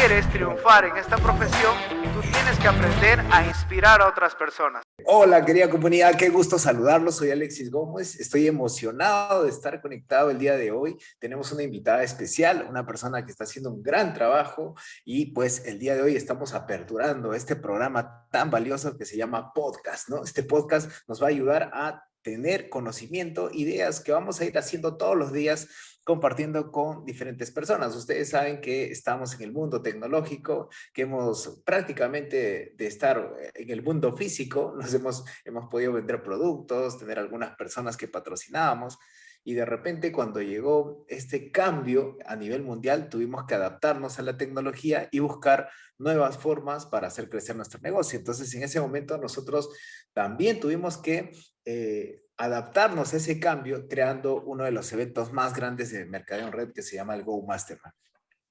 quieres 0.00 0.30
triunfar 0.30 0.86
en 0.86 0.96
esta 0.96 1.18
profesión, 1.18 1.76
tú 2.14 2.22
tienes 2.22 2.58
que 2.58 2.68
aprender 2.68 3.20
a 3.30 3.46
inspirar 3.46 4.00
a 4.00 4.08
otras 4.08 4.34
personas. 4.34 4.82
Hola, 5.04 5.44
querida 5.44 5.68
comunidad, 5.68 6.16
qué 6.16 6.30
gusto 6.30 6.58
saludarlos. 6.58 7.16
Soy 7.16 7.30
Alexis 7.30 7.70
Gómez. 7.70 8.18
Estoy 8.18 8.46
emocionado 8.46 9.44
de 9.44 9.50
estar 9.50 9.78
conectado 9.82 10.30
el 10.30 10.38
día 10.38 10.56
de 10.56 10.70
hoy. 10.70 10.96
Tenemos 11.18 11.52
una 11.52 11.64
invitada 11.64 12.02
especial, 12.02 12.66
una 12.66 12.86
persona 12.86 13.26
que 13.26 13.30
está 13.30 13.44
haciendo 13.44 13.70
un 13.70 13.82
gran 13.82 14.14
trabajo 14.14 14.74
y 15.04 15.34
pues 15.34 15.66
el 15.66 15.78
día 15.78 15.94
de 15.94 16.00
hoy 16.00 16.16
estamos 16.16 16.54
aperturando 16.54 17.34
este 17.34 17.54
programa 17.54 18.26
tan 18.30 18.50
valioso 18.50 18.96
que 18.96 19.04
se 19.04 19.18
llama 19.18 19.52
podcast, 19.52 20.08
¿no? 20.08 20.24
Este 20.24 20.44
podcast 20.44 20.90
nos 21.08 21.20
va 21.22 21.26
a 21.26 21.30
ayudar 21.30 21.70
a 21.74 22.04
tener 22.22 22.70
conocimiento, 22.70 23.50
ideas 23.52 24.00
que 24.00 24.12
vamos 24.12 24.40
a 24.40 24.46
ir 24.46 24.56
haciendo 24.56 24.96
todos 24.96 25.16
los 25.16 25.30
días 25.30 25.68
compartiendo 26.10 26.72
con 26.72 27.04
diferentes 27.04 27.52
personas. 27.52 27.94
Ustedes 27.94 28.30
saben 28.30 28.60
que 28.60 28.90
estamos 28.90 29.32
en 29.34 29.42
el 29.42 29.52
mundo 29.52 29.80
tecnológico, 29.80 30.68
que 30.92 31.02
hemos 31.02 31.62
prácticamente 31.64 32.74
de 32.76 32.86
estar 32.88 33.32
en 33.54 33.70
el 33.70 33.80
mundo 33.84 34.16
físico, 34.16 34.74
nos 34.76 34.92
hemos, 34.92 35.24
hemos 35.44 35.68
podido 35.68 35.92
vender 35.92 36.20
productos, 36.20 36.98
tener 36.98 37.20
algunas 37.20 37.54
personas 37.54 37.96
que 37.96 38.08
patrocinábamos, 38.08 38.98
y 39.44 39.54
de 39.54 39.64
repente 39.64 40.10
cuando 40.10 40.42
llegó 40.42 41.06
este 41.08 41.52
cambio 41.52 42.18
a 42.26 42.34
nivel 42.34 42.64
mundial, 42.64 43.08
tuvimos 43.08 43.44
que 43.46 43.54
adaptarnos 43.54 44.18
a 44.18 44.22
la 44.22 44.36
tecnología 44.36 45.08
y 45.12 45.20
buscar 45.20 45.70
nuevas 45.96 46.38
formas 46.38 46.86
para 46.86 47.06
hacer 47.06 47.28
crecer 47.30 47.54
nuestro 47.54 47.78
negocio. 47.80 48.18
Entonces, 48.18 48.52
en 48.54 48.64
ese 48.64 48.80
momento 48.80 49.16
nosotros 49.16 49.70
también 50.12 50.58
tuvimos 50.58 50.98
que 50.98 51.30
eh, 51.64 52.24
adaptarnos 52.40 53.12
a 53.12 53.18
ese 53.18 53.38
cambio 53.38 53.86
creando 53.86 54.40
uno 54.42 54.64
de 54.64 54.72
los 54.72 54.90
eventos 54.92 55.30
más 55.30 55.54
grandes 55.54 55.92
de 55.92 56.06
mercadeo 56.06 56.46
en 56.46 56.52
red 56.52 56.72
que 56.72 56.82
se 56.82 56.96
llama 56.96 57.14
el 57.14 57.22
Go 57.22 57.42
Mastermind. 57.42 57.94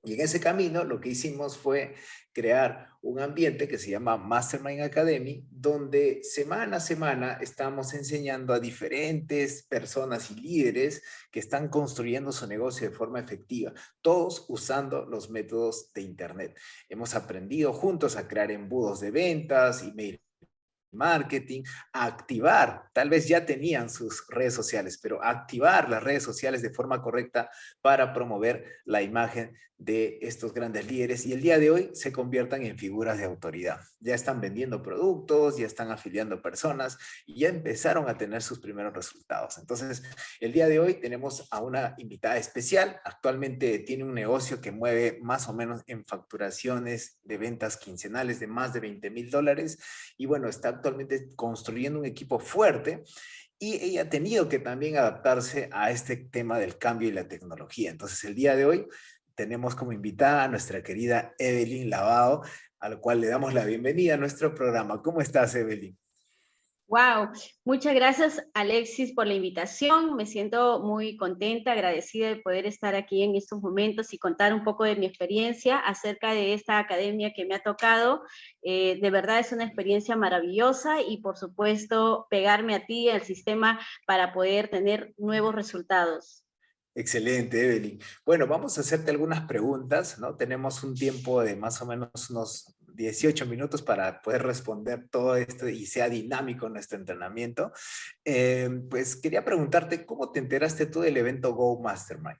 Y 0.03 0.13
en 0.13 0.21
ese 0.21 0.39
camino 0.39 0.83
lo 0.85 1.01
que 1.01 1.09
hicimos 1.09 1.57
fue 1.57 1.95
crear 2.31 2.87
un 3.01 3.19
ambiente 3.19 3.67
que 3.67 3.79
se 3.79 3.89
llama 3.89 4.15
Mastermind 4.15 4.83
Academy, 4.83 5.43
donde 5.49 6.21
semana 6.23 6.77
a 6.77 6.79
semana 6.79 7.39
estamos 7.41 7.93
enseñando 7.93 8.53
a 8.53 8.59
diferentes 8.59 9.63
personas 9.63 10.29
y 10.31 10.35
líderes 10.35 11.01
que 11.31 11.39
están 11.39 11.67
construyendo 11.67 12.31
su 12.31 12.47
negocio 12.47 12.89
de 12.89 12.95
forma 12.95 13.19
efectiva, 13.19 13.73
todos 14.01 14.45
usando 14.47 15.03
los 15.05 15.31
métodos 15.31 15.91
de 15.93 16.01
Internet. 16.03 16.57
Hemos 16.87 17.15
aprendido 17.15 17.73
juntos 17.73 18.15
a 18.15 18.27
crear 18.27 18.51
embudos 18.51 19.01
de 19.01 19.11
ventas, 19.11 19.81
email 19.81 20.21
marketing, 20.91 21.63
activar, 21.93 22.89
tal 22.93 23.09
vez 23.09 23.27
ya 23.27 23.45
tenían 23.45 23.89
sus 23.89 24.25
redes 24.29 24.53
sociales, 24.53 24.99
pero 25.01 25.23
activar 25.23 25.89
las 25.89 26.03
redes 26.03 26.23
sociales 26.23 26.61
de 26.61 26.73
forma 26.73 27.01
correcta 27.01 27.49
para 27.81 28.13
promover 28.13 28.65
la 28.85 29.01
imagen 29.01 29.55
de 29.79 30.19
estos 30.21 30.53
grandes 30.53 30.91
líderes 30.91 31.25
y 31.25 31.31
el 31.31 31.41
día 31.41 31.57
de 31.57 31.71
hoy 31.71 31.89
se 31.93 32.11
conviertan 32.11 32.65
en 32.65 32.77
figuras 32.77 33.17
de 33.17 33.23
autoridad. 33.23 33.79
Ya 34.01 34.13
están 34.13 34.41
vendiendo 34.41 34.83
productos, 34.83 35.57
ya 35.57 35.65
están 35.65 35.89
afiliando 35.89 36.41
personas 36.41 36.97
y 37.25 37.39
ya 37.39 37.49
empezaron 37.49 38.09
a 38.09 38.17
tener 38.17 38.41
sus 38.41 38.59
primeros 38.59 38.93
resultados. 38.93 39.57
Entonces, 39.57 40.03
el 40.41 40.51
día 40.51 40.67
de 40.67 40.79
hoy 40.79 40.95
tenemos 40.95 41.47
a 41.49 41.61
una 41.61 41.95
invitada 41.97 42.37
especial. 42.37 42.99
Actualmente 43.05 43.79
tiene 43.79 44.03
un 44.03 44.13
negocio 44.13 44.59
que 44.59 44.73
mueve 44.73 45.17
más 45.21 45.47
o 45.47 45.53
menos 45.53 45.81
en 45.87 46.05
facturaciones 46.05 47.17
de 47.23 47.37
ventas 47.37 47.77
quincenales 47.77 48.41
de 48.41 48.47
más 48.47 48.73
de 48.73 48.81
20 48.81 49.09
mil 49.11 49.31
dólares 49.31 49.79
y 50.17 50.25
bueno, 50.25 50.49
está 50.49 50.69
actualmente 50.69 51.29
construyendo 51.37 51.99
un 51.99 52.05
equipo 52.05 52.37
fuerte 52.39 53.05
y 53.61 53.75
ella 53.75 54.03
ha 54.03 54.09
tenido 54.09 54.47
que 54.47 54.59
también 54.59 54.97
adaptarse 54.97 55.69
a 55.71 55.91
este 55.91 56.15
tema 56.15 56.59
del 56.59 56.77
cambio 56.77 57.09
y 57.09 57.11
la 57.11 57.27
tecnología. 57.27 57.91
Entonces, 57.91 58.23
el 58.23 58.33
día 58.33 58.55
de 58.55 58.65
hoy 58.65 58.87
tenemos 59.39 59.73
como 59.73 59.93
invitada 59.93 60.43
a 60.43 60.47
nuestra 60.49 60.83
querida 60.83 61.33
Evelyn 61.39 61.89
Lavado, 61.89 62.41
a 62.77 62.89
la 62.89 62.97
cual 62.97 63.21
le 63.21 63.27
damos 63.27 63.53
la 63.53 63.63
bienvenida 63.63 64.15
a 64.15 64.17
nuestro 64.17 64.53
programa. 64.53 65.01
¿Cómo 65.01 65.21
estás, 65.21 65.55
Evelyn? 65.55 65.97
Wow, 66.87 67.29
muchas 67.63 67.95
gracias 67.95 68.45
Alexis 68.53 69.13
por 69.13 69.27
la 69.27 69.35
invitación. 69.35 70.17
Me 70.17 70.25
siento 70.25 70.81
muy 70.81 71.15
contenta, 71.15 71.71
agradecida 71.71 72.27
de 72.27 72.41
poder 72.41 72.65
estar 72.65 72.95
aquí 72.95 73.23
en 73.23 73.37
estos 73.37 73.61
momentos 73.61 74.11
y 74.11 74.17
contar 74.17 74.53
un 74.53 74.65
poco 74.65 74.83
de 74.83 74.97
mi 74.97 75.05
experiencia 75.05 75.77
acerca 75.77 76.33
de 76.33 76.53
esta 76.53 76.77
academia 76.77 77.31
que 77.33 77.45
me 77.45 77.55
ha 77.55 77.63
tocado. 77.63 78.23
Eh, 78.61 78.99
de 79.01 79.09
verdad 79.09 79.39
es 79.39 79.53
una 79.53 79.63
experiencia 79.63 80.17
maravillosa 80.17 81.01
y 81.01 81.21
por 81.21 81.37
supuesto 81.37 82.27
pegarme 82.29 82.75
a 82.75 82.85
ti, 82.85 83.07
al 83.07 83.21
sistema, 83.21 83.79
para 84.05 84.33
poder 84.33 84.67
tener 84.67 85.13
nuevos 85.17 85.55
resultados. 85.55 86.43
Excelente, 86.99 87.63
Evelyn. 87.63 87.97
Bueno, 88.25 88.45
vamos 88.45 88.77
a 88.77 88.81
hacerte 88.81 89.09
algunas 89.09 89.47
preguntas, 89.47 90.19
¿no? 90.19 90.35
Tenemos 90.35 90.83
un 90.83 90.95
tiempo 90.95 91.41
de 91.41 91.55
más 91.55 91.81
o 91.81 91.85
menos 91.85 92.29
unos 92.29 92.75
18 92.93 93.45
minutos 93.45 93.81
para 93.81 94.21
poder 94.21 94.43
responder 94.43 95.07
todo 95.09 95.37
esto 95.37 95.69
y 95.69 95.85
sea 95.85 96.09
dinámico 96.09 96.67
nuestro 96.67 96.99
entrenamiento. 96.99 97.71
Eh, 98.25 98.69
pues 98.89 99.15
quería 99.15 99.45
preguntarte, 99.45 100.05
¿cómo 100.05 100.33
te 100.33 100.39
enteraste 100.39 100.87
tú 100.87 100.99
del 100.99 101.15
evento 101.15 101.53
Go 101.53 101.79
Mastermind? 101.79 102.37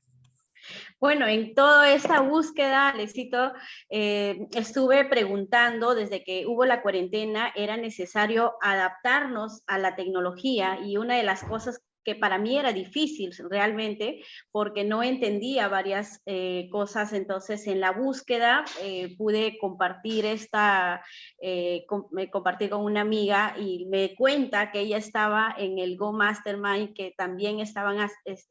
Bueno, 0.99 1.25
en 1.25 1.55
toda 1.55 1.93
esta 1.93 2.19
búsqueda, 2.19 2.89
Alexito, 2.89 3.53
eh, 3.89 4.45
estuve 4.51 5.05
preguntando 5.05 5.95
desde 5.95 6.21
que 6.21 6.45
hubo 6.45 6.65
la 6.65 6.81
cuarentena, 6.81 7.53
era 7.55 7.77
necesario 7.77 8.55
adaptarnos 8.61 9.63
a 9.67 9.77
la 9.77 9.95
tecnología 9.95 10.79
y 10.83 10.97
una 10.97 11.15
de 11.15 11.23
las 11.23 11.45
cosas 11.45 11.81
que 12.03 12.15
para 12.15 12.37
mí 12.37 12.57
era 12.57 12.71
difícil 12.71 13.33
realmente 13.49 14.23
porque 14.51 14.83
no 14.83 15.03
entendía 15.03 15.67
varias 15.67 16.21
eh, 16.25 16.69
cosas. 16.71 17.13
Entonces, 17.13 17.67
en 17.67 17.79
la 17.79 17.91
búsqueda 17.91 18.65
eh, 18.81 19.15
pude 19.17 19.57
compartir 19.59 20.25
esta, 20.25 21.03
eh, 21.41 21.85
compartir 22.31 22.69
con 22.69 22.83
una 22.83 23.01
amiga 23.01 23.55
y 23.57 23.85
me 23.85 24.15
cuenta 24.15 24.71
que 24.71 24.81
ella 24.81 24.97
estaba 24.97 25.53
en 25.57 25.79
el 25.79 25.97
Go 25.97 26.13
Mastermind, 26.13 26.93
que 26.93 27.13
también 27.17 27.59
estaban 27.59 27.97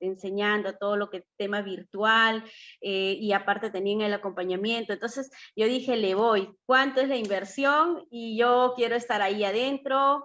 enseñando 0.00 0.76
todo 0.76 0.97
lo 0.97 1.10
que 1.10 1.25
tema 1.37 1.62
virtual 1.62 2.44
y 2.81 3.32
aparte 3.32 3.70
tenían 3.70 4.03
el 4.03 4.14
acompañamiento. 4.14 4.92
Entonces, 4.92 5.31
yo 5.56 5.66
dije, 5.66 5.97
le 5.97 6.14
voy, 6.14 6.50
¿cuánto 6.66 7.00
es 7.00 7.08
la 7.08 7.16
inversión? 7.16 8.06
Y 8.10 8.37
yo 8.38 8.75
quiero 8.76 8.97
estar 8.97 9.22
ahí 9.22 9.44
adentro. 9.44 10.25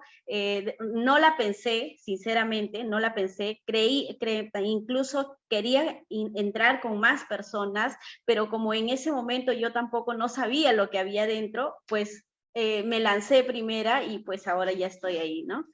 no 0.80 1.18
la 1.18 1.36
pensé, 1.36 1.96
sinceramente, 1.98 2.84
no 2.84 3.00
la 3.00 3.13
pensé, 3.14 3.62
creí, 3.66 4.16
incluso 4.62 5.36
quería 5.48 6.02
entrar 6.08 6.80
con 6.80 6.98
más 6.98 7.24
personas, 7.24 7.96
pero 8.24 8.48
como 8.50 8.74
en 8.74 8.88
ese 8.88 9.12
momento 9.12 9.52
yo 9.52 9.72
tampoco 9.72 10.14
no 10.14 10.28
sabía 10.28 10.72
lo 10.72 10.90
que 10.90 10.98
había 10.98 11.26
dentro, 11.26 11.74
pues 11.86 12.24
eh, 12.54 12.82
me 12.84 13.00
lancé 13.00 13.42
primera 13.44 14.04
y 14.04 14.20
pues 14.20 14.46
ahora 14.46 14.72
ya 14.72 14.86
estoy 14.86 15.16
ahí, 15.16 15.42
¿no? 15.44 15.66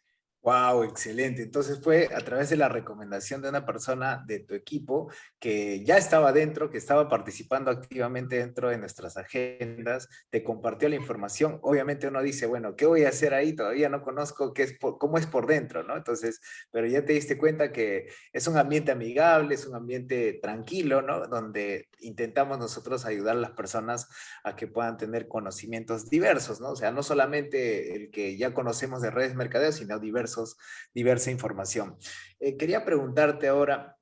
Wow, 0.42 0.84
excelente. 0.84 1.42
Entonces 1.42 1.80
fue 1.82 2.08
a 2.14 2.20
través 2.20 2.48
de 2.48 2.56
la 2.56 2.70
recomendación 2.70 3.42
de 3.42 3.50
una 3.50 3.66
persona 3.66 4.24
de 4.26 4.38
tu 4.40 4.54
equipo 4.54 5.12
que 5.38 5.84
ya 5.84 5.98
estaba 5.98 6.32
dentro, 6.32 6.70
que 6.70 6.78
estaba 6.78 7.10
participando 7.10 7.70
activamente 7.70 8.36
dentro 8.36 8.70
de 8.70 8.78
nuestras 8.78 9.18
agendas, 9.18 10.08
te 10.30 10.42
compartió 10.42 10.88
la 10.88 10.96
información. 10.96 11.58
Obviamente 11.60 12.08
uno 12.08 12.22
dice, 12.22 12.46
bueno, 12.46 12.74
¿qué 12.74 12.86
voy 12.86 13.04
a 13.04 13.10
hacer 13.10 13.34
ahí? 13.34 13.52
Todavía 13.54 13.90
no 13.90 14.00
conozco 14.00 14.54
qué 14.54 14.62
es 14.62 14.78
cómo 14.80 15.18
es 15.18 15.26
por 15.26 15.46
dentro, 15.46 15.82
¿no? 15.82 15.94
Entonces, 15.94 16.40
pero 16.70 16.86
ya 16.86 17.04
te 17.04 17.12
diste 17.12 17.36
cuenta 17.36 17.70
que 17.70 18.08
es 18.32 18.46
un 18.46 18.56
ambiente 18.56 18.92
amigable, 18.92 19.54
es 19.54 19.66
un 19.66 19.74
ambiente 19.74 20.38
tranquilo, 20.42 21.02
¿no? 21.02 21.26
Donde 21.26 21.90
intentamos 22.00 22.58
nosotros 22.58 23.04
ayudar 23.04 23.36
a 23.36 23.40
las 23.40 23.50
personas 23.50 24.08
a 24.42 24.56
que 24.56 24.66
puedan 24.66 24.96
tener 24.96 25.28
conocimientos 25.28 26.08
diversos, 26.08 26.62
¿no? 26.62 26.70
O 26.70 26.76
sea, 26.76 26.92
no 26.92 27.02
solamente 27.02 27.94
el 27.94 28.10
que 28.10 28.38
ya 28.38 28.54
conocemos 28.54 29.02
de 29.02 29.10
redes 29.10 29.34
mercadeos, 29.34 29.74
sino 29.74 29.98
diversos 29.98 30.29
diversa 30.94 31.30
información. 31.30 31.96
Eh, 32.38 32.56
quería 32.56 32.84
preguntarte 32.84 33.48
ahora, 33.48 33.96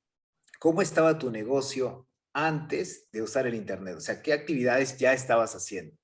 ¿cómo 0.59 0.81
estaba 0.81 1.17
tu 1.17 1.31
negocio 1.31 2.07
antes 2.33 3.09
de 3.11 3.21
usar 3.21 3.47
el 3.47 3.55
Internet? 3.55 3.95
O 3.97 4.01
sea, 4.01 4.21
¿qué 4.21 4.33
actividades 4.33 4.97
ya 4.97 5.13
estabas 5.13 5.55
haciendo? 5.55 5.95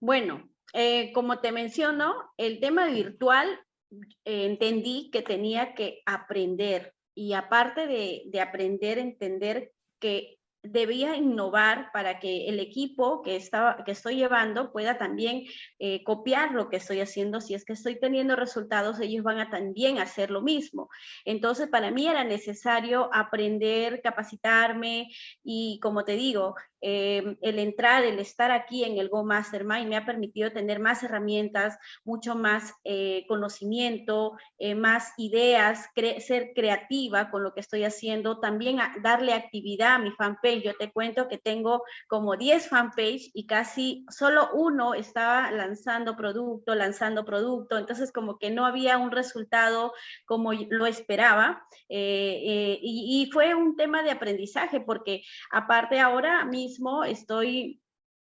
Bueno, 0.00 0.48
eh, 0.72 1.12
como 1.12 1.40
te 1.40 1.52
menciono, 1.52 2.32
el 2.36 2.60
tema 2.60 2.86
virtual 2.86 3.48
eh, 4.24 4.46
entendí 4.46 5.10
que 5.10 5.22
tenía 5.22 5.74
que 5.74 6.02
aprender 6.06 6.94
y 7.14 7.32
aparte 7.32 7.86
de, 7.86 8.22
de 8.26 8.40
aprender, 8.40 8.98
entender 8.98 9.72
que 10.00 10.37
debía 10.62 11.16
innovar 11.16 11.90
para 11.92 12.18
que 12.18 12.48
el 12.48 12.58
equipo 12.58 13.22
que, 13.22 13.36
estaba, 13.36 13.84
que 13.84 13.92
estoy 13.92 14.16
llevando 14.16 14.72
pueda 14.72 14.98
también 14.98 15.44
eh, 15.78 16.02
copiar 16.02 16.52
lo 16.52 16.68
que 16.68 16.76
estoy 16.76 17.00
haciendo. 17.00 17.40
Si 17.40 17.54
es 17.54 17.64
que 17.64 17.74
estoy 17.74 17.98
teniendo 17.98 18.34
resultados, 18.34 19.00
ellos 19.00 19.22
van 19.22 19.38
a 19.38 19.50
también 19.50 19.98
hacer 19.98 20.30
lo 20.30 20.42
mismo. 20.42 20.88
Entonces, 21.24 21.68
para 21.68 21.90
mí 21.90 22.08
era 22.08 22.24
necesario 22.24 23.08
aprender, 23.12 24.02
capacitarme 24.02 25.08
y, 25.44 25.78
como 25.80 26.04
te 26.04 26.12
digo, 26.12 26.54
eh, 26.80 27.36
el 27.40 27.58
entrar, 27.58 28.04
el 28.04 28.20
estar 28.20 28.52
aquí 28.52 28.84
en 28.84 28.98
el 28.98 29.08
Go 29.08 29.24
Mastermind 29.24 29.88
me 29.88 29.96
ha 29.96 30.06
permitido 30.06 30.52
tener 30.52 30.78
más 30.78 31.02
herramientas, 31.02 31.76
mucho 32.04 32.36
más 32.36 32.72
eh, 32.84 33.24
conocimiento, 33.26 34.36
más 34.76 35.12
ideas, 35.18 35.86
ser 36.20 36.52
creativa 36.54 37.30
con 37.30 37.42
lo 37.42 37.54
que 37.54 37.60
estoy 37.60 37.84
haciendo, 37.84 38.40
también 38.40 38.78
darle 39.02 39.32
actividad 39.32 39.94
a 39.94 39.98
mi 39.98 40.10
fanpage 40.12 40.48
Yo 40.62 40.76
te 40.76 40.92
cuento 40.92 41.28
que 41.28 41.38
tengo 41.38 41.82
como 42.06 42.36
10 42.36 42.68
fanpage 42.68 43.30
y 43.34 43.46
casi 43.46 44.04
solo 44.10 44.50
uno 44.52 44.94
estaba 44.94 45.50
lanzando 45.50 46.16
producto, 46.16 46.74
lanzando 46.74 47.24
producto. 47.24 47.78
Entonces 47.78 48.12
como 48.12 48.38
que 48.38 48.50
no 48.50 48.66
había 48.66 48.98
un 48.98 49.10
resultado 49.10 49.92
como 50.26 50.52
lo 50.52 50.86
esperaba. 50.86 51.66
Eh, 51.88 52.42
eh, 52.44 52.78
y, 52.82 53.22
y 53.22 53.30
fue 53.30 53.54
un 53.54 53.76
tema 53.76 54.02
de 54.02 54.10
aprendizaje 54.10 54.80
porque 54.80 55.22
aparte 55.50 56.00
ahora 56.00 56.44
mismo 56.44 57.04
estoy 57.04 57.80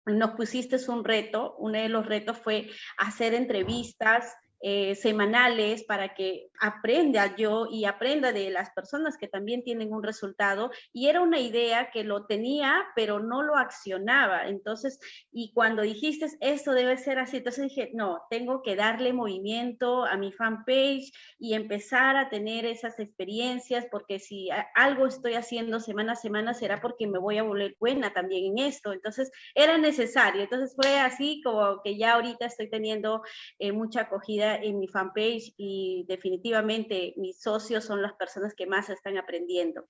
nos 0.04 0.32
pusiste 0.32 0.78
un 0.90 1.04
reto, 1.04 1.54
uno 1.58 1.78
de 1.78 1.88
los 1.88 2.06
retos 2.06 2.36
fue 2.36 2.68
hacer 2.98 3.34
entrevistas 3.34 4.34
eh, 4.64 4.94
semanales 4.94 5.82
para 5.82 6.14
que 6.14 6.46
aprenda 6.60 7.34
yo 7.34 7.66
y 7.68 7.84
aprenda 7.84 8.30
de 8.30 8.48
las 8.50 8.70
personas 8.70 9.16
que 9.18 9.26
también 9.26 9.64
tienen 9.64 9.92
un 9.92 10.04
resultado. 10.04 10.70
Y 10.92 11.08
era 11.08 11.20
una 11.20 11.40
idea 11.40 11.90
que 11.90 12.04
lo 12.04 12.26
tenía, 12.26 12.84
pero 12.94 13.18
no 13.18 13.42
lo 13.42 13.56
accionaba. 13.56 14.46
Entonces, 14.46 15.00
y 15.32 15.52
cuando 15.52 15.82
dijiste, 15.82 16.26
esto 16.40 16.74
debe 16.74 16.96
ser 16.96 17.18
así, 17.18 17.38
entonces 17.38 17.70
dije, 17.70 17.90
no, 17.92 18.22
tengo 18.30 18.62
que 18.62 18.76
darle 18.76 19.12
movimiento 19.12 20.04
a 20.04 20.16
mi 20.16 20.30
fanpage 20.30 21.12
y 21.40 21.54
empezar 21.54 22.16
a 22.16 22.30
tener 22.30 22.64
esas 22.64 23.00
experiencias, 23.00 23.86
porque 23.90 24.20
si 24.20 24.48
algo 24.76 25.08
estoy 25.08 25.34
haciendo 25.34 25.80
semana 25.80 26.12
a 26.12 26.16
semana, 26.16 26.54
será 26.54 26.80
porque 26.80 27.08
me 27.08 27.18
voy 27.18 27.38
a 27.38 27.42
volver 27.42 27.74
buena 27.80 28.12
también 28.12 28.56
en 28.56 28.64
esto. 28.64 28.92
Entonces, 28.92 29.32
era 29.56 29.76
necesario. 29.76 30.42
Entonces, 30.42 30.76
fue 30.76 31.00
así 31.00 31.40
como 31.42 31.82
que 31.82 31.96
ya 31.96 32.12
ahorita 32.12 32.46
estoy 32.46 32.70
teniendo 32.70 33.22
eh, 33.58 33.72
mucha 33.72 34.02
acogida 34.02 34.51
en 34.56 34.78
mi 34.78 34.88
fanpage 34.88 35.54
y 35.56 36.04
definitivamente 36.08 37.14
mis 37.16 37.40
socios 37.40 37.84
son 37.84 38.02
las 38.02 38.14
personas 38.14 38.54
que 38.54 38.66
más 38.66 38.88
están 38.90 39.18
aprendiendo. 39.18 39.88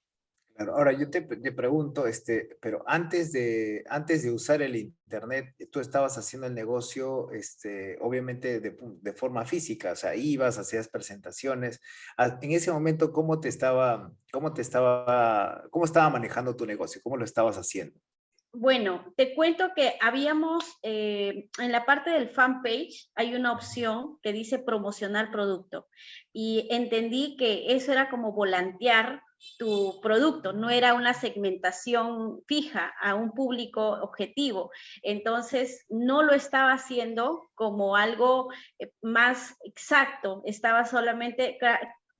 Claro, 0.54 0.76
ahora 0.76 0.92
yo 0.92 1.08
te, 1.08 1.22
te, 1.22 1.52
pregunto, 1.52 2.06
este, 2.06 2.58
pero 2.60 2.84
antes 2.86 3.32
de, 3.32 3.84
antes 3.88 4.22
de 4.22 4.30
usar 4.30 4.60
el 4.60 4.76
internet, 4.76 5.54
tú 5.70 5.80
estabas 5.80 6.18
haciendo 6.18 6.46
el 6.46 6.54
negocio, 6.54 7.30
este, 7.30 7.96
obviamente 8.02 8.60
de, 8.60 8.76
de 8.78 9.12
forma 9.14 9.46
física, 9.46 9.92
o 9.92 9.96
sea, 9.96 10.14
ibas, 10.14 10.58
hacías 10.58 10.88
presentaciones. 10.88 11.80
Ah, 12.18 12.38
en 12.42 12.52
ese 12.52 12.70
momento, 12.70 13.12
¿cómo 13.12 13.40
te 13.40 13.48
estaba, 13.48 14.12
cómo 14.30 14.52
te 14.52 14.60
estaba, 14.60 15.64
cómo 15.70 15.86
estaba 15.86 16.10
manejando 16.10 16.54
tu 16.54 16.66
negocio? 16.66 17.00
¿Cómo 17.02 17.16
lo 17.16 17.24
estabas 17.24 17.56
haciendo? 17.56 17.98
Bueno, 18.54 19.14
te 19.16 19.34
cuento 19.34 19.70
que 19.74 19.94
habíamos, 20.02 20.78
eh, 20.82 21.48
en 21.58 21.72
la 21.72 21.86
parte 21.86 22.10
del 22.10 22.28
fanpage 22.28 23.10
hay 23.14 23.34
una 23.34 23.50
opción 23.52 24.18
que 24.22 24.34
dice 24.34 24.58
promocionar 24.58 25.30
producto 25.30 25.88
y 26.34 26.68
entendí 26.70 27.36
que 27.38 27.74
eso 27.74 27.92
era 27.92 28.10
como 28.10 28.32
volantear 28.32 29.22
tu 29.58 30.00
producto, 30.02 30.52
no 30.52 30.68
era 30.68 30.92
una 30.94 31.14
segmentación 31.14 32.42
fija 32.46 32.92
a 33.00 33.14
un 33.14 33.32
público 33.32 33.92
objetivo. 34.02 34.70
Entonces, 35.02 35.86
no 35.88 36.22
lo 36.22 36.34
estaba 36.34 36.72
haciendo 36.72 37.48
como 37.54 37.96
algo 37.96 38.52
eh, 38.78 38.92
más 39.00 39.56
exacto, 39.64 40.42
estaba 40.44 40.84
solamente 40.84 41.58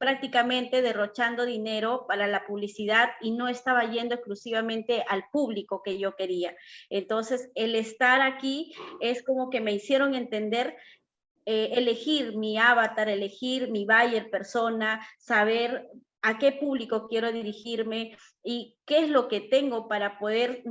prácticamente 0.03 0.83
derrochando 0.83 1.47
dinero 1.47 2.07
para 2.09 2.27
la 2.27 2.45
publicidad 2.45 3.11
y 3.21 3.31
no 3.31 3.47
estaba 3.47 3.89
yendo 3.89 4.17
exclusivamente 4.17 5.05
al 5.09 5.27
público 5.31 5.81
que 5.81 5.97
yo 5.97 6.17
quería. 6.17 6.57
Entonces, 6.91 7.53
el 7.55 7.77
estar 7.77 8.21
aquí 8.21 8.75
es 8.99 9.23
como 9.23 9.49
que 9.49 9.61
me 9.61 9.71
hicieron 9.71 10.17
entender 10.17 10.77
eh, 11.47 11.75
elegir 11.75 12.37
mi 12.37 12.59
avatar, 12.59 13.09
elegir 13.09 13.71
mi 13.71 13.87
buyer 13.87 14.29
persona, 14.29 15.07
saber 15.21 15.87
a 16.23 16.39
qué 16.39 16.53
público 16.53 17.09
quiero 17.09 17.33
dirigirme 17.33 18.17
y 18.45 18.79
qué 18.87 19.05
es 19.05 19.11
lo 19.11 19.29
que 19.29 19.41
tengo 19.41 19.89
para 19.89 20.19
poder 20.19 20.63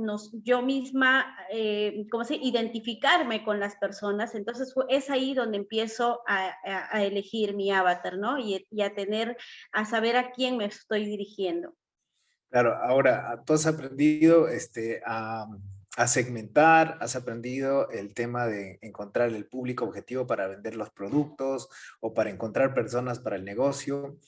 yo 0.42 0.62
misma, 0.62 1.36
eh, 1.50 2.06
¿cómo 2.10 2.24
se 2.24 2.36
identificarme 2.36 3.44
con 3.44 3.60
las 3.60 3.76
personas. 3.76 4.34
Entonces 4.34 4.74
es 4.88 5.10
ahí 5.10 5.34
donde 5.34 5.58
empiezo 5.58 6.22
a, 6.26 6.52
elegir 7.02 7.54
mi 7.54 7.70
avatar, 7.70 8.18
¿no? 8.18 8.38
Y, 8.38 8.66
y, 8.70 8.82
a 8.82 8.94
tener, 8.94 9.36
a 9.72 9.84
saber 9.84 10.16
a 10.16 10.32
quién 10.32 10.56
me 10.56 10.64
estoy 10.64 11.04
dirigiendo. 11.04 11.74
Claro, 12.50 12.74
ahora 12.74 13.42
tú 13.46 13.52
has 13.52 13.66
aprendido 13.66 14.48
este, 14.48 15.02
a 15.06 15.46
a 15.96 16.06
segmentar, 16.06 16.96
has 17.00 17.16
aprendido 17.16 17.90
el 17.90 18.14
tema 18.14 18.46
de 18.46 18.78
encontrar 18.80 19.28
el 19.28 19.46
público 19.46 19.84
objetivo 19.84 20.26
para 20.26 20.46
vender 20.46 20.74
los 20.74 20.90
productos 20.90 21.68
o 22.00 22.14
para 22.14 22.30
encontrar 22.30 22.72
personas 22.72 23.18
para 23.18 23.36
el 23.36 23.44
negocio. 23.44 24.18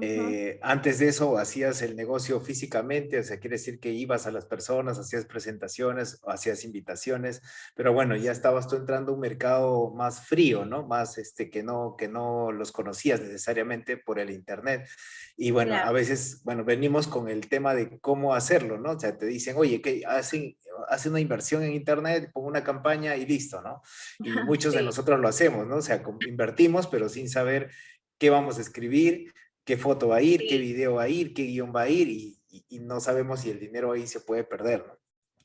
Eh, 0.00 0.58
antes 0.62 0.98
de 0.98 1.08
eso 1.08 1.38
hacías 1.38 1.82
el 1.82 1.96
negocio 1.96 2.40
físicamente, 2.40 3.18
o 3.18 3.22
sea, 3.22 3.38
quiere 3.38 3.56
decir 3.56 3.80
que 3.80 3.90
ibas 3.90 4.26
a 4.26 4.30
las 4.30 4.46
personas, 4.46 4.98
hacías 4.98 5.24
presentaciones 5.26 6.20
hacías 6.26 6.64
invitaciones, 6.64 7.42
pero 7.74 7.92
bueno, 7.92 8.16
ya 8.16 8.32
estabas 8.32 8.68
tú 8.68 8.76
entrando 8.76 9.12
a 9.12 9.14
un 9.14 9.20
mercado 9.20 9.90
más 9.90 10.26
frío, 10.26 10.64
¿no? 10.64 10.86
Más 10.86 11.18
este, 11.18 11.50
que 11.50 11.62
no, 11.62 11.96
que 11.98 12.08
no 12.08 12.52
los 12.52 12.72
conocías 12.72 13.20
necesariamente 13.20 13.96
por 13.96 14.18
el 14.18 14.30
internet. 14.30 14.88
Y 15.36 15.50
bueno, 15.50 15.74
a 15.74 15.92
veces, 15.92 16.42
bueno, 16.44 16.64
venimos 16.64 17.06
con 17.06 17.28
el 17.28 17.48
tema 17.48 17.74
de 17.74 17.98
cómo 18.00 18.34
hacerlo, 18.34 18.78
¿no? 18.78 18.92
O 18.92 19.00
sea, 19.00 19.16
te 19.16 19.26
dicen, 19.26 19.56
oye, 19.56 19.80
¿qué 19.80 20.02
hacen? 20.06 20.56
hace 20.88 21.08
una 21.08 21.20
inversión 21.20 21.62
en 21.62 21.72
Internet, 21.72 22.30
pongo 22.32 22.48
una 22.48 22.64
campaña 22.64 23.16
y 23.16 23.26
listo, 23.26 23.60
¿no? 23.60 23.82
Y 24.18 24.30
muchos 24.46 24.74
de 24.74 24.82
nosotros 24.82 25.20
lo 25.20 25.28
hacemos, 25.28 25.66
¿no? 25.66 25.76
O 25.76 25.82
sea, 25.82 26.02
invertimos, 26.26 26.86
pero 26.86 27.08
sin 27.08 27.28
saber 27.28 27.70
qué 28.18 28.30
vamos 28.30 28.58
a 28.58 28.60
escribir, 28.60 29.32
qué 29.70 29.76
foto 29.76 30.08
va 30.08 30.16
a 30.16 30.22
ir, 30.22 30.48
qué 30.48 30.58
video 30.58 30.94
va 30.94 31.04
a 31.04 31.08
ir, 31.08 31.32
qué 31.32 31.44
guion 31.44 31.72
va 31.72 31.82
a 31.82 31.88
ir, 31.88 32.08
y, 32.08 32.36
no 32.80 32.98
sabemos 32.98 33.38
si 33.38 33.50
el 33.50 33.60
dinero 33.60 33.92
ahí 33.92 34.04
se 34.04 34.18
puede 34.20 34.42
perder, 34.42 34.84
¿no? 34.84 34.98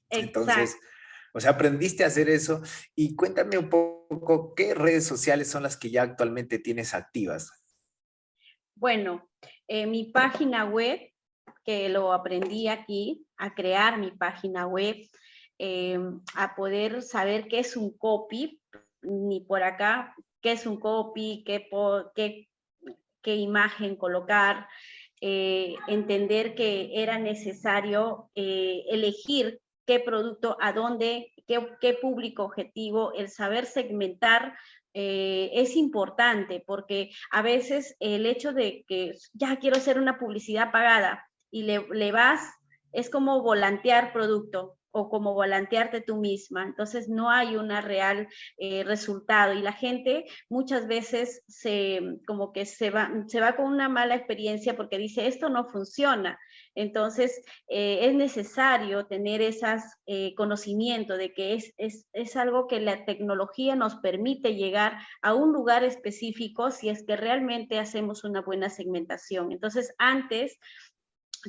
Entonces, 0.10 0.76
o 1.32 1.40
sea, 1.40 1.52
aprendiste 1.52 2.04
a 2.04 2.08
hacer 2.08 2.28
eso. 2.28 2.64
Y 2.96 3.16
cuéntame 3.16 3.60
un 3.60 3.70
poco, 3.70 4.56
¿qué 4.56 4.74
redes 4.74 5.06
sociales 5.06 5.52
son 5.52 5.62
las 5.62 5.78
que 5.78 5.92
ya 5.92 6.02
actualmente 6.02 6.58
tienes 6.58 6.96
activas? 6.96 7.52
Bueno, 8.74 9.30
eh, 9.68 9.86
mi 9.86 10.06
página 10.06 10.66
web, 10.66 11.00
que 11.64 11.88
lo 11.90 12.12
aprendí 12.12 12.68
aquí, 12.68 13.28
a 13.38 13.54
crear 13.54 14.00
mi 14.00 14.10
página 14.10 14.66
web, 14.66 14.96
eh, 15.60 16.00
a 16.34 16.56
poder 16.56 17.04
saber 17.04 17.48
qué 17.48 17.60
es 17.60 17.78
un 17.78 17.96
copy, 17.96 18.60
ni 19.04 19.42
por 19.42 19.62
acá, 19.62 20.16
qué 20.42 20.54
es 20.54 20.66
un 20.66 20.80
copy, 20.80 21.44
qué, 21.46 21.70
qué, 22.16 22.50
qué 23.26 23.36
imagen 23.36 23.96
colocar, 23.96 24.68
eh, 25.20 25.74
entender 25.88 26.54
que 26.54 26.92
era 26.94 27.18
necesario 27.18 28.30
eh, 28.36 28.84
elegir 28.90 29.60
qué 29.88 30.00
producto, 30.00 30.58
a 30.62 30.72
dónde, 30.74 31.34
qué, 31.48 31.94
público 32.00 32.44
objetivo, 32.44 33.14
el 33.14 33.30
saber 33.30 33.66
segmentar 33.66 34.56
es 34.98 35.76
importante 35.76 36.64
porque 36.66 37.10
a 37.30 37.42
veces 37.42 37.98
el 38.00 38.26
hecho 38.26 38.54
de 38.54 38.86
que 38.88 39.16
ya 39.34 39.58
quiero 39.58 39.76
hacer 39.76 40.00
una 40.00 40.18
publicidad 40.18 40.72
pagada 40.72 41.28
y 41.52 41.64
le 41.64 42.12
vas, 42.14 42.50
es 42.94 43.10
como 43.10 43.42
volantear 43.42 44.14
producto 44.14 44.78
o 44.96 45.10
como 45.10 45.34
volantearte 45.34 46.00
tú 46.00 46.16
misma. 46.16 46.64
Entonces 46.64 47.10
no 47.10 47.30
hay 47.30 47.58
un 47.58 47.70
real 47.70 48.30
eh, 48.58 48.86
resultado 48.86 49.54
y 49.54 49.62
la 49.62 49.74
gente 49.74 50.26
muchas 50.50 50.88
veces 50.88 51.44
se 51.50 52.00
como 52.26 52.54
que 52.54 52.66
se 52.66 52.92
va, 52.92 53.12
se 53.28 53.42
va 53.42 53.58
con 53.58 53.66
una 53.66 53.90
mala 53.90 54.16
experiencia 54.16 54.78
porque 54.78 54.98
dice 54.98 55.28
esto 55.28 55.50
no 55.50 55.66
funciona. 55.66 56.40
Entonces 56.76 57.44
eh, 57.68 58.00
es 58.04 58.16
necesario 58.16 59.06
tener 59.06 59.42
ese 59.42 59.66
eh, 60.06 60.34
conocimiento 60.36 61.18
de 61.18 61.34
que 61.34 61.56
es, 61.56 61.74
es, 61.78 62.08
es 62.14 62.38
algo 62.38 62.68
que 62.68 62.80
la 62.80 63.04
tecnología 63.04 63.76
nos 63.76 63.96
permite 63.98 64.56
llegar 64.56 64.98
a 65.22 65.34
un 65.34 65.52
lugar 65.52 65.84
específico 65.84 66.72
si 66.72 66.88
es 66.88 67.04
que 67.06 67.18
realmente 67.18 67.80
hacemos 67.80 68.24
una 68.24 68.42
buena 68.42 68.70
segmentación. 68.70 69.52
Entonces 69.52 69.94
antes 69.98 70.58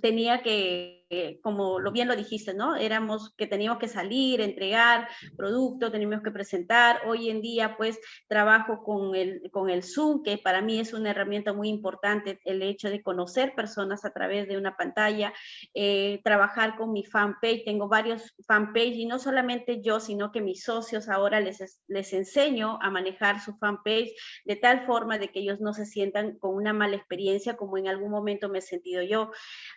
tenía 0.00 0.42
que, 0.42 1.38
como 1.42 1.78
lo 1.78 1.92
bien 1.92 2.08
lo 2.08 2.16
dijiste, 2.16 2.54
¿no? 2.54 2.76
Éramos 2.76 3.34
que 3.36 3.46
teníamos 3.46 3.78
que 3.78 3.88
salir, 3.88 4.40
entregar 4.40 5.08
producto, 5.36 5.90
teníamos 5.90 6.22
que 6.22 6.30
presentar. 6.30 7.02
Hoy 7.06 7.30
en 7.30 7.40
día, 7.40 7.76
pues, 7.76 7.98
trabajo 8.28 8.82
con 8.82 9.14
el, 9.14 9.50
con 9.50 9.70
el 9.70 9.82
Zoom, 9.82 10.22
que 10.22 10.38
para 10.38 10.62
mí 10.62 10.78
es 10.78 10.92
una 10.92 11.10
herramienta 11.10 11.52
muy 11.52 11.68
importante, 11.68 12.40
el 12.44 12.62
hecho 12.62 12.90
de 12.90 13.02
conocer 13.02 13.54
personas 13.54 14.04
a 14.04 14.12
través 14.12 14.48
de 14.48 14.56
una 14.56 14.76
pantalla, 14.76 15.32
eh, 15.74 16.20
trabajar 16.24 16.76
con 16.76 16.92
mi 16.92 17.04
fanpage. 17.04 17.64
Tengo 17.64 17.88
varios 17.88 18.34
fanpage 18.46 18.96
y 18.96 19.06
no 19.06 19.18
solamente 19.18 19.82
yo, 19.82 20.00
sino 20.00 20.32
que 20.32 20.40
mis 20.40 20.62
socios 20.62 21.08
ahora 21.08 21.40
les, 21.40 21.80
les 21.86 22.12
enseño 22.12 22.78
a 22.82 22.90
manejar 22.90 23.40
su 23.40 23.56
fanpage 23.56 24.12
de 24.44 24.56
tal 24.56 24.86
forma 24.86 25.18
de 25.18 25.28
que 25.28 25.40
ellos 25.40 25.60
no 25.60 25.72
se 25.72 25.86
sientan 25.86 26.38
con 26.38 26.54
una 26.54 26.72
mala 26.72 26.96
experiencia 26.96 27.56
como 27.56 27.78
en 27.78 27.88
algún 27.88 28.10
momento 28.10 28.48
me 28.48 28.58
he 28.58 28.62
sentido 28.62 29.02
yo 29.02 29.30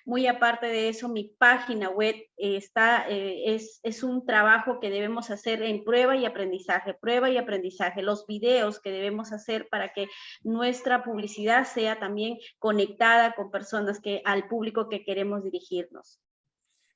muy 0.10 0.26
aparte 0.26 0.66
de 0.66 0.90
eso, 0.90 1.08
mi 1.08 1.36
página 1.38 1.88
web 1.92 2.16
está, 2.36 3.08
eh, 3.08 3.54
es, 3.54 3.80
es, 3.84 4.02
un 4.02 4.26
trabajo 4.26 4.80
que 4.80 4.90
debemos 4.90 5.30
hacer 5.30 5.62
en 5.62 5.84
prueba 5.84 6.18
y 6.18 6.26
aprendizaje, 6.26 6.96
prueba 6.96 7.30
y 7.30 7.38
aprendizaje, 7.38 8.02
los 8.02 8.26
videos 8.26 8.80
que 8.80 8.90
debemos 8.90 9.32
hacer 9.32 9.68
para 9.70 9.94
que 9.94 10.08
nuestra 10.42 11.04
publicidad 11.04 11.68
sea 11.68 12.00
también 12.00 12.40
conectada 12.58 13.36
con 13.36 13.52
personas 13.52 14.00
que, 14.02 14.24
al 14.26 14.48
público 14.48 14.90
que 14.90 15.04
queremos 15.04 15.44
dirigirnos. 15.44 16.20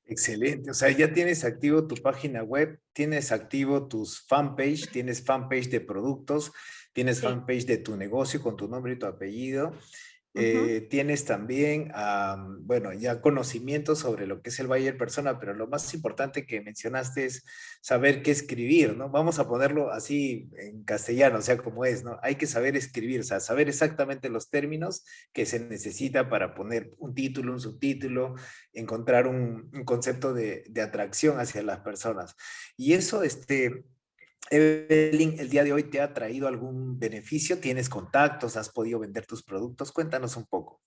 Excelente, 0.06 0.72
o 0.72 0.74
sea, 0.74 0.90
ya 0.90 1.14
tienes 1.14 1.46
activo 1.46 1.86
tu 1.86 1.96
página 1.96 2.42
web, 2.42 2.80
tienes 2.94 3.32
activo 3.32 3.88
tus 3.88 4.26
fanpage, 4.26 4.90
tienes 4.92 5.24
fanpage 5.24 5.70
de 5.70 5.82
productos, 5.82 6.52
tienes 6.94 7.22
fanpage 7.22 7.68
de 7.68 7.78
tu 7.78 7.96
negocio 7.96 8.42
con 8.42 8.58
tu 8.58 8.68
nombre 8.68 8.94
y 8.94 9.00
tu 9.00 9.06
apellido, 9.06 9.72
eh, 10.36 10.88
tienes 10.90 11.26
también, 11.26 11.92
bueno, 12.62 12.92
ya 12.94 13.22
conocimiento 13.22 13.96
sobre 13.96 14.26
lo 14.26 14.42
que 14.42 14.50
es 14.50 14.60
el 14.60 14.68
Bayer 14.68 14.98
Persona, 14.98 15.40
pero 15.40 15.54
lo 15.54 15.68
más 15.68 15.94
importante 15.94 16.46
que 16.46 16.62
mencionaste 16.62 17.26
es 17.26 17.46
saber 17.82 18.24
qué 18.24 18.32
escribir, 18.32 18.98
¿no? 18.98 19.10
Vamos 19.10 19.38
a 19.38 19.48
ponerlo 19.48 19.92
así 19.92 20.50
en 20.58 20.84
castellano, 20.84 21.38
o 21.38 21.42
sea, 21.42 21.58
como 21.58 21.86
es, 21.86 22.04
¿no? 22.04 22.18
Hay 22.24 22.36
que 22.36 22.48
saber 22.48 22.76
escribir, 22.76 23.20
o 23.20 23.24
sea, 23.24 23.40
saber 23.40 23.70
exactamente 23.70 24.30
los 24.30 24.50
términos 24.50 25.06
que 25.34 25.46
se 25.46 25.60
necesita 25.60 26.30
para 26.30 26.56
poner 26.56 26.92
un 26.98 27.14
título, 27.14 27.54
un 27.54 27.60
subtítulo, 27.60 28.36
encontrar 28.74 29.28
un, 29.28 29.70
un 29.74 29.84
concepto 29.86 30.34
de, 30.34 30.64
de 30.68 30.82
atracción 30.82 31.40
hacia 31.40 31.62
las 31.62 31.82
personas. 31.82 32.36
Y 32.76 32.94
eso, 32.94 33.22
este, 33.22 33.86
Evelyn, 34.50 35.40
el 35.40 35.50
día 35.50 35.64
de 35.64 35.74
hoy 35.74 35.84
te 35.84 36.02
ha 36.02 36.14
traído 36.14 36.48
algún 36.48 37.00
beneficio, 37.00 37.60
tienes 37.60 37.90
contactos, 37.90 38.58
has 38.58 38.70
podido 38.70 39.00
vender 39.00 39.26
tus 39.26 39.44
productos, 39.44 39.92
cuéntanos 39.92 40.38
un 40.38 40.46
poco. 40.46 40.82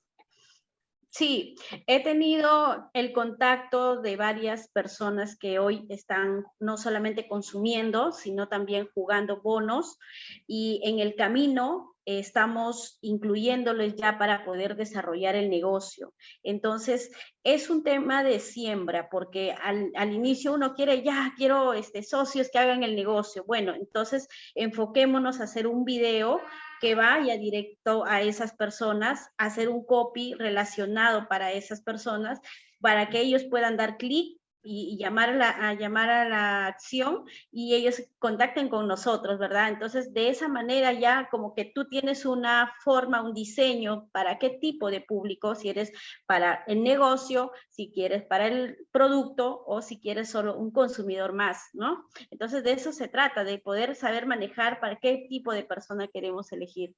Sí, 1.11 1.57
he 1.87 2.03
tenido 2.03 2.91
el 2.93 3.15
contacto 3.15 4.03
de 4.03 4.17
varias 4.17 4.69
personas 4.69 5.39
que 5.39 5.59
hoy 5.59 5.87
están 5.89 6.45
no 6.61 6.77
solamente 6.77 7.27
consumiendo, 7.27 8.13
sino 8.13 8.49
también 8.49 8.89
jugando 8.93 9.41
bonos 9.41 9.99
y 10.47 10.83
en 10.85 10.99
el 10.99 11.15
camino 11.15 11.96
estamos 12.07 12.99
incluyéndoles 13.01 13.97
ya 13.97 14.17
para 14.17 14.45
poder 14.45 14.77
desarrollar 14.77 15.35
el 15.35 15.51
negocio. 15.51 16.15
Entonces, 16.45 17.11
es 17.43 17.69
un 17.69 17.83
tema 17.83 18.23
de 18.23 18.39
siembra, 18.39 19.09
porque 19.11 19.53
al, 19.53 20.13
inicio 20.13 20.55
uno 20.55 20.75
quiere, 20.75 21.03
ya, 21.03 21.35
quiero 21.37 21.75
este, 21.75 22.03
socios 22.03 22.49
que 22.51 22.59
hagan 22.59 22.85
el 22.85 22.95
negocio. 22.95 23.45
Bueno, 23.45 23.75
entonces 23.75 24.29
enfoquémonos 24.55 25.41
a 25.41 25.45
hacer 25.45 25.67
un 25.67 25.85
video 25.85 26.41
que 26.81 26.95
vaya 26.95 27.37
directo 27.37 28.05
a 28.07 28.23
esas 28.23 28.55
personas, 28.55 29.29
hacer 29.37 29.69
un 29.69 29.85
copy 29.85 30.35
relacionado 30.35 31.27
para 31.29 31.53
esas 31.53 31.83
personas, 31.83 32.41
para 32.81 33.09
que 33.09 33.21
ellos 33.21 33.45
puedan 33.45 33.77
dar 33.77 33.97
clic 33.97 34.36
y, 34.67 34.97
llamar, 34.99 35.31
a 35.31 35.35
la, 35.35 35.51
a 35.51 35.75
llamar 35.75 36.11
a 36.11 36.29
la 36.29 36.67
acción 36.67 37.25
y 37.53 37.75
ellos 37.75 38.03
contacten 38.19 38.69
con 38.69 38.89
nosotros, 38.89 39.39
¿verdad? 39.39 39.69
Entonces, 39.69 40.13
de 40.13 40.29
esa 40.29 40.49
manera 40.49 40.93
ya 40.93 41.29
como 41.31 41.55
que 41.55 41.65
tú 41.65 41.89
tienes 41.89 42.27
una 42.27 42.73
forma, 42.83 43.23
un 43.23 43.33
diseño 43.35 44.09
para 44.13 44.39
qué 44.39 44.51
tipo 44.51 44.91
de 44.91 45.01
público, 45.01 45.55
si 45.55 45.69
eres 45.69 45.93
para 46.27 46.65
el 46.67 46.83
negocio, 46.83 47.53
si 47.71 47.93
quieres 47.93 48.25
para 48.25 48.47
el 48.49 48.77
producto 48.91 49.63
o 49.67 49.81
si 49.83 50.01
quieres 50.01 50.31
solo 50.31 50.57
un 50.59 50.71
consumidor 50.73 51.33
más, 51.33 51.71
¿no? 51.73 52.07
Entonces, 52.31 52.65
de 52.65 52.73
eso 52.73 52.93
se 52.93 53.09
trata, 53.09 53.45
de 53.45 53.59
poder 53.59 53.95
saber 53.95 54.27
manejar 54.27 54.81
para 54.81 54.97
qué 54.97 55.27
tipo 55.29 55.53
de 55.53 55.65
persona 55.65 56.09
queremos 56.09 56.53
elegir. 56.53 56.95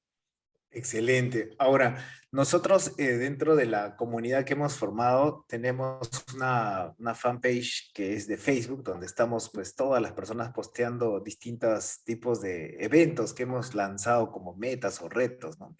Excelente. 0.71 1.49
Ahora, 1.57 1.97
nosotros 2.31 2.93
eh, 2.99 3.17
dentro 3.17 3.55
de 3.55 3.65
la 3.65 3.95
comunidad 3.95 4.45
que 4.45 4.53
hemos 4.53 4.75
formado 4.75 5.45
tenemos 5.47 6.07
una, 6.35 6.93
una, 6.99 7.15
fanpage 7.15 7.91
que 7.91 8.13
es 8.13 8.27
de 8.27 8.37
Facebook, 8.37 8.83
donde 8.83 9.07
estamos 9.07 9.49
pues 9.51 9.75
todas 9.75 9.99
las 9.99 10.11
personas 10.11 10.51
posteando 10.51 11.19
distintos 11.21 12.03
tipos 12.03 12.41
de 12.41 12.77
eventos 12.79 13.33
que 13.33 13.43
hemos 13.43 13.73
lanzado 13.73 14.31
como 14.31 14.55
metas 14.55 15.01
o 15.01 15.09
retos, 15.09 15.59
¿no? 15.59 15.75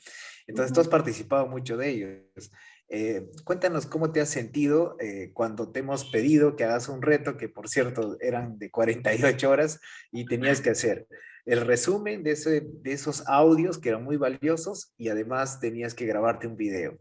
Entonces, 0.48 0.74
tú 0.74 0.82
has 0.82 0.88
participado 0.88 1.46
mucho 1.46 1.78
de 1.78 1.90
ellos. 1.90 2.52
Eh, 2.92 3.30
cuéntanos 3.44 3.86
cómo 3.86 4.12
te 4.12 4.20
has 4.20 4.30
sentido 4.30 4.98
eh, 5.00 5.30
cuando 5.34 5.72
te 5.72 5.82
hemos 5.82 6.06
pedido 6.06 6.56
que 6.56 6.64
hagas 6.64 6.90
un 6.90 7.04
reto, 7.04 7.38
que 7.38 7.48
por 7.48 7.70
cierto 7.70 8.18
eran 8.20 8.58
de 8.58 8.72
48 8.72 9.48
horas 9.48 9.80
y 10.12 10.26
tenías 10.26 10.62
que 10.62 10.72
hacer 10.72 11.08
el 11.50 11.62
resumen 11.62 12.22
de, 12.22 12.32
ese, 12.32 12.62
de 12.62 12.94
esos 12.94 13.28
audios 13.28 13.80
que 13.80 13.90
eran 13.90 14.04
muy 14.04 14.18
valiosos 14.18 14.94
y 14.98 15.10
además 15.10 15.60
tenías 15.60 15.96
que 15.96 16.06
grabarte 16.06 16.46
un 16.46 16.56
video. 16.56 17.00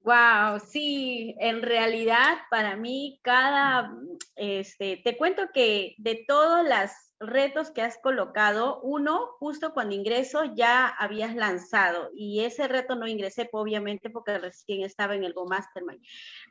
Wow, 0.00 0.58
sí, 0.66 1.36
en 1.38 1.60
realidad 1.60 2.38
para 2.50 2.76
mí 2.76 3.20
cada, 3.22 3.92
este, 4.36 5.02
te 5.04 5.18
cuento 5.18 5.42
que 5.52 5.96
de 5.98 6.24
todos 6.26 6.66
los 6.66 6.90
retos 7.20 7.70
que 7.70 7.82
has 7.82 7.98
colocado, 7.98 8.80
uno 8.82 9.26
justo 9.38 9.74
cuando 9.74 9.94
ingreso 9.94 10.44
ya 10.54 10.86
habías 10.86 11.34
lanzado 11.34 12.10
y 12.14 12.44
ese 12.44 12.68
reto 12.68 12.94
no 12.94 13.08
ingresé 13.08 13.48
obviamente 13.52 14.10
porque 14.10 14.38
recién 14.38 14.82
estaba 14.84 15.14
en 15.14 15.24
el 15.24 15.32
Go 15.32 15.46
Mastermind, 15.46 16.02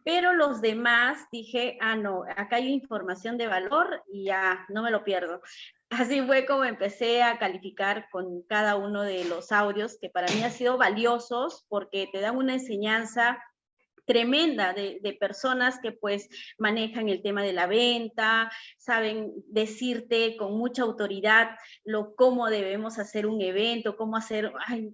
pero 0.04 0.34
los 0.34 0.62
demás 0.62 1.28
dije, 1.32 1.78
ah, 1.82 1.96
no, 1.96 2.24
acá 2.36 2.58
hay 2.58 2.70
información 2.70 3.38
de 3.38 3.48
valor 3.48 4.04
y 4.12 4.26
ya 4.26 4.66
no 4.70 4.84
me 4.84 4.92
lo 4.92 5.04
pierdo. 5.04 5.42
Así 5.90 6.22
fue 6.22 6.46
como 6.46 6.66
empecé 6.66 7.24
a 7.24 7.40
calificar 7.40 8.10
con 8.12 8.42
cada 8.44 8.76
uno 8.76 9.04
de 9.04 9.24
los 9.24 9.54
audios 9.54 9.98
que 10.02 10.10
para 10.10 10.28
mí 10.34 10.44
han 10.44 10.52
sido 10.52 10.78
valiosos 10.78 11.66
porque 11.70 12.10
te 12.12 12.20
dan 12.20 12.36
una 12.36 12.56
enseñanza 12.56 13.42
tremenda 14.08 14.74
de, 14.74 15.18
personas 15.20 15.80
que 15.80 15.92
pues 15.92 16.30
manejan 16.58 17.10
el 17.10 17.22
tema 17.22 17.44
de 17.44 17.54
la 17.54 17.68
venta, 17.68 18.50
saben 18.78 19.34
decirte 19.48 20.38
con 20.38 20.58
mucha 20.58 20.84
autoridad 20.84 21.58
lo 21.84 22.16
cómo 22.16 22.50
debemos 22.50 23.00
hacer 23.00 23.28
un 23.28 23.42
evento, 23.42 23.98
cómo 23.98 24.16
hacer, 24.16 24.54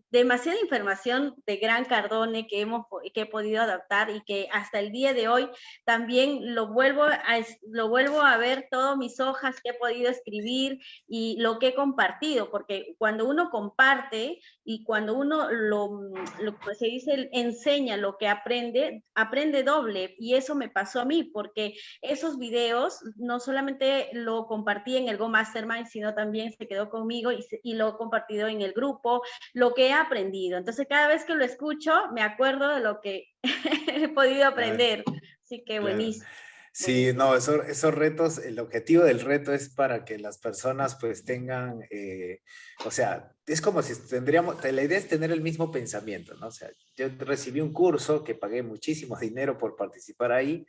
demasiada 0.10 0.60
información 0.60 1.36
de 1.46 1.58
Gran 1.58 1.86
Cardone 1.86 2.48
que, 2.48 2.62
hemos, 2.62 2.86
que 3.13 3.22
he 3.22 3.25
podido 3.25 3.62
adaptar 3.62 4.10
y 4.10 4.22
que 4.22 4.48
hasta 4.51 4.79
el 4.79 4.91
día 4.91 5.13
de 5.13 5.27
hoy 5.27 5.50
también 5.86 6.55
lo 6.55 6.74
vuelvo 6.74 7.03
a, 7.03 7.22
lo 7.70 7.89
vuelvo 7.89 8.22
a 8.22 8.38
ver 8.38 8.67
todas 8.72 8.98
mis 8.98 9.20
hojas 9.20 9.62
que 9.62 9.72
he 9.72 9.74
podido 9.75 10.10
escribir 10.10 10.79
y 11.08 11.38
lo 11.39 11.60
que 11.60 11.67
he 11.67 11.75
compartido, 11.75 12.50
porque 12.50 12.96
cuando 12.98 13.27
uno 13.27 13.50
comparte 13.51 14.39
y 14.63 14.84
cuando 14.84 15.13
uno 15.15 15.51
lo, 15.51 16.01
lo 16.39 16.60
que 16.60 16.75
se 16.75 16.88
dice, 16.88 17.29
enseña 17.32 17.98
lo 17.98 18.17
que 18.17 18.27
aprende, 18.27 19.02
aprende 19.15 19.63
doble 19.63 20.15
y 20.17 20.36
eso 20.36 20.55
me 20.55 20.69
pasó 20.69 21.01
a 21.01 21.05
mí 21.05 21.24
porque 21.24 21.75
esos 22.01 22.38
videos 22.38 23.00
no 23.15 23.39
solamente 23.39 24.10
lo 24.13 24.48
compartí 24.48 24.98
en 24.98 25.07
el 25.07 25.17
Go 25.17 25.29
Mastermind, 25.29 25.88
sino 25.88 26.13
también 26.13 26.51
se 26.51 26.67
quedó 26.67 26.89
conmigo 26.89 27.31
y, 27.31 27.45
y 27.63 27.75
lo 27.75 27.89
he 27.89 27.98
compartido 27.98 28.48
en 28.48 28.62
el 28.62 28.74
grupo, 28.74 29.22
lo 29.53 29.74
que 29.74 29.88
he 29.88 29.93
aprendido. 29.93 30.57
Entonces 30.57 30.88
cada 30.89 31.07
vez 31.07 31.25
que 31.25 31.36
lo 31.36 31.43
escucho 31.43 31.93
me 32.13 32.22
acuerdo 32.22 32.69
de 32.69 32.79
lo 32.79 33.01
que 33.01 33.27
he 33.88 34.10
podido 34.10 34.48
aprender. 34.48 35.03
Así 35.43 35.63
que 35.63 35.79
buenísimo. 35.79 36.27
Sí, 36.75 37.12
no, 37.13 37.36
esos 37.36 37.93
retos, 37.93 38.39
el 38.39 38.60
objetivo 38.60 39.03
del 39.03 39.19
reto 39.19 39.53
es 39.53 39.69
para 39.69 40.03
que 40.05 40.17
las 40.17 40.39
personas 40.39 40.95
pues 41.00 41.24
tengan, 41.24 41.86
eh, 41.91 42.41
o 42.83 42.89
sea, 42.89 43.33
es 43.46 43.62
como 43.62 43.82
si 43.82 43.96
tendríamos, 44.08 44.64
la 44.64 44.84
idea 44.84 44.98
es 44.98 45.08
tener 45.08 45.32
el 45.32 45.42
mismo 45.42 45.72
pensamiento, 45.72 46.36
¿no? 46.36 46.48
O 46.48 46.52
sea, 46.52 46.70
yo 46.96 47.08
recibí 47.20 47.62
un 47.62 47.74
curso 47.74 48.24
que 48.24 48.36
pagué 48.36 48.64
muchísimo 48.64 49.18
dinero 49.18 49.58
por 49.58 49.76
participar 49.76 50.32
ahí, 50.32 50.66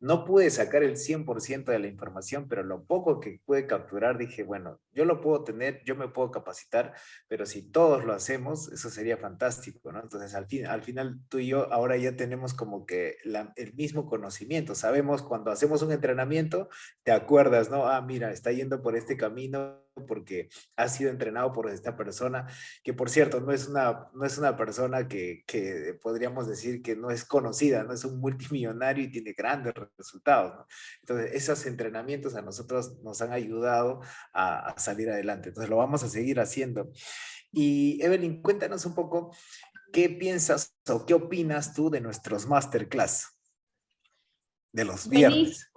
no 0.00 0.24
pude 0.24 0.48
sacar 0.48 0.82
el 0.82 0.96
100% 0.96 1.66
de 1.66 1.78
la 1.78 1.86
información, 1.86 2.48
pero 2.48 2.62
lo 2.62 2.84
poco 2.84 3.20
que 3.20 3.40
pude 3.44 3.66
capturar, 3.66 4.16
dije, 4.16 4.42
bueno, 4.42 4.80
yo 4.92 5.04
lo 5.04 5.20
puedo 5.20 5.44
tener, 5.44 5.82
yo 5.84 5.94
me 5.94 6.08
puedo 6.08 6.30
capacitar, 6.30 6.94
pero 7.28 7.44
si 7.44 7.70
todos 7.70 8.06
lo 8.06 8.14
hacemos, 8.14 8.72
eso 8.72 8.88
sería 8.88 9.18
fantástico, 9.18 9.92
¿no? 9.92 10.00
Entonces, 10.00 10.34
al, 10.34 10.46
fin, 10.46 10.66
al 10.66 10.82
final, 10.82 11.20
tú 11.28 11.38
y 11.38 11.48
yo 11.48 11.70
ahora 11.70 11.98
ya 11.98 12.16
tenemos 12.16 12.54
como 12.54 12.86
que 12.86 13.16
el 13.56 13.74
mismo 13.74 14.06
conocimiento. 14.06 14.74
Sabemos 14.74 15.22
cuando 15.22 15.50
hacemos 15.50 15.82
un 15.82 15.92
entrenamiento, 15.92 16.70
te 17.02 17.12
acuerdas, 17.12 17.70
¿no? 17.70 17.86
Ah, 17.86 18.00
mira, 18.00 18.32
está 18.32 18.52
yendo 18.52 18.80
por 18.80 18.96
este 18.96 19.18
camino 19.18 19.84
porque 20.06 20.48
ha 20.76 20.88
sido 20.88 21.10
entrenado 21.10 21.52
por 21.52 21.68
esta 21.70 21.96
persona, 21.96 22.46
que 22.82 22.94
por 22.94 23.10
cierto 23.10 23.40
no 23.40 23.52
es 23.52 23.68
una, 23.68 24.08
no 24.14 24.24
es 24.24 24.38
una 24.38 24.56
persona 24.56 25.08
que, 25.08 25.44
que 25.46 25.98
podríamos 26.00 26.46
decir 26.46 26.82
que 26.82 26.96
no 26.96 27.10
es 27.10 27.24
conocida, 27.24 27.84
no 27.84 27.92
es 27.92 28.04
un 28.04 28.20
multimillonario 28.20 29.04
y 29.04 29.10
tiene 29.10 29.32
grandes 29.32 29.74
resultados. 29.96 30.66
Entonces, 31.00 31.30
esos 31.34 31.66
entrenamientos 31.66 32.34
a 32.34 32.42
nosotros 32.42 33.00
nos 33.02 33.20
han 33.22 33.32
ayudado 33.32 34.00
a, 34.32 34.74
salir 34.78 35.10
adelante. 35.10 35.48
Entonces, 35.48 35.70
lo 35.70 35.76
vamos 35.76 36.02
a 36.02 36.08
seguir 36.08 36.40
haciendo. 36.40 36.90
Y 37.52 38.02
Evelyn, 38.02 38.42
cuéntanos 38.42 38.86
un 38.86 38.94
poco 38.94 39.34
qué 39.92 40.08
piensas 40.08 40.76
o 40.88 41.04
qué 41.04 41.14
opinas 41.14 41.74
tú 41.74 41.90
de 41.90 42.00
nuestros 42.00 42.46
masterclass 42.46 43.38
de 44.72 44.84
los 44.84 45.08
viernes. 45.08 45.70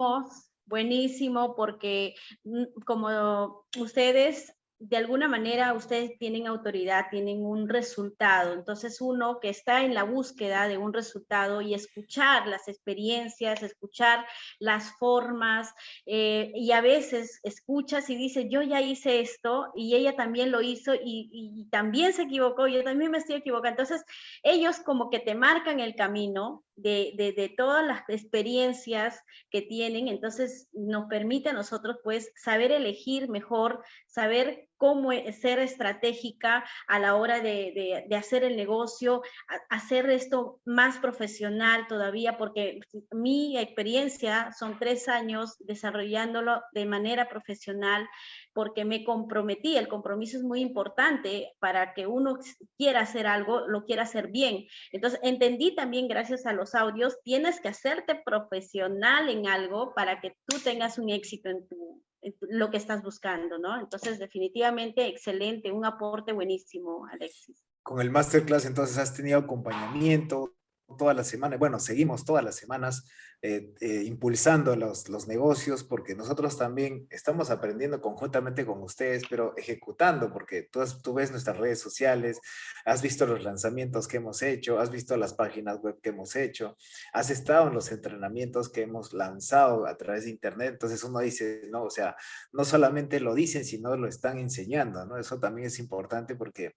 Buenísimo, 0.66 1.54
porque 1.54 2.14
mm, 2.44 2.64
como 2.86 3.66
ustedes, 3.78 4.54
de 4.78 4.96
alguna 4.96 5.28
manera, 5.28 5.74
ustedes 5.74 6.18
tienen 6.18 6.46
autoridad, 6.46 7.06
tienen 7.10 7.44
un 7.44 7.68
resultado. 7.68 8.54
Entonces, 8.54 9.00
uno 9.00 9.40
que 9.40 9.50
está 9.50 9.82
en 9.84 9.94
la 9.94 10.04
búsqueda 10.04 10.66
de 10.66 10.78
un 10.78 10.92
resultado 10.92 11.60
y 11.60 11.74
escuchar 11.74 12.46
las 12.46 12.66
experiencias, 12.66 13.62
escuchar 13.62 14.26
las 14.58 14.92
formas, 14.98 15.72
eh, 16.06 16.50
y 16.54 16.72
a 16.72 16.80
veces 16.80 17.40
escuchas 17.42 18.08
y 18.08 18.16
dices, 18.16 18.46
yo 18.48 18.62
ya 18.62 18.80
hice 18.80 19.20
esto 19.20 19.70
y 19.74 19.94
ella 19.94 20.16
también 20.16 20.50
lo 20.50 20.62
hizo 20.62 20.94
y, 20.94 21.28
y 21.30 21.68
también 21.70 22.12
se 22.14 22.22
equivocó, 22.22 22.68
yo 22.68 22.82
también 22.82 23.10
me 23.10 23.18
estoy 23.18 23.36
equivocando. 23.36 23.82
Entonces, 23.82 24.04
ellos 24.42 24.80
como 24.80 25.10
que 25.10 25.20
te 25.20 25.34
marcan 25.34 25.78
el 25.80 25.94
camino 25.94 26.64
de, 26.76 27.54
todas 27.56 27.86
las 27.86 28.02
experiencias 28.08 29.20
que 29.50 29.62
tienen, 29.62 30.08
entonces 30.08 30.68
nos 30.72 31.06
permite 31.06 31.50
a 31.50 31.52
nosotros 31.52 31.98
pues 32.02 32.32
saber 32.36 32.72
elegir 32.72 33.28
mejor, 33.28 33.84
saber 34.06 34.68
cómo 34.76 35.12
e, 35.12 35.32
ser 35.32 35.60
estratégica 35.60 36.64
a 36.88 36.98
la 36.98 37.14
hora 37.14 37.40
de, 37.40 38.06
hacer 38.16 38.44
el 38.44 38.56
negocio, 38.56 39.22
hacer 39.70 40.10
esto 40.10 40.60
más 40.64 40.98
profesional 40.98 41.86
todavía, 41.86 42.36
porque 42.36 42.80
mi 43.12 43.56
experiencia 43.58 44.52
son 44.58 44.78
tres 44.78 45.08
años 45.08 45.56
desarrollándolo 45.60 46.62
de 46.72 46.86
manera 46.86 47.28
profesional, 47.28 48.08
porque 48.54 48.84
me 48.84 49.04
comprometí, 49.04 49.76
el 49.76 49.88
compromiso 49.88 50.38
es 50.38 50.44
muy 50.44 50.60
importante 50.60 51.52
para 51.58 51.92
que 51.92 52.06
uno 52.06 52.38
quiera 52.78 53.00
hacer 53.00 53.26
algo, 53.26 53.66
lo 53.66 53.84
quiera 53.84 54.04
hacer 54.04 54.28
bien. 54.28 54.66
Entonces, 54.92 55.20
entendí 55.22 55.74
también 55.74 56.08
gracias 56.08 56.46
a 56.46 56.52
los 56.52 56.74
audios, 56.74 57.18
tienes 57.24 57.60
que 57.60 57.68
hacerte 57.68 58.22
profesional 58.24 59.28
en 59.28 59.46
algo 59.46 59.92
para 59.94 60.20
que 60.20 60.36
tú 60.46 60.58
tengas 60.60 60.98
un 60.98 61.10
éxito 61.10 61.50
en 61.50 61.66
tu, 61.68 62.02
lo 62.40 62.70
que 62.70 62.76
estás 62.76 63.02
buscando, 63.02 63.58
¿no? 63.58 63.78
Entonces, 63.78 64.18
definitivamente 64.18 65.06
excelente, 65.06 65.72
un 65.72 65.84
aporte 65.84 66.32
buenísimo, 66.32 67.06
Alexis. 67.12 67.64
Con 67.82 68.00
el 68.00 68.10
masterclass, 68.10 68.64
entonces, 68.64 68.96
has 68.98 69.14
tenido 69.14 69.38
acompañamiento 69.38 70.54
todas 70.98 71.16
las 71.16 71.28
semanas, 71.28 71.58
bueno, 71.58 71.78
seguimos 71.78 72.24
todas 72.24 72.44
las 72.44 72.56
semanas 72.56 73.04
eh, 73.46 73.74
eh, 73.80 74.04
impulsando 74.06 74.74
los, 74.74 75.08
los 75.10 75.28
negocios, 75.28 75.84
porque 75.84 76.14
nosotros 76.14 76.56
también 76.56 77.06
estamos 77.10 77.50
aprendiendo 77.50 78.00
conjuntamente 78.00 78.64
con 78.64 78.82
ustedes, 78.82 79.24
pero 79.28 79.54
ejecutando, 79.58 80.32
porque 80.32 80.62
tú, 80.62 80.80
tú 81.02 81.12
ves 81.12 81.30
nuestras 81.30 81.58
redes 81.58 81.78
sociales, 81.78 82.40
has 82.86 83.02
visto 83.02 83.26
los 83.26 83.44
lanzamientos 83.44 84.08
que 84.08 84.16
hemos 84.16 84.40
hecho, 84.40 84.78
has 84.78 84.90
visto 84.90 85.16
las 85.18 85.34
páginas 85.34 85.78
web 85.82 86.00
que 86.00 86.08
hemos 86.08 86.36
hecho, 86.36 86.76
has 87.12 87.28
estado 87.28 87.68
en 87.68 87.74
los 87.74 87.92
entrenamientos 87.92 88.70
que 88.70 88.82
hemos 88.82 89.12
lanzado 89.12 89.86
a 89.86 89.96
través 89.98 90.24
de 90.24 90.30
Internet, 90.30 90.70
entonces 90.74 91.04
uno 91.04 91.18
dice, 91.18 91.64
no, 91.70 91.84
o 91.84 91.90
sea, 91.90 92.16
no 92.52 92.64
solamente 92.64 93.20
lo 93.20 93.34
dicen, 93.34 93.66
sino 93.66 93.94
lo 93.96 94.08
están 94.08 94.38
enseñando, 94.38 95.04
¿no? 95.04 95.18
Eso 95.18 95.38
también 95.38 95.66
es 95.66 95.78
importante 95.78 96.34
porque 96.34 96.76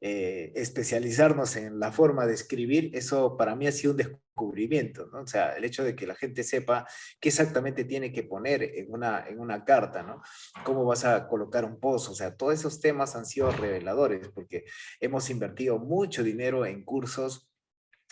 eh, 0.00 0.52
especializarnos 0.54 1.56
en 1.56 1.78
la 1.78 1.92
forma 1.92 2.26
de 2.26 2.34
escribir, 2.34 2.90
eso 2.94 3.36
para 3.36 3.55
mí 3.56 3.66
ha 3.66 3.72
sido 3.72 3.92
un 3.92 3.96
descubrimiento, 3.98 5.06
¿no? 5.12 5.22
O 5.22 5.26
sea, 5.26 5.56
el 5.56 5.64
hecho 5.64 5.82
de 5.82 5.96
que 5.96 6.06
la 6.06 6.14
gente 6.14 6.44
sepa 6.44 6.86
qué 7.20 7.30
exactamente 7.30 7.84
tiene 7.84 8.12
que 8.12 8.22
poner 8.22 8.62
en 8.62 8.92
una, 8.92 9.26
en 9.26 9.40
una 9.40 9.64
carta, 9.64 10.02
¿no? 10.02 10.22
Cómo 10.64 10.84
vas 10.84 11.04
a 11.04 11.26
colocar 11.26 11.64
un 11.64 11.80
post, 11.80 12.10
o 12.10 12.14
sea, 12.14 12.36
todos 12.36 12.54
esos 12.54 12.80
temas 12.80 13.16
han 13.16 13.26
sido 13.26 13.50
reveladores 13.50 14.28
porque 14.28 14.64
hemos 15.00 15.30
invertido 15.30 15.78
mucho 15.78 16.22
dinero 16.22 16.66
en 16.66 16.84
cursos 16.84 17.50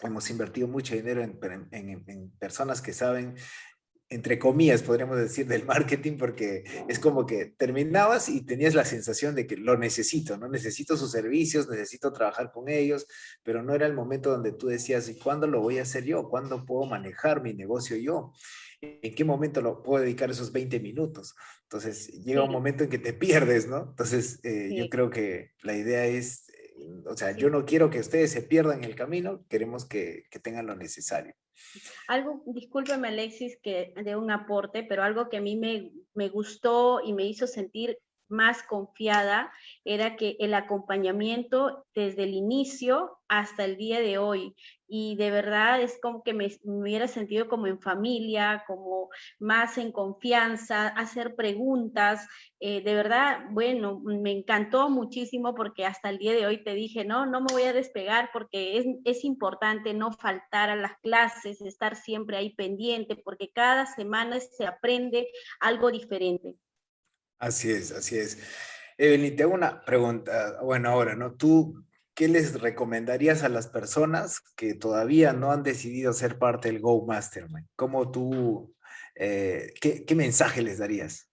hemos 0.03 0.29
invertido 0.31 0.67
mucho 0.67 0.95
dinero 0.95 1.23
en, 1.23 1.39
en, 1.71 2.05
en, 2.07 2.31
personas 2.33 2.83
que 2.83 2.93
saben 2.93 3.37
entre 4.14 4.38
comillas, 4.38 4.83
podríamos 4.83 5.18
decir, 5.18 5.47
del 5.47 5.64
marketing, 5.64 6.16
porque 6.16 6.64
es 6.88 6.99
como 6.99 7.26
que 7.26 7.47
terminabas 7.47 8.28
y 8.28 8.42
tenías 8.42 8.75
la 8.75 8.85
sensación 8.85 9.35
de 9.35 9.47
que 9.47 9.56
lo 9.56 9.76
necesito, 9.76 10.37
¿no? 10.37 10.49
Necesito 10.49 10.97
sus 10.97 11.11
servicios, 11.11 11.68
necesito 11.68 12.12
trabajar 12.12 12.52
con 12.52 12.68
ellos, 12.68 13.06
pero 13.42 13.62
no 13.62 13.75
era 13.75 13.87
el 13.87 13.92
momento 13.92 14.30
donde 14.30 14.52
tú 14.52 14.68
decías, 14.68 15.09
¿y 15.09 15.18
cuándo 15.18 15.47
lo 15.47 15.61
voy 15.61 15.78
a 15.78 15.83
hacer 15.83 16.04
yo? 16.04 16.28
¿Cuándo 16.28 16.64
puedo 16.64 16.87
manejar 16.87 17.42
mi 17.42 17.54
negocio 17.54 17.97
yo? 17.97 18.33
¿En 18.80 19.14
qué 19.14 19.25
momento 19.25 19.61
lo 19.61 19.83
puedo 19.83 20.04
dedicar 20.04 20.30
esos 20.30 20.52
20 20.52 20.78
minutos? 20.78 21.35
Entonces, 21.62 22.09
llega 22.23 22.44
un 22.44 22.52
momento 22.52 22.85
en 22.85 22.90
que 22.90 22.99
te 22.99 23.14
pierdes, 23.14 23.66
¿no? 23.66 23.88
Entonces, 23.90 24.38
eh, 24.44 24.71
yo 24.76 24.88
creo 24.88 25.11
que 25.11 25.50
la 25.62 25.76
idea 25.76 26.06
es, 26.06 26.49
eh, 26.50 27.02
o 27.06 27.16
sea, 27.16 27.33
yo 27.33 27.50
no 27.50 27.64
quiero 27.64 27.90
que 27.90 27.99
ustedes 27.99 28.30
se 28.30 28.42
pierdan 28.42 28.85
el 28.85 28.94
camino, 28.94 29.44
queremos 29.49 29.87
que, 29.87 30.26
que 30.30 30.38
tengan 30.38 30.66
lo 30.66 30.76
necesario. 30.76 31.35
Algo, 32.09 32.43
discúlpeme 32.47 33.09
Alexis, 33.09 33.59
que 33.63 33.93
de 33.97 34.17
un 34.17 34.31
aporte, 34.31 34.83
pero 34.83 35.03
algo 35.03 35.29
que 35.29 35.39
a 35.39 35.41
mí 35.41 35.57
me, 35.57 35.93
me 36.15 36.29
gustó 36.29 37.01
y 37.03 37.13
me 37.13 37.25
hizo 37.25 37.47
sentir 37.47 37.99
más 38.28 38.62
confiada 38.62 39.52
era 39.85 40.16
que 40.16 40.37
el 40.40 40.55
acompañamiento 40.55 41.87
desde 41.94 42.25
el 42.25 42.35
inicio 42.35 43.18
hasta 43.29 43.64
el 43.64 43.77
día 43.77 44.01
de 44.01 44.18
hoy. 44.18 44.55
Y 44.87 45.16
de 45.16 45.31
verdad 45.31 45.81
es 45.81 45.99
como 46.01 46.22
que 46.22 46.35
me, 46.35 46.49
hubiera 46.62 47.09
sentido 47.09 47.49
como 47.49 47.66
en 47.66 47.81
familia, 47.81 48.64
como 48.66 49.09
más 49.38 49.79
en 49.79 49.92
confianza, 49.92 50.88
hacer 50.88 51.35
preguntas. 51.35 52.27
Eh, 52.61 52.83
de 52.83 52.94
verdad, 52.94 53.46
bueno, 53.51 54.01
me 54.05 54.31
encantó 54.31 54.90
muchísimo 54.90 55.55
porque 55.55 55.87
hasta 55.87 56.11
el 56.11 56.18
día 56.18 56.33
de 56.33 56.46
hoy 56.46 56.62
te 56.62 56.75
dije, 56.75 57.05
no, 57.05 57.27
no 57.27 57.40
me 57.40 57.53
voy 57.53 57.62
a 57.62 57.72
despegar 57.72 58.31
porque 58.33 58.79
es, 58.79 58.87
es 59.05 59.25
importante 59.25 59.94
no 59.94 60.12
faltar 60.12 60.70
a 60.70 60.77
las 60.77 60.99
clases, 61.01 61.61
estar 61.62 61.96
siempre 61.96 62.37
ahí 62.37 62.55
pendiente, 62.55 63.16
porque 63.16 63.51
cada 63.51 63.87
semana 63.87 64.38
se 64.40 64.66
aprende 64.66 65.29
algo 65.61 65.90
diferente. 65.90 66.57
Así 67.44 67.70
es, 67.70 67.92
así 67.92 68.16
es. 68.16 68.38
Evelyn, 68.96 69.37
te 69.37 69.42
hago 69.42 69.52
una 69.52 69.85
pregunta. 69.85 70.62
Bueno, 70.62 70.88
ahora, 70.88 71.14
¿no? 71.14 71.35
Tú, 71.35 71.85
¿qué 72.14 72.26
les 72.26 72.59
recomendarías 72.59 73.42
a 73.42 73.50
las 73.50 73.66
personas 73.66 74.40
que 74.57 74.72
todavía 74.72 75.35
no 75.35 75.52
han 75.52 75.62
decidido 75.62 76.14
ser 76.14 76.38
parte 76.38 76.72
del 76.72 76.80
Go 76.80 77.04
Mastermind? 77.04 77.66
¿Cómo 77.76 78.11
tú, 78.11 78.74
eh, 79.14 79.74
qué, 79.78 80.07
qué 80.07 80.14
mensaje 80.14 80.62
les 80.62 80.78
darías? 80.78 81.28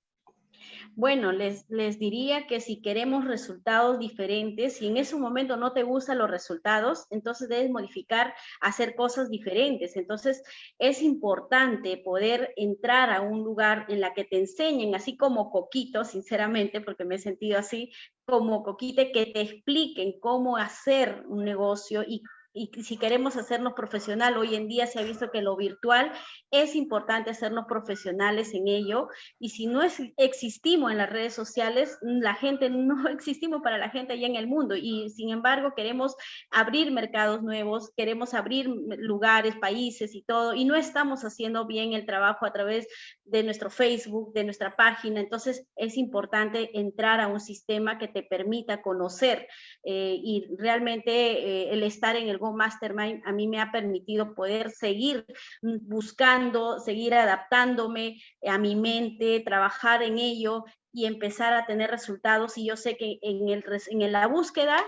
Bueno, 0.95 1.31
les, 1.31 1.69
les 1.69 1.99
diría 1.99 2.47
que 2.47 2.59
si 2.59 2.81
queremos 2.81 3.25
resultados 3.25 3.97
diferentes, 3.97 4.73
si 4.77 4.87
en 4.87 4.97
ese 4.97 5.15
momento 5.15 5.55
no 5.55 5.71
te 5.71 5.83
gustan 5.83 6.17
los 6.17 6.29
resultados, 6.29 7.07
entonces 7.09 7.47
debes 7.47 7.71
modificar, 7.71 8.33
hacer 8.59 8.93
cosas 8.95 9.29
diferentes. 9.29 9.95
Entonces 9.95 10.43
es 10.79 11.01
importante 11.01 11.97
poder 11.97 12.53
entrar 12.57 13.09
a 13.09 13.21
un 13.21 13.43
lugar 13.43 13.85
en 13.87 14.01
la 14.01 14.13
que 14.13 14.25
te 14.25 14.37
enseñen, 14.37 14.93
así 14.93 15.15
como 15.15 15.49
Coquito, 15.49 16.03
sinceramente, 16.03 16.81
porque 16.81 17.05
me 17.05 17.15
he 17.15 17.19
sentido 17.19 17.57
así, 17.57 17.91
como 18.25 18.61
Coquite, 18.61 19.13
que 19.13 19.27
te 19.27 19.41
expliquen 19.41 20.19
cómo 20.19 20.57
hacer 20.57 21.23
un 21.27 21.45
negocio 21.45 22.03
y 22.05 22.21
y 22.53 22.69
si 22.83 22.97
queremos 22.97 23.37
hacernos 23.37 23.73
profesional, 23.73 24.37
hoy 24.37 24.55
en 24.55 24.67
día 24.67 24.85
se 24.87 24.99
ha 24.99 25.03
visto 25.03 25.31
que 25.31 25.41
lo 25.41 25.55
virtual 25.55 26.11
es 26.51 26.75
importante 26.75 27.29
hacernos 27.29 27.65
profesionales 27.65 28.53
en 28.53 28.67
ello 28.67 29.07
y 29.39 29.49
si 29.49 29.67
no 29.67 29.81
es, 29.83 30.01
existimos 30.17 30.91
en 30.91 30.97
las 30.97 31.09
redes 31.09 31.33
sociales, 31.33 31.97
la 32.01 32.35
gente 32.35 32.69
no 32.69 33.07
existimos 33.09 33.61
para 33.61 33.77
la 33.77 33.89
gente 33.89 34.13
allá 34.13 34.27
en 34.27 34.35
el 34.35 34.47
mundo 34.47 34.75
y 34.75 35.09
sin 35.11 35.29
embargo 35.29 35.73
queremos 35.75 36.15
abrir 36.49 36.91
mercados 36.91 37.41
nuevos, 37.41 37.91
queremos 37.95 38.33
abrir 38.33 38.69
lugares, 38.97 39.55
países 39.55 40.13
y 40.13 40.23
todo 40.23 40.53
y 40.53 40.65
no 40.65 40.75
estamos 40.75 41.23
haciendo 41.23 41.65
bien 41.65 41.93
el 41.93 42.05
trabajo 42.05 42.45
a 42.45 42.51
través 42.51 42.87
de 43.23 43.43
nuestro 43.43 43.69
Facebook, 43.69 44.33
de 44.33 44.43
nuestra 44.43 44.75
página, 44.75 45.21
entonces 45.21 45.65
es 45.77 45.97
importante 45.97 46.77
entrar 46.77 47.21
a 47.21 47.27
un 47.27 47.39
sistema 47.39 47.97
que 47.97 48.09
te 48.09 48.23
permita 48.23 48.81
conocer 48.81 49.47
eh, 49.83 50.17
y 50.21 50.47
realmente 50.57 51.11
eh, 51.11 51.73
el 51.73 51.83
estar 51.83 52.17
en 52.17 52.27
el 52.27 52.40
Go 52.41 52.53
Mastermind 52.53 53.21
a 53.25 53.31
mí 53.31 53.47
me 53.47 53.61
ha 53.61 53.71
permitido 53.71 54.33
poder 54.33 54.71
seguir 54.71 55.25
buscando, 55.61 56.79
seguir 56.79 57.13
adaptándome 57.13 58.19
a 58.45 58.57
mi 58.57 58.75
mente, 58.75 59.41
trabajar 59.45 60.01
en 60.01 60.17
ello 60.17 60.65
y 60.91 61.05
empezar 61.05 61.53
a 61.53 61.65
tener 61.65 61.91
resultados. 61.91 62.57
Y 62.57 62.65
yo 62.65 62.75
sé 62.75 62.97
que 62.97 63.19
en, 63.21 63.47
el, 63.49 63.63
en 63.87 64.11
la 64.11 64.27
búsqueda 64.27 64.83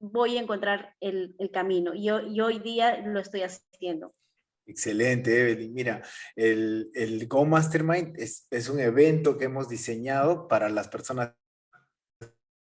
voy 0.00 0.38
a 0.38 0.40
encontrar 0.40 0.96
el, 1.00 1.36
camino. 1.52 1.92
Y, 1.94 2.08
y 2.08 2.40
hoy 2.40 2.58
día 2.58 3.02
lo 3.06 3.20
estoy 3.20 3.42
haciendo. 3.42 4.14
Excelente, 4.64 5.40
Evelyn. 5.40 5.74
Mira, 5.74 6.02
el, 6.36 6.90
el 6.94 7.28
Go 7.28 7.44
Mastermind 7.44 8.18
es, 8.18 8.46
es, 8.50 8.68
un 8.68 8.80
evento 8.80 9.36
que 9.36 9.44
hemos 9.46 9.68
diseñado 9.68 10.48
para 10.48 10.68
las 10.68 10.88
personas 10.88 11.34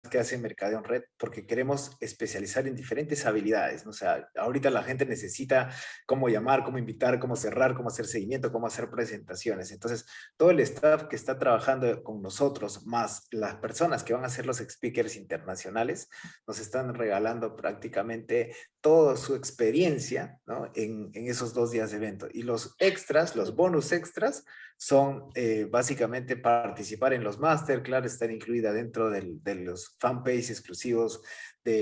que 0.10 0.19
hace 0.19 0.38
Mercadeo 0.38 0.80
en 0.80 0.84
Red 0.84 1.04
porque 1.17 1.45
queremos 1.45 1.95
especializar 2.00 2.67
en 2.67 2.76
diferentes 2.76 3.26
habilidades. 3.26 3.86
O 3.86 3.93
sea, 3.93 4.30
ahorita 4.36 4.69
la 4.69 4.84
gente 4.84 5.06
necesita 5.06 5.69
cómo 6.06 6.30
llamar, 6.30 6.63
cómo 6.63 6.78
invitar, 6.78 7.19
cómo 7.19 7.36
cerrar, 7.36 7.76
cómo 7.76 7.89
hacer 7.89 8.06
seguimiento, 8.06 8.52
cómo 8.52 8.67
hacer 8.67 8.89
presentaciones. 8.89 9.72
Entonces, 9.72 10.06
todo 10.38 10.52
el 10.52 10.60
staff 10.60 11.04
que 11.04 11.15
está 11.15 11.38
trabajando 11.38 12.04
con 12.04 12.22
nosotros, 12.22 12.86
más 12.86 13.28
las 13.32 13.56
personas 13.56 14.04
que 14.04 14.13
van 14.13 14.26
a 14.26 14.30
ser 14.30 14.45
los 14.45 14.58
speakers 14.58 15.15
internacionales, 15.15 16.10
nos 16.48 16.60
están 16.60 16.93
regalando 16.93 17.56
prácticamente 17.56 18.56
toda 18.82 19.17
su 19.17 19.36
experiencia 19.36 20.39
¿no? 20.45 20.72
en, 20.76 21.12
en 21.13 21.28
esos 21.28 21.54
dos 21.54 21.72
días 21.72 21.91
de 21.91 21.98
evento. 21.98 22.28
Y 22.32 22.43
los 22.43 22.76
extras, 22.80 23.36
los 23.36 23.56
bonus 23.56 23.91
extras, 23.91 24.45
son 24.81 25.25
eh, 25.35 25.67
básicamente 25.69 26.37
participar 26.37 27.11
en 27.11 27.21
los 27.21 27.37
masterclass, 27.37 28.05
estar 28.05 28.31
incluida 28.31 28.71
dentro 28.71 29.09
del, 29.09 29.43
de 29.43 29.55
los 29.55 29.97
fanpages 29.99 30.51
exclusivos 30.51 31.21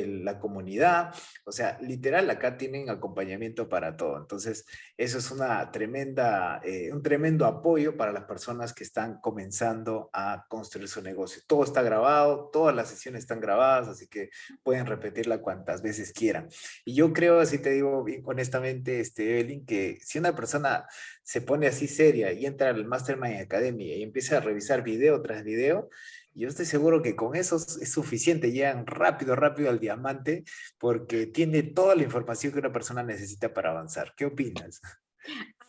la 0.08 0.40
comunidad. 0.40 1.14
O 1.46 1.52
sea, 1.52 1.78
literal, 1.82 2.30
acá 2.30 2.58
tienen 2.58 2.90
acompañamiento 2.90 3.70
para 3.70 3.96
todo. 3.98 4.18
Entonces, 4.18 4.66
eso 4.98 5.18
es 5.18 5.32
una 5.32 5.72
tremenda, 5.72 6.62
eh, 6.64 6.92
un 6.92 7.02
tremendo 7.02 7.46
apoyo 7.46 7.98
para 7.98 8.12
las 8.12 8.26
personas 8.26 8.74
que 8.74 8.84
están 8.84 9.20
comenzando 9.22 10.10
a 10.14 10.46
construir 10.48 10.88
su 10.88 11.02
negocio. 11.02 11.42
Todo 11.48 11.64
está 11.64 11.82
grabado, 11.82 12.50
todas 12.52 12.76
las 12.76 12.90
sesiones 12.90 13.24
están 13.24 13.40
grabadas, 13.40 13.88
así 13.88 14.08
que 14.08 14.30
pueden 14.64 14.86
repetirla 14.86 15.42
cuantas 15.42 15.82
veces 15.82 16.14
quieran. 16.14 16.50
Y 16.86 16.94
yo 16.94 17.14
creo, 17.14 17.40
así 17.40 17.60
te 17.60 17.72
digo 17.72 18.04
bien 18.04 18.22
honestamente, 18.26 19.00
este, 19.00 19.40
Evelyn, 19.40 19.66
que 19.66 20.00
si 20.02 20.20
una 20.20 20.36
persona 20.36 20.86
se 21.24 21.42
pone 21.42 21.68
así 21.68 21.88
seria 21.88 22.32
y 22.32 22.46
entra 22.46 22.70
al 22.70 22.86
Mastermind 22.86 23.42
Academy 23.42 23.94
y 23.94 24.04
empieza 24.04 24.38
a 24.38 24.42
revisar 24.42 24.84
video 24.84 25.22
tras 25.22 25.44
video, 25.44 25.90
yo 26.38 26.48
estoy 26.48 26.66
seguro 26.66 27.02
que 27.02 27.16
con 27.16 27.36
eso 27.36 27.56
es 27.56 27.92
suficiente, 27.92 28.52
llegan 28.52 28.86
rápido, 28.86 29.36
rápido 29.36 29.70
al 29.70 29.80
diamante, 29.80 30.44
porque 30.78 31.28
tiene 31.28 31.64
toda 31.64 31.96
la 31.96 32.04
información 32.04 32.54
que 32.54 32.60
una 32.60 32.72
persona 32.72 33.04
necesita 33.04 33.54
para 33.54 33.72
avanzar. 33.72 34.14
¿Qué 34.16 34.26
opinas? 34.26 34.82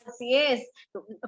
Así 0.08 0.34
es, 0.34 0.70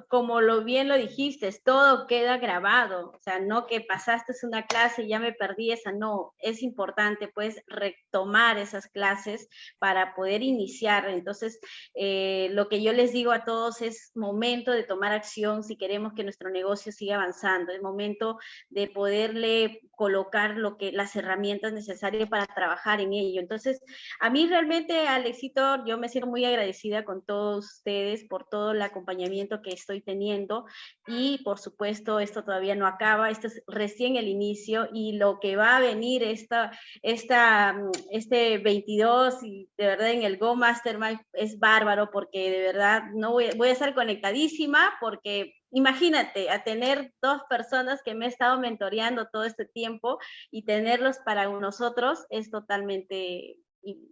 como 0.07 0.41
lo 0.41 0.63
bien 0.63 0.87
lo 0.87 0.97
dijiste, 0.97 1.51
todo 1.63 2.07
queda 2.07 2.37
grabado, 2.37 3.11
o 3.11 3.19
sea, 3.19 3.39
no 3.39 3.67
que 3.67 3.81
pasaste 3.81 4.33
una 4.43 4.65
clase 4.65 5.03
y 5.03 5.09
ya 5.09 5.19
me 5.19 5.33
perdí 5.33 5.71
esa, 5.71 5.91
no, 5.91 6.33
es 6.39 6.63
importante 6.63 7.27
pues 7.27 7.61
retomar 7.67 8.57
esas 8.57 8.87
clases 8.87 9.47
para 9.77 10.15
poder 10.15 10.41
iniciar. 10.41 11.07
Entonces, 11.09 11.59
eh, 11.93 12.49
lo 12.53 12.69
que 12.69 12.81
yo 12.81 12.91
les 12.93 13.13
digo 13.13 13.31
a 13.31 13.45
todos 13.45 13.81
es 13.81 14.11
momento 14.15 14.71
de 14.71 14.83
tomar 14.83 15.11
acción 15.13 15.63
si 15.63 15.77
queremos 15.77 16.13
que 16.13 16.23
nuestro 16.23 16.49
negocio 16.49 16.91
siga 16.91 17.15
avanzando, 17.15 17.71
es 17.71 17.81
momento 17.81 18.37
de 18.69 18.87
poderle 18.87 19.81
colocar 19.91 20.57
lo 20.57 20.77
que, 20.77 20.91
las 20.91 21.15
herramientas 21.15 21.73
necesarias 21.73 22.27
para 22.29 22.47
trabajar 22.47 23.01
en 23.01 23.13
ello. 23.13 23.39
Entonces, 23.39 23.83
a 24.19 24.31
mí 24.31 24.47
realmente, 24.47 25.07
Alexito, 25.07 25.85
yo 25.85 25.99
me 25.99 26.09
siento 26.09 26.27
muy 26.27 26.43
agradecida 26.43 27.05
con 27.05 27.23
todos 27.23 27.65
ustedes 27.65 28.25
por 28.25 28.47
todo 28.47 28.70
el 28.71 28.81
acompañamiento 28.81 29.61
que 29.61 29.71
estoy 29.71 30.01
teniendo 30.01 30.65
y 31.07 31.39
por 31.43 31.59
supuesto 31.59 32.19
esto 32.19 32.43
todavía 32.43 32.75
no 32.75 32.87
acaba, 32.87 33.29
esto 33.29 33.47
es 33.47 33.63
recién 33.67 34.15
el 34.15 34.27
inicio 34.27 34.87
y 34.93 35.13
lo 35.13 35.39
que 35.39 35.55
va 35.55 35.77
a 35.77 35.81
venir 35.81 36.23
esta, 36.23 36.71
esta, 37.01 37.73
mm, 37.73 37.91
este 38.11 38.57
22 38.57 39.43
y 39.43 39.69
de 39.77 39.85
verdad 39.85 40.11
en 40.11 40.23
el 40.23 40.37
Go 40.37 40.55
Mastermind 40.55 41.19
es 41.33 41.59
bárbaro 41.59 42.11
porque 42.11 42.51
de 42.51 42.59
verdad 42.61 43.03
no 43.13 43.31
voy, 43.31 43.49
voy 43.57 43.69
a 43.69 43.73
estar 43.73 43.93
conectadísima 43.93 44.93
porque 44.99 45.55
imagínate, 45.71 46.49
a 46.49 46.63
tener 46.63 47.13
dos 47.21 47.41
personas 47.49 48.01
que 48.03 48.13
me 48.13 48.25
he 48.25 48.29
estado 48.29 48.59
mentoreando 48.59 49.27
todo 49.27 49.45
este 49.45 49.65
tiempo 49.65 50.19
y 50.51 50.65
tenerlos 50.65 51.17
para 51.19 51.45
nosotros 51.45 52.25
es 52.29 52.51
totalmente 52.51 53.57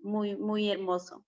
muy, 0.01 0.35
muy 0.35 0.69
hermoso. 0.69 1.25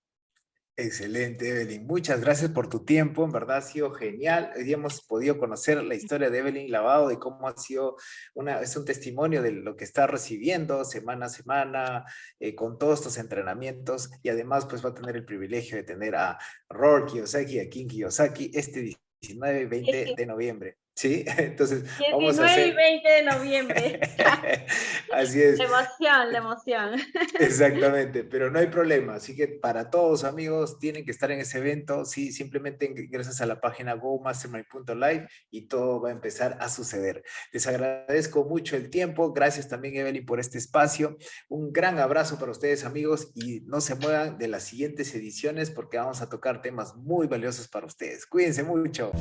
Excelente, 0.78 1.50
Evelyn. 1.50 1.86
Muchas 1.86 2.22
gracias 2.22 2.50
por 2.50 2.70
tu 2.70 2.84
tiempo. 2.86 3.26
En 3.26 3.32
verdad 3.32 3.58
ha 3.58 3.62
sido 3.62 3.92
genial. 3.92 4.52
Hoy 4.56 4.72
hemos 4.72 5.02
podido 5.04 5.38
conocer 5.38 5.84
la 5.84 5.96
historia 5.96 6.30
de 6.30 6.40
Evelyn 6.40 6.72
Lavado, 6.72 7.10
de 7.10 7.20
cómo 7.20 7.48
ha 7.48 7.56
sido 7.58 7.98
una, 8.34 8.62
es 8.62 8.76
un 8.78 8.86
testimonio 8.86 9.44
de 9.44 9.52
lo 9.52 9.76
que 9.76 9.84
está 9.84 10.08
recibiendo 10.08 10.84
semana 10.86 11.26
a 11.28 11.30
semana 11.30 12.06
eh, 12.40 12.56
con 12.56 12.80
todos 12.80 13.00
estos 13.00 13.18
entrenamientos 13.18 14.10
y 14.24 14.30
además 14.30 14.66
pues 14.66 14.84
va 14.84 14.90
a 14.90 14.94
tener 14.96 15.16
el 15.18 15.26
privilegio 15.26 15.78
de 15.78 15.84
tener 15.84 16.16
a 16.16 16.40
Rory 16.70 17.12
Kiyosaki, 17.12 17.60
a 17.60 17.70
King 17.70 17.88
Kiyosaki 17.88 18.52
este 18.54 18.96
19 19.22 19.62
y 19.62 19.66
20 19.66 20.16
de 20.18 20.26
noviembre. 20.26 20.81
¿Sí? 21.02 21.26
Entonces, 21.38 21.84
vamos 22.12 22.38
a 22.38 22.46
hacer... 22.46 22.68
y 22.68 22.76
20 22.76 23.10
de 23.10 23.24
noviembre. 23.24 24.00
Así 25.12 25.42
es. 25.42 25.58
La 25.58 25.66
emoción, 25.66 26.32
la 26.32 26.38
emoción. 26.38 27.02
Exactamente, 27.40 28.24
pero 28.24 28.52
no 28.52 28.60
hay 28.60 28.68
problema. 28.68 29.16
Así 29.16 29.36
que 29.36 29.48
para 29.48 29.90
todos, 29.90 30.24
amigos, 30.24 30.78
tienen 30.78 31.04
que 31.04 31.10
estar 31.10 31.32
en 31.32 31.40
ese 31.40 31.58
evento. 31.58 32.06
Sí, 32.06 32.32
simplemente 32.32 32.86
ingresas 32.86 33.42
a 33.42 33.48
la 33.48 33.60
página 33.60 33.96
gomastermind.live 33.96 35.28
y 35.50 35.62
todo 35.62 36.02
va 36.02 36.10
a 36.10 36.12
empezar 36.12 36.60
a 36.62 36.70
suceder. 36.70 37.24
Les 37.52 37.66
agradezco 37.66 38.46
mucho 38.46 38.76
el 38.76 38.92
tiempo. 38.92 39.34
Gracias 39.34 39.68
también, 39.68 39.96
Evelyn, 39.96 40.24
por 40.24 40.40
este 40.40 40.60
espacio. 40.60 41.18
Un 41.50 41.74
gran 41.74 41.98
abrazo 41.98 42.38
para 42.38 42.52
ustedes, 42.52 42.86
amigos, 42.86 43.32
y 43.34 43.62
no 43.62 43.82
se 43.82 43.96
muevan 43.96 44.38
de 44.38 44.48
las 44.50 44.66
siguientes 44.66 45.16
ediciones 45.16 45.72
porque 45.72 45.98
vamos 45.98 46.22
a 46.22 46.30
tocar 46.30 46.62
temas 46.62 46.96
muy 46.96 47.26
valiosos 47.26 47.68
para 47.68 47.88
ustedes. 47.88 48.28
Cuídense 48.28 48.62
mucho 48.62 49.12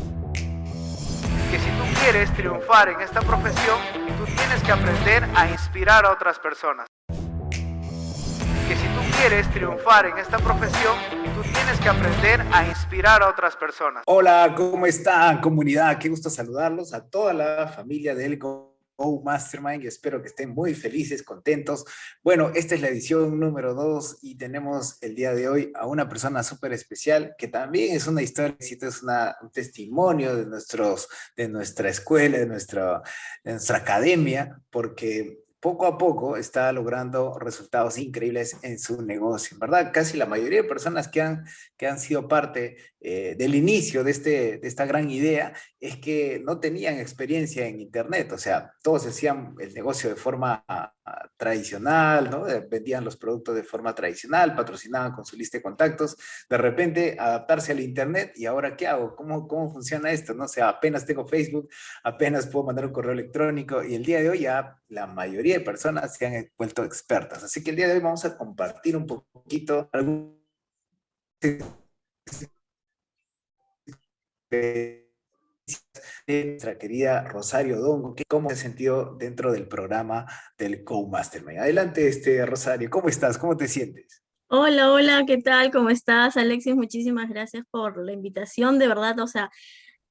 quieres 2.00 2.32
triunfar 2.32 2.88
en 2.88 3.00
esta 3.00 3.20
profesión, 3.20 3.78
tú 4.18 4.24
tienes 4.24 4.62
que 4.62 4.72
aprender 4.72 5.24
a 5.34 5.50
inspirar 5.50 6.06
a 6.06 6.12
otras 6.12 6.38
personas. 6.38 6.86
Que 7.08 8.74
si 8.76 8.86
tú 8.86 9.00
quieres 9.18 9.50
triunfar 9.50 10.06
en 10.06 10.16
esta 10.16 10.38
profesión, 10.38 10.96
tú 11.34 11.42
tienes 11.42 11.78
que 11.78 11.88
aprender 11.88 12.40
a 12.52 12.66
inspirar 12.66 13.22
a 13.22 13.28
otras 13.28 13.54
personas. 13.54 14.02
Hola, 14.06 14.54
¿cómo 14.56 14.86
está 14.86 15.38
comunidad? 15.42 15.98
Qué 15.98 16.08
gusto 16.08 16.30
saludarlos 16.30 16.94
a 16.94 17.06
toda 17.06 17.34
la 17.34 17.68
familia 17.68 18.14
de 18.14 18.24
Elco 19.00 19.22
Mastermind 19.24 19.84
espero 19.86 20.20
que 20.20 20.28
estén 20.28 20.50
muy 20.50 20.74
felices, 20.74 21.22
contentos. 21.22 21.84
Bueno, 22.22 22.52
esta 22.54 22.74
es 22.74 22.82
la 22.82 22.88
edición 22.88 23.40
número 23.40 23.74
dos 23.74 24.18
y 24.22 24.36
tenemos 24.36 24.98
el 25.02 25.14
día 25.14 25.34
de 25.34 25.48
hoy 25.48 25.72
a 25.74 25.86
una 25.86 26.08
persona 26.08 26.42
súper 26.42 26.72
especial 26.72 27.34
que 27.38 27.48
también 27.48 27.96
es 27.96 28.06
una 28.06 28.22
historia, 28.22 28.56
es 28.58 29.02
una, 29.02 29.36
un 29.42 29.50
testimonio 29.50 30.36
de, 30.36 30.46
nuestros, 30.46 31.08
de 31.36 31.48
nuestra 31.48 31.88
escuela, 31.88 32.38
de 32.38 32.46
nuestra, 32.46 33.02
de 33.42 33.52
nuestra 33.52 33.78
academia, 33.78 34.60
porque 34.70 35.44
poco 35.60 35.86
a 35.86 35.98
poco 35.98 36.36
está 36.36 36.72
logrando 36.72 37.38
resultados 37.38 37.98
increíbles 37.98 38.56
en 38.62 38.78
su 38.78 39.02
negocio, 39.02 39.58
¿verdad? 39.60 39.92
Casi 39.92 40.16
la 40.16 40.26
mayoría 40.26 40.62
de 40.62 40.68
personas 40.68 41.08
que 41.08 41.20
han, 41.20 41.44
que 41.76 41.86
han 41.86 42.00
sido 42.00 42.26
parte 42.26 42.76
eh, 43.00 43.34
del 43.38 43.54
inicio 43.54 44.02
de, 44.02 44.10
este, 44.10 44.58
de 44.58 44.68
esta 44.68 44.86
gran 44.86 45.10
idea 45.10 45.52
es 45.78 45.96
que 45.96 46.42
no 46.44 46.60
tenían 46.60 46.98
experiencia 46.98 47.66
en 47.66 47.80
Internet, 47.80 48.32
o 48.32 48.38
sea, 48.38 48.72
todos 48.82 49.06
hacían 49.06 49.54
el 49.60 49.74
negocio 49.74 50.08
de 50.08 50.16
forma 50.16 50.64
tradicional, 51.36 52.30
¿no? 52.30 52.44
Vendían 52.68 53.04
los 53.04 53.16
productos 53.16 53.54
de 53.54 53.62
forma 53.62 53.94
tradicional, 53.94 54.54
patrocinaban 54.54 55.12
con 55.12 55.24
su 55.24 55.36
lista 55.36 55.58
de 55.58 55.62
contactos, 55.62 56.16
de 56.48 56.56
repente 56.56 57.16
adaptarse 57.18 57.72
al 57.72 57.80
Internet 57.80 58.32
y 58.36 58.46
ahora 58.46 58.76
¿qué 58.76 58.86
hago? 58.86 59.14
¿Cómo, 59.16 59.46
cómo 59.46 59.70
funciona 59.70 60.10
esto? 60.10 60.34
No 60.34 60.44
o 60.44 60.48
sea, 60.48 60.68
apenas 60.68 61.06
tengo 61.06 61.26
Facebook, 61.26 61.68
apenas 62.02 62.46
puedo 62.46 62.66
mandar 62.66 62.86
un 62.86 62.92
correo 62.92 63.12
electrónico 63.12 63.82
y 63.82 63.94
el 63.94 64.04
día 64.04 64.20
de 64.20 64.30
hoy 64.30 64.40
ya 64.40 64.76
la 64.88 65.06
mayoría 65.06 65.58
de 65.58 65.64
personas 65.64 66.16
se 66.16 66.26
han 66.26 66.50
vuelto 66.56 66.84
expertas. 66.84 67.42
Así 67.44 67.62
que 67.62 67.70
el 67.70 67.76
día 67.76 67.88
de 67.88 67.94
hoy 67.94 68.00
vamos 68.00 68.24
a 68.24 68.36
compartir 68.36 68.96
un 68.96 69.06
poquito 69.06 69.88
algún 69.92 70.40
de 74.50 75.09
nuestra 76.30 76.78
querida 76.78 77.24
Rosario 77.24 77.80
Dongo, 77.80 78.14
que 78.14 78.24
cómo 78.28 78.50
se 78.50 78.56
sintió 78.56 79.16
dentro 79.18 79.52
del 79.52 79.68
programa 79.68 80.26
del 80.56 80.84
Go 80.84 81.06
Mastermind. 81.08 81.60
Adelante, 81.60 82.08
este, 82.08 82.44
Rosario, 82.46 82.88
¿cómo 82.90 83.08
estás? 83.08 83.38
¿Cómo 83.38 83.56
te 83.56 83.68
sientes? 83.68 84.22
Hola, 84.48 84.92
hola, 84.92 85.24
¿qué 85.26 85.38
tal? 85.38 85.70
¿Cómo 85.70 85.90
estás, 85.90 86.36
Alexis? 86.36 86.74
Muchísimas 86.74 87.28
gracias 87.28 87.64
por 87.70 88.04
la 88.04 88.12
invitación, 88.12 88.78
de 88.78 88.88
verdad, 88.88 89.18
o 89.20 89.26
sea, 89.26 89.50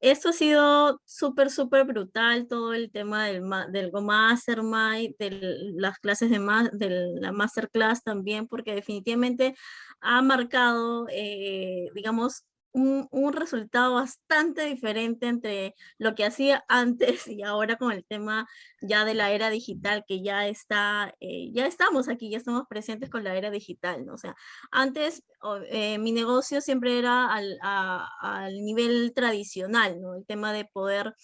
esto 0.02 0.30
ha 0.30 0.34
sido 0.34 1.02
súper, 1.04 1.50
súper 1.50 1.84
brutal, 1.86 2.48
todo 2.48 2.74
el 2.74 2.90
tema 2.90 3.26
del, 3.26 3.44
del 3.72 3.92
Go 3.92 4.02
Mastermind, 4.02 5.16
de 5.20 5.58
las 5.76 6.00
clases 6.00 6.30
de, 6.30 6.40
de 6.72 6.90
la 7.20 7.34
Masterclass 7.34 8.02
también, 8.02 8.48
porque 8.48 8.74
definitivamente 8.74 9.56
ha 10.00 10.22
marcado, 10.22 11.08
eh, 11.12 11.88
digamos, 11.94 12.46
un, 12.72 13.34
resultado 13.34 13.96
bastante 13.96 14.66
diferente 14.66 15.28
entre 15.28 15.76
lo 15.98 16.16
que 16.16 16.26
hacía 16.26 16.64
antes 16.68 17.28
y 17.28 17.44
ahora 17.44 17.78
con 17.78 17.92
el 17.92 18.06
tema 18.06 18.48
ya 18.82 19.06
de 19.06 19.14
la 19.14 19.32
era 19.32 19.50
digital, 19.50 20.04
que 20.08 20.22
ya 20.22 20.48
está, 20.48 21.14
eh, 21.20 21.52
ya 21.52 21.66
estamos 21.66 22.10
aquí, 22.10 22.30
ya 22.30 22.38
estamos 22.38 22.64
presentes 22.70 23.10
con 23.10 23.24
la 23.24 23.36
era 23.36 23.52
digital, 23.52 24.06
¿no? 24.06 24.14
O 24.14 24.18
sea, 24.18 24.36
antes 24.72 25.24
eh, 25.68 25.98
mi 26.00 26.12
negocio 26.12 26.62
siempre 26.62 27.00
era 27.00 27.34
al, 27.34 27.58
al, 27.62 28.54
nivel 28.64 29.14
tradicional, 29.16 30.02
¿no? 30.02 30.16
El 30.16 30.26
tema 30.26 30.54
de 30.54 30.66
poder 30.66 31.16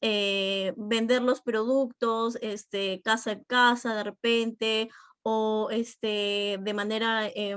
eh, 0.00 0.74
vender 0.76 1.22
los 1.22 1.42
productos, 1.42 2.36
este, 2.40 3.00
casa 3.02 3.32
a 3.32 3.42
casa 3.44 3.94
de 3.94 4.04
repente, 4.04 4.90
o 5.22 5.68
este, 5.70 6.58
de 6.60 6.74
manera 6.74 7.28
eh, 7.28 7.56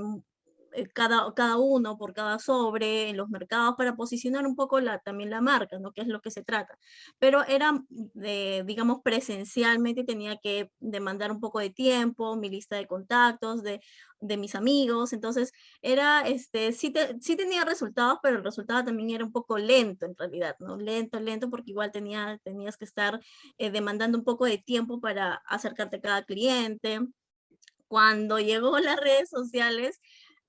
cada, 0.94 1.34
cada 1.34 1.58
uno 1.58 1.98
por 1.98 2.14
cada 2.14 2.40
sobre 2.40 3.10
en 3.10 3.18
los 3.18 3.30
mercados 3.30 3.76
para 3.78 3.96
posicionar 3.96 4.46
un 4.46 4.56
poco 4.56 4.80
la, 4.80 5.00
también 5.00 5.30
la 5.30 5.42
marca, 5.42 5.80
¿no? 5.80 5.92
Que 5.92 6.02
es 6.02 6.08
lo 6.08 6.22
que 6.22 6.32
se 6.32 6.44
trata. 6.44 6.78
Pero 7.20 7.44
era, 7.46 7.84
de, 7.90 8.64
digamos, 8.66 9.02
presencialmente 9.04 10.04
tenía 10.04 10.38
que 10.38 10.72
demandar 10.80 11.32
un 11.32 11.40
poco 11.40 11.60
de 11.60 11.70
tiempo, 11.70 12.36
mi 12.36 12.50
lista 12.50 12.76
de 12.78 12.88
contactos, 12.88 13.64
de, 13.64 13.82
de 14.20 14.38
mis 14.38 14.56
amigos, 14.56 15.14
entonces 15.14 15.52
era, 15.82 16.22
este, 16.28 16.72
sí, 16.72 16.94
sí 17.22 17.36
tenía 17.36 17.66
resultados, 17.66 18.20
pero 18.24 18.38
el 18.38 18.44
resultado 18.44 18.84
también 18.86 19.12
era 19.12 19.26
un 19.26 19.32
poco 19.32 19.58
lento 19.58 20.06
en 20.06 20.16
realidad, 20.16 20.56
¿no? 20.60 20.78
Lento, 20.78 21.20
lento, 21.20 21.50
porque 21.50 21.72
igual 21.72 21.92
tenía, 21.92 22.40
tenías 22.44 22.78
que 22.78 22.86
estar 22.86 23.20
eh, 23.58 23.72
demandando 23.72 24.18
un 24.18 24.24
poco 24.24 24.46
de 24.46 24.58
tiempo 24.58 25.00
para 25.00 25.36
acercarte 25.46 25.98
a 25.98 26.02
cada 26.02 26.24
cliente, 26.24 27.00
cuando 27.88 28.40
llegó 28.40 28.78
las 28.80 28.98
redes 29.00 29.30
sociales, 29.30 30.02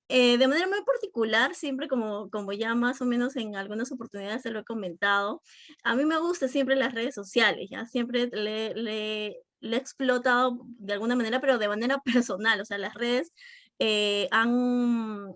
eh, 0.09 0.39
de 0.39 0.49
manera 0.49 0.69
muy 0.69 0.83
particular, 0.85 1.55
siempre 1.55 1.89
como, 1.89 2.31
como 2.31 2.53
ya 2.53 2.75
más 2.75 3.01
o 3.01 3.07
menos 3.07 3.37
en 3.37 3.57
algunas 3.57 3.91
oportunidades 3.91 4.43
se 4.43 4.51
lo 4.51 4.61
he 4.61 4.65
comentado, 4.65 5.43
a 5.83 5.95
mí 5.97 6.05
me 6.05 6.19
gustan 6.19 6.49
siempre 6.49 6.77
las 6.77 6.95
redes 6.95 7.15
sociales, 7.15 7.69
ya 7.71 7.87
siempre 7.87 8.29
le, 8.33 8.75
le, 8.75 9.37
le 9.61 9.77
he 9.77 9.79
explotado 9.79 10.61
de 10.79 10.93
alguna 10.93 11.17
manera, 11.17 11.41
pero 11.41 11.59
de 11.59 11.69
manera 11.69 12.01
personal, 12.05 12.61
o 12.61 12.65
sea, 12.65 12.79
las 12.79 12.95
redes 12.95 13.33
eh, 13.79 14.29
han, 14.31 15.35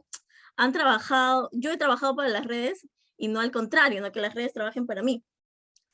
han 0.56 0.72
trabajado, 0.72 1.48
yo 1.52 1.72
he 1.72 1.76
trabajado 1.76 2.16
para 2.16 2.28
las 2.28 2.46
redes 2.46 2.86
y 3.16 3.28
no 3.28 3.40
al 3.40 3.50
contrario, 3.50 4.00
no 4.00 4.12
que 4.12 4.20
las 4.20 4.34
redes 4.34 4.52
trabajen 4.52 4.86
para 4.86 5.02
mí. 5.02 5.24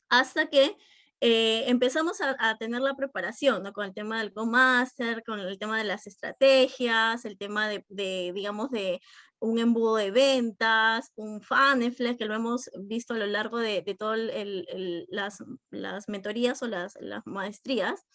Hasta 0.09 0.47
que 0.49 0.77
eh, 1.19 1.63
empezamos 1.67 2.19
a, 2.21 2.57
tener 2.57 2.81
la 2.81 2.95
preparación, 2.95 3.63
¿no? 3.63 3.73
Con 3.73 3.85
el 3.85 3.93
tema 3.93 4.19
del 4.19 4.31
Go-Master, 4.31 5.23
con 5.23 5.39
el 5.39 5.57
tema 5.57 5.77
de 5.77 5.83
las 5.83 6.05
estrategias, 6.05 7.25
el 7.25 7.37
tema 7.37 7.67
de, 7.69 7.83
digamos, 8.33 8.69
de 8.69 9.01
un 9.39 9.59
embudo 9.59 9.95
de 9.95 10.11
ventas, 10.11 11.11
un 11.15 11.41
funnel 11.41 11.95
que 12.17 12.25
lo 12.25 12.35
hemos 12.35 12.69
visto 12.79 13.13
a 13.13 13.17
lo 13.17 13.27
largo 13.27 13.57
de, 13.59 13.81
de 13.81 13.95
todas 13.95 14.19
las, 15.09 15.43
las 15.69 16.09
mentorías 16.09 16.61
o 16.63 16.67
las, 16.67 16.97
las 16.99 17.25
maestrías 17.25 18.05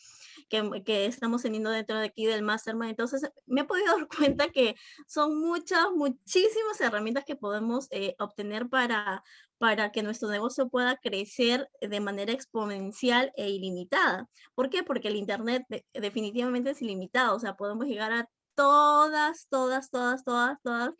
que, 0.49 0.83
que, 0.85 1.07
estamos 1.07 1.43
teniendo 1.43 1.71
dentro 1.71 1.99
de 1.99 2.07
aquí 2.07 2.27
del 2.27 2.43
Mastermind. 2.43 2.91
Entonces, 2.91 3.29
me 3.47 3.63
he 3.63 3.65
podido 3.65 3.87
dar 3.97 4.09
cuenta 4.09 4.49
que 4.49 4.75
son 5.07 5.39
muchas, 5.39 5.87
muchísimas 5.95 6.81
herramientas 6.81 7.25
que 7.25 7.37
podemos 7.37 7.87
eh, 7.91 8.15
obtener 8.19 8.69
para, 8.69 9.23
para 9.63 9.93
que 9.93 10.03
nuestro 10.03 10.29
negocio 10.29 10.69
pueda 10.69 10.97
crecer 10.97 11.69
de 11.81 12.01
manera 12.01 12.33
exponencial 12.33 13.33
e 13.37 13.49
ilimitada. 13.49 14.29
¿Por 14.57 14.71
qué? 14.71 14.83
Porque 14.83 15.07
el 15.07 15.15
Internet 15.15 15.65
definitivamente 15.95 16.71
es 16.71 16.83
ilimitado, 16.83 17.37
o 17.37 17.39
sea, 17.39 17.55
podemos 17.55 17.87
llegar 17.87 18.11
a 18.11 18.29
todas, 18.57 19.47
todas, 19.49 19.89
todas, 19.89 20.25
todas, 20.25 20.61
todas, 20.65 20.91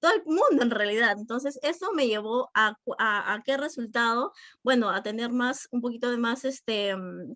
todo 0.00 0.12
el 0.14 0.22
mundo 0.24 0.62
en 0.62 0.70
realidad. 0.70 1.18
Entonces, 1.18 1.58
eso 1.62 1.92
me 1.92 2.06
llevó 2.06 2.48
a, 2.54 2.78
a, 2.98 3.42
qué 3.44 3.58
resultado? 3.58 4.32
Bueno, 4.62 4.88
a 4.88 5.02
tener 5.02 5.30
más, 5.30 5.68
un 5.70 5.82
poquito 5.82 6.10
de 6.10 6.16
más, 6.16 6.46
este, 6.46 6.96
mm, 6.96 7.34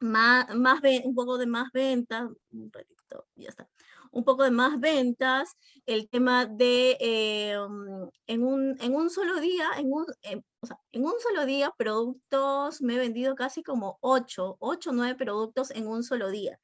más, 0.00 0.52
más 0.56 0.80
un 1.04 1.14
poco 1.14 1.38
de 1.38 1.46
más 1.46 1.70
ventas, 1.72 2.28
un 2.50 2.72
ratito, 2.72 3.28
ya 3.36 3.50
está 3.50 3.68
un 4.10 4.24
poco 4.24 4.44
de 4.44 4.50
más 4.50 4.78
ventas, 4.80 5.56
el 5.86 6.08
tema 6.08 6.46
de 6.46 6.96
eh, 7.00 7.56
mm, 7.58 8.08
en, 8.26 8.44
un, 8.44 8.76
en 8.80 8.94
un 8.94 9.10
solo 9.10 9.40
día, 9.40 9.70
en 9.78 9.92
un, 9.92 10.06
en, 10.22 10.44
o 10.60 10.66
sea, 10.66 10.78
en 10.92 11.04
un 11.04 11.14
solo 11.20 11.46
día 11.46 11.72
productos, 11.76 12.82
me 12.82 12.94
he 12.94 12.98
vendido 12.98 13.34
casi 13.34 13.62
como 13.62 13.98
8, 14.00 14.56
8 14.58 14.90
o 14.90 14.92
9 14.92 15.14
productos 15.14 15.70
en 15.70 15.86
un 15.86 16.02
solo 16.02 16.30
día. 16.30 16.58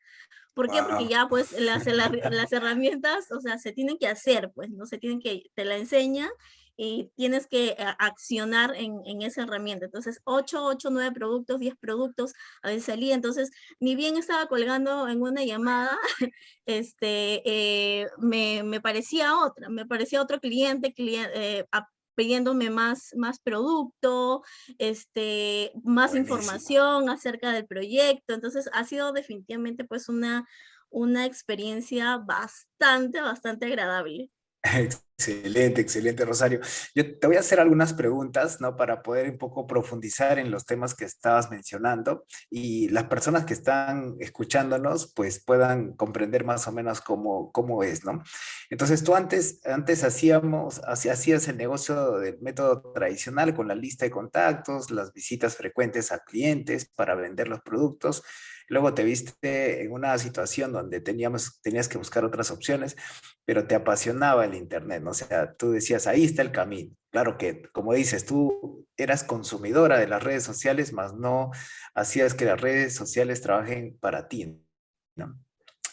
¿Por 0.55 0.71
qué? 0.71 0.83
Porque 0.83 1.09
ya 1.09 1.29
pues 1.29 1.53
las, 1.59 1.87
las, 2.33 2.53
herramientas, 2.53 3.31
o 3.33 3.41
sea, 3.41 3.59
se 3.59 3.73
tienen 3.73 3.97
que 3.99 4.09
hacer, 4.09 4.53
pues, 4.55 4.71
no 4.71 4.87
se 4.87 4.99
tienen 4.99 5.21
que, 5.21 5.45
te 5.55 5.65
la 5.65 5.77
enseña 5.77 6.31
y 6.77 7.11
tienes 7.17 7.47
que 7.47 7.69
eh, 7.69 7.77
accionar 7.99 8.75
en, 8.77 9.01
en, 9.05 9.23
esa 9.23 9.43
herramienta. 9.43 9.85
Entonces, 9.87 10.21
8, 10.25 10.65
8, 10.65 10.91
9 10.91 11.13
productos, 11.13 11.61
10 11.61 11.77
productos, 11.77 12.33
a 12.63 12.69
veces 12.69 12.85
salía. 12.85 13.15
Entonces, 13.15 13.51
ni 13.81 13.95
bien 13.95 14.17
estaba 14.17 14.47
colgando 14.47 15.09
en 15.09 15.23
una 15.23 15.45
llamada, 15.45 15.97
este, 16.67 17.43
eh, 17.45 18.09
me, 18.19 18.63
me, 18.63 18.81
parecía 18.81 19.37
otra, 19.39 19.69
me 19.69 19.87
parecía 19.87 20.23
otro 20.23 20.41
cliente, 20.41 20.93
cliente 20.93 21.59
eh, 21.61 21.67
pidiéndome 22.15 22.71
más, 22.71 23.15
más 23.17 23.39
producto, 23.41 24.43
este, 24.79 25.73
más 25.83 26.15
información 26.15 27.09
acerca 27.09 27.53
del 27.53 27.67
proyecto. 27.67 28.35
Entonces, 28.35 28.69
ha 28.73 28.85
sido 28.85 29.13
definitivamente 29.13 29.85
pues 29.85 30.09
una, 30.09 30.47
una 30.91 31.27
experiencia 31.27 32.19
bastante, 32.19 33.21
bastante 33.21 33.67
agradable. 33.67 34.31
Excelente, 35.29 35.81
excelente, 35.81 36.25
Rosario. 36.25 36.61
Yo 36.95 37.19
te 37.19 37.27
voy 37.27 37.37
a 37.37 37.41
hacer 37.41 37.61
algunas 37.61 37.93
preguntas, 37.93 38.61
¿no? 38.61 38.77
Para 38.77 39.03
poder 39.03 39.31
un 39.31 39.39
poco 39.39 39.67
profundizar 39.67 40.39
en 40.39 40.51
los 40.51 40.67
temas 40.67 40.95
que 40.95 41.05
estabas 41.05 41.51
mencionando 41.51 42.25
y 42.51 42.89
las 42.89 43.05
personas 43.05 43.45
que 43.45 43.55
están 43.55 44.17
escuchándonos, 44.19 45.13
pues 45.15 45.43
puedan 45.45 45.93
comprender 45.95 46.45
más 46.45 46.67
o 46.67 46.73
menos 46.73 47.01
cómo, 47.01 47.53
cómo 47.53 47.85
es, 47.85 48.05
¿no? 48.05 48.23
Entonces, 48.69 49.05
tú 49.05 49.15
antes, 49.15 49.61
antes 49.65 50.03
hacíamos, 50.03 50.81
hacías 50.85 51.47
el 51.47 51.57
negocio 51.57 52.19
del 52.19 52.39
método 52.41 52.93
tradicional 52.93 53.55
con 53.55 53.69
la 53.69 53.75
lista 53.77 54.05
de 54.05 54.11
contactos, 54.11 54.91
las 54.91 55.13
visitas 55.13 55.57
frecuentes 55.57 56.11
a 56.11 56.19
clientes 56.25 56.91
para 56.95 57.15
vender 57.15 57.49
los 57.49 57.61
productos. 57.61 58.25
Luego 58.69 58.95
te 58.95 59.05
viste 59.05 59.83
en 59.83 59.93
una 59.93 60.17
situación 60.19 60.73
donde 60.73 61.01
teníamos, 61.01 61.61
tenías 61.63 61.89
que 61.89 61.99
buscar 61.99 62.25
otras 62.25 62.51
opciones, 62.51 62.97
pero 63.45 63.67
te 63.67 63.75
apasionaba 63.75 64.45
el 64.45 64.55
Internet, 64.55 65.03
¿no? 65.03 65.11
O 65.11 65.15
sea, 65.15 65.55
tú 65.55 65.73
decías, 65.73 66.07
ahí 66.07 66.25
está 66.25 66.43
el 66.43 66.53
camino. 66.53 66.95
Claro 67.11 67.37
que, 67.37 67.63
como 67.73 67.93
dices, 67.93 68.25
tú 68.25 68.87
eras 68.97 69.25
consumidora 69.25 69.99
de 69.99 70.09
las 70.09 70.23
redes 70.23 70.45
sociales, 70.45 70.93
más 70.93 71.15
no 71.15 71.51
hacías 71.95 72.35
que 72.35 72.47
las 72.47 72.61
redes 72.61 72.95
sociales 72.95 73.43
trabajen 73.43 73.99
para 74.01 74.29
ti. 74.29 74.59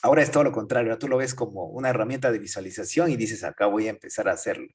Ahora 0.01 0.21
es 0.21 0.31
todo 0.31 0.45
lo 0.45 0.53
contrario, 0.53 0.97
tú 0.97 1.09
lo 1.09 1.17
ves 1.17 1.35
como 1.35 1.65
una 1.65 1.89
herramienta 1.89 2.31
de 2.31 2.39
visualización 2.39 3.11
y 3.11 3.17
dices, 3.17 3.43
acá 3.43 3.65
voy 3.65 3.87
a 3.87 3.89
empezar 3.89 4.29
a 4.29 4.33
hacerlo. 4.33 4.67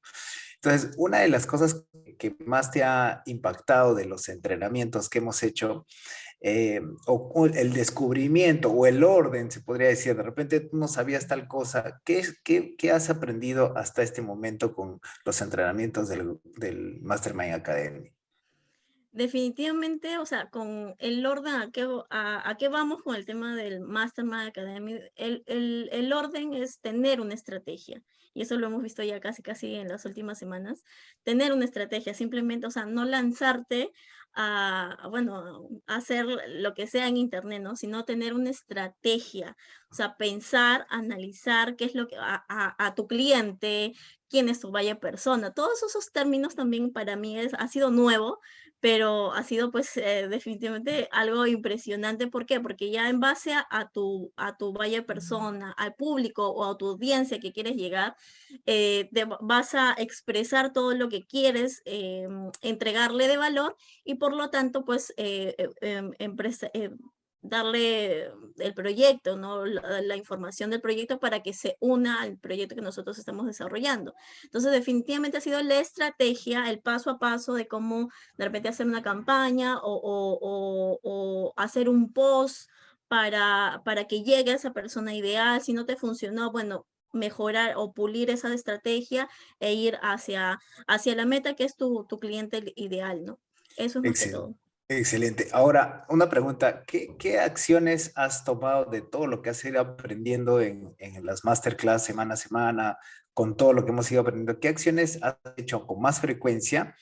Entonces, 0.55 0.91
una 0.97 1.19
de 1.19 1.29
las 1.29 1.47
cosas 1.47 1.83
que 2.19 2.35
más 2.45 2.71
te 2.71 2.83
ha 2.83 3.23
impactado 3.25 3.95
de 3.95 4.05
los 4.05 4.29
entrenamientos 4.29 5.09
que 5.09 5.19
hemos 5.19 5.41
hecho 5.41 5.85
eh, 6.41 6.81
o, 7.07 7.45
el 7.47 7.73
descubrimiento 7.73 8.69
o 8.69 8.85
el 8.85 9.03
orden, 9.03 9.49
se 9.49 9.61
podría 9.61 9.87
decir, 9.87 10.15
de 10.15 10.23
repente 10.23 10.69
no 10.73 10.87
sabías 10.87 11.27
tal 11.27 11.47
cosa, 11.47 12.01
¿qué, 12.05 12.23
qué, 12.43 12.75
qué 12.75 12.91
has 12.91 13.09
aprendido 13.09 13.75
hasta 13.77 14.03
este 14.03 14.21
momento 14.21 14.73
con 14.75 14.99
los 15.25 15.41
entrenamientos 15.41 16.07
del, 16.07 16.39
del 16.43 17.01
Mastermind 17.01 17.53
Academy? 17.53 18.11
Definitivamente, 19.11 20.17
o 20.17 20.25
sea, 20.25 20.49
con 20.49 20.93
el 20.99 21.25
orden, 21.25 21.55
¿a 21.55 21.71
qué, 21.71 21.87
a 22.09 22.55
qué 22.59 22.67
vamos 22.67 23.01
con 23.01 23.15
el 23.15 23.25
tema 23.25 23.55
del 23.55 23.79
Mastermind 23.79 24.49
Academy? 24.49 24.99
El, 25.15 25.41
el, 25.45 25.89
el, 25.93 26.11
orden 26.11 26.53
es 26.53 26.81
tener 26.81 27.21
una 27.21 27.33
estrategia, 27.33 28.03
y 28.33 28.41
eso 28.41 28.57
lo 28.57 28.67
hemos 28.67 28.83
visto 28.83 29.03
ya 29.03 29.21
casi, 29.21 29.41
casi 29.41 29.75
en 29.75 29.87
las 29.87 30.03
últimas 30.03 30.37
semanas, 30.37 30.83
tener 31.23 31.53
una 31.53 31.63
estrategia, 31.63 32.13
simplemente, 32.13 32.67
o 32.67 32.71
sea, 32.71 32.85
no 32.85 33.05
lanzarte 33.05 33.93
a, 34.35 35.07
bueno, 35.09 35.69
hacer 35.87 36.25
lo 36.47 36.73
que 36.73 36.87
sea 36.87 37.07
en 37.07 37.17
Internet, 37.17 37.61
¿no? 37.61 37.75
Sino 37.75 38.05
tener 38.05 38.33
una 38.33 38.49
estrategia, 38.49 39.55
o 39.89 39.95
sea, 39.95 40.17
pensar, 40.17 40.85
analizar 40.89 41.75
qué 41.75 41.85
es 41.85 41.95
lo 41.95 42.07
que 42.07 42.17
a, 42.17 42.43
a, 42.49 42.95
tu 42.95 43.07
cliente, 43.07 43.93
quién 44.29 44.49
es 44.49 44.59
tu 44.59 44.71
vaya 44.71 44.99
persona. 44.99 45.53
Todos 45.53 45.81
esos 45.83 46.11
términos 46.11 46.55
también 46.55 46.91
para 46.91 47.15
mí 47.15 47.39
es, 47.39 47.53
ha 47.53 47.67
sido 47.67 47.91
nuevo, 47.91 48.39
pero 48.85 49.33
ha 49.33 49.41
sido 49.41 49.71
pues 49.71 49.97
eh, 49.97 50.27
definitivamente 50.29 51.09
algo 51.11 51.47
impresionante. 51.47 52.27
¿Por 52.27 52.45
qué? 52.45 52.59
Porque 52.59 52.91
ya 52.91 53.09
en 53.09 53.19
base 53.19 53.51
a, 53.55 53.89
tu, 53.91 54.31
a 54.35 54.57
tu 54.57 54.73
vaya 54.73 55.03
persona, 55.07 55.71
al 55.71 55.95
público 55.95 56.47
o 56.49 56.65
a 56.65 56.77
tu 56.77 56.89
audiencia 56.89 57.39
que 57.39 57.51
quieres 57.51 57.77
llegar, 57.77 58.15
eh, 58.67 59.09
vas 59.41 59.73
a 59.73 59.95
expresar 59.97 60.71
todo 60.71 60.93
lo 60.93 61.09
que 61.09 61.25
quieres 61.25 61.81
eh, 61.85 62.27
entregarle 62.61 63.27
de 63.27 63.37
valor 63.37 63.75
y 64.03 64.15
por 64.15 64.35
lo 64.35 64.51
tanto 64.51 64.85
pues 64.85 65.11
em, 65.17 66.11
darle 67.49 68.31
el 68.57 68.73
proyecto, 68.73 69.37
¿no? 69.37 69.65
La, 69.65 70.15
información 70.15 70.69
del 70.69 70.81
proyecto 70.81 71.19
para 71.19 71.41
que 71.41 71.53
se 71.53 71.77
una 71.79 72.21
al 72.21 72.37
proyecto 72.37 72.75
que 72.75 72.81
nosotros 72.81 73.17
estamos 73.17 73.45
desarrollando. 73.45 74.13
Entonces, 74.43 74.71
definitivamente 74.71 75.37
ha 75.37 75.41
sido 75.41 75.61
la 75.61 75.79
estrategia, 75.79 76.69
el 76.69 76.79
paso 76.79 77.09
a 77.09 77.19
paso 77.19 77.53
de 77.53 77.67
cómo 77.67 78.09
de 78.37 78.45
repente 78.45 78.69
hacer 78.69 78.87
una 78.87 79.03
campaña 79.03 79.77
o, 79.79 79.93
o, 79.93 80.99
o, 81.03 81.53
hacer 81.57 81.89
un 81.89 82.13
post 82.13 82.69
para, 83.07 83.81
para 83.85 84.05
que 84.05 84.23
llegue 84.23 84.51
a 84.51 84.55
esa 84.55 84.73
persona 84.73 85.13
ideal. 85.13 85.61
Si 85.61 85.73
no 85.73 85.85
te 85.85 85.95
funcionó, 85.95 86.51
bueno, 86.51 86.85
mejorar 87.11 87.73
o 87.77 87.93
pulir 87.93 88.29
esa 88.29 88.53
estrategia 88.53 89.29
e 89.59 89.73
ir 89.73 89.97
hacia, 90.01 90.59
hacia 90.87 91.15
la 91.15 91.25
meta 91.25 91.55
que 91.55 91.63
es 91.63 91.75
tu, 91.75 92.05
tu 92.05 92.19
cliente 92.19 92.73
ideal, 92.75 93.23
¿no? 93.25 93.39
Eso 93.77 93.99
es 94.03 94.09
más 94.09 94.31
todo. 94.31 94.55
Excelente. 94.87 95.47
Ahora, 95.51 96.05
una 96.09 96.29
pregunta, 96.29 96.83
¿qué, 96.85 97.15
¿qué, 97.17 97.39
acciones 97.39 98.11
has 98.15 98.43
tomado 98.43 98.85
de 98.85 99.01
todo 99.01 99.25
lo 99.25 99.41
que 99.41 99.49
has 99.49 99.65
ido 99.65 99.81
aprendiendo 99.81 100.61
en, 100.61 100.93
en, 100.99 101.25
las 101.25 101.43
masterclass 101.43 102.03
semana 102.03 102.35
a 102.35 102.37
semana, 102.37 102.97
con 103.33 103.57
todo 103.57 103.73
lo 103.73 103.83
que 103.83 103.91
hemos 103.91 104.11
ido 104.11 104.21
aprendiendo? 104.21 104.59
¿Qué 104.59 104.67
acciones 104.67 105.17
has 105.23 105.37
hecho 105.57 105.87
con 105.87 106.01
más 106.01 106.21
frecuencia? 106.21 106.95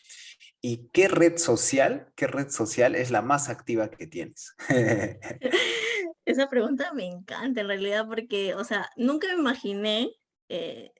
¿Y 0.62 0.88
qué 0.94 1.10
red 1.10 1.36
social, 1.36 2.08
qué 2.16 2.26
red 2.26 2.50
social 2.50 2.96
es 2.96 3.12
la 3.12 3.22
más 3.22 3.50
activa 3.50 3.92
que 3.92 4.08
tienes? 4.08 4.56
Esa 6.26 6.50
pregunta 6.50 6.94
me 6.94 7.06
encanta 7.06 7.60
en 7.60 7.68
realidad 7.68 8.08
porque, 8.08 8.54
o 8.56 8.64
sea, 8.64 8.90
nunca 8.96 9.28
me 9.28 9.40
imaginé 9.40 10.10
eh, 10.48 10.94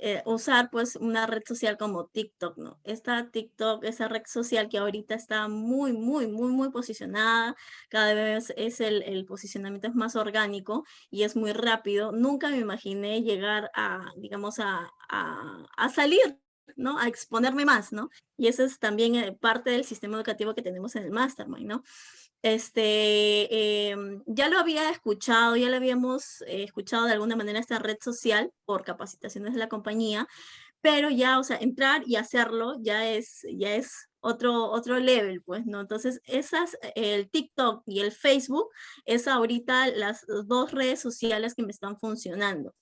eh, 0.00 0.22
usar 0.26 0.70
pues 0.70 0.96
una 0.96 1.26
red 1.26 1.42
social 1.46 1.76
como 1.78 2.06
TikTok, 2.06 2.56
¿no? 2.58 2.80
Esta 2.84 3.30
TikTok, 3.30 3.84
esa 3.84 4.08
red 4.08 4.22
social 4.26 4.68
que 4.68 4.78
ahorita 4.78 5.14
está 5.14 5.48
muy, 5.48 5.92
muy, 5.92 6.26
muy, 6.26 6.52
muy 6.52 6.70
posicionada, 6.70 7.56
cada 7.88 8.14
vez 8.14 8.52
es 8.56 8.80
el, 8.80 9.02
el 9.02 9.24
posicionamiento 9.26 9.88
es 9.88 9.94
más 9.94 10.16
orgánico 10.16 10.84
y 11.10 11.24
es 11.24 11.36
muy 11.36 11.52
rápido. 11.52 12.12
Nunca 12.12 12.48
me 12.50 12.58
imaginé 12.58 13.22
llegar 13.22 13.70
a, 13.74 14.12
digamos, 14.16 14.58
a, 14.58 14.90
a, 15.08 15.66
a 15.76 15.88
salir 15.90 16.38
¿no? 16.76 16.98
A 16.98 17.08
exponerme 17.08 17.64
más, 17.64 17.92
¿no? 17.92 18.10
Y 18.36 18.46
eso 18.48 18.64
es 18.64 18.78
también 18.78 19.14
eh, 19.16 19.32
parte 19.32 19.70
del 19.70 19.84
sistema 19.84 20.16
educativo 20.16 20.54
que 20.54 20.62
tenemos 20.62 20.94
en 20.96 21.04
el 21.04 21.10
Mastermind, 21.10 21.66
¿no? 21.66 21.82
Este, 22.42 23.90
em, 23.90 24.22
ya 24.26 24.48
lo 24.48 24.58
había 24.58 24.90
escuchado, 24.90 25.56
ya 25.56 25.68
lo 25.68 25.76
habíamos 25.76 26.40
eh, 26.42 26.62
escuchado 26.64 27.06
de 27.06 27.12
alguna 27.12 27.36
manera 27.36 27.58
esta 27.58 27.78
red 27.78 27.98
social 28.00 28.50
por 28.64 28.84
capacitaciones 28.84 29.52
de 29.52 29.58
la 29.58 29.68
compañía, 29.68 30.26
pero 30.80 31.10
ya, 31.10 31.38
o 31.38 31.44
sea, 31.44 31.58
entrar 31.58 32.02
y 32.06 32.16
hacerlo 32.16 32.76
ya 32.80 33.10
es, 33.10 33.42
ya 33.52 33.74
es 33.74 34.08
otro, 34.20 34.70
otro 34.70 34.98
level, 34.98 35.42
pues, 35.42 35.66
¿no? 35.66 35.80
Entonces, 35.80 36.20
esas, 36.24 36.78
el 36.94 37.30
TikTok 37.30 37.82
y 37.86 38.00
el 38.00 38.12
Facebook, 38.12 38.68
es 39.04 39.28
ahorita 39.28 39.88
las 39.88 40.24
dos 40.46 40.72
redes 40.72 41.00
sociales 41.00 41.54
que 41.54 41.62
me 41.62 41.72
están 41.72 41.98
funcionando. 41.98 42.74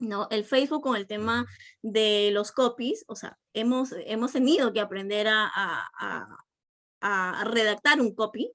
¿no? 0.00 0.28
El 0.30 0.44
Facebook 0.44 0.82
con 0.82 0.96
el 0.96 1.06
tema 1.06 1.46
de 1.82 2.30
los 2.32 2.52
copies, 2.52 3.04
o 3.06 3.14
sea, 3.14 3.38
hemos, 3.52 3.94
hemos 4.06 4.32
tenido 4.32 4.72
que 4.72 4.80
aprender 4.80 5.28
a, 5.28 5.50
a, 5.54 6.26
a, 7.02 7.44
redactar 7.44 8.00
un 8.00 8.14
copy, 8.14 8.50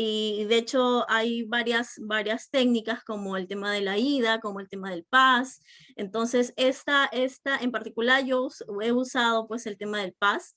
y 0.00 0.44
de 0.44 0.58
hecho 0.58 1.04
hay 1.10 1.42
varias, 1.42 1.94
varias 2.00 2.50
técnicas 2.50 3.02
como 3.02 3.36
el 3.36 3.48
tema 3.48 3.72
de 3.72 3.80
la 3.80 3.98
ida, 3.98 4.38
como 4.38 4.60
el 4.60 4.68
tema 4.68 4.90
del 4.90 5.02
paz. 5.02 5.60
Entonces 5.96 6.54
esta, 6.54 7.06
esta 7.06 7.56
en 7.56 7.72
particular 7.72 8.24
yo 8.24 8.48
he 8.80 8.92
usado 8.92 9.48
pues 9.48 9.66
el 9.66 9.76
tema 9.76 10.00
del 10.00 10.12
paz. 10.12 10.56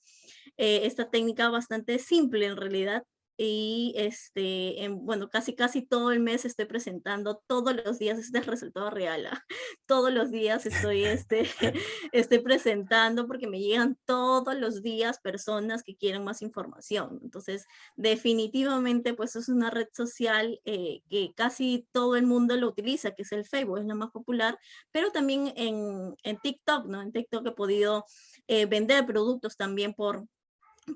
Eh, 0.58 0.82
esta 0.84 1.10
técnica 1.10 1.48
bastante 1.48 1.98
simple 1.98 2.46
en 2.46 2.56
realidad, 2.56 3.02
y 3.36 3.94
este, 3.96 4.84
en, 4.84 5.04
bueno, 5.04 5.28
casi 5.30 5.54
casi 5.54 5.82
todo 5.82 6.12
el 6.12 6.20
mes 6.20 6.44
estoy 6.44 6.66
presentando, 6.66 7.42
todos 7.46 7.74
los 7.84 7.98
días, 7.98 8.18
este 8.18 8.38
es 8.38 8.44
el 8.44 8.50
resultado 8.50 8.90
real, 8.90 9.26
¿ah? 9.26 9.44
todos 9.86 10.12
los 10.12 10.30
días 10.30 10.66
estoy, 10.66 11.04
este, 11.04 11.42
estoy 12.12 12.38
presentando 12.40 13.26
porque 13.26 13.46
me 13.46 13.60
llegan 13.60 13.98
todos 14.04 14.54
los 14.56 14.82
días 14.82 15.18
personas 15.20 15.82
que 15.82 15.96
quieren 15.96 16.24
más 16.24 16.42
información. 16.42 17.18
Entonces, 17.22 17.66
definitivamente, 17.96 19.14
pues 19.14 19.36
es 19.36 19.48
una 19.48 19.70
red 19.70 19.88
social 19.92 20.60
eh, 20.64 21.02
que 21.08 21.32
casi 21.34 21.86
todo 21.92 22.16
el 22.16 22.26
mundo 22.26 22.56
lo 22.56 22.68
utiliza, 22.68 23.12
que 23.12 23.22
es 23.22 23.32
el 23.32 23.44
Facebook, 23.44 23.78
es 23.78 23.86
la 23.86 23.94
más 23.94 24.10
popular, 24.10 24.58
pero 24.90 25.10
también 25.10 25.52
en, 25.56 26.14
en 26.22 26.38
TikTok, 26.38 26.86
¿no? 26.86 27.02
En 27.02 27.12
TikTok 27.12 27.46
he 27.46 27.52
podido 27.52 28.04
eh, 28.46 28.66
vender 28.66 29.06
productos 29.06 29.56
también 29.56 29.94
por, 29.94 30.26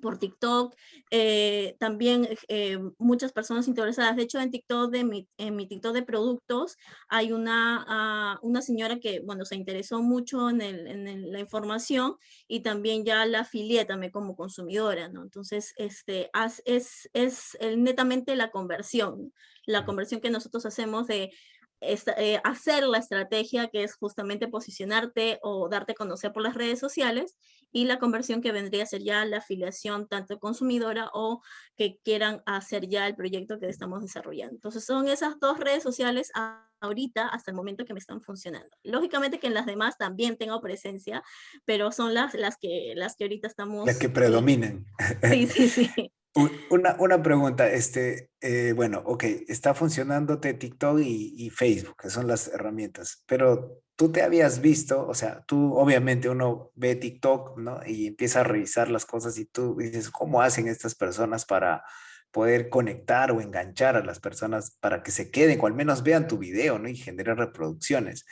por 0.03 0.19
TikTok, 0.19 0.75
eh, 1.11 1.77
también 1.79 2.29
eh, 2.49 2.79
muchas 2.99 3.33
personas 3.33 3.69
interesadas. 3.69 4.17
De 4.17 4.23
hecho, 4.23 4.41
en 4.41 4.51
TikTok, 4.51 4.91
de 4.91 5.05
mi, 5.05 5.29
en 5.39 5.57
mi 5.57 5.67
TikTok 5.67 5.95
de 5.95 6.03
productos, 6.03 6.77
hay 7.09 7.33
una, 7.33 7.85
ah, 7.89 8.39
una 8.43 8.63
señora 8.63 8.99
que, 8.99 9.21
bueno, 9.21 9.45
se 9.45 9.57
interesó 9.57 10.03
mucho 10.03 10.51
en, 10.51 10.61
el, 10.61 10.87
en 10.87 11.33
la 11.33 11.41
información 11.41 12.17
y 12.49 12.61
también 12.61 13.05
ya 13.05 13.25
la 13.27 13.41
afilié 13.41 13.85
también 13.85 14.13
como 14.13 14.37
consumidora, 14.37 15.09
¿no? 15.09 15.23
Entonces, 15.23 15.73
este, 15.77 16.31
es, 16.65 17.09
es 17.13 17.57
netamente 17.77 18.37
la 18.37 18.51
conversión, 18.51 19.33
la 19.67 19.85
conversión 19.85 20.21
que 20.21 20.31
nosotros 20.31 20.67
hacemos 20.67 21.07
de 21.07 21.33
eh, 21.81 22.41
hacer 22.43 22.85
la 22.85 22.99
estrategia 22.99 23.69
que 23.69 23.83
es 23.83 23.97
justamente 23.97 24.49
posicionarte 24.49 25.39
o 25.43 25.69
darte 25.69 25.93
a 25.93 25.95
conocer 25.95 26.33
por 26.33 26.43
las 26.43 26.55
redes 26.55 26.79
sociales 26.79 27.37
y 27.71 27.85
la 27.85 27.99
conversión 27.99 28.41
que 28.41 28.53
vendría 28.53 28.85
a 28.85 28.87
ser 28.87 29.03
ya 29.03 29.25
la 29.27 29.39
afiliación 29.39 30.09
tanto 30.09 30.39
consumidora 30.39 31.11
o 31.13 31.43
que 31.77 31.99
quieran 32.03 32.43
hacer 32.47 32.89
ya 32.89 33.07
el 33.07 33.15
proyecto 33.15 33.59
que 33.59 33.69
estamos 33.69 34.01
desarrollando. 34.01 34.55
Entonces 34.55 34.85
son 34.85 35.09
esas 35.09 35.39
dos 35.39 35.61
redes 35.61 35.83
sociales 35.83 36.33
ahorita 36.81 37.29
hasta 37.29 37.51
el 37.51 37.57
momento 37.57 37.85
que 37.85 37.93
me 37.93 38.01
están 38.01 38.23
funcionando. 38.23 38.75
Lógicamente 38.83 39.39
que 39.39 39.47
en 39.47 39.55
las 39.55 39.67
demás 39.67 39.99
también 39.99 40.39
tengo 40.39 40.61
presencia, 40.63 41.23
pero 41.67 41.93
son 41.93 42.15
las, 42.15 42.35
las, 42.35 42.57
que, 42.57 42.95
las 42.97 43.17
que 43.17 43.25
ahorita 43.25 43.49
estamos... 43.49 43.87
Las 43.87 43.99
que 43.99 44.09
predominan. 44.09 44.87
Sí, 45.23 45.47
sí, 45.47 45.69
sí. 45.69 45.91
Una, 46.71 46.97
una, 46.99 47.23
pregunta, 47.23 47.71
este, 47.71 48.31
eh, 48.43 48.75
bueno, 48.77 49.03
ok, 49.07 49.25
está 49.49 49.73
funcionándote 49.73 50.53
TikTok 50.53 51.01
y, 51.01 51.49
Facebook, 51.51 51.97
que 51.97 52.11
son 52.11 52.27
las 52.27 52.49
herramientas, 52.49 53.23
pero 53.27 53.81
tú 53.97 54.13
te 54.13 54.23
habías 54.23 54.61
visto, 54.61 55.07
o 55.07 55.15
sea, 55.15 55.43
tú 55.47 55.75
obviamente 55.75 56.29
uno 56.29 56.73
ve 56.75 56.95
TikTok, 56.95 57.57
¿no? 57.59 57.81
Y 57.87 58.09
empieza 58.09 58.41
a 58.41 58.45
revisar 58.45 58.91
las 58.91 59.07
cosas 59.07 59.39
y 59.39 59.47
tú 59.47 59.77
dices, 59.79 60.11
¿cómo 60.11 60.43
hacen 60.43 60.69
estas 60.69 60.95
personas 60.95 61.47
para 61.47 61.83
poder 62.31 62.69
conectar 62.69 63.33
o 63.33 63.41
enganchar 63.41 63.97
a 63.97 64.05
las 64.05 64.21
personas 64.21 64.77
para 64.81 65.03
que 65.03 65.13
se 65.13 65.31
queden 65.31 65.59
o 65.59 65.67
al 65.67 65.73
menos 65.73 66.03
vean 66.03 66.29
tu 66.29 66.37
video, 66.37 66.79
¿no? 66.79 66.87
Y 66.89 66.97
generen 66.97 67.39
reproducciones. 67.39 68.27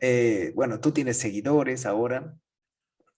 Eh, 0.00 0.52
bueno, 0.54 0.78
tú 0.78 0.92
tienes 0.92 1.18
seguidores 1.18 1.86
ahora, 1.86 2.36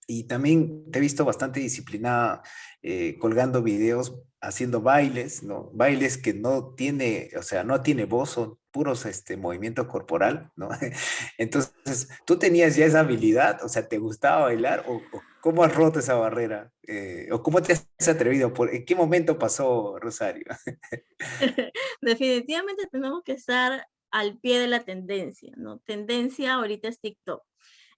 y 0.07 0.23
también 0.25 0.91
te 0.91 0.99
he 0.99 1.01
visto 1.01 1.25
bastante 1.25 1.59
disciplinada 1.59 2.43
eh, 2.81 3.17
colgando 3.19 3.63
videos, 3.63 4.21
haciendo 4.41 4.81
bailes, 4.81 5.43
¿no? 5.43 5.71
Bailes 5.73 6.17
que 6.17 6.33
no 6.33 6.75
tiene, 6.75 7.31
o 7.37 7.41
sea, 7.41 7.63
no 7.63 7.81
tiene 7.81 8.05
voz, 8.05 8.31
son 8.31 8.59
puros 8.71 9.05
este, 9.05 9.37
movimiento 9.37 9.87
corporal, 9.87 10.51
¿no? 10.55 10.69
Entonces, 11.37 12.09
¿tú 12.25 12.37
tenías 12.37 12.75
ya 12.75 12.85
esa 12.85 12.99
habilidad? 12.99 13.63
O 13.63 13.69
sea, 13.69 13.87
¿te 13.87 13.97
gustaba 13.97 14.43
bailar? 14.43 14.83
¿O, 14.87 15.01
cómo 15.41 15.63
has 15.63 15.73
roto 15.73 15.99
esa 15.99 16.15
barrera? 16.15 16.71
Eh, 16.87 17.27
¿O 17.31 17.41
cómo 17.41 17.61
te 17.61 17.73
has 17.73 18.07
atrevido? 18.07 18.53
¿Por, 18.53 18.73
¿En 18.73 18.85
qué 18.85 18.95
momento 18.95 19.39
pasó, 19.39 19.97
Rosario? 19.99 20.45
Definitivamente 22.01 22.87
tenemos 22.91 23.23
que 23.23 23.33
estar 23.33 23.87
al 24.11 24.37
pie 24.37 24.59
de 24.59 24.67
la 24.67 24.83
tendencia, 24.83 25.53
¿no? 25.57 25.79
Tendencia 25.79 26.53
ahorita 26.53 26.87
es 26.87 26.99
TikTok. 26.99 27.43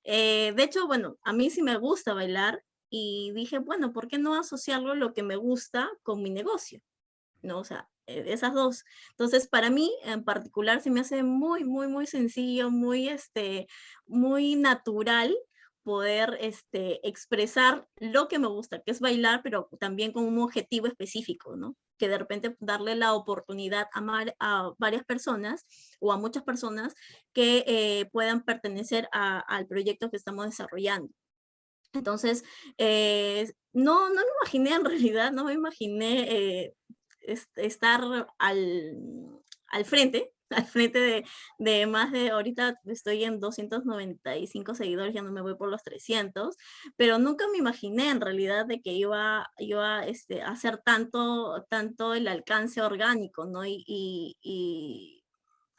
Eh, 0.09 0.53
de 0.55 0.63
hecho, 0.63 0.87
bueno, 0.87 1.17
a 1.21 1.33
mí 1.33 1.49
sí 1.49 1.61
me 1.61 1.77
gusta 1.77 2.13
bailar 2.13 2.63
y 2.89 3.33
dije, 3.33 3.59
bueno, 3.59 3.91
¿por 3.91 4.07
qué 4.07 4.17
no 4.17 4.35
asociarlo 4.35 4.95
lo 4.95 5.13
que 5.13 5.21
me 5.21 5.35
gusta 5.35 5.89
con 6.01 6.23
mi 6.23 6.29
negocio? 6.29 6.81
¿No? 7.41 7.59
O 7.59 7.65
sea, 7.65 7.89
eh, 8.07 8.23
esas 8.27 8.53
dos. 8.53 8.85
Entonces, 9.11 9.49
para 9.49 9.69
mí 9.69 9.91
en 10.03 10.23
particular 10.23 10.81
se 10.81 10.91
me 10.91 11.01
hace 11.01 11.23
muy, 11.23 11.65
muy, 11.65 11.87
muy 11.89 12.07
sencillo, 12.07 12.71
muy, 12.71 13.09
este, 13.09 13.67
muy 14.05 14.55
natural 14.55 15.37
poder 15.87 16.37
este, 16.41 16.99
expresar 17.07 17.87
lo 17.95 18.27
que 18.27 18.39
me 18.39 18.47
gusta, 18.47 18.81
que 18.81 18.91
es 18.91 18.99
bailar, 18.99 19.39
pero 19.41 19.69
también 19.79 20.11
con 20.11 20.25
un 20.25 20.37
objetivo 20.39 20.85
específico, 20.85 21.55
¿no? 21.55 21.77
que 21.97 22.09
de 22.09 22.17
repente 22.17 22.57
darle 22.59 22.93
la 22.95 23.13
oportunidad 23.13 23.87
a, 23.93 24.25
a 24.41 24.73
varias 24.79 25.05
personas 25.05 25.65
o 26.01 26.11
a 26.11 26.17
muchas 26.17 26.43
personas 26.43 26.93
que 27.31 27.63
eh, 27.67 28.09
puedan 28.11 28.43
pertenecer 28.43 29.07
al 29.13 29.65
proyecto 29.65 30.09
que 30.09 30.17
estamos 30.17 30.45
desarrollando. 30.45 31.09
Entonces, 31.93 32.43
eh, 32.77 33.49
no, 33.71 34.09
no 34.09 34.15
me 34.15 34.31
imaginé 34.41 34.73
en 34.75 34.83
realidad, 35.13 35.31
no 35.31 35.45
me 35.45 35.53
imaginé 35.53 36.65
eh, 36.65 36.73
estar 37.55 38.27
al, 38.37 39.41
al 39.67 39.85
frente 39.85 40.33
al 40.65 40.65
frente 40.65 40.99
de, 40.99 41.25
de, 41.59 41.87
más 41.87 42.11
de, 42.11 42.29
ahorita 42.29 42.79
estoy 42.85 43.23
en 43.23 43.39
295 43.39 44.75
seguidores, 44.75 45.13
ya 45.13 45.21
no 45.21 45.31
me 45.31 45.41
voy 45.41 45.55
por 45.55 45.69
los 45.69 45.83
300, 45.83 46.55
pero 46.95 47.19
nunca 47.19 47.45
me 47.51 47.57
imaginé 47.57 48.09
en 48.09 48.21
realidad 48.21 48.65
de 48.65 48.81
que 48.81 48.91
iba, 48.93 49.51
iba 49.57 50.05
este, 50.05 50.41
hacer 50.41 50.77
tanto, 50.79 51.65
tanto 51.69 52.13
el 52.13 52.27
alcance 52.27 52.81
orgánico, 52.81 53.45
¿no? 53.45 53.65
y 53.65 55.16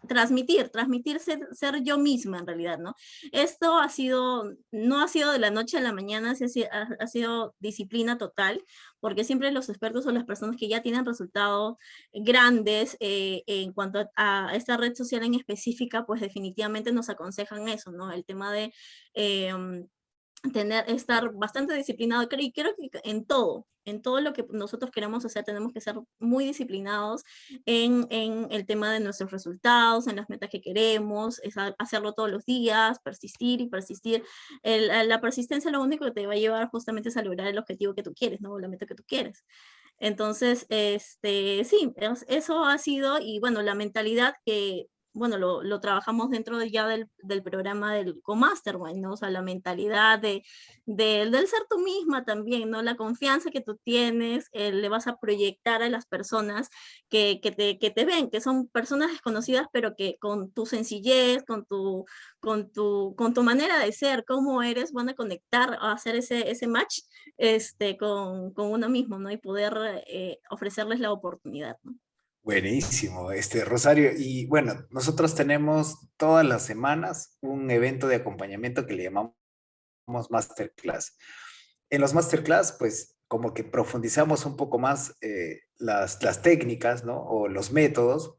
transmitir, 0.06 0.68
transmitir 0.68 1.18
ser, 1.18 1.82
yo 1.82 1.98
misma 1.98 2.38
en 2.38 2.46
realidad, 2.46 2.78
¿no? 2.78 2.94
Esto 3.32 3.78
ha 3.78 3.88
sido, 3.88 4.54
no 4.70 5.02
ha 5.02 5.08
sido 5.08 5.32
de 5.32 5.38
la 5.38 5.50
noche 5.50 5.78
a 5.78 5.80
la 5.80 5.92
mañana, 5.92 6.32
ha, 6.70 6.88
ha 7.00 7.06
sido 7.06 7.54
disciplina 7.58 8.16
total, 8.16 8.64
porque 9.00 9.24
siempre 9.24 9.50
los 9.50 9.68
expertos 9.68 10.04
son 10.04 10.14
las 10.14 10.24
personas 10.24 10.56
que 10.56 10.68
ya 10.68 10.82
tienen 10.82 11.04
resultados 11.04 11.76
grandes 12.12 12.96
eh, 13.00 13.42
en 13.46 13.72
cuanto 13.72 14.08
a, 14.16 14.50
esta 14.54 14.76
red 14.76 14.94
social 14.94 15.24
en 15.24 15.34
específica, 15.34 16.06
pues 16.06 16.20
definitivamente 16.20 16.92
nos 16.92 17.08
aconsejan 17.08 17.68
eso, 17.68 17.90
¿no? 17.90 18.12
El 18.12 18.24
tema 18.24 18.52
de... 18.52 18.72
Em, 19.14 19.88
tener, 20.52 20.84
estar 20.88 21.32
bastante 21.32 21.74
disciplinado 21.74 22.28
y 22.38 22.52
creo 22.52 22.74
que 22.76 22.90
en 23.04 23.24
todo, 23.24 23.66
en 23.84 24.02
todo 24.02 24.20
lo 24.20 24.32
que 24.32 24.44
nosotros 24.50 24.90
queremos 24.90 25.24
hacer 25.24 25.44
tenemos 25.44 25.72
que 25.72 25.80
ser 25.80 25.96
muy 26.18 26.44
disciplinados 26.44 27.24
en, 27.66 28.06
en, 28.10 28.46
el 28.50 28.66
tema 28.66 28.92
de 28.92 29.00
nuestros 29.00 29.30
resultados, 29.30 30.06
en 30.06 30.16
las 30.16 30.28
metas 30.28 30.50
que 30.50 30.60
queremos, 30.60 31.40
es 31.40 31.54
hacerlo 31.78 32.12
todos 32.12 32.30
los 32.30 32.44
días, 32.44 33.00
persistir 33.00 33.60
y 33.60 33.68
persistir. 33.68 34.24
El, 34.62 35.08
la 35.08 35.20
persistencia 35.20 35.70
lo 35.70 35.82
único 35.82 36.04
que 36.04 36.12
te 36.12 36.26
va 36.26 36.34
a 36.34 36.36
llevar 36.36 36.68
justamente 36.70 37.08
es 37.08 37.16
a 37.16 37.22
lograr 37.22 37.48
el 37.48 37.58
objetivo 37.58 37.94
que 37.94 38.02
tú 38.02 38.14
quieres, 38.14 38.40
¿no? 38.40 38.58
la 38.58 38.68
meta 38.68 38.86
que 38.86 38.94
tú 38.94 39.04
quieres. 39.06 39.44
Entonces, 39.98 40.66
este, 40.68 41.64
sí, 41.64 41.92
eso 42.28 42.64
ha 42.64 42.78
sido, 42.78 43.18
y 43.20 43.40
bueno, 43.40 43.62
la 43.62 43.74
mentalidad 43.74 44.34
que 44.44 44.86
bueno, 45.12 45.38
lo, 45.38 45.62
lo 45.62 45.80
trabajamos 45.80 46.30
dentro 46.30 46.58
de 46.58 46.70
ya 46.70 46.86
del, 46.86 47.08
del, 47.22 47.42
programa 47.42 47.94
del 47.94 48.20
Co-Mastermind, 48.22 49.00
¿no? 49.00 49.12
O 49.12 49.16
sea, 49.16 49.30
la 49.30 49.42
mentalidad 49.42 50.18
de, 50.18 50.42
de, 50.86 51.28
del 51.30 51.46
ser 51.48 51.60
tú 51.68 51.78
misma 51.78 52.24
también, 52.24 52.70
¿no? 52.70 52.82
La 52.82 52.96
confianza 52.96 53.50
que 53.50 53.60
tú 53.60 53.76
tienes, 53.82 54.48
eh, 54.52 54.72
le 54.72 54.88
vas 54.88 55.06
a 55.06 55.16
proyectar 55.16 55.82
a 55.82 55.88
las 55.88 56.06
personas 56.06 56.68
que, 57.08 57.40
que, 57.42 57.50
te, 57.52 57.78
que 57.78 57.90
te 57.90 58.04
ven, 58.04 58.30
que 58.30 58.40
son 58.40 58.68
personas 58.68 59.10
desconocidas, 59.10 59.66
pero 59.72 59.96
que 59.96 60.16
con 60.20 60.52
tu 60.52 60.66
sencillez, 60.66 61.44
con 61.44 61.64
tu, 61.66 62.04
con 62.40 62.70
tu, 62.72 63.14
con 63.16 63.34
tu 63.34 63.42
manera 63.42 63.78
de 63.78 63.92
ser, 63.92 64.24
cómo 64.26 64.62
eres, 64.62 64.92
van 64.92 65.08
a 65.08 65.14
conectar, 65.14 65.78
a 65.80 65.92
hacer 65.92 66.16
ese, 66.16 66.50
ese 66.50 66.66
match 66.66 67.00
este, 67.36 67.96
con, 67.96 68.52
con 68.52 68.70
uno 68.70 68.88
mismo, 68.88 69.18
¿no? 69.18 69.30
Y 69.30 69.38
poder 69.38 70.04
eh, 70.06 70.38
ofrecerles 70.50 71.00
la 71.00 71.12
oportunidad, 71.12 71.76
¿no? 71.82 71.94
Buenísimo, 72.48 73.30
este 73.30 73.62
Rosario. 73.62 74.12
Y 74.16 74.46
bueno, 74.46 74.86
nosotros 74.88 75.34
tenemos 75.34 76.08
todas 76.16 76.46
las 76.46 76.62
semanas 76.62 77.36
un 77.42 77.70
evento 77.70 78.08
de 78.08 78.16
acompañamiento 78.16 78.86
que 78.86 78.94
le 78.94 79.02
llamamos 79.02 79.34
Masterclass. 80.30 81.14
En 81.90 82.00
los 82.00 82.14
Masterclass, 82.14 82.72
pues 82.72 83.18
como 83.28 83.52
que 83.52 83.64
profundizamos 83.64 84.46
un 84.46 84.56
poco 84.56 84.78
más 84.78 85.14
eh, 85.20 85.60
las, 85.76 86.22
las 86.22 86.40
técnicas, 86.40 87.04
¿no? 87.04 87.22
O 87.22 87.48
los 87.48 87.70
métodos 87.70 88.37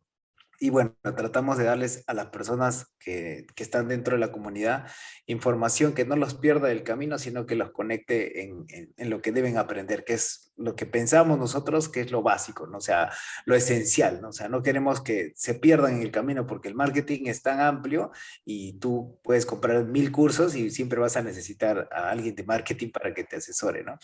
y 0.60 0.70
bueno, 0.70 0.96
tratamos 1.02 1.58
de 1.58 1.64
darles 1.64 2.04
a 2.08 2.14
las 2.14 2.28
personas 2.28 2.88
que, 3.00 3.48
que, 3.56 3.64
están 3.64 3.88
dentro 3.88 4.16
de 4.16 4.20
la 4.20 4.32
comunidad 4.32 4.88
información 5.26 5.94
que 5.94 6.06
no 6.06 6.18
los 6.18 6.34
pierda 6.34 6.68
del 6.68 6.84
camino, 6.84 7.18
sino 7.18 7.46
que 7.46 7.56
los 7.56 7.72
conecte 7.72 8.44
en, 8.44 8.66
en, 8.98 9.10
lo 9.10 9.22
que 9.22 9.32
deben 9.32 9.58
aprender, 9.58 10.04
que 10.04 10.14
es 10.14 10.52
lo 10.58 10.76
que 10.76 10.86
pensamos 10.86 11.40
nosotros 11.40 11.88
que 11.88 12.02
es 12.02 12.12
lo 12.12 12.22
básico, 12.22 12.68
¿no? 12.68 12.80
o 12.80 12.82
sea, 12.82 13.10
lo 13.46 13.56
esencial, 13.56 14.22
¿no? 14.22 14.30
o 14.30 14.34
sea, 14.34 14.50
no 14.50 14.62
queremos 14.62 15.02
que 15.02 15.32
se 15.36 15.54
pierdan 15.54 15.96
en 15.96 16.02
el 16.02 16.12
camino 16.12 16.46
porque 16.46 16.68
el 16.68 16.76
marketing 16.76 17.28
es 17.28 17.42
tan 17.42 17.62
amplio 17.62 18.12
y 18.44 18.74
tú 18.80 19.18
puedes 19.24 19.46
comprar 19.46 19.86
mil 19.86 20.12
cursos 20.12 20.56
y 20.56 20.70
siempre 20.72 21.00
vas 21.00 21.16
a 21.16 21.22
necesitar 21.22 21.88
a 21.92 22.10
alguien 22.10 22.36
de 22.36 22.44
marketing 22.44 22.92
para 22.92 23.14
que 23.14 23.24
te 23.24 23.38
asesore, 23.38 23.84
¿no? 23.84 23.98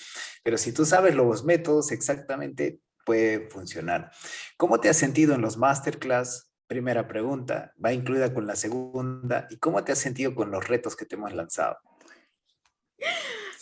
Pero 0.43 0.57
si 0.57 0.71
tú 0.71 0.85
sabes 0.85 1.15
los 1.15 1.43
métodos 1.43 1.91
exactamente, 1.91 2.79
puede 3.05 3.49
funcionar. 3.49 4.11
¿Cómo 4.57 4.79
te 4.79 4.89
has 4.89 4.97
sentido 4.97 5.35
en 5.35 5.41
los 5.41 5.57
masterclass? 5.57 6.51
Primera 6.67 7.07
pregunta, 7.07 7.73
va 7.83 7.93
incluida 7.93 8.33
con 8.33 8.47
la 8.47 8.55
segunda. 8.55 9.47
¿Y 9.49 9.57
cómo 9.57 9.83
te 9.83 9.91
has 9.91 9.99
sentido 9.99 10.33
con 10.33 10.51
los 10.51 10.67
retos 10.67 10.95
que 10.95 11.05
te 11.05 11.15
hemos 11.15 11.33
lanzado? 11.33 11.77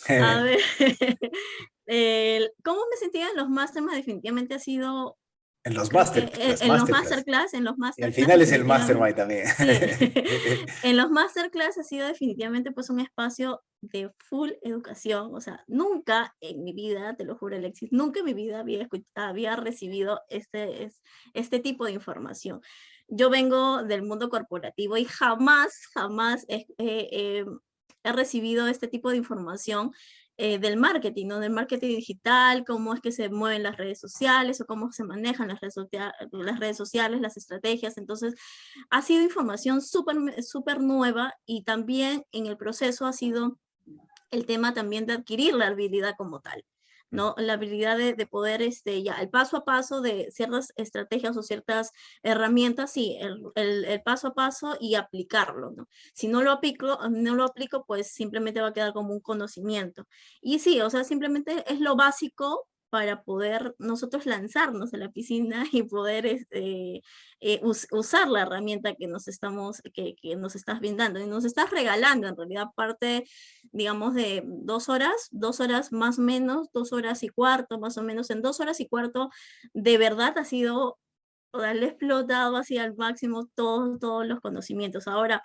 A 0.08 0.42
ver, 0.42 0.60
¿cómo 2.64 2.80
me 2.90 2.96
sentía 2.98 3.28
en 3.28 3.36
los 3.36 3.48
masterclass? 3.48 3.96
Definitivamente 3.96 4.54
ha 4.54 4.58
sido 4.58 5.18
en 5.64 5.74
los 5.74 5.92
masterclass. 5.92 6.60
En, 6.60 6.70
en, 6.70 6.78
los 6.78 6.90
masterclass, 6.90 7.54
en 7.54 7.64
los 7.64 7.78
masterclass. 7.78 8.18
al 8.18 8.22
final 8.22 8.42
es 8.42 8.52
el 8.52 8.64
mastermind 8.64 9.16
también. 9.16 9.46
Sí. 9.46 10.12
en 10.82 10.96
los 10.96 11.10
masterclass 11.10 11.78
ha 11.78 11.82
sido 11.82 12.06
definitivamente 12.06 12.70
pues 12.70 12.90
un 12.90 13.00
espacio 13.00 13.62
de 13.80 14.10
full 14.18 14.50
educación. 14.62 15.34
O 15.34 15.40
sea, 15.40 15.64
nunca 15.66 16.34
en 16.40 16.64
mi 16.64 16.74
vida, 16.74 17.16
te 17.16 17.24
lo 17.24 17.36
juro 17.36 17.56
Alexis, 17.56 17.90
nunca 17.92 18.20
en 18.20 18.26
mi 18.26 18.34
vida 18.34 18.60
había, 18.60 18.86
había 19.14 19.56
recibido 19.56 20.20
este, 20.28 20.90
este 21.32 21.60
tipo 21.60 21.86
de 21.86 21.92
información. 21.92 22.60
Yo 23.08 23.30
vengo 23.30 23.82
del 23.84 24.02
mundo 24.02 24.28
corporativo 24.28 24.98
y 24.98 25.06
jamás, 25.06 25.86
jamás 25.94 26.44
he 26.48 27.44
recibido 28.02 28.68
este 28.68 28.86
tipo 28.86 29.10
de 29.10 29.16
información 29.16 29.92
eh, 30.36 30.58
del 30.58 30.76
marketing, 30.76 31.28
¿no? 31.28 31.38
Del 31.38 31.52
marketing 31.52 31.96
digital, 31.96 32.64
cómo 32.66 32.92
es 32.94 33.00
que 33.00 33.12
se 33.12 33.28
mueven 33.28 33.62
las 33.62 33.76
redes 33.76 34.00
sociales 34.00 34.60
o 34.60 34.66
cómo 34.66 34.90
se 34.90 35.04
manejan 35.04 35.48
las 35.48 35.60
redes, 35.60 36.76
sociales, 36.76 37.20
las 37.20 37.36
estrategias. 37.36 37.98
Entonces, 37.98 38.34
ha 38.90 39.00
sido 39.02 39.22
información 39.22 39.80
súper 39.80 40.16
super 40.42 40.80
nueva 40.80 41.34
y 41.46 41.62
también 41.62 42.24
en 42.32 42.46
el 42.46 42.56
proceso 42.56 43.06
ha 43.06 43.12
sido 43.12 43.58
el 44.32 44.46
tema 44.46 44.74
también 44.74 45.06
de 45.06 45.12
adquirir 45.12 45.54
la 45.54 45.68
habilidad 45.68 46.14
como 46.16 46.40
tal. 46.40 46.64
¿No? 47.10 47.34
La 47.38 47.54
habilidad 47.54 47.96
de, 47.96 48.14
de, 48.14 48.26
poder, 48.26 48.62
este, 48.62 49.02
ya, 49.02 49.14
el 49.14 49.30
paso 49.30 49.58
a 49.58 49.64
paso 49.64 50.00
de 50.00 50.30
ciertas 50.30 50.72
estrategias 50.76 51.36
o 51.36 51.42
ciertas 51.42 51.92
herramientas, 52.22 52.92
sí, 52.92 53.16
el, 53.20 53.42
el, 53.54 53.84
el, 53.84 54.02
paso 54.02 54.28
a 54.28 54.34
paso 54.34 54.76
y 54.80 54.94
aplicarlo, 54.96 55.70
¿no? 55.72 55.88
Si 56.12 56.28
no 56.28 56.42
lo 56.42 56.50
aplico, 56.52 56.98
no 57.10 57.34
lo 57.34 57.44
aplico, 57.44 57.84
pues 57.86 58.08
simplemente 58.12 58.60
va 58.60 58.68
a 58.68 58.72
quedar 58.72 58.92
como 58.92 59.12
un 59.12 59.20
conocimiento. 59.20 60.06
Y 60.40 60.58
sí, 60.58 60.80
o 60.80 60.90
sea, 60.90 61.04
simplemente 61.04 61.64
es 61.72 61.80
lo 61.80 61.96
básico 61.96 62.68
para 62.94 63.24
poder 63.24 63.74
nosotros 63.80 64.24
lanzarnos 64.24 64.94
a 64.94 64.98
la 64.98 65.10
piscina 65.10 65.64
y 65.72 65.82
poder 65.82 66.26
este, 66.26 67.02
eh, 67.40 67.60
us 67.64 67.88
usar 67.90 68.28
la 68.28 68.42
herramienta 68.42 68.94
que 68.94 69.08
nos, 69.08 69.26
estamos, 69.26 69.82
que, 69.92 70.14
que, 70.14 70.36
nos 70.36 70.54
estás 70.54 70.78
brindando 70.78 71.18
y 71.18 71.26
nos 71.26 71.44
estás 71.44 71.72
regalando 71.72 72.28
en 72.28 72.36
realidad 72.36 72.68
parte, 72.76 73.24
digamos, 73.72 74.14
de 74.14 74.44
dos 74.46 74.88
horas, 74.88 75.26
dos 75.32 75.58
horas 75.58 75.90
más 75.90 76.20
o 76.20 76.22
menos, 76.22 76.68
dos 76.72 76.92
horas 76.92 77.24
y 77.24 77.30
cuarto 77.30 77.80
más 77.80 77.98
o 77.98 78.04
menos, 78.04 78.30
en 78.30 78.42
dos 78.42 78.60
horas 78.60 78.78
y 78.78 78.86
cuarto 78.86 79.28
de 79.72 79.98
verdad 79.98 80.38
ha 80.38 80.44
sido 80.44 81.00
darle 81.52 81.86
explotado 81.86 82.56
así 82.56 82.78
al 82.78 82.94
máximo 82.94 83.50
todos, 83.56 83.98
todos 83.98 84.24
los 84.24 84.38
conocimientos. 84.38 85.08
Ahora, 85.08 85.42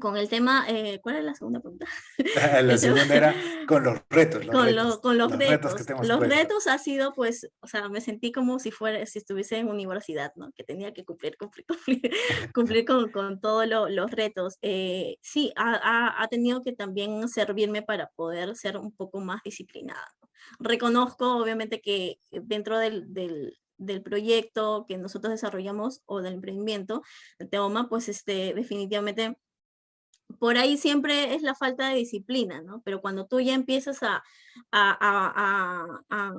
con 0.00 0.16
el 0.16 0.28
tema, 0.28 0.64
eh, 0.68 1.00
¿cuál 1.02 1.16
es 1.16 1.24
la 1.24 1.34
segunda 1.34 1.60
pregunta? 1.60 1.86
la 2.62 2.78
segunda 2.78 3.14
era 3.14 3.34
con 3.68 3.84
los 3.84 4.00
retos. 4.08 4.44
Los 4.44 4.54
con, 4.54 4.66
retos, 4.66 4.86
lo, 4.86 5.00
con, 5.00 5.18
los, 5.18 5.30
los 5.30 5.38
retos. 5.38 5.72
retos 5.74 6.08
los 6.08 6.20
retos 6.20 6.66
ha 6.66 6.78
sido, 6.78 7.12
pues, 7.14 7.48
o 7.60 7.66
sea, 7.66 7.88
me 7.88 8.00
sentí 8.00 8.32
como 8.32 8.58
si 8.58 8.70
fuera, 8.70 9.04
si 9.06 9.18
estuviese 9.18 9.58
en 9.58 9.68
universidad, 9.68 10.32
¿no? 10.36 10.50
Que 10.52 10.64
tenía 10.64 10.92
que 10.92 11.04
cumplir, 11.04 11.36
cumplir, 11.36 11.66
cumplir, 11.68 12.10
cumplir 12.54 12.84
con, 12.84 13.10
con 13.10 13.40
todos 13.40 13.66
lo, 13.66 13.88
los 13.88 14.10
retos. 14.10 14.58
Eh, 14.62 15.16
sí, 15.20 15.52
ha, 15.56 15.74
ha, 15.74 16.22
ha, 16.22 16.28
tenido 16.28 16.62
que 16.62 16.72
también 16.72 17.28
servirme 17.28 17.82
para 17.82 18.08
poder 18.16 18.56
ser 18.56 18.78
un 18.78 18.92
poco 18.92 19.20
más 19.20 19.42
disciplinada. 19.42 20.06
¿no? 20.20 20.28
Reconozco, 20.60 21.36
obviamente, 21.36 21.80
que 21.80 22.18
dentro 22.30 22.78
del, 22.78 23.12
del 23.12 23.58
del 23.78 24.02
proyecto 24.02 24.84
que 24.86 24.96
nosotros 24.96 25.32
desarrollamos 25.32 26.02
o 26.06 26.22
del 26.22 26.34
emprendimiento 26.34 27.02
de 27.38 27.46
Teoma, 27.46 27.88
pues 27.88 28.08
este, 28.08 28.54
definitivamente 28.54 29.36
por 30.38 30.56
ahí 30.56 30.76
siempre 30.76 31.34
es 31.34 31.42
la 31.42 31.54
falta 31.54 31.88
de 31.88 31.96
disciplina, 31.96 32.62
¿no? 32.62 32.82
Pero 32.84 33.00
cuando 33.00 33.26
tú 33.26 33.40
ya 33.40 33.54
empiezas 33.54 34.02
a, 34.02 34.22
a, 34.70 34.96
a, 35.00 36.02
a, 36.10 36.32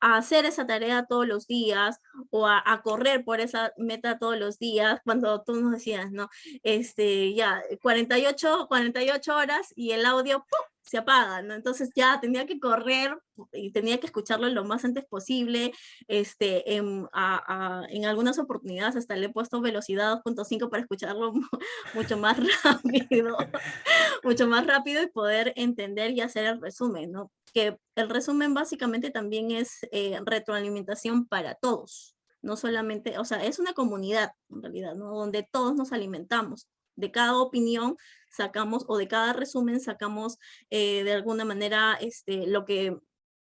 a 0.00 0.16
hacer 0.16 0.44
esa 0.44 0.66
tarea 0.66 1.06
todos 1.06 1.26
los 1.26 1.46
días 1.46 2.00
o 2.30 2.46
a, 2.46 2.62
a, 2.64 2.82
correr 2.82 3.24
por 3.24 3.40
esa 3.40 3.72
meta 3.78 4.18
todos 4.18 4.38
los 4.38 4.58
días, 4.58 5.00
cuando 5.04 5.42
tú 5.42 5.54
nos 5.54 5.72
decías, 5.72 6.12
¿no? 6.12 6.28
Este, 6.62 7.34
ya, 7.34 7.62
48, 7.82 8.66
48 8.68 9.36
horas 9.36 9.72
y 9.76 9.92
el 9.92 10.04
audio 10.04 10.40
¡pum! 10.40 10.73
Se 10.84 10.98
apaga, 10.98 11.42
¿no? 11.42 11.54
Entonces 11.54 11.90
ya 11.94 12.20
tenía 12.20 12.46
que 12.46 12.60
correr 12.60 13.18
y 13.52 13.72
tenía 13.72 13.98
que 13.98 14.06
escucharlo 14.06 14.48
lo 14.48 14.64
más 14.64 14.84
antes 14.84 15.04
posible. 15.06 15.72
Este, 16.08 16.64
a, 17.12 17.86
en 17.88 18.04
algunas 18.04 18.38
oportunidades 18.38 18.96
hasta 18.96 19.16
le 19.16 19.26
he 19.26 19.32
puesto 19.32 19.60
velocidad 19.60 20.22
2.5 20.24 20.70
para 20.70 20.82
escucharlo 20.82 21.32
mucho 21.94 22.18
más 22.18 22.38
rápido, 22.64 23.36
mucho 24.22 24.46
más 24.46 24.66
rápido 24.66 25.02
y 25.02 25.06
poder 25.08 25.52
entender 25.56 26.12
y 26.12 26.20
hacer 26.20 26.44
el 26.44 26.60
resumen, 26.60 27.12
¿no? 27.12 27.32
Que 27.52 27.78
el 27.94 28.10
resumen 28.10 28.52
básicamente 28.52 29.10
también 29.10 29.50
es 29.50 29.86
eh, 29.90 30.18
retroalimentación 30.24 31.26
para 31.26 31.54
todos, 31.54 32.14
no 32.42 32.56
solamente, 32.56 33.18
o 33.18 33.24
sea, 33.24 33.44
es 33.44 33.58
una 33.58 33.72
comunidad 33.72 34.32
en 34.50 34.62
realidad, 34.62 34.94
¿no? 34.94 35.14
Donde 35.14 35.48
todos 35.50 35.74
nos 35.74 35.92
alimentamos 35.92 36.68
de 36.96 37.10
cada 37.10 37.36
opinión 37.38 37.96
sacamos, 38.34 38.84
o 38.88 38.96
de 38.98 39.08
cada 39.08 39.32
resumen 39.32 39.80
sacamos 39.80 40.38
eh, 40.70 41.04
de 41.04 41.12
alguna 41.12 41.44
manera 41.44 41.96
este, 42.00 42.46
lo 42.46 42.64
que 42.64 42.96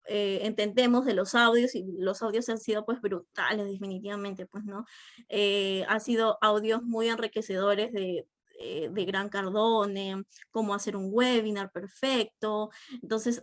eh, 0.05 0.41
entendemos 0.43 1.05
de 1.05 1.13
los 1.13 1.33
audios, 1.33 1.75
y 1.75 1.85
los 1.97 2.21
audios 2.21 2.49
han 2.49 2.59
sido 2.59 2.85
pues 2.85 3.01
brutales 3.01 3.65
definitivamente, 3.65 4.45
pues, 4.45 4.65
¿no? 4.65 4.85
Eh, 5.29 5.85
sido 5.99 6.37
audios 6.41 6.83
muy 6.83 7.07
enriquecedores 7.07 7.91
de, 7.93 8.27
de 8.59 9.05
Gran 9.05 9.29
Cardone, 9.29 10.23
cómo 10.51 10.73
hacer 10.75 10.95
un 10.95 11.09
webinar 11.11 11.71
perfecto, 11.71 12.69
entonces 13.01 13.41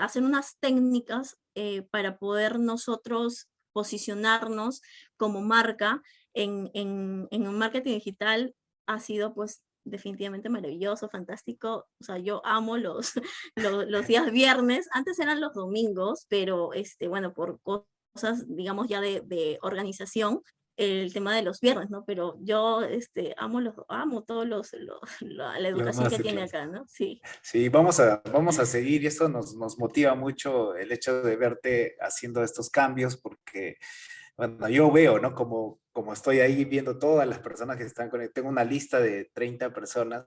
hacer 0.00 0.22
unas 0.22 0.56
técnicas 0.58 1.38
para 1.90 2.18
poder 2.18 2.58
nosotros 2.58 3.48
posicionarnos 3.72 4.80
como 5.16 5.42
marca 5.42 6.02
en, 6.34 6.70
en 6.74 7.48
un 7.48 7.58
marketing 7.58 7.94
digital 7.94 8.54
ha 8.92 9.00
sido 9.00 9.34
pues 9.34 9.62
definitivamente 9.84 10.48
maravilloso, 10.48 11.08
fantástico. 11.08 11.86
O 12.00 12.04
sea, 12.04 12.18
yo 12.18 12.44
amo 12.44 12.76
los, 12.76 13.12
los, 13.56 13.86
los, 13.88 14.06
días 14.06 14.30
viernes. 14.30 14.88
Antes 14.92 15.18
eran 15.18 15.40
los 15.40 15.54
domingos, 15.54 16.26
pero 16.28 16.72
este, 16.72 17.08
bueno, 17.08 17.32
por 17.32 17.60
cosas, 17.62 18.44
digamos, 18.48 18.88
ya 18.88 19.00
de, 19.00 19.22
de 19.24 19.58
organización, 19.62 20.42
el 20.76 21.12
tema 21.12 21.36
de 21.36 21.42
los 21.42 21.60
viernes, 21.60 21.90
¿no? 21.90 22.04
Pero 22.06 22.36
yo 22.40 22.82
este, 22.82 23.34
amo, 23.36 23.60
los, 23.60 23.74
amo 23.88 24.22
todos 24.22 24.46
los, 24.46 24.72
los 24.72 25.00
la, 25.20 25.58
la, 25.58 25.68
educación 25.68 26.08
que 26.08 26.18
tiene 26.18 26.42
acá, 26.42 26.66
¿no? 26.66 26.84
Sí. 26.88 27.20
Sí, 27.42 27.68
vamos 27.68 28.00
a, 28.00 28.22
vamos 28.32 28.58
a 28.58 28.66
seguir 28.66 29.02
y 29.02 29.06
esto 29.06 29.28
nos, 29.28 29.54
nos 29.54 29.78
motiva 29.78 30.14
mucho 30.14 30.74
el 30.74 30.90
hecho 30.90 31.22
de 31.22 31.36
verte 31.36 31.96
haciendo 32.00 32.42
estos 32.42 32.70
cambios 32.70 33.18
porque 33.18 33.76
bueno, 34.36 34.68
yo 34.68 34.90
veo, 34.90 35.18
¿no? 35.18 35.34
Como, 35.34 35.80
como 35.92 36.12
estoy 36.12 36.40
ahí 36.40 36.64
viendo 36.64 36.98
todas 36.98 37.28
las 37.28 37.38
personas 37.38 37.76
que 37.76 37.84
están 37.84 38.10
conectadas, 38.10 38.34
tengo 38.34 38.48
una 38.48 38.64
lista 38.64 39.00
de 39.00 39.30
30 39.32 39.72
personas 39.72 40.24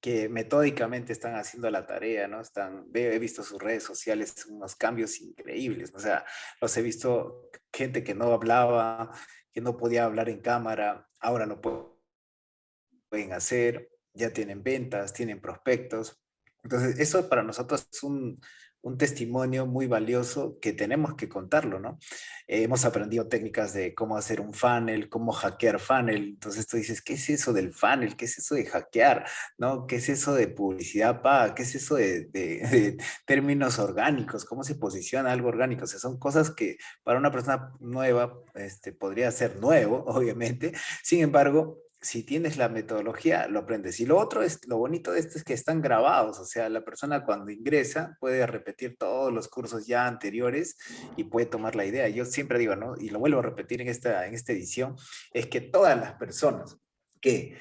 que 0.00 0.28
metódicamente 0.28 1.12
están 1.12 1.36
haciendo 1.36 1.70
la 1.70 1.86
tarea, 1.86 2.26
¿no? 2.26 2.40
Están, 2.40 2.86
he 2.94 3.18
visto 3.18 3.42
sus 3.42 3.60
redes 3.60 3.82
sociales, 3.82 4.46
unos 4.46 4.74
cambios 4.74 5.20
increíbles, 5.20 5.92
o 5.94 5.98
sea, 5.98 6.24
los 6.60 6.74
he 6.76 6.82
visto 6.82 7.50
gente 7.72 8.02
que 8.02 8.14
no 8.14 8.32
hablaba, 8.32 9.10
que 9.52 9.60
no 9.60 9.76
podía 9.76 10.04
hablar 10.04 10.28
en 10.30 10.40
cámara, 10.40 11.08
ahora 11.18 11.44
lo 11.44 11.60
pueden 11.60 13.32
hacer, 13.32 13.90
ya 14.14 14.32
tienen 14.32 14.62
ventas, 14.62 15.12
tienen 15.12 15.40
prospectos. 15.40 16.18
Entonces, 16.62 16.98
eso 16.98 17.28
para 17.28 17.42
nosotros 17.42 17.86
es 17.90 18.02
un, 18.02 18.40
un 18.82 18.96
testimonio 18.96 19.66
muy 19.66 19.86
valioso 19.86 20.58
que 20.60 20.72
tenemos 20.72 21.14
que 21.14 21.28
contarlo, 21.28 21.78
¿no? 21.80 21.98
Eh, 22.46 22.62
hemos 22.62 22.84
aprendido 22.84 23.28
técnicas 23.28 23.74
de 23.74 23.94
cómo 23.94 24.16
hacer 24.16 24.40
un 24.40 24.54
funnel, 24.54 25.08
cómo 25.08 25.32
hackear 25.32 25.78
funnel. 25.78 26.30
Entonces 26.30 26.66
tú 26.66 26.76
dices, 26.76 27.02
¿qué 27.02 27.14
es 27.14 27.28
eso 27.28 27.52
del 27.52 27.72
funnel? 27.72 28.16
¿Qué 28.16 28.24
es 28.24 28.38
eso 28.38 28.54
de 28.54 28.66
hackear? 28.66 29.26
¿No? 29.58 29.86
¿Qué 29.86 29.96
es 29.96 30.08
eso 30.08 30.34
de 30.34 30.48
publicidad 30.48 31.22
paga? 31.22 31.54
¿Qué 31.54 31.62
es 31.62 31.74
eso 31.74 31.96
de, 31.96 32.24
de, 32.26 32.96
términos 33.26 33.78
orgánicos? 33.78 34.44
¿Cómo 34.44 34.64
se 34.64 34.74
posiciona 34.74 35.30
algo 35.30 35.48
orgánico? 35.48 35.84
O 35.84 35.86
sea, 35.86 36.00
son 36.00 36.18
cosas 36.18 36.50
que 36.50 36.78
para 37.02 37.18
una 37.18 37.30
persona 37.30 37.72
nueva 37.80 38.40
este, 38.54 38.92
podría 38.92 39.30
ser 39.30 39.56
nuevo, 39.56 40.04
obviamente. 40.06 40.72
Sin 41.02 41.20
embargo, 41.20 41.78
si 42.02 42.22
tienes 42.22 42.56
la 42.56 42.68
metodología, 42.68 43.46
lo 43.48 43.60
aprendes. 43.60 44.00
Y 44.00 44.06
lo 44.06 44.18
otro 44.18 44.42
es, 44.42 44.66
lo 44.66 44.78
bonito 44.78 45.12
de 45.12 45.20
esto 45.20 45.36
es 45.36 45.44
que 45.44 45.52
están 45.52 45.82
grabados, 45.82 46.38
o 46.38 46.44
sea, 46.44 46.68
la 46.68 46.84
persona 46.84 47.24
cuando 47.24 47.50
ingresa 47.50 48.16
puede 48.20 48.46
repetir 48.46 48.96
todos 48.96 49.32
los 49.32 49.48
cursos 49.48 49.86
ya 49.86 50.06
anteriores 50.06 50.76
y 51.16 51.24
puede 51.24 51.46
tomar 51.46 51.76
la 51.76 51.84
idea. 51.84 52.08
Yo 52.08 52.24
siempre 52.24 52.58
digo, 52.58 52.74
¿no? 52.74 52.94
Y 52.98 53.10
lo 53.10 53.18
vuelvo 53.18 53.40
a 53.40 53.42
repetir 53.42 53.82
en 53.82 53.88
esta, 53.88 54.26
en 54.26 54.34
esta 54.34 54.52
edición, 54.52 54.96
es 55.32 55.46
que 55.46 55.60
todas 55.60 55.98
las 55.98 56.14
personas 56.14 56.78
que 57.20 57.58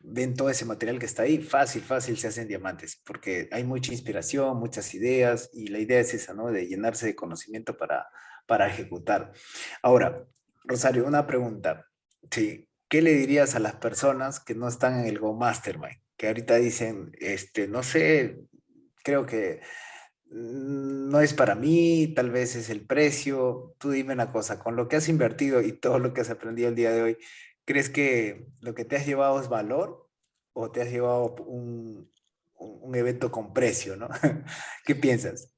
ven 0.00 0.34
todo 0.34 0.50
ese 0.50 0.64
material 0.64 0.98
que 0.98 1.06
está 1.06 1.22
ahí, 1.22 1.38
fácil, 1.38 1.82
fácil 1.82 2.16
se 2.18 2.28
hacen 2.28 2.48
diamantes, 2.48 3.00
porque 3.04 3.48
hay 3.52 3.64
mucha 3.64 3.92
inspiración, 3.92 4.58
muchas 4.58 4.92
ideas, 4.94 5.50
y 5.52 5.68
la 5.68 5.78
idea 5.78 6.00
es 6.00 6.14
esa, 6.14 6.34
¿no? 6.34 6.50
De 6.50 6.66
llenarse 6.66 7.06
de 7.06 7.14
conocimiento 7.14 7.76
para, 7.76 8.08
para 8.46 8.68
ejecutar. 8.68 9.32
Ahora, 9.82 10.24
Rosario, 10.64 11.06
una 11.06 11.26
pregunta. 11.26 11.86
Sí, 12.30 12.67
¿qué 12.88 13.02
le 13.02 13.12
dirías 13.14 13.54
a 13.54 13.60
las 13.60 13.76
personas 13.76 14.40
que 14.40 14.54
no 14.54 14.68
están 14.68 15.00
en 15.00 15.06
el 15.06 15.18
Go 15.18 15.34
Mastermind? 15.34 16.00
Que 16.16 16.28
ahorita 16.28 16.56
dicen, 16.56 17.12
este, 17.20 17.68
no 17.68 17.82
sé, 17.82 18.40
creo 19.04 19.26
que 19.26 19.60
mm, 20.30 21.10
no 21.10 21.20
es 21.20 21.34
para 21.34 21.54
mí, 21.54 22.12
tal 22.14 22.30
vez 22.30 22.56
es 22.56 22.70
el 22.70 22.86
precio. 22.86 23.74
Tú 23.78 23.90
dime 23.90 24.14
una 24.14 24.32
cosa, 24.32 24.58
con 24.58 24.76
lo 24.76 24.88
que 24.88 24.96
has 24.96 25.08
invertido 25.08 25.62
y 25.62 25.72
todo 25.72 25.98
lo 25.98 26.12
que 26.12 26.22
has 26.22 26.30
aprendido 26.30 26.68
el 26.68 26.74
día 26.74 26.90
de 26.92 27.02
hoy, 27.02 27.18
¿crees 27.64 27.90
que 27.90 28.46
lo 28.60 28.74
que 28.74 28.84
te 28.84 28.96
has 28.96 29.06
llevado 29.06 29.40
es 29.40 29.48
valor 29.48 30.08
o 30.54 30.70
te 30.70 30.82
has 30.82 30.90
llevado 30.90 31.36
un, 31.44 32.10
evento 32.94 33.30
con 33.30 33.52
precio, 33.52 33.96
¿no? 33.96 34.08
¿Qué 34.84 34.94
piensas? 34.96 35.52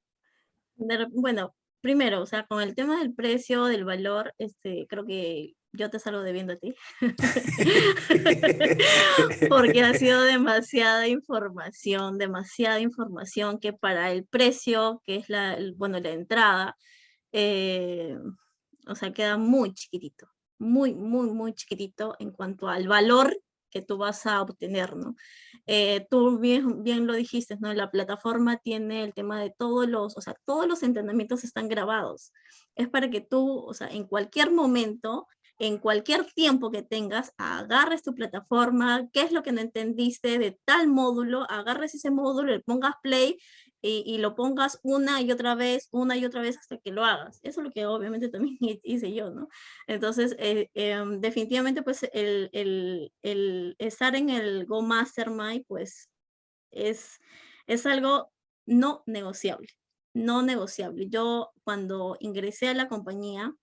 Bueno, 0.76 1.54
primero, 1.80 2.20
o 2.20 2.26
sea, 2.26 2.46
con 2.46 2.60
el 2.60 2.74
tema 2.74 2.98
del 2.98 3.14
precio, 3.14 3.64
del 3.64 3.84
valor, 3.84 4.34
este, 4.38 4.86
creo 4.88 5.06
que 5.06 5.54
yo 5.72 5.90
te 5.90 5.98
salgo 5.98 6.22
debiendo 6.22 6.54
a 6.54 6.56
ti. 6.56 6.74
Porque 9.48 9.82
ha 9.82 9.94
sido 9.94 10.22
demasiada 10.22 11.08
información, 11.08 12.18
demasiada 12.18 12.80
información 12.80 13.58
que 13.58 13.72
para 13.72 14.10
el 14.10 14.26
precio, 14.26 15.02
que 15.04 15.16
es 15.16 15.28
la, 15.28 15.58
bueno, 15.76 16.00
la 16.00 16.10
entrada, 16.10 16.76
eh, 17.32 18.16
o 18.86 18.94
sea, 18.94 19.12
queda 19.12 19.36
muy 19.36 19.74
chiquitito, 19.74 20.28
muy, 20.58 20.94
muy, 20.94 21.30
muy 21.30 21.54
chiquitito 21.54 22.16
en 22.18 22.32
cuanto 22.32 22.68
al 22.68 22.88
valor 22.88 23.36
que 23.70 23.82
tú 23.82 23.98
vas 23.98 24.26
a 24.26 24.42
obtener, 24.42 24.96
¿no? 24.96 25.14
Eh, 25.66 26.04
tú 26.10 26.38
bien, 26.38 26.82
bien 26.82 27.06
lo 27.06 27.14
dijiste, 27.14 27.56
¿no? 27.60 27.72
La 27.72 27.92
plataforma 27.92 28.56
tiene 28.56 29.04
el 29.04 29.14
tema 29.14 29.40
de 29.40 29.54
todos 29.56 29.88
los, 29.88 30.16
o 30.16 30.20
sea, 30.20 30.34
todos 30.44 30.66
los 30.66 30.82
entrenamientos 30.82 31.44
están 31.44 31.68
grabados. 31.68 32.32
Es 32.74 32.88
para 32.88 33.08
que 33.10 33.20
tú, 33.20 33.60
o 33.60 33.72
sea, 33.72 33.86
en 33.88 34.08
cualquier 34.08 34.50
momento 34.50 35.28
en 35.60 35.76
cualquier 35.76 36.24
tiempo 36.24 36.70
que 36.70 36.82
tengas, 36.82 37.34
agarres 37.36 38.02
tu 38.02 38.14
plataforma, 38.14 39.08
qué 39.12 39.20
es 39.20 39.30
lo 39.30 39.42
que 39.42 39.52
no 39.52 39.60
entendiste 39.60 40.38
de 40.38 40.58
tal 40.64 40.88
módulo, 40.88 41.46
agarres 41.50 41.94
ese 41.94 42.10
módulo, 42.10 42.50
le 42.50 42.60
pongas 42.60 42.94
play 43.02 43.38
y, 43.82 44.18
lo 44.18 44.34
pongas 44.34 44.80
una 44.82 45.20
y 45.20 45.30
otra 45.30 45.54
vez, 45.54 45.88
una 45.92 46.16
y 46.16 46.24
otra 46.24 46.40
vez 46.40 46.56
hasta 46.56 46.78
que 46.78 46.92
lo 46.92 47.04
hagas. 47.04 47.40
Eso 47.42 47.60
es 47.60 47.64
lo 47.64 47.70
que 47.72 47.84
obviamente 47.86 48.30
también 48.30 48.56
hice 48.82 49.12
yo, 49.12 49.30
¿no? 49.30 49.48
Entonces, 49.86 50.34
eh, 50.38 50.70
em, 50.74 51.20
definitivamente, 51.20 51.82
pues 51.82 52.08
el, 52.14 52.48
el, 52.52 53.12
el, 53.22 53.76
estar 53.78 54.16
en 54.16 54.30
el 54.30 54.64
Go 54.64 54.80
Mastermind, 54.80 55.64
pues 55.66 56.10
es, 56.70 57.18
es 57.66 57.84
algo 57.84 58.32
no 58.64 59.02
negociable, 59.06 59.68
no 60.14 60.42
negociable. 60.42 61.08
Yo 61.10 61.50
cuando 61.64 62.16
ingresé 62.20 62.68
a 62.68 62.74
la 62.74 62.88
compañía, 62.88 63.54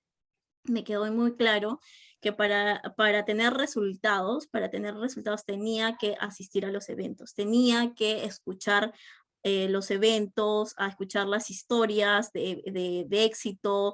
me 0.67 0.83
quedó 0.83 1.11
muy 1.11 1.35
claro 1.35 1.79
que 2.21 2.33
para, 2.33 2.81
para 2.95 3.25
tener 3.25 3.53
resultados, 3.53 4.47
para 4.47 4.69
tener 4.69 4.95
resultados 4.95 5.45
tenía 5.45 5.97
que 5.97 6.15
asistir 6.19 6.65
a 6.65 6.71
los 6.71 6.89
eventos, 6.89 7.33
tenía 7.33 7.93
que 7.93 8.25
escuchar 8.25 8.93
eh, 9.43 9.69
los 9.69 9.91
eventos, 9.91 10.73
a 10.77 10.87
escuchar 10.87 11.27
las 11.27 11.49
historias 11.49 12.33
de, 12.33 12.63
de, 12.65 13.05
de, 13.07 13.23
éxito 13.23 13.93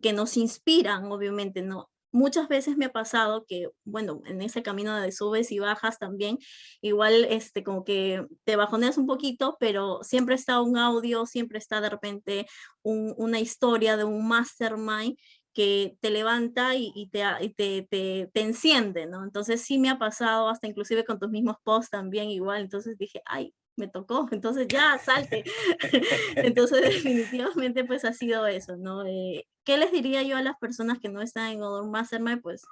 que 0.00 0.12
nos 0.12 0.36
inspiran, 0.36 1.10
obviamente, 1.10 1.62
¿no? 1.62 1.90
Muchas 2.14 2.46
veces 2.46 2.76
me 2.76 2.84
ha 2.84 2.92
pasado 2.92 3.44
que, 3.44 3.68
bueno, 3.84 4.22
en 4.24 4.40
ese 4.40 4.62
camino 4.62 4.96
de 4.96 5.10
subes 5.10 5.50
y 5.50 5.58
bajas 5.58 5.98
también, 5.98 6.38
igual 6.80 7.24
este, 7.28 7.64
como 7.64 7.82
que 7.82 8.24
te 8.44 8.54
bajoneas 8.54 8.98
un 8.98 9.06
poquito, 9.06 9.56
pero 9.58 9.98
siempre 10.04 10.36
está 10.36 10.60
un 10.60 10.78
audio, 10.78 11.26
siempre 11.26 11.58
está 11.58 11.80
de 11.80 11.90
repente 11.90 12.46
un, 12.82 13.14
una 13.18 13.40
historia 13.40 13.96
de 13.96 14.04
un 14.04 14.28
mastermind 14.28 15.18
que 15.54 15.96
te 16.00 16.10
levanta 16.10 16.74
y, 16.74 17.08
te, 17.12 17.22
te, 17.56 17.82
te, 17.88 18.30
te, 18.32 18.40
enciende, 18.40 19.06
¿no? 19.06 19.22
Entonces 19.22 19.62
sí 19.62 19.78
me 19.78 19.88
ha 19.88 19.98
pasado, 19.98 20.48
hasta 20.48 20.66
inclusive 20.66 21.04
con 21.04 21.18
tus 21.18 21.30
mismos 21.30 21.56
posts 21.62 21.90
también 21.90 22.28
igual, 22.28 22.62
entonces 22.62 22.98
dije, 22.98 23.22
ay, 23.24 23.54
me 23.76 23.88
tocó, 23.88 24.28
entonces 24.32 24.66
ya, 24.68 24.98
salte. 24.98 25.44
entonces 26.36 26.82
definitivamente 27.04 27.84
pues 27.84 28.04
ha 28.04 28.12
sido 28.12 28.46
eso, 28.46 28.76
¿no? 28.76 29.06
Eh, 29.06 29.46
¿Qué 29.64 29.78
les 29.78 29.92
diría 29.92 30.22
yo 30.22 30.36
a 30.36 30.42
las 30.42 30.58
personas 30.58 30.98
que 30.98 31.08
no 31.08 31.22
están 31.22 31.52
en 31.52 31.62
Odor 31.62 31.88
Mastermind? 31.88 32.42
Pues 32.42 32.64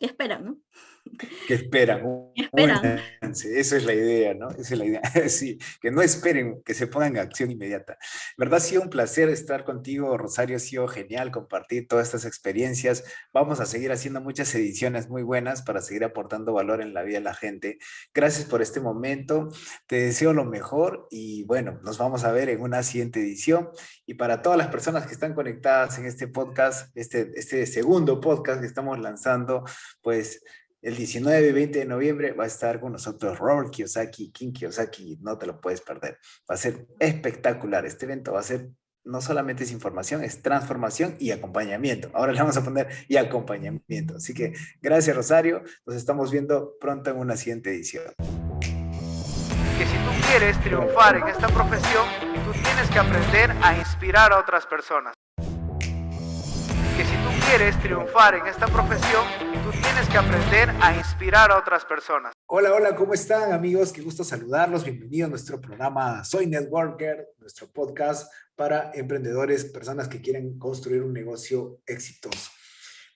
¿Qué 0.00 0.06
esperan, 0.06 0.44
¿no? 0.46 0.58
Que 1.46 1.54
esperan. 1.54 2.02
esperan. 2.34 3.00
Esa 3.20 3.76
es 3.76 3.84
la 3.84 3.94
idea, 3.94 4.34
¿no? 4.34 4.50
Esa 4.50 4.74
es 4.74 4.78
la 4.78 4.84
idea. 4.84 5.00
Sí, 5.28 5.58
que 5.80 5.90
no 5.90 6.02
esperen, 6.02 6.62
que 6.64 6.74
se 6.74 6.86
pongan 6.86 7.16
en 7.16 7.22
acción 7.22 7.50
inmediata. 7.50 7.98
¿Verdad? 8.36 8.58
Ha 8.58 8.60
sido 8.60 8.82
un 8.82 8.90
placer 8.90 9.28
estar 9.28 9.64
contigo, 9.64 10.16
Rosario. 10.16 10.56
Ha 10.56 10.60
sido 10.60 10.88
genial 10.88 11.30
compartir 11.30 11.86
todas 11.88 12.08
estas 12.08 12.24
experiencias. 12.24 13.04
Vamos 13.32 13.60
a 13.60 13.66
seguir 13.66 13.92
haciendo 13.92 14.20
muchas 14.20 14.54
ediciones 14.54 15.08
muy 15.08 15.22
buenas 15.22 15.62
para 15.62 15.80
seguir 15.80 16.04
aportando 16.04 16.52
valor 16.52 16.80
en 16.80 16.94
la 16.94 17.02
vida 17.02 17.18
de 17.18 17.24
la 17.24 17.34
gente. 17.34 17.78
Gracias 18.14 18.46
por 18.46 18.62
este 18.62 18.80
momento. 18.80 19.48
Te 19.86 20.00
deseo 20.02 20.32
lo 20.32 20.44
mejor 20.44 21.06
y 21.10 21.44
bueno, 21.44 21.80
nos 21.82 21.98
vamos 21.98 22.24
a 22.24 22.32
ver 22.32 22.48
en 22.48 22.60
una 22.60 22.82
siguiente 22.82 23.20
edición. 23.20 23.70
Y 24.06 24.14
para 24.14 24.42
todas 24.42 24.58
las 24.58 24.68
personas 24.68 25.06
que 25.06 25.14
están 25.14 25.34
conectadas 25.34 25.98
en 25.98 26.06
este 26.06 26.28
podcast, 26.28 26.96
este, 26.96 27.30
este 27.34 27.66
segundo 27.66 28.20
podcast 28.20 28.60
que 28.60 28.66
estamos 28.66 28.98
lanzando, 28.98 29.64
pues 30.02 30.42
el 30.82 30.96
19 30.96 31.48
y 31.48 31.52
20 31.52 31.78
de 31.80 31.84
noviembre 31.84 32.32
va 32.32 32.44
a 32.44 32.46
estar 32.46 32.80
con 32.80 32.92
nosotros 32.92 33.38
Robert 33.38 33.70
Kiyosaki, 33.70 34.32
King 34.32 34.52
Kiyosaki, 34.52 35.18
no 35.20 35.36
te 35.36 35.46
lo 35.46 35.60
puedes 35.60 35.80
perder. 35.80 36.18
Va 36.50 36.54
a 36.54 36.58
ser 36.58 36.86
espectacular. 36.98 37.84
Este 37.84 38.06
evento 38.06 38.32
va 38.32 38.40
a 38.40 38.44
ser, 38.44 38.70
no 39.04 39.20
solamente 39.20 39.64
es 39.64 39.72
información, 39.72 40.24
es 40.24 40.42
transformación 40.42 41.16
y 41.18 41.32
acompañamiento. 41.32 42.10
Ahora 42.14 42.32
le 42.32 42.38
vamos 42.38 42.56
a 42.56 42.64
poner 42.64 42.88
y 43.08 43.16
acompañamiento. 43.16 44.16
Así 44.16 44.32
que 44.32 44.54
gracias 44.80 45.14
Rosario, 45.14 45.62
nos 45.84 45.96
estamos 45.96 46.30
viendo 46.30 46.76
pronto 46.80 47.10
en 47.10 47.18
una 47.18 47.36
siguiente 47.36 47.70
edición. 47.70 48.04
Que 48.18 49.86
si 49.86 49.96
tú 49.96 50.28
quieres 50.28 50.58
triunfar 50.60 51.16
en 51.16 51.28
esta 51.28 51.48
profesión, 51.48 52.06
tú 52.44 52.52
tienes 52.52 52.88
que 52.90 52.98
aprender 52.98 53.50
a 53.62 53.76
inspirar 53.76 54.32
a 54.32 54.38
otras 54.38 54.66
personas 54.66 55.14
quieres 57.50 57.76
triunfar 57.80 58.36
en 58.36 58.46
esta 58.46 58.68
profesión, 58.68 59.24
tú 59.64 59.72
tienes 59.72 60.08
que 60.08 60.16
aprender 60.16 60.70
a 60.80 60.96
inspirar 60.96 61.50
a 61.50 61.58
otras 61.58 61.84
personas. 61.84 62.32
Hola, 62.46 62.72
hola, 62.72 62.94
¿cómo 62.94 63.12
están 63.12 63.52
amigos? 63.52 63.92
Qué 63.92 64.02
gusto 64.02 64.22
saludarlos. 64.22 64.84
Bienvenido 64.84 65.26
a 65.26 65.30
nuestro 65.30 65.60
programa 65.60 66.22
Soy 66.22 66.46
Networker, 66.46 67.30
nuestro 67.38 67.68
podcast 67.72 68.32
para 68.54 68.92
emprendedores, 68.94 69.64
personas 69.64 70.06
que 70.06 70.20
quieren 70.20 70.60
construir 70.60 71.02
un 71.02 71.12
negocio 71.12 71.80
exitoso. 71.86 72.52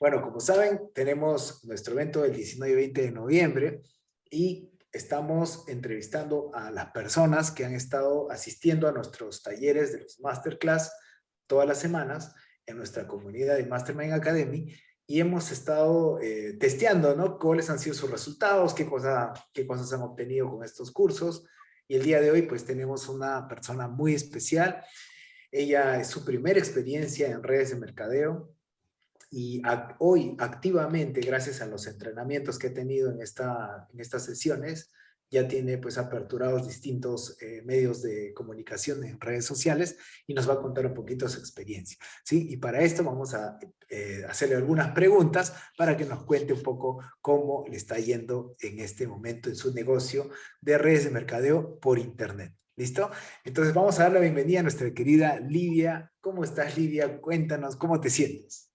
Bueno, 0.01 0.21
como 0.21 0.41
saben, 0.41 0.81
tenemos 0.93 1.65
nuestro 1.65 1.95
evento 1.95 2.25
el 2.25 2.35
19 2.35 2.73
y 2.73 2.75
20 2.75 3.03
de 3.03 3.13
noviembre 3.13 3.83
y 4.29 4.69
estamos 4.91 5.63
entrevistando 5.69 6.51
a 6.53 6.73
las 6.73 6.87
personas 6.87 7.53
que 7.53 7.67
han 7.67 7.75
estado 7.75 8.29
asistiendo 8.33 8.89
a 8.89 8.93
nuestros 8.93 9.45
talleres 9.45 9.93
de 9.93 10.01
los 10.01 10.19
masterclass 10.19 10.93
todas 11.47 11.69
las 11.69 11.79
semanas 11.79 12.35
en 12.67 12.77
nuestra 12.77 13.07
comunidad 13.07 13.57
de 13.57 13.67
Mastermind 13.67 14.13
Academy 14.13 14.75
y 15.07 15.21
hemos 15.21 15.51
estado 15.53 16.19
eh, 16.21 16.57
testeando, 16.59 17.15
¿no? 17.15 17.39
¿Cuáles 17.39 17.69
han 17.69 17.79
sido 17.79 17.95
sus 17.95 18.11
resultados? 18.11 18.73
¿Qué, 18.73 18.87
cosa, 18.87 19.33
¿Qué 19.53 19.67
cosas 19.67 19.93
han 19.93 20.03
obtenido 20.03 20.51
con 20.51 20.65
estos 20.65 20.91
cursos? 20.91 21.47
Y 21.87 21.97
el 21.97 22.03
día 22.03 22.21
de 22.21 22.31
hoy, 22.31 22.43
pues 22.43 22.65
tenemos 22.65 23.09
una 23.09 23.47
persona 23.47 23.87
muy 23.87 24.15
especial. 24.15 24.83
Ella 25.53 26.01
es 26.01 26.09
su 26.09 26.25
primera 26.25 26.59
experiencia 26.59 27.29
en 27.29 27.43
redes 27.43 27.71
de 27.71 27.77
mercadeo 27.77 28.55
y 29.31 29.61
hoy 29.99 30.37
activamente, 30.39 31.21
gracias 31.21 31.61
a 31.61 31.67
los 31.67 31.87
entrenamientos 31.87 32.59
que 32.59 32.69
he 32.69 32.71
tenido 32.71 33.11
en, 33.11 33.21
esta, 33.21 33.89
en 33.93 34.01
estas 34.01 34.25
sesiones, 34.25 34.93
ya 35.31 35.49
tiene 35.49 35.79
pues 35.79 35.99
aperturados 35.99 36.67
distintos 36.67 37.37
eh, 37.43 37.63
medios 37.65 38.03
de 38.03 38.33
comunicación 38.35 39.05
en 39.05 39.21
redes 39.21 39.45
sociales 39.45 39.97
y 40.27 40.35
nos 40.35 40.49
va 40.49 40.55
a 40.55 40.61
contar 40.61 40.87
un 40.87 40.95
poquito 40.95 41.29
su 41.29 41.39
experiencia. 41.39 41.99
¿sí? 42.25 42.47
Y 42.51 42.57
para 42.57 42.83
esto 42.83 43.03
vamos 43.03 43.35
a 43.35 43.59
eh, 43.89 44.25
hacerle 44.29 44.57
algunas 44.57 44.93
preguntas 44.93 45.55
para 45.77 45.97
que 45.97 46.05
nos 46.05 46.25
cuente 46.25 46.53
un 46.53 46.63
poco 46.63 47.03
cómo 47.21 47.65
le 47.69 47.77
está 47.77 47.99
yendo 47.99 48.57
en 48.61 48.81
este 48.81 49.07
momento 49.07 49.49
en 49.49 49.57
su 49.57 49.75
negocio 49.75 50.31
de 50.61 50.79
redes 50.79 51.05
de 51.05 51.11
mercadeo 51.11 51.79
por 51.81 51.99
internet. 51.99 52.55
¿Listo? 52.77 53.09
Entonces 53.45 53.73
vamos 53.73 54.01
a 54.01 54.05
dar 54.05 54.13
la 54.13 54.21
bienvenida 54.21 54.61
a 54.61 54.65
nuestra 54.65 54.93
querida 54.93 55.39
Livia. 55.39 56.13
¿Cómo 56.21 56.43
estás, 56.43 56.77
Livia? 56.77 57.21
Cuéntanos, 57.21 57.77
¿cómo 57.77 58.01
te 58.01 58.11
sientes? 58.11 58.73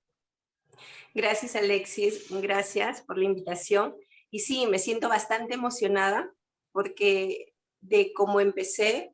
Gracias, 1.13 1.55
Alexis. 1.57 2.27
Gracias 2.29 3.01
por 3.01 3.17
la 3.17 3.25
invitación. 3.25 3.95
Y 4.31 4.39
sí, 4.39 4.67
me 4.67 4.79
siento 4.79 5.09
bastante 5.09 5.55
emocionada 5.55 6.33
porque 6.79 7.53
de 7.81 8.13
cómo 8.13 8.39
empecé 8.39 9.13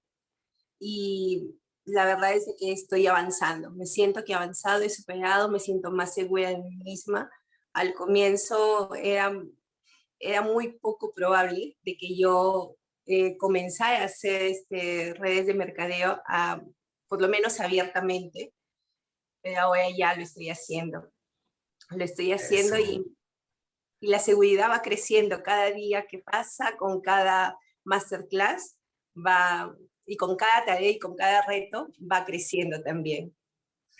y 0.79 1.57
la 1.83 2.05
verdad 2.05 2.33
es 2.33 2.45
que 2.59 2.71
estoy 2.71 3.07
avanzando. 3.07 3.71
Me 3.71 3.87
siento 3.87 4.23
que 4.23 4.33
he 4.33 4.35
avanzado, 4.35 4.83
he 4.83 4.89
superado, 4.91 5.49
me 5.49 5.59
siento 5.59 5.89
más 5.89 6.13
segura 6.13 6.49
de 6.49 6.59
mí 6.59 6.75
misma. 6.83 7.27
Al 7.73 7.95
comienzo 7.95 8.93
era, 8.93 9.33
era 10.19 10.43
muy 10.43 10.77
poco 10.77 11.11
probable 11.11 11.75
de 11.81 11.97
que 11.97 12.15
yo 12.15 12.75
eh, 13.07 13.35
comenzara 13.37 14.03
a 14.03 14.05
hacer 14.05 14.43
este, 14.43 15.15
redes 15.15 15.47
de 15.47 15.55
mercadeo, 15.55 16.21
a, 16.27 16.61
por 17.07 17.19
lo 17.19 17.27
menos 17.29 17.59
abiertamente, 17.59 18.53
pero 19.41 19.61
ahora 19.61 19.87
ya 19.89 20.15
lo 20.15 20.21
estoy 20.21 20.51
haciendo 20.51 21.11
lo 21.89 22.03
estoy 22.03 22.31
haciendo 22.31 22.77
y, 22.77 23.14
la 24.05 24.19
seguridad 24.19 24.69
va 24.69 24.81
creciendo 24.81 25.43
cada 25.43 25.71
día 25.71 26.05
que 26.07 26.19
pasa, 26.19 26.75
con 26.77 27.01
cada 27.01 27.57
masterclass 27.83 28.77
va, 29.15 29.75
y 30.05 30.17
con 30.17 30.35
cada 30.35 30.65
tarea 30.65 30.91
y 30.91 30.99
con 30.99 31.15
cada 31.15 31.45
reto 31.45 31.89
va 31.99 32.25
creciendo 32.25 32.81
también. 32.81 33.35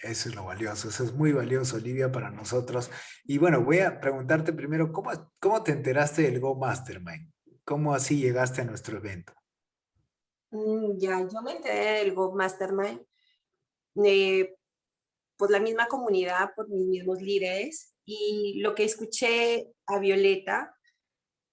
Eso 0.04 0.30
es 0.30 0.36
lo 0.36 0.46
valioso, 0.46 0.90
eso 0.90 1.04
es 1.06 1.14
muy 1.14 1.32
valioso, 1.32 1.78
Olivia, 1.78 2.12
para 2.12 2.30
nosotros. 2.30 2.92
Y 3.24 3.38
bueno, 3.38 3.64
voy 3.64 3.80
a 3.80 4.00
preguntarte 4.00 4.52
primero, 4.52 4.92
¿cómo, 4.92 5.12
cómo 5.40 5.64
te 5.64 5.72
enteraste 5.72 6.24
del 6.24 6.40
Go 6.40 6.56
Mastermind? 6.56 7.32
¿Cómo 7.64 7.94
así 7.94 8.20
llegaste 8.20 8.62
a 8.62 8.66
nuestro 8.66 8.98
evento? 8.98 9.34
Mm, 10.52 10.98
ya, 10.98 11.20
yo 11.22 11.42
me 11.42 11.54
enteré 11.54 12.00
del 12.04 12.14
Go 12.14 12.36
Mastermind 12.36 13.02
eh, 14.04 14.56
por 15.38 15.50
la 15.50 15.60
misma 15.60 15.88
comunidad, 15.88 16.54
por 16.56 16.70
mis 16.70 16.88
mismos 16.88 17.22
líderes. 17.22 17.95
Y 18.06 18.60
lo 18.60 18.76
que 18.76 18.84
escuché 18.84 19.74
a 19.88 20.00
Violeta 20.00 20.76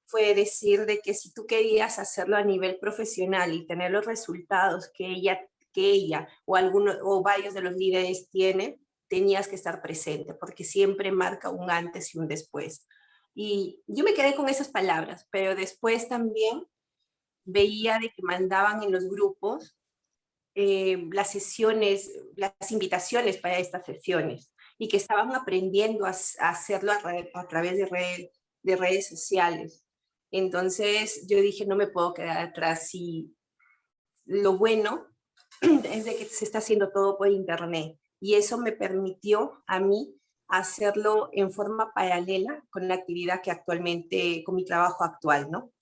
fue 0.04 0.34
decir 0.34 0.84
de 0.84 0.98
que 0.98 1.14
si 1.14 1.32
tú 1.32 1.46
querías 1.46 1.98
hacerlo 1.98 2.36
a 2.36 2.44
nivel 2.44 2.78
profesional 2.78 3.54
y 3.54 3.66
tener 3.66 3.90
los 3.90 4.04
resultados 4.04 4.90
que 4.92 5.06
ella, 5.06 5.40
que 5.72 5.90
ella 5.90 6.28
o, 6.44 6.56
algunos, 6.56 6.98
o 7.02 7.22
varios 7.22 7.54
de 7.54 7.62
los 7.62 7.74
líderes 7.74 8.28
tienen, 8.28 8.78
tenías 9.08 9.48
que 9.48 9.54
estar 9.54 9.80
presente, 9.80 10.34
porque 10.34 10.64
siempre 10.64 11.10
marca 11.12 11.48
un 11.48 11.70
antes 11.70 12.14
y 12.14 12.18
un 12.18 12.28
después. 12.28 12.86
Y 13.34 13.82
yo 13.86 14.04
me 14.04 14.12
quedé 14.12 14.34
con 14.34 14.50
esas 14.50 14.68
palabras, 14.68 15.26
pero 15.30 15.54
después 15.54 16.08
también 16.08 16.66
veía 17.44 17.98
de 17.98 18.10
que 18.10 18.22
mandaban 18.22 18.82
en 18.82 18.92
los 18.92 19.08
grupos 19.08 19.78
eh, 20.54 21.08
las 21.10 21.30
sesiones, 21.30 22.12
las 22.36 22.52
invitaciones 22.70 23.38
para 23.38 23.58
estas 23.58 23.86
sesiones 23.86 24.51
y 24.78 24.88
que 24.88 24.96
estaban 24.96 25.34
aprendiendo 25.34 26.06
a, 26.06 26.10
hacerlo 26.10 26.92
a, 26.92 27.48
través 27.48 27.76
de, 27.76 28.30
de 28.62 28.76
redes 28.76 29.08
sociales. 29.08 29.84
Entonces 30.30 31.26
yo 31.28 31.40
dije, 31.40 31.66
no 31.66 31.76
me 31.76 31.86
puedo 31.86 32.14
quedar 32.14 32.38
atrás 32.38 32.94
y 32.94 33.34
lo 34.24 34.56
bueno 34.56 35.06
es 35.60 36.04
de 36.04 36.16
que 36.16 36.24
se 36.26 36.44
está 36.44 36.58
haciendo 36.58 36.90
todo 36.90 37.18
por 37.18 37.28
internet 37.28 37.98
y 38.20 38.34
eso 38.34 38.56
me 38.56 38.72
permitió 38.72 39.62
a 39.66 39.80
mí 39.80 40.14
hacerlo 40.48 41.30
en 41.32 41.50
forma 41.50 41.92
paralela 41.94 42.64
con 42.70 42.86
la 42.86 42.94
actividad 42.94 43.42
que 43.42 43.50
actualmente, 43.50 44.44
con 44.44 44.54
mi 44.54 44.64
trabajo 44.64 45.02
actual, 45.02 45.50
¿no? 45.50 45.72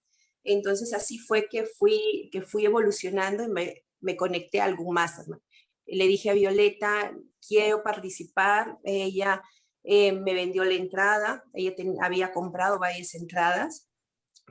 Entonces 0.45 0.95
así 0.95 1.19
fue 1.19 1.49
que 1.51 1.67
fui, 1.67 2.31
que 2.33 2.41
fui 2.41 2.65
evolucionando 2.65 3.43
y 3.43 3.49
me, 4.01 4.17
conecté 4.17 4.61
a 4.61 4.65
algún 4.65 4.95
más. 4.95 5.27
Le 5.91 6.07
dije 6.07 6.31
a 6.31 6.35
Violeta, 6.35 7.13
quiero 7.47 7.83
participar. 7.83 8.79
Ella 8.85 9.43
eh, 9.83 10.13
me 10.13 10.35
vendió 10.35 10.65
la 10.65 10.75
entrada. 10.75 11.45
Ella 11.53 11.75
había 12.03 12.33
comprado 12.33 12.79
varias 12.79 13.15
entradas 13.15 13.89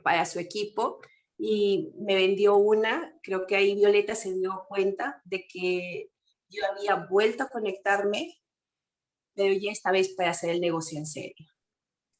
para 0.02 0.24
su 0.26 0.38
equipo 0.38 1.00
y 1.38 1.92
me 1.98 2.14
vendió 2.14 2.56
una. 2.56 3.18
Creo 3.22 3.46
que 3.46 3.56
ahí 3.56 3.74
Violeta 3.74 4.14
se 4.14 4.34
dio 4.34 4.64
cuenta 4.68 5.22
de 5.24 5.46
que 5.46 6.10
yo 6.48 6.62
había 6.66 7.06
vuelto 7.08 7.44
a 7.44 7.48
conectarme, 7.48 8.40
pero 9.34 9.54
ya 9.54 9.70
esta 9.70 9.92
vez 9.92 10.10
para 10.10 10.30
hacer 10.30 10.50
el 10.50 10.60
negocio 10.60 10.98
en 10.98 11.06
serio. 11.06 11.46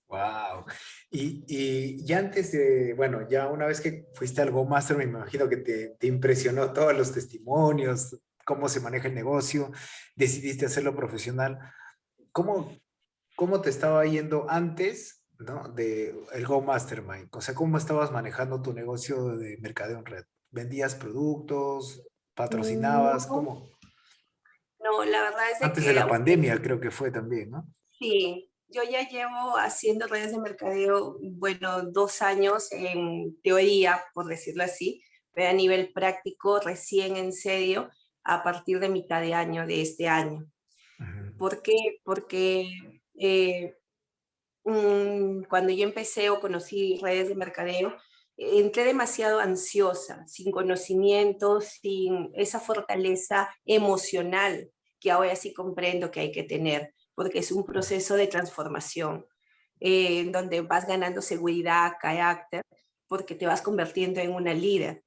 Wow. 0.08 0.64
Y, 1.10 1.44
y, 1.46 2.04
ya 2.04 2.18
antes 2.18 2.50
de, 2.50 2.94
bueno, 2.94 3.28
ya 3.28 3.48
una 3.48 3.66
vez 3.66 3.80
que 3.80 4.08
fuiste 4.14 4.42
al 4.42 4.50
Go 4.50 4.64
Master, 4.64 4.96
me 4.96 5.04
imagino 5.04 5.48
que 5.48 5.58
te, 5.58 5.90
te, 5.90 6.06
impresionó 6.08 6.72
todos 6.72 6.96
los 6.96 7.12
testimonios, 7.12 8.16
cómo 8.50 8.68
se 8.68 8.80
maneja 8.80 9.06
el 9.06 9.14
negocio, 9.14 9.70
decidiste 10.16 10.66
hacerlo 10.66 10.96
profesional. 10.96 11.60
¿Cómo, 12.32 12.76
cómo 13.36 13.60
te 13.60 13.70
estaba 13.70 14.04
yendo 14.06 14.50
antes 14.50 15.24
¿no? 15.38 15.68
de 15.68 16.20
el 16.32 16.46
Go 16.48 16.60
Mastermind? 16.60 17.28
O 17.30 17.40
sea, 17.40 17.54
¿cómo 17.54 17.78
estabas 17.78 18.10
manejando 18.10 18.60
tu 18.60 18.72
negocio 18.72 19.36
de 19.36 19.56
mercadeo 19.58 20.00
en 20.00 20.06
red? 20.06 20.24
¿Vendías 20.50 20.96
productos? 20.96 22.02
¿Patrocinabas? 22.34 23.28
No, 23.28 23.34
¿Cómo? 23.34 23.70
No, 24.80 25.04
la 25.04 25.22
verdad 25.22 25.50
es 25.52 25.62
Antes 25.62 25.84
de 25.84 25.94
la 25.94 26.08
pandemia 26.08 26.60
creo 26.60 26.80
que 26.80 26.90
fue 26.90 27.12
también, 27.12 27.52
¿no? 27.52 27.72
Sí, 28.00 28.50
yo 28.66 28.82
ya 28.82 29.08
llevo 29.08 29.56
haciendo 29.58 30.08
redes 30.08 30.32
de 30.32 30.40
mercadeo, 30.40 31.18
bueno, 31.20 31.82
dos 31.84 32.20
años 32.20 32.72
en 32.72 33.40
teoría, 33.42 34.02
por 34.12 34.26
decirlo 34.26 34.64
así, 34.64 35.04
pero 35.32 35.50
a 35.50 35.52
nivel 35.52 35.92
práctico, 35.92 36.58
recién 36.58 37.16
en 37.16 37.32
serio, 37.32 37.90
a 38.24 38.42
partir 38.42 38.80
de 38.80 38.88
mitad 38.88 39.20
de 39.20 39.34
año 39.34 39.66
de 39.66 39.82
este 39.82 40.08
año. 40.08 40.46
¿Por 41.38 41.62
qué? 41.62 41.74
Porque 42.04 42.70
eh, 43.18 43.76
mm, 44.64 45.44
cuando 45.44 45.72
yo 45.72 45.84
empecé 45.84 46.30
o 46.30 46.40
conocí 46.40 46.98
redes 47.02 47.28
de 47.28 47.34
mercadeo, 47.34 47.96
entré 48.36 48.84
demasiado 48.84 49.40
ansiosa, 49.40 50.26
sin 50.26 50.50
conocimiento, 50.50 51.60
sin 51.60 52.30
esa 52.34 52.60
fortaleza 52.60 53.50
emocional 53.64 54.70
que 54.98 55.10
ahora 55.10 55.34
sí 55.36 55.54
comprendo 55.54 56.10
que 56.10 56.20
hay 56.20 56.32
que 56.32 56.42
tener 56.42 56.94
porque 57.20 57.40
es 57.40 57.52
un 57.52 57.66
proceso 57.66 58.16
de 58.16 58.28
transformación 58.28 59.26
eh, 59.78 60.20
en 60.20 60.32
donde 60.32 60.62
vas 60.62 60.86
ganando 60.86 61.20
seguridad, 61.20 61.92
carácter, 62.00 62.62
porque 63.08 63.34
te 63.34 63.46
vas 63.46 63.62
convirtiendo 63.62 64.20
en 64.20 64.32
una 64.32 64.54
líder. 64.54 65.04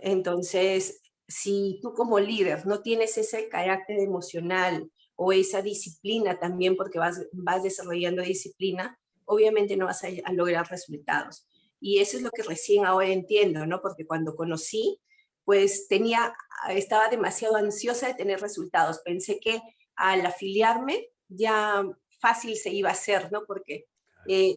Entonces, 0.00 1.01
si 1.32 1.78
tú 1.80 1.94
como 1.94 2.20
líder 2.20 2.66
no 2.66 2.82
tienes 2.82 3.16
ese 3.16 3.48
carácter 3.48 3.98
emocional 4.00 4.90
o 5.16 5.32
esa 5.32 5.62
disciplina 5.62 6.38
también, 6.38 6.76
porque 6.76 6.98
vas, 6.98 7.26
vas 7.32 7.62
desarrollando 7.62 8.22
disciplina, 8.22 8.98
obviamente 9.24 9.76
no 9.76 9.86
vas 9.86 10.04
a, 10.04 10.32
lograr 10.32 10.68
resultados. 10.68 11.46
Y 11.80 12.00
eso 12.00 12.18
es 12.18 12.22
lo 12.22 12.30
que 12.30 12.42
recién 12.42 12.84
ahora 12.84 13.08
entiendo, 13.08 13.66
¿no? 13.66 13.80
Porque 13.80 14.06
cuando 14.06 14.36
conocí, 14.36 15.00
pues 15.44 15.88
tenía, 15.88 16.34
estaba 16.68 17.08
demasiado 17.08 17.56
ansiosa 17.56 18.08
de 18.08 18.14
tener 18.14 18.40
resultados. 18.40 19.00
Pensé 19.02 19.40
que 19.40 19.60
al 19.96 20.24
afiliarme 20.26 21.08
ya 21.28 21.82
fácil 22.20 22.56
se 22.56 22.70
iba 22.70 22.90
a 22.90 22.92
hacer, 22.92 23.32
¿no? 23.32 23.44
Porque 23.46 23.86
eh, 24.28 24.56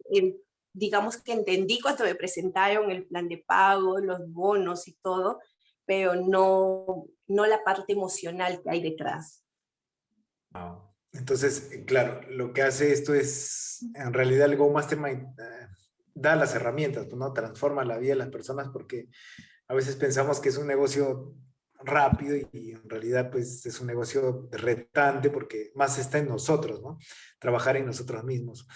digamos 0.73 1.17
que 1.17 1.31
entendí 1.31 1.79
cuando 1.79 2.03
me 2.03 2.15
presentaron 2.15 2.91
el 2.91 3.05
plan 3.07 3.29
de 3.29 3.37
pago, 3.37 3.97
los 3.99 4.29
bonos 4.29 4.89
y 4.89 4.93
todo, 5.01 5.39
pero 5.85 6.15
no, 6.15 7.07
no 7.27 7.45
la 7.45 7.63
parte 7.63 7.93
emocional 7.93 8.61
que 8.61 8.69
hay 8.69 8.81
detrás. 8.81 9.43
Entonces, 11.11 11.69
claro, 11.85 12.21
lo 12.29 12.53
que 12.53 12.61
hace 12.61 12.91
esto 12.91 13.13
es, 13.13 13.85
en 13.95 14.13
realidad 14.13 14.45
el 14.45 14.57
Go 14.57 14.71
Mastermind 14.71 15.39
eh, 15.39 15.67
da 16.13 16.35
las 16.35 16.55
herramientas, 16.55 17.07
¿no? 17.13 17.33
Transforma 17.33 17.85
la 17.85 17.97
vida 17.97 18.11
de 18.11 18.19
las 18.19 18.29
personas 18.29 18.69
porque 18.71 19.09
a 19.67 19.73
veces 19.73 19.95
pensamos 19.95 20.39
que 20.39 20.49
es 20.49 20.57
un 20.57 20.67
negocio 20.67 21.35
rápido 21.79 22.35
y, 22.35 22.71
en 22.71 22.89
realidad 22.89 23.29
pues 23.31 23.65
es 23.65 23.79
un 23.79 23.87
negocio 23.87 24.47
retante 24.51 25.29
porque 25.29 25.71
más 25.75 25.97
está 25.97 26.17
en 26.17 26.27
nosotros, 26.27 26.81
¿no? 26.81 26.97
Trabajar 27.39 27.77
en 27.77 27.85
nosotros 27.85 28.23
mismos. 28.23 28.67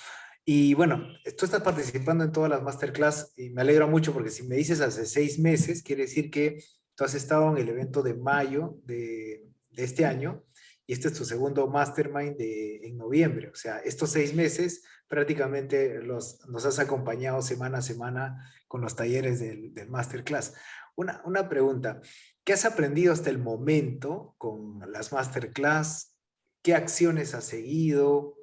Y 0.46 0.74
bueno, 0.74 1.06
tú 1.38 1.46
estás 1.46 1.62
participando 1.62 2.24
en 2.24 2.32
todas 2.32 2.50
las 2.50 2.64
masterclass 2.64 3.34
y 3.38 3.52
me 3.52 3.62
alegro 3.62 3.88
mucho 3.88 4.14
porque 4.14 4.32
si 4.32 4.44
me 4.44 4.56
dices 4.56 4.82
hace 4.82 5.06
seis 5.06 5.40
meses, 5.40 5.84
quiere 5.84 6.04
decir 6.04 6.32
que 6.32 6.64
tú 7.00 7.06
has 7.06 7.16
estado 7.16 7.50
en 7.52 7.58
el 7.60 7.70
evento 7.70 8.04
de 8.04 8.14
mayo 8.14 8.78
de, 8.84 9.48
este 9.78 10.06
año 10.06 10.44
y 10.86 10.92
este 10.92 11.08
es 11.08 11.14
tu 11.14 11.24
segundo 11.24 11.66
mastermind 11.70 12.36
de, 12.36 12.86
en 12.86 12.98
noviembre. 12.98 13.48
O 13.48 13.56
sea, 13.56 13.78
estos 13.78 14.10
seis 14.10 14.36
meses 14.36 14.84
prácticamente 15.08 16.02
los, 16.02 16.46
nos 16.50 16.66
has 16.66 16.78
acompañado 16.78 17.42
semana 17.42 17.78
a 17.78 17.82
semana 17.82 18.52
con 18.68 18.82
los 18.82 18.98
talleres 18.98 19.40
del, 19.40 19.74
del 19.74 19.90
masterclass. 19.90 20.56
Una, 20.98 21.22
una 21.24 21.48
pregunta, 21.48 22.02
¿qué 22.44 22.52
has 22.52 22.66
aprendido 22.66 23.14
hasta 23.14 23.30
el 23.30 23.38
momento 23.38 24.36
con 24.38 24.82
las 24.92 25.14
masterclass? 25.14 26.18
¿Qué 26.62 26.76
acciones 26.76 27.34
has 27.34 27.46
seguido? 27.46 28.36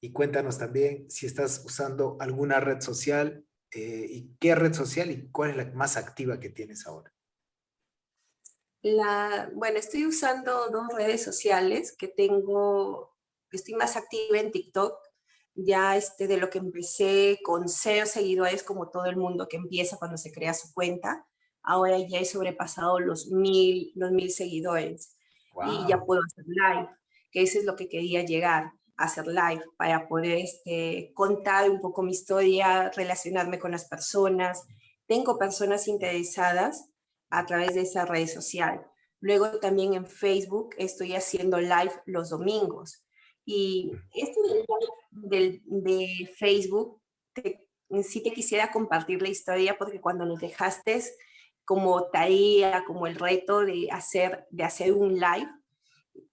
Y 0.00 0.10
cuéntanos 0.10 0.58
también 0.58 1.08
si 1.08 1.26
estás 1.26 1.62
usando 1.64 2.16
alguna 2.18 2.58
red 2.58 2.80
social 2.80 3.44
eh, 3.70 4.06
y 4.10 4.34
qué 4.40 4.56
red 4.56 4.72
social 4.72 5.12
y 5.12 5.30
cuál 5.30 5.50
es 5.50 5.56
la 5.56 5.70
más 5.70 5.96
activa 5.96 6.40
que 6.40 6.50
tienes 6.50 6.84
ahora. 6.88 7.11
La, 8.82 9.48
bueno, 9.54 9.78
estoy 9.78 10.06
usando 10.06 10.68
dos 10.70 10.88
redes 10.92 11.22
sociales 11.22 11.94
que 11.96 12.08
tengo, 12.08 13.14
estoy 13.52 13.74
más 13.74 13.96
activa 13.96 14.38
en 14.38 14.50
TikTok, 14.50 14.94
ya 15.54 15.96
este, 15.96 16.26
de 16.26 16.36
lo 16.36 16.50
que 16.50 16.58
empecé 16.58 17.38
con 17.44 17.68
cero 17.68 18.06
seguidores 18.06 18.64
como 18.64 18.90
todo 18.90 19.04
el 19.06 19.16
mundo 19.16 19.46
que 19.48 19.56
empieza 19.56 19.98
cuando 19.98 20.16
se 20.16 20.32
crea 20.32 20.52
su 20.52 20.72
cuenta, 20.74 21.24
ahora 21.62 21.96
ya 21.98 22.18
he 22.18 22.24
sobrepasado 22.24 22.98
los 22.98 23.28
mil, 23.28 23.92
los 23.94 24.10
mil 24.10 24.30
seguidores 24.32 25.16
y 25.66 25.86
ya 25.88 26.04
puedo 26.04 26.22
hacer 26.22 26.44
live, 26.48 26.88
que 27.30 27.42
eso 27.42 27.60
es 27.60 27.64
lo 27.64 27.76
que 27.76 27.88
quería 27.88 28.24
llegar, 28.24 28.72
hacer 28.96 29.28
live 29.28 29.62
para 29.76 30.08
poder 30.08 30.38
este, 30.38 31.12
contar 31.14 31.70
un 31.70 31.80
poco 31.80 32.02
mi 32.02 32.12
historia, 32.12 32.90
relacionarme 32.90 33.60
con 33.60 33.70
las 33.70 33.84
personas. 33.84 34.64
Tengo 35.06 35.38
personas 35.38 35.86
interesadas 35.86 36.91
a 37.32 37.46
través 37.46 37.74
de 37.74 37.80
esa 37.80 38.04
red 38.04 38.28
social. 38.28 38.86
Luego 39.20 39.58
también 39.58 39.94
en 39.94 40.06
Facebook 40.06 40.74
estoy 40.76 41.14
haciendo 41.14 41.58
live 41.58 41.92
los 42.04 42.28
domingos. 42.28 43.06
Y 43.44 43.90
este 44.14 44.38
del, 45.10 45.62
de 45.64 46.30
Facebook, 46.38 47.00
sí 48.02 48.22
te 48.22 48.32
quisiera 48.32 48.70
compartir 48.70 49.22
la 49.22 49.30
historia 49.30 49.78
porque 49.78 50.00
cuando 50.00 50.26
nos 50.26 50.40
dejaste 50.40 51.02
como 51.64 52.10
tarea, 52.10 52.84
como 52.84 53.06
el 53.06 53.14
reto 53.14 53.60
de 53.60 53.88
hacer, 53.90 54.46
de 54.50 54.64
hacer 54.64 54.92
un 54.92 55.14
live, 55.14 55.48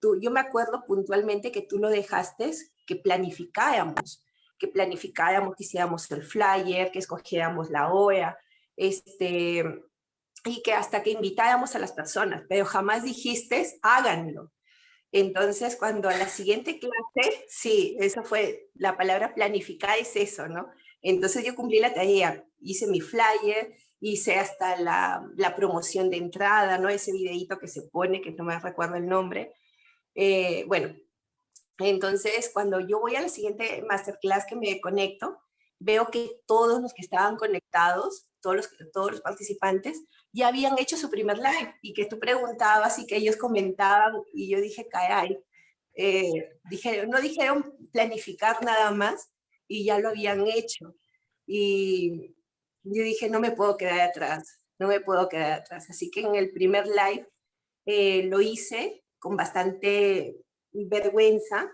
tú, 0.01 0.19
yo 0.19 0.31
me 0.31 0.41
acuerdo 0.41 0.83
puntualmente 0.85 1.51
que 1.51 1.61
tú 1.61 1.79
lo 1.79 1.89
dejaste, 1.89 2.51
que 2.85 2.97
planificáramos, 2.97 4.25
que 4.57 4.67
planificáramos, 4.67 5.55
que 5.55 5.63
hiciéramos 5.63 6.11
el 6.11 6.23
flyer, 6.23 6.91
que 6.91 6.99
escogiéramos 6.99 7.69
la 7.69 7.93
hora, 7.93 8.37
este, 8.75 9.63
y 10.45 10.61
que 10.61 10.73
hasta 10.73 11.03
que 11.03 11.11
invitáramos 11.11 11.75
a 11.75 11.79
las 11.79 11.91
personas, 11.91 12.43
pero 12.47 12.65
jamás 12.65 13.03
dijiste, 13.03 13.65
háganlo. 13.81 14.51
Entonces, 15.11 15.75
cuando 15.75 16.07
a 16.07 16.15
la 16.15 16.29
siguiente 16.29 16.79
clase, 16.79 17.45
sí, 17.47 17.97
eso 17.99 18.23
fue, 18.23 18.69
la 18.75 18.95
palabra 18.95 19.33
planificar 19.33 19.97
es 19.97 20.15
eso, 20.15 20.47
¿no? 20.47 20.69
Entonces 21.01 21.45
yo 21.45 21.55
cumplí 21.55 21.79
la 21.79 21.93
tarea, 21.93 22.45
hice 22.61 22.85
mi 22.87 23.01
flyer, 23.01 23.73
hice 23.99 24.35
hasta 24.35 24.79
la, 24.79 25.25
la 25.35 25.55
promoción 25.55 26.09
de 26.09 26.17
entrada, 26.17 26.77
¿no? 26.77 26.89
Ese 26.89 27.11
videito 27.11 27.57
que 27.57 27.67
se 27.67 27.83
pone, 27.83 28.21
que 28.21 28.31
no 28.31 28.43
me 28.43 28.59
recuerdo 28.59 28.95
el 28.95 29.07
nombre. 29.07 29.53
Eh, 30.15 30.65
bueno, 30.67 30.95
entonces 31.79 32.51
cuando 32.53 32.79
yo 32.79 32.99
voy 32.99 33.15
a 33.15 33.21
la 33.21 33.29
siguiente 33.29 33.83
masterclass 33.87 34.45
que 34.45 34.55
me 34.55 34.79
conecto, 34.81 35.39
veo 35.79 36.07
que 36.11 36.41
todos 36.45 36.81
los 36.81 36.93
que 36.93 37.01
estaban 37.01 37.37
conectados, 37.37 38.29
todos 38.41 38.57
los, 38.57 38.69
todos 38.93 39.11
los 39.11 39.21
participantes, 39.21 40.03
ya 40.31 40.49
habían 40.49 40.77
hecho 40.77 40.97
su 40.97 41.09
primer 41.09 41.37
live 41.37 41.75
y 41.81 41.93
que 41.93 42.05
tú 42.05 42.19
preguntabas 42.19 42.99
y 42.99 43.07
que 43.07 43.17
ellos 43.17 43.37
comentaban 43.37 44.21
y 44.33 44.49
yo 44.49 44.61
dije, 44.61 44.87
caray, 44.87 45.39
eh, 45.95 46.57
dije, 46.69 47.07
no 47.07 47.19
dijeron 47.19 47.73
planificar 47.91 48.63
nada 48.63 48.91
más 48.91 49.31
y 49.67 49.85
ya 49.85 49.99
lo 49.99 50.09
habían 50.09 50.45
hecho. 50.47 50.95
Y 51.45 52.35
yo 52.83 53.03
dije, 53.03 53.29
no 53.29 53.39
me 53.39 53.51
puedo 53.51 53.75
quedar 53.77 54.01
atrás, 54.01 54.59
no 54.77 54.87
me 54.87 55.01
puedo 55.01 55.27
quedar 55.27 55.53
atrás. 55.53 55.89
Así 55.89 56.11
que 56.11 56.21
en 56.21 56.35
el 56.35 56.51
primer 56.51 56.87
live 56.87 57.27
eh, 57.85 58.23
lo 58.23 58.41
hice 58.41 59.03
con 59.17 59.35
bastante 59.35 60.37
vergüenza, 60.71 61.69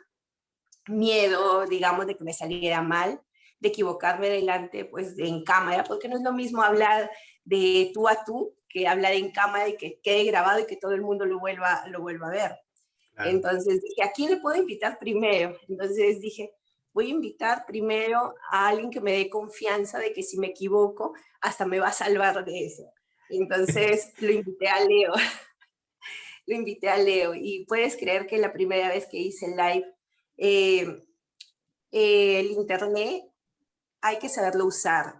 miedo, 0.87 1.65
digamos, 1.65 2.07
de 2.07 2.15
que 2.15 2.23
me 2.23 2.33
saliera 2.33 2.81
mal, 2.81 3.21
de 3.59 3.69
equivocarme 3.69 4.29
delante, 4.29 4.85
pues, 4.85 5.17
en 5.17 5.43
cámara, 5.43 5.83
porque 5.83 6.07
no 6.07 6.17
es 6.17 6.23
lo 6.23 6.33
mismo 6.33 6.61
hablar 6.61 7.09
de 7.43 7.91
tú 7.93 8.07
a 8.07 8.23
tú 8.25 8.55
que 8.67 8.87
hablar 8.87 9.13
en 9.13 9.31
cámara 9.31 9.69
y 9.69 9.77
que 9.77 9.99
quede 10.01 10.25
grabado 10.25 10.59
y 10.59 10.65
que 10.65 10.75
todo 10.75 10.91
el 10.91 11.01
mundo 11.01 11.25
lo 11.25 11.39
vuelva, 11.39 11.85
lo 11.87 12.01
vuelva 12.01 12.27
a 12.27 12.31
ver. 12.31 12.51
Entonces 13.17 13.81
dije, 13.81 14.03
¿a 14.03 14.11
quién 14.11 14.31
le 14.31 14.37
puedo 14.37 14.57
invitar 14.57 14.99
primero? 14.99 15.57
Entonces 15.69 16.19
dije, 16.19 16.51
voy 16.91 17.07
a 17.07 17.11
invitar 17.11 17.65
primero 17.65 18.35
a 18.51 18.67
alguien 18.67 18.89
que 18.91 18.99
me 18.99 19.13
dé 19.13 19.29
confianza 19.29 19.99
de 19.99 20.11
que 20.11 20.23
si 20.23 20.37
me 20.37 20.47
equivoco, 20.47 21.13
hasta 21.41 21.65
me 21.65 21.79
va 21.79 21.87
a 21.87 21.93
salvar 21.93 22.43
de 22.43 22.65
eso. 22.65 22.83
Entonces 23.29 24.11
lo 24.19 24.31
invité 24.31 24.67
a 24.67 24.83
Leo. 24.83 25.13
lo 26.45 26.55
invité 26.55 26.89
a 26.89 26.97
Leo 26.97 27.33
y 27.33 27.65
puedes 27.65 27.95
creer 27.95 28.27
que 28.27 28.37
la 28.37 28.51
primera 28.51 28.89
vez 28.89 29.07
que 29.07 29.17
hice 29.17 29.47
live, 29.47 29.85
eh, 30.37 31.03
el 31.91 32.51
internet 32.51 33.23
hay 34.05 34.19
que 34.19 34.29
saberlo 34.29 34.65
usar. 34.65 35.15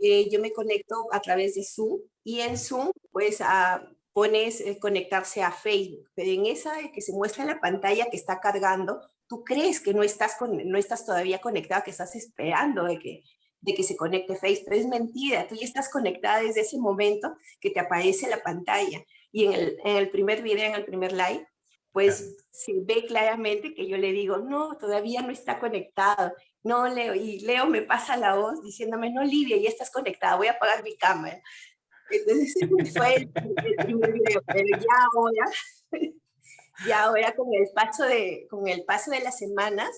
Eh, 0.00 0.28
yo 0.30 0.40
me 0.40 0.52
conecto 0.52 1.06
a 1.12 1.20
través 1.20 1.54
de 1.54 1.64
Zoom 1.64 2.00
y 2.24 2.40
en 2.40 2.56
Zoom 2.56 2.90
pues 3.10 3.40
a, 3.40 3.82
pones 4.12 4.60
eh, 4.60 4.78
conectarse 4.80 5.42
a 5.42 5.52
Facebook, 5.52 6.08
pero 6.14 6.30
en 6.30 6.46
esa 6.46 6.72
que 6.92 7.02
se 7.02 7.12
muestra 7.12 7.42
en 7.42 7.50
la 7.50 7.60
pantalla 7.60 8.08
que 8.10 8.16
está 8.16 8.40
cargando, 8.40 9.00
tú 9.28 9.44
crees 9.44 9.80
que 9.80 9.94
no 9.94 10.02
estás, 10.02 10.36
con, 10.36 10.56
no 10.68 10.78
estás 10.78 11.04
todavía 11.04 11.40
conectada, 11.40 11.82
que 11.82 11.90
estás 11.90 12.14
esperando 12.16 12.84
de 12.84 12.98
que, 12.98 13.22
de 13.60 13.74
que 13.74 13.82
se 13.82 13.96
conecte 13.96 14.36
Facebook, 14.36 14.66
pero 14.68 14.80
es 14.80 14.88
mentira, 14.88 15.46
tú 15.46 15.54
ya 15.54 15.64
estás 15.64 15.88
conectada 15.88 16.42
desde 16.42 16.62
ese 16.62 16.78
momento 16.78 17.36
que 17.60 17.70
te 17.70 17.80
aparece 17.80 18.28
la 18.28 18.42
pantalla. 18.42 19.04
Y 19.30 19.44
en 19.46 19.52
el, 19.52 19.78
en 19.84 19.96
el 19.96 20.10
primer 20.10 20.42
video, 20.42 20.66
en 20.66 20.74
el 20.74 20.84
primer 20.84 21.12
live, 21.12 21.46
pues 21.92 22.36
se 22.50 22.72
ve 22.84 23.04
claramente 23.06 23.74
que 23.74 23.88
yo 23.88 23.96
le 23.96 24.12
digo, 24.12 24.38
no, 24.38 24.76
todavía 24.78 25.22
no 25.22 25.30
está 25.30 25.58
conectado. 25.58 26.32
No, 26.62 26.88
Leo, 26.88 27.14
y 27.14 27.40
Leo 27.40 27.66
me 27.66 27.82
pasa 27.82 28.16
la 28.16 28.34
voz 28.34 28.62
diciéndome, 28.62 29.10
no, 29.10 29.22
Livia, 29.22 29.56
ya 29.56 29.68
estás 29.68 29.90
conectada, 29.90 30.36
voy 30.36 30.48
a 30.48 30.52
apagar 30.52 30.82
mi 30.82 30.96
cámara. 30.96 31.40
Entonces 32.10 32.54
fue 32.96 33.14
el, 33.14 33.30
primer 33.30 34.12
video, 34.12 34.42
pero 34.46 34.78
ya 34.78 35.08
ahora, 35.14 35.44
ya 36.86 37.04
ahora 37.04 37.34
con 37.36 37.48
el 37.54 37.68
paso 37.74 38.04
de, 38.04 38.46
con 38.50 38.66
el 38.66 38.84
paso 38.84 39.10
de 39.10 39.20
las 39.20 39.38
semanas, 39.38 39.90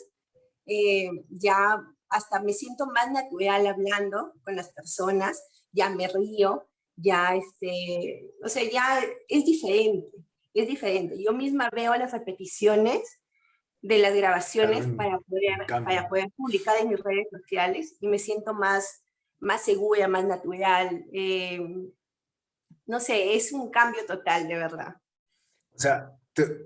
eh, 0.66 1.08
ya 1.28 1.80
hasta 2.08 2.40
me 2.40 2.52
siento 2.52 2.86
más 2.86 3.10
natural 3.10 3.66
hablando 3.66 4.34
con 4.42 4.56
las 4.56 4.72
personas, 4.72 5.42
ya 5.72 5.88
me 5.90 6.08
río, 6.08 6.68
ya 6.96 7.34
este, 7.36 8.32
o 8.44 8.48
sea, 8.48 8.64
ya 8.64 9.00
es 9.28 9.44
diferente, 9.44 10.08
es 10.52 10.68
diferente. 10.68 11.22
Yo 11.22 11.32
misma 11.32 11.70
veo 11.72 11.94
las 11.94 12.12
repeticiones 12.12 13.19
de 13.82 13.98
las 13.98 14.14
grabaciones 14.14 14.86
para, 14.86 15.18
poder, 15.18 15.66
para 15.66 16.08
poder 16.08 16.30
publicar 16.36 16.76
en 16.80 16.90
mis 16.90 17.02
redes 17.02 17.26
sociales 17.30 17.96
y 18.00 18.08
me 18.08 18.18
siento 18.18 18.52
más, 18.52 19.04
más 19.38 19.62
segura, 19.62 20.06
más 20.08 20.24
natural. 20.24 21.04
Eh, 21.12 21.60
no 22.86 23.00
sé, 23.00 23.34
es 23.34 23.52
un 23.52 23.70
cambio 23.70 24.04
total, 24.06 24.48
de 24.48 24.56
verdad. 24.56 24.96
O 25.74 25.78
sea, 25.78 26.16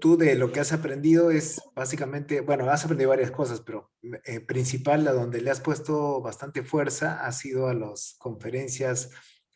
tú 0.01 0.17
de 0.17 0.35
lo 0.35 0.51
que 0.51 0.61
has 0.61 0.73
aprendido 0.73 1.31
es 1.31 1.61
básicamente, 1.75 2.41
bueno, 2.41 2.69
has 2.69 2.85
aprendido 2.85 3.11
varias 3.11 3.31
cosas, 3.31 3.61
pero 3.61 3.93
eh, 4.25 4.41
principal, 4.41 5.07
a 5.07 5.13
donde 5.13 5.41
le 5.41 5.51
has 5.51 5.61
puesto 5.61 6.21
bastante 6.21 6.63
fuerza, 6.63 7.25
ha 7.25 7.33
sido 7.33 7.69
a 7.69 7.75
las 7.75 8.17
conferencias 8.19 9.11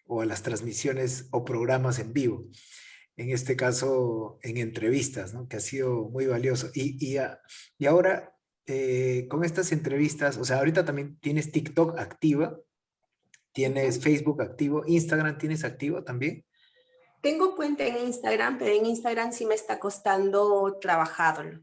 o 0.07 0.23
a 0.23 0.27
las 0.27 0.43
transmisiones 0.43 1.29
o 1.33 1.45
programas 1.45 1.99
en 1.99 2.13
vivo 2.13 2.45
en 3.19 3.31
este 3.31 3.57
caso 3.57 4.39
en 4.43 4.59
entrevistas, 4.59 5.35
¿no? 5.35 5.49
que 5.49 5.57
ha 5.57 5.61
sido 5.61 6.09
muy 6.09 6.27
valioso. 6.27 6.71
Y, 6.73 6.97
y, 7.05 7.19
y 7.77 7.87
ahora, 7.87 8.33
eh, 8.65 9.27
con 9.29 9.45
estas 9.45 9.73
entrevistas, 9.73 10.39
o 10.39 10.45
sea, 10.45 10.59
ahorita 10.59 10.85
también 10.85 11.19
tienes 11.19 11.51
TikTok 11.51 11.99
activa, 11.99 12.57
tienes 13.53 14.01
Facebook 14.01 14.41
activo, 14.41 14.85
Instagram 14.87 15.37
tienes 15.37 15.65
activo 15.65 16.05
también. 16.05 16.47
Tengo 17.21 17.57
cuenta 17.57 17.85
en 17.85 17.99
Instagram, 18.07 18.57
pero 18.57 18.73
en 18.73 18.87
Instagram 18.87 19.33
sí 19.33 19.45
me 19.47 19.57
está 19.57 19.81
costando 19.81 20.79
trabajarlo. 20.81 21.61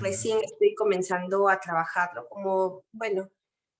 Recién 0.00 0.38
estoy 0.44 0.74
comenzando 0.74 1.48
a 1.48 1.58
trabajarlo, 1.58 2.28
como, 2.28 2.84
bueno, 2.92 3.30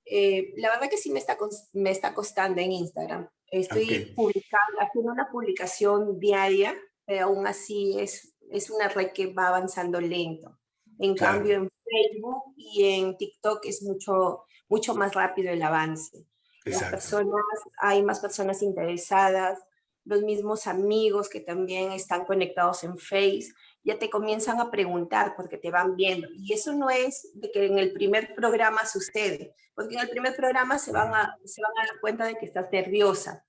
eh, 0.07 0.55
la 0.57 0.71
verdad 0.71 0.89
que 0.89 0.97
sí 0.97 1.11
me 1.11 1.19
está, 1.19 1.37
me 1.75 1.91
está 1.91 2.15
costando 2.15 2.63
en 2.63 2.73
Instagram. 2.73 3.29
Estoy 3.51 4.15
publicando, 4.17 4.81
haciendo 4.81 5.13
una 5.13 5.31
publicación 5.31 6.19
diaria 6.19 6.75
pero 7.09 7.25
aún 7.25 7.47
así 7.47 7.99
es, 7.99 8.35
es 8.51 8.69
una 8.69 8.89
red 8.89 9.13
que 9.15 9.33
va 9.33 9.49
avanzando 9.49 9.99
lento. 9.99 10.59
En 10.99 11.15
cambio, 11.15 11.55
en 11.57 11.71
Facebook 11.83 12.43
y 12.55 12.85
en 12.85 13.17
TikTok 13.17 13.65
es 13.65 13.83
mucho, 13.83 14.45
mucho 14.69 14.95
más 14.95 15.15
rápido 15.15 15.51
el 15.51 15.63
avance. 15.63 16.27
Las 16.67 16.83
personas, 16.85 17.41
hay 17.81 18.03
más 18.03 18.21
personas 18.21 18.63
interesadas, 18.63 19.59
los 20.05 20.21
mismos 20.21 20.67
amigos 20.67 21.31
que 21.31 21.41
también 21.41 21.93
están 21.93 22.27
conectados 22.27 22.85
en 22.85 22.99
Facebook 22.99 23.57
ya 23.89 23.99
te 23.99 24.11
comienzan 24.11 24.61
a 24.61 24.71
preguntar 24.71 25.35
porque 25.35 25.57
te 25.57 25.71
van 25.71 25.97
viendo. 25.97 26.29
Y 26.37 26.53
eso 26.53 26.75
no 26.75 26.91
es 26.91 27.31
de 27.33 27.51
que 27.51 27.65
en 27.65 27.79
el 27.79 27.95
primer 27.95 28.35
programa 28.35 28.85
sucede, 28.85 29.55
porque 29.75 29.95
en 29.95 30.01
el 30.01 30.11
primer 30.11 30.37
programa 30.37 30.79
se 30.79 30.93
van 30.93 31.15
a, 31.15 31.39
se 31.47 31.63
van 31.63 31.73
a 31.73 31.87
dar 31.87 32.01
cuenta 32.01 32.27
de 32.27 32.37
que 32.37 32.45
estás 32.45 32.69
nerviosa. 32.71 33.47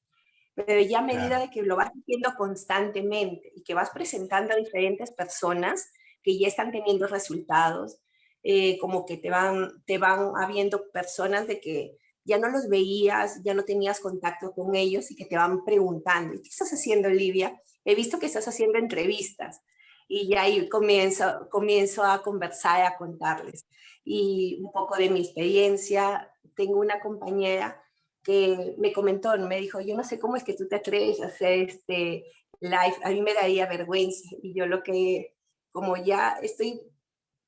Pero 0.55 0.81
ya 0.81 0.99
a 0.99 1.03
medida 1.03 1.39
de 1.39 1.49
que 1.49 1.61
lo 1.61 1.75
vas 1.75 1.89
haciendo 1.89 2.33
constantemente 2.37 3.51
y 3.55 3.63
que 3.63 3.73
vas 3.73 3.91
presentando 3.91 4.53
a 4.53 4.57
diferentes 4.57 5.11
personas 5.11 5.91
que 6.21 6.37
ya 6.37 6.47
están 6.47 6.71
teniendo 6.71 7.07
resultados, 7.07 7.99
eh, 8.43 8.77
como 8.79 9.05
que 9.05 9.17
te 9.17 9.29
van, 9.29 9.83
te 9.85 9.97
van 9.97 10.33
habiendo 10.37 10.89
personas 10.91 11.47
de 11.47 11.59
que 11.59 11.97
ya 12.23 12.37
no 12.37 12.49
los 12.49 12.69
veías, 12.69 13.41
ya 13.43 13.53
no 13.53 13.63
tenías 13.63 13.99
contacto 13.99 14.51
con 14.51 14.75
ellos 14.75 15.09
y 15.11 15.15
que 15.15 15.25
te 15.25 15.35
van 15.35 15.63
preguntando, 15.65 16.33
¿qué 16.41 16.49
estás 16.49 16.71
haciendo, 16.71 17.07
Olivia? 17.07 17.59
He 17.85 17.95
visto 17.95 18.19
que 18.19 18.27
estás 18.27 18.47
haciendo 18.47 18.77
entrevistas 18.77 19.61
y 20.07 20.27
ya 20.27 20.43
ahí 20.43 20.67
comienzo, 20.69 21.47
comienzo 21.49 22.03
a 22.03 22.21
conversar 22.21 22.79
y 22.79 22.87
a 22.87 22.97
contarles. 22.97 23.65
Y 24.03 24.59
un 24.63 24.71
poco 24.71 24.97
de 24.97 25.09
mi 25.09 25.21
experiencia, 25.21 26.31
tengo 26.55 26.79
una 26.79 26.99
compañera 26.99 27.81
que 28.29 28.75
me 28.77 28.93
comentó, 28.93 29.35
me 29.39 29.59
dijo, 29.59 29.81
yo 29.81 29.97
no 29.97 30.03
sé 30.03 30.19
cómo 30.19 30.35
es 30.35 30.43
que 30.43 30.53
tú 30.53 30.67
te 30.67 30.75
atreves 30.75 31.19
a 31.19 31.25
hacer 31.25 31.67
este 31.67 32.25
live, 32.59 32.95
a 33.03 33.09
mí 33.09 33.23
me 33.23 33.33
daría 33.33 33.65
vergüenza 33.65 34.29
y 34.43 34.53
yo 34.53 34.67
lo 34.67 34.83
que, 34.83 35.35
como 35.71 35.97
ya 35.97 36.37
estoy 36.43 36.79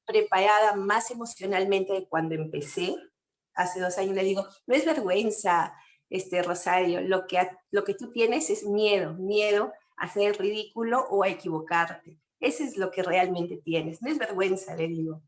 preparada 0.07 0.75
más 0.75 1.11
emocionalmente 1.11 1.93
de 1.93 2.07
cuando 2.07 2.33
empecé, 2.33 2.95
hace 3.53 3.79
dos 3.79 3.95
años, 3.99 4.15
le 4.15 4.23
digo, 4.23 4.47
no 4.65 4.73
es 4.73 4.83
vergüenza, 4.83 5.75
este 6.09 6.41
Rosario, 6.41 7.01
lo 7.01 7.27
que, 7.27 7.37
lo 7.69 7.83
que 7.83 7.93
tú 7.93 8.09
tienes 8.09 8.49
es 8.49 8.65
miedo, 8.65 9.13
miedo 9.13 9.71
a 9.97 10.05
hacer 10.05 10.39
ridículo 10.39 11.05
o 11.11 11.21
a 11.21 11.29
equivocarte. 11.29 12.17
Ese 12.39 12.63
es 12.63 12.75
lo 12.75 12.89
que 12.89 13.03
realmente 13.03 13.57
tienes, 13.57 14.01
no 14.01 14.09
es 14.09 14.17
vergüenza, 14.17 14.75
le 14.75 14.87
digo. 14.87 15.21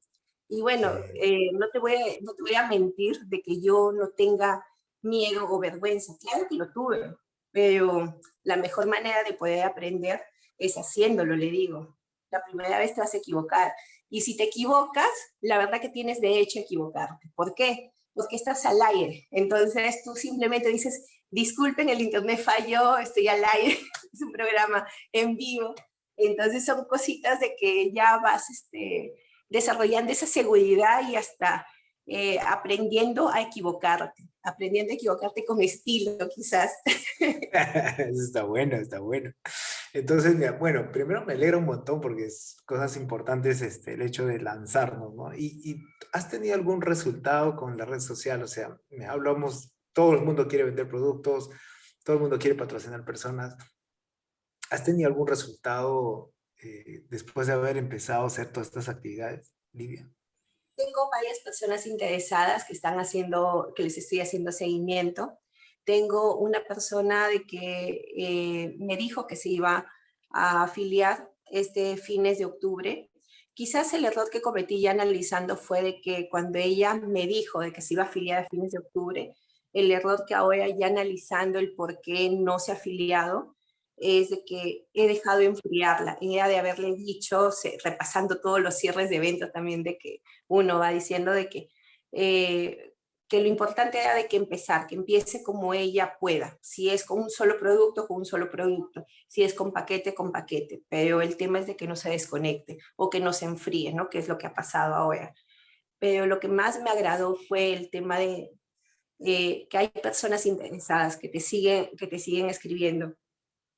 Y 0.50 0.62
bueno, 0.62 0.90
eh, 1.14 1.52
no, 1.54 1.70
te 1.70 1.78
voy 1.78 1.94
a, 1.94 2.00
no 2.24 2.34
te 2.34 2.42
voy 2.42 2.56
a 2.56 2.68
mentir 2.68 3.20
de 3.28 3.44
que 3.44 3.62
yo 3.62 3.92
no 3.92 4.10
tenga 4.10 4.66
miedo 5.04 5.48
o 5.50 5.60
vergüenza. 5.60 6.14
Claro 6.20 6.48
que 6.50 6.56
lo 6.56 6.72
tuve, 6.72 7.16
pero 7.52 8.20
la 8.44 8.58
mejor 8.58 8.88
manera 8.88 9.24
de 9.24 9.34
poder 9.34 9.64
aprender 9.64 10.22
es 10.58 10.76
haciéndolo, 10.76 11.36
le 11.36 11.52
digo. 11.52 11.98
La 12.32 12.44
primera 12.44 12.80
vez 12.80 12.96
te 12.96 13.02
vas 13.02 13.14
a 13.14 13.18
equivocar. 13.18 13.74
Y 14.10 14.22
si 14.22 14.36
te 14.38 14.44
equivocas, 14.44 15.10
la 15.42 15.58
verdad 15.58 15.82
que 15.82 15.90
tienes 15.90 16.22
derecho 16.22 16.60
a 16.60 16.64
equivocarte. 16.64 17.32
¿Por 17.36 17.54
qué? 17.54 17.92
Porque 18.14 18.36
estás 18.36 18.66
al 18.66 18.82
aire. 18.82 19.28
Entonces 19.32 20.04
tú 20.04 20.16
simplemente 20.16 20.70
dices, 20.70 21.06
disculpen, 21.30 21.90
el 21.90 22.02
internet 22.02 22.40
falló, 22.40 22.98
estoy 22.98 23.28
al 23.28 23.44
aire, 23.44 23.74
es 24.14 24.22
un 24.22 24.32
programa 24.32 24.88
en 25.12 25.36
vivo. 25.36 25.74
Entonces 26.16 26.66
son 26.66 26.86
cositas 26.86 27.40
de 27.40 27.56
que 27.60 27.92
ya 27.92 28.18
vas 28.18 28.50
este, 28.50 29.14
desarrollando 29.50 30.12
esa 30.12 30.28
seguridad 30.28 31.08
y 31.10 31.16
hasta 31.16 31.66
eh, 32.06 32.40
aprendiendo 32.40 33.30
a 33.30 33.42
equivocarte, 33.42 34.24
aprendiendo 34.44 34.92
a 34.92 34.96
equivocarte 34.96 35.46
con 35.46 35.62
estilo 35.62 36.18
quizás. 36.34 36.72
Está 37.20 38.44
bueno, 38.44 38.76
está 38.78 39.00
bueno. 39.00 39.32
Entonces, 39.94 40.36
bueno, 40.60 40.92
primero 40.92 41.24
me 41.26 41.34
alegra 41.34 41.58
un 41.58 41.66
montón 41.66 42.02
porque 42.02 42.26
es 42.26 42.58
cosas 42.66 42.98
importantes 42.98 43.62
este, 43.62 43.94
el 43.94 44.02
hecho 44.02 44.26
de 44.26 44.40
lanzarnos, 44.40 45.14
¿no? 45.14 45.34
Y, 45.36 45.84
has 46.12 46.30
tenido 46.30 46.56
algún 46.56 46.82
resultado 46.82 47.56
con 47.56 47.78
la 47.78 47.86
red 47.86 48.00
social, 48.00 48.44
o 48.44 48.48
sea, 48.48 48.78
hablamos, 49.08 49.74
todo 49.94 50.14
el 50.14 50.22
mundo 50.22 50.48
quiere 50.48 50.66
vender 50.66 50.88
productos, 50.88 51.50
todo 52.04 52.18
el 52.18 52.22
mundo 52.22 52.38
quiere 52.38 52.56
patrocinar 52.56 53.04
personas, 53.04 53.56
¿Has 54.74 54.84
tenido 54.84 55.08
algún 55.08 55.28
resultado 55.28 56.34
eh, 56.64 57.06
después 57.08 57.46
de 57.46 57.54
haber 57.54 57.78
empezado 57.78 58.24
a 58.24 58.28
hacer 58.28 58.52
todas 58.52 58.70
estas 58.70 58.90
actividades, 58.90 59.54
Livia? 59.72 60.10
Tengo 60.76 61.10
varias 61.12 61.40
personas 61.40 61.86
interesadas 61.86 62.66
que 62.66 62.74
están 62.74 63.00
haciendo, 63.00 63.74
que 63.76 63.84
les 63.84 63.98
estoy 63.98 64.22
haciendo 64.22 64.52
seguimiento. 64.52 65.38
Tengo 65.84 66.38
una 66.38 66.64
persona 66.64 67.28
de 67.28 67.46
que 67.46 68.06
eh, 68.18 68.76
me 68.80 68.98
dijo 68.98 69.28
que 69.28 69.36
se 69.36 69.50
iba 69.50 69.88
a 70.32 70.64
afiliar 70.64 71.30
este 71.46 71.98
fines 71.98 72.40
de 72.40 72.46
octubre. 72.46 73.12
Quizás 73.54 73.94
el 73.94 74.06
error 74.06 74.30
que 74.32 74.42
cometí 74.42 74.82
ya 74.82 74.92
analizando 74.92 75.58
fue 75.58 75.84
de 75.84 76.02
que 76.02 76.28
cuando 76.30 76.58
ella 76.58 76.96
me 76.96 77.28
dijo 77.28 77.60
de 77.60 77.72
que 77.72 77.82
se 77.82 77.94
iba 77.94 78.04
a 78.04 78.08
afiliar 78.08 78.44
a 78.44 78.50
fines 78.50 78.72
de 78.72 78.80
octubre, 78.80 79.36
el 79.74 79.92
error 79.92 80.24
que 80.28 80.34
ahora 80.34 80.68
ya 80.70 80.88
analizando 80.88 81.60
el 81.60 81.76
por 81.76 82.02
qué 82.02 82.30
no 82.32 82.58
se 82.58 82.72
ha 82.72 82.76
afiliado, 82.76 83.56
es 83.98 84.30
de 84.30 84.44
que 84.46 84.88
he 84.94 85.08
dejado 85.08 85.40
de 85.40 85.46
enfriarla. 85.46 86.18
Ella 86.22 86.48
de 86.48 86.58
haberle 86.58 86.96
dicho, 86.96 87.50
repasando 87.84 88.40
todos 88.42 88.62
los 88.62 88.78
cierres 88.78 89.10
de 89.10 89.18
eventos 89.18 89.52
también, 89.52 89.84
de 89.84 89.98
que 89.98 90.22
uno 90.48 90.80
va 90.80 90.92
diciendo 90.92 91.32
de 91.32 91.50
que, 91.50 91.70
eh, 92.12 92.94
que 93.28 93.42
lo 93.42 93.48
importante 93.48 94.00
era 94.00 94.16
de 94.16 94.28
que 94.28 94.38
empezar, 94.38 94.88
que 94.88 94.96
empiece 94.96 95.44
como 95.44 95.74
ella 95.74 96.18
pueda. 96.20 96.58
Si 96.62 96.90
es 96.90 97.06
con 97.06 97.20
un 97.24 97.30
solo 97.30 97.58
producto, 97.58 98.08
con 98.08 98.18
un 98.18 98.26
solo 98.26 98.50
producto. 98.50 99.06
Si 99.28 99.44
es 99.44 99.54
con 99.54 99.72
paquete, 99.74 100.14
con 100.14 100.32
paquete. 100.32 100.84
Pero 100.90 101.22
el 101.22 101.38
tema 101.38 101.60
es 101.60 101.68
de 101.68 101.76
que 101.76 101.88
no 101.88 101.96
se 101.96 102.10
desconecte 102.10 102.78
o 102.96 103.10
que 103.10 103.20
no 103.20 103.34
se 103.34 103.46
enfríe, 103.46 103.94
¿no? 103.94 104.10
Que 104.10 104.20
es 104.20 104.28
lo 104.28 104.38
que 104.38 104.48
ha 104.48 104.54
pasado 104.54 104.96
ahora. 104.96 105.34
Pero 106.00 106.28
lo 106.28 106.40
que 106.40 106.48
más 106.50 106.82
me 106.82 106.90
agradó 106.90 107.36
fue 107.36 107.74
el 107.74 107.90
tema 107.90 108.20
de 108.20 108.52
eh, 109.20 109.68
que 109.70 109.78
hay 109.78 109.88
personas 109.90 110.46
interesadas 110.46 111.18
que 111.18 111.30
te 111.30 111.40
siguen, 111.40 111.90
que 111.98 112.08
te 112.08 112.20
siguen 112.20 112.50
escribiendo 112.50 113.16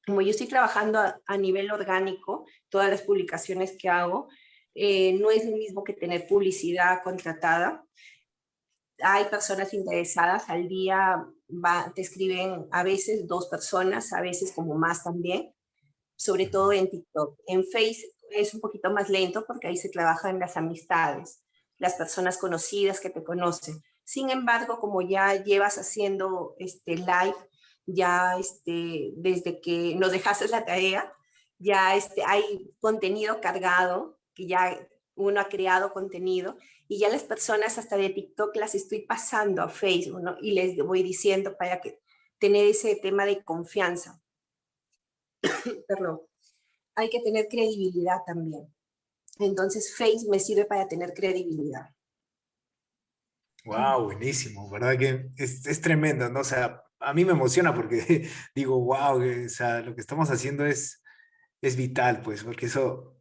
como 0.05 0.21
yo 0.21 0.29
estoy 0.29 0.47
trabajando 0.47 0.99
a, 0.99 1.37
nivel 1.37 1.71
orgánico, 1.71 2.45
todas 2.69 2.89
las 2.89 3.01
publicaciones 3.01 3.75
que 3.77 3.89
hago, 3.89 4.27
eh, 4.75 5.13
no 5.13 5.31
es 5.31 5.45
lo 5.45 5.57
mismo 5.57 5.83
que 5.83 5.93
tener 5.93 6.27
publicidad 6.27 7.01
contratada. 7.03 7.83
Hay 9.01 9.25
personas 9.25 9.73
interesadas, 9.73 10.49
al 10.49 10.67
día 10.67 11.25
va, 11.49 11.91
te 11.95 12.01
escriben 12.01 12.67
a 12.71 12.83
veces 12.83 13.27
dos 13.27 13.47
personas, 13.47 14.13
a 14.13 14.21
veces 14.21 14.51
como 14.53 14.75
más 14.75 15.03
también, 15.03 15.53
sobre 16.15 16.47
todo 16.47 16.71
en 16.71 16.89
TikTok. 16.89 17.39
En 17.47 17.63
Facebook 17.63 18.13
es 18.31 18.53
un 18.53 18.61
poquito 18.61 18.91
más 18.91 19.09
lento 19.09 19.45
porque 19.47 19.67
ahí 19.67 19.77
se 19.77 19.89
trabajan 19.89 20.39
las 20.39 20.55
amistades, 20.55 21.43
las 21.77 21.95
personas 21.95 22.37
conocidas 22.37 22.99
que 22.99 23.09
te 23.09 23.23
conocen. 23.23 23.81
Sin 24.03 24.29
embargo, 24.29 24.79
como 24.79 25.01
ya 25.01 25.43
llevas 25.43 25.77
haciendo 25.77 26.55
este 26.59 26.95
live 26.95 27.35
ya 27.85 28.37
este, 28.39 29.11
desde 29.15 29.61
que 29.61 29.95
nos 29.95 30.11
dejaste 30.11 30.47
la 30.47 30.65
tarea, 30.65 31.13
ya 31.59 31.95
este, 31.95 32.23
hay 32.25 32.69
contenido 32.79 33.41
cargado, 33.41 34.19
que 34.33 34.47
ya 34.47 34.77
uno 35.15 35.39
ha 35.39 35.47
creado 35.47 35.93
contenido 35.93 36.57
y 36.87 36.99
ya 36.99 37.09
las 37.09 37.23
personas 37.23 37.77
hasta 37.77 37.97
de 37.97 38.09
TikTok 38.09 38.55
las 38.57 38.75
estoy 38.75 39.01
pasando 39.01 39.61
a 39.61 39.69
Facebook 39.69 40.21
y 40.41 40.51
les 40.51 40.75
voy 40.77 41.03
diciendo 41.03 41.57
para 41.57 41.81
que 41.81 42.01
tener 42.37 42.67
ese 42.67 42.95
tema 42.97 43.25
de 43.25 43.43
confianza. 43.43 44.21
Perdón. 45.87 46.21
Hay 46.95 47.09
que 47.09 47.19
tener 47.21 47.47
credibilidad 47.49 48.19
también. 48.25 48.73
Entonces 49.39 49.95
Facebook 49.95 50.31
me 50.31 50.39
sirve 50.39 50.65
para 50.65 50.87
tener 50.87 51.13
credibilidad. 51.13 51.89
Wow, 53.65 54.03
buenísimo, 54.05 54.69
¿verdad? 54.69 54.97
Que 54.97 55.31
es, 55.37 55.65
es 55.65 55.81
tremendo, 55.81 56.29
¿no? 56.29 56.41
O 56.41 56.43
sea, 56.43 56.84
a 57.05 57.13
mí 57.13 57.23
me 57.23 57.31
emociona 57.31 57.73
porque 57.73 58.29
digo, 58.55 58.79
wow, 58.79 59.21
o 59.45 59.49
sea, 59.49 59.81
lo 59.81 59.95
que 59.95 60.01
estamos 60.01 60.29
haciendo 60.31 60.65
es, 60.65 61.03
es 61.61 61.75
vital, 61.75 62.21
pues, 62.21 62.43
porque 62.43 62.65
eso, 62.65 63.17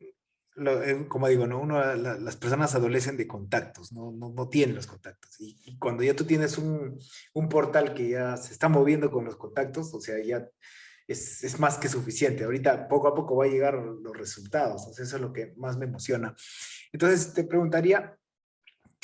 eh, 0.57 1.07
como 1.09 1.29
digo, 1.29 1.47
¿no? 1.47 1.61
Uno, 1.61 1.95
las 1.95 2.37
personas 2.37 2.75
adolecen 2.75 3.17
de 3.17 3.27
contactos, 3.27 3.93
no, 3.93 4.13
no, 4.13 4.31
no 4.31 4.49
tienen 4.49 4.77
los 4.77 4.87
contactos. 4.87 5.37
Y, 5.39 5.79
cuando 5.79 6.03
ya 6.03 6.17
tú 6.17 6.25
tienes 6.25 6.59
un, 6.59 6.99
un, 7.35 7.49
portal 7.49 7.95
que 7.95 8.09
ya 8.11 8.37
se 8.37 8.53
está 8.53 8.69
moviendo 8.69 9.11
con 9.11 9.25
los 9.25 9.37
contactos, 9.37 9.93
o 9.93 10.01
sea, 10.01 10.23
ya 10.23 10.49
es, 11.07 11.45
es, 11.45 11.61
más 11.61 11.77
que 11.79 11.89
suficiente. 11.89 12.45
Ahorita 12.45 12.89
poco 12.89 13.09
a 13.09 13.15
poco 13.15 13.37
va 13.37 13.45
a 13.45 13.49
llegar 13.49 13.75
los 13.75 14.17
resultados, 14.17 14.87
o 14.87 14.91
eso 14.91 15.03
es 15.03 15.21
lo 15.21 15.33
que 15.33 15.53
más 15.57 15.77
me 15.77 15.85
emociona. 15.85 16.35
Entonces, 16.93 17.35
te 17.35 17.45
preguntaría, 17.45 18.17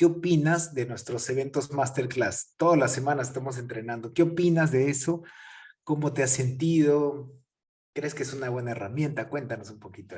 ¿Qué 0.01 0.07
opinas 0.07 0.73
de 0.73 0.87
nuestros 0.87 1.29
eventos 1.29 1.69
masterclass? 1.69 2.55
Todas 2.57 2.75
las 2.75 2.91
semanas 2.91 3.27
estamos 3.27 3.59
entrenando. 3.59 4.13
¿Qué 4.13 4.23
opinas 4.23 4.71
de 4.71 4.89
eso? 4.89 5.21
¿Cómo 5.83 6.11
te 6.11 6.23
has 6.23 6.31
sentido? 6.31 7.31
¿Crees 7.93 8.15
que 8.15 8.23
es 8.23 8.33
una 8.33 8.49
buena 8.49 8.71
herramienta? 8.71 9.29
Cuéntanos 9.29 9.69
un 9.69 9.79
poquito. 9.79 10.15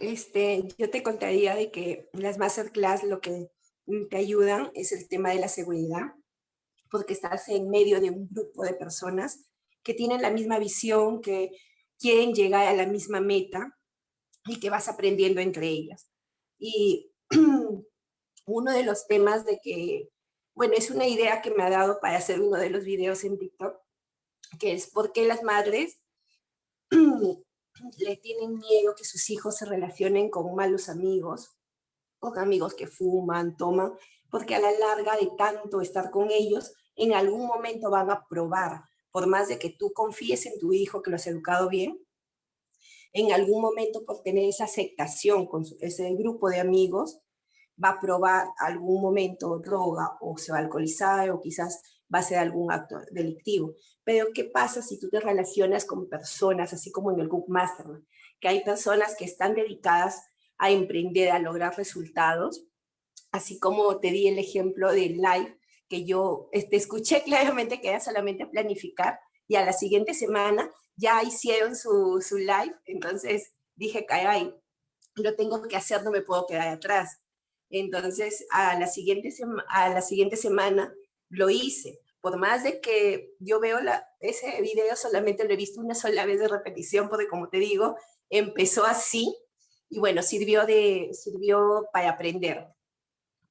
Este, 0.00 0.66
yo 0.78 0.88
te 0.88 1.02
contaría 1.02 1.56
de 1.56 1.70
que 1.70 2.08
las 2.14 2.38
masterclass 2.38 3.04
lo 3.04 3.20
que 3.20 3.50
te 4.08 4.16
ayudan 4.16 4.70
es 4.72 4.92
el 4.92 5.08
tema 5.08 5.28
de 5.28 5.40
la 5.40 5.48
seguridad, 5.48 6.14
porque 6.90 7.12
estás 7.12 7.50
en 7.50 7.68
medio 7.68 8.00
de 8.00 8.08
un 8.08 8.28
grupo 8.30 8.64
de 8.64 8.72
personas 8.72 9.44
que 9.82 9.92
tienen 9.92 10.22
la 10.22 10.30
misma 10.30 10.58
visión, 10.58 11.20
que 11.20 11.50
quieren 11.98 12.32
llegar 12.32 12.66
a 12.66 12.72
la 12.72 12.86
misma 12.86 13.20
meta 13.20 13.78
y 14.46 14.60
que 14.60 14.70
vas 14.70 14.88
aprendiendo 14.88 15.40
entre 15.40 15.68
ellas. 15.68 16.10
Y 16.58 17.12
uno 18.46 18.72
de 18.72 18.84
los 18.84 19.06
temas 19.06 19.44
de 19.44 19.60
que, 19.62 20.10
bueno, 20.54 20.74
es 20.76 20.90
una 20.90 21.06
idea 21.06 21.42
que 21.42 21.50
me 21.50 21.62
ha 21.62 21.70
dado 21.70 22.00
para 22.00 22.18
hacer 22.18 22.40
uno 22.40 22.56
de 22.56 22.70
los 22.70 22.84
videos 22.84 23.24
en 23.24 23.38
TikTok, 23.38 23.76
que 24.58 24.72
es 24.72 24.90
por 24.90 25.12
qué 25.12 25.26
las 25.26 25.42
madres 25.42 26.00
le 26.90 28.16
tienen 28.16 28.58
miedo 28.58 28.94
que 28.96 29.04
sus 29.04 29.30
hijos 29.30 29.56
se 29.56 29.64
relacionen 29.64 30.30
con 30.30 30.54
malos 30.54 30.88
amigos, 30.88 31.56
con 32.18 32.38
amigos 32.38 32.74
que 32.74 32.86
fuman, 32.86 33.56
toman, 33.56 33.94
porque 34.30 34.54
a 34.54 34.60
la 34.60 34.70
larga 34.72 35.16
de 35.16 35.30
tanto 35.36 35.80
estar 35.80 36.10
con 36.10 36.30
ellos, 36.30 36.72
en 36.96 37.14
algún 37.14 37.46
momento 37.46 37.90
van 37.90 38.10
a 38.10 38.26
probar, 38.28 38.84
por 39.10 39.26
más 39.26 39.48
de 39.48 39.58
que 39.58 39.70
tú 39.70 39.92
confíes 39.92 40.46
en 40.46 40.58
tu 40.58 40.72
hijo 40.72 41.02
que 41.02 41.10
lo 41.10 41.16
has 41.16 41.26
educado 41.26 41.68
bien, 41.68 41.98
en 43.12 43.32
algún 43.32 43.60
momento 43.60 44.04
por 44.04 44.22
tener 44.22 44.48
esa 44.48 44.64
aceptación 44.64 45.46
con 45.46 45.64
ese 45.80 46.14
grupo 46.14 46.48
de 46.48 46.60
amigos, 46.60 47.20
va 47.82 47.90
a 47.90 48.00
probar 48.00 48.48
algún 48.58 49.02
momento 49.02 49.58
droga 49.58 50.16
o 50.20 50.36
se 50.38 50.52
va 50.52 50.58
a 50.58 50.60
alcoholizar 50.62 51.30
o 51.30 51.40
quizás 51.40 51.82
va 52.12 52.20
a 52.20 52.22
ser 52.22 52.38
algún 52.38 52.70
acto 52.70 52.96
delictivo. 53.10 53.74
Pero 54.04 54.26
¿qué 54.34 54.44
pasa 54.44 54.82
si 54.82 54.98
tú 54.98 55.08
te 55.08 55.20
relacionas 55.20 55.84
con 55.84 56.08
personas, 56.08 56.72
así 56.72 56.90
como 56.90 57.12
en 57.12 57.20
el 57.20 57.28
Book 57.28 57.46
Mastermind, 57.48 58.04
que 58.40 58.48
hay 58.48 58.64
personas 58.64 59.14
que 59.16 59.24
están 59.24 59.54
dedicadas 59.54 60.22
a 60.58 60.70
emprender, 60.70 61.30
a 61.30 61.38
lograr 61.38 61.76
resultados, 61.76 62.64
así 63.30 63.58
como 63.58 63.98
te 63.98 64.10
di 64.10 64.28
el 64.28 64.38
ejemplo 64.38 64.92
del 64.92 65.16
live, 65.16 65.58
que 65.88 66.04
yo 66.04 66.48
te 66.52 66.58
este, 66.58 66.76
escuché 66.76 67.22
claramente 67.24 67.80
que 67.80 67.88
era 67.88 68.00
solamente 68.00 68.46
planificar 68.46 69.20
y 69.52 69.56
a 69.56 69.66
la 69.66 69.74
siguiente 69.74 70.14
semana 70.14 70.72
ya 70.96 71.22
hicieron 71.22 71.76
su, 71.76 72.24
su 72.26 72.38
live, 72.38 72.74
entonces 72.86 73.52
dije, 73.74 74.06
caray, 74.06 74.58
lo 75.14 75.36
tengo 75.36 75.60
que 75.68 75.76
hacer, 75.76 76.02
no 76.02 76.10
me 76.10 76.22
puedo 76.22 76.46
quedar 76.46 76.68
atrás. 76.68 77.20
Entonces, 77.68 78.46
a 78.50 78.78
la 78.80 78.86
siguiente, 78.86 79.28
a 79.68 79.90
la 79.90 80.00
siguiente 80.00 80.36
semana 80.36 80.94
lo 81.28 81.50
hice. 81.50 81.98
Por 82.22 82.38
más 82.38 82.64
de 82.64 82.80
que 82.80 83.34
yo 83.40 83.60
veo 83.60 83.80
la, 83.80 84.08
ese 84.20 84.58
video, 84.62 84.96
solamente 84.96 85.44
lo 85.44 85.52
he 85.52 85.56
visto 85.58 85.82
una 85.82 85.94
sola 85.94 86.24
vez 86.24 86.40
de 86.40 86.48
repetición, 86.48 87.10
porque 87.10 87.28
como 87.28 87.50
te 87.50 87.58
digo, 87.58 87.96
empezó 88.30 88.86
así 88.86 89.36
y 89.90 89.98
bueno, 89.98 90.22
sirvió, 90.22 90.64
de, 90.64 91.10
sirvió 91.12 91.90
para 91.92 92.08
aprender. 92.08 92.68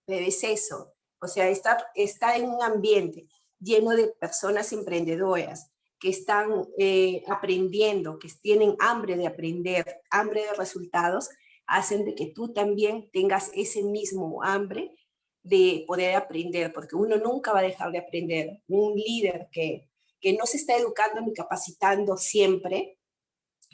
Pero 0.08 0.26
es 0.26 0.44
eso, 0.44 0.96
o 1.20 1.28
sea, 1.28 1.48
estar, 1.48 1.86
estar 1.94 2.36
en 2.40 2.50
un 2.50 2.64
ambiente 2.64 3.28
lleno 3.60 3.92
de 3.92 4.08
personas 4.08 4.74
emprendedoras 4.74 5.71
que 6.02 6.10
están 6.10 6.50
eh, 6.80 7.24
aprendiendo, 7.28 8.18
que 8.18 8.28
tienen 8.42 8.76
hambre 8.80 9.16
de 9.16 9.28
aprender, 9.28 10.02
hambre 10.10 10.42
de 10.42 10.54
resultados, 10.56 11.30
hacen 11.68 12.06
de 12.06 12.16
que 12.16 12.26
tú 12.26 12.52
también 12.52 13.10
tengas 13.14 13.52
ese 13.54 13.84
mismo 13.84 14.44
hambre 14.44 14.96
de 15.44 15.86
poder 15.88 16.16
aprender, 16.16 16.74
porque 16.74 16.96
uno 16.96 17.18
nunca 17.18 17.54
va 17.54 17.60
a 17.60 17.64
dejar 17.64 17.92
de 17.92 18.00
aprender. 18.00 18.62
Un 18.68 18.96
líder 18.96 19.48
que, 19.52 19.88
que 20.20 20.34
no 20.34 20.48
se 20.48 20.58
está 20.58 20.76
educando 20.76 21.22
ni 21.22 21.34
capacitando 21.34 22.18
siempre, 22.18 22.98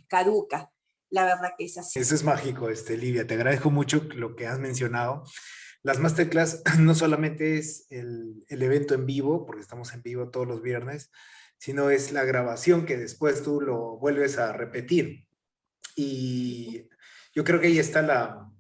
caduca. 0.10 0.70
La 1.10 1.24
verdad 1.24 1.52
que 1.58 1.64
es 1.64 1.78
así. 1.78 1.98
Eso 1.98 2.14
es 2.14 2.26
mágico, 2.26 2.70
este, 2.70 2.98
Livia. 2.98 3.26
Te 3.26 3.36
agradezco 3.36 3.72
mucho 3.72 4.04
lo 4.16 4.36
que 4.36 4.48
has 4.48 4.60
mencionado. 4.60 5.24
Las 5.82 6.00
masterclass 6.00 6.62
no 6.80 6.94
solamente 6.94 7.58
es 7.58 7.88
el, 7.90 8.44
el 8.50 8.62
evento 8.64 8.96
en 8.96 9.06
vivo, 9.06 9.46
porque 9.46 9.62
estamos 9.62 9.94
en 9.94 10.02
vivo 10.02 10.30
todos 10.30 10.46
los 10.46 10.62
viernes, 10.62 11.10
sino 11.58 11.90
es 11.90 12.12
la 12.12 12.24
grabación 12.24 12.86
que 12.86 12.98
después 12.98 13.44
tú 13.44 13.62
lo 13.62 13.98
vuelves 13.98 14.38
a 14.38 14.54
repetir. 14.54 15.28
Y 15.96 16.88
yo 17.34 17.44
creo 17.44 17.60
que 17.60 17.68
ahí 17.68 17.80
está 17.80 18.02
la, 18.02 18.52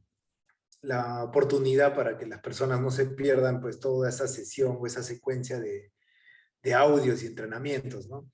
la 0.81 1.23
oportunidad 1.23 1.95
para 1.95 2.17
que 2.17 2.25
las 2.25 2.39
personas 2.39 2.81
no 2.81 2.91
se 2.91 3.05
pierdan 3.05 3.61
pues 3.61 3.79
toda 3.79 4.09
esa 4.09 4.27
sesión 4.27 4.77
o 4.79 4.85
esa 4.87 5.03
secuencia 5.03 5.59
de, 5.59 5.91
de 6.63 6.73
audios 6.73 7.23
y 7.23 7.27
entrenamientos, 7.27 8.07
¿no? 8.07 8.29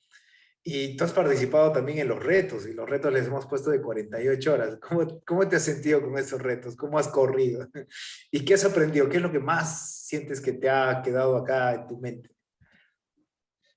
Y 0.66 0.96
tú 0.96 1.04
has 1.04 1.12
participado 1.12 1.74
también 1.74 2.00
en 2.00 2.08
los 2.08 2.24
retos, 2.24 2.66
y 2.66 2.74
los 2.74 2.90
retos 2.90 3.12
les 3.12 3.28
hemos 3.28 3.46
puesto 3.48 3.70
de 3.70 3.82
48 3.82 4.54
horas. 4.54 4.80
¿Cómo, 4.80 5.22
¿Cómo, 5.26 5.48
te 5.48 5.58
has 5.58 5.64
sentido 5.64 6.02
con 6.02 6.18
esos 6.18 6.42
retos? 6.42 6.78
¿Cómo 6.78 6.98
has 6.98 7.10
corrido? 7.10 7.68
¿Y 8.32 8.46
qué 8.46 8.54
has 8.54 8.64
aprendido? 8.64 9.10
¿Qué 9.10 9.18
es 9.18 9.24
lo 9.24 9.32
que 9.32 9.40
más 9.40 10.06
sientes 10.06 10.40
que 10.40 10.54
te 10.54 10.70
ha 10.70 11.02
quedado 11.04 11.36
acá 11.36 11.74
en 11.74 11.88
tu 11.88 12.00
mente? 12.00 12.33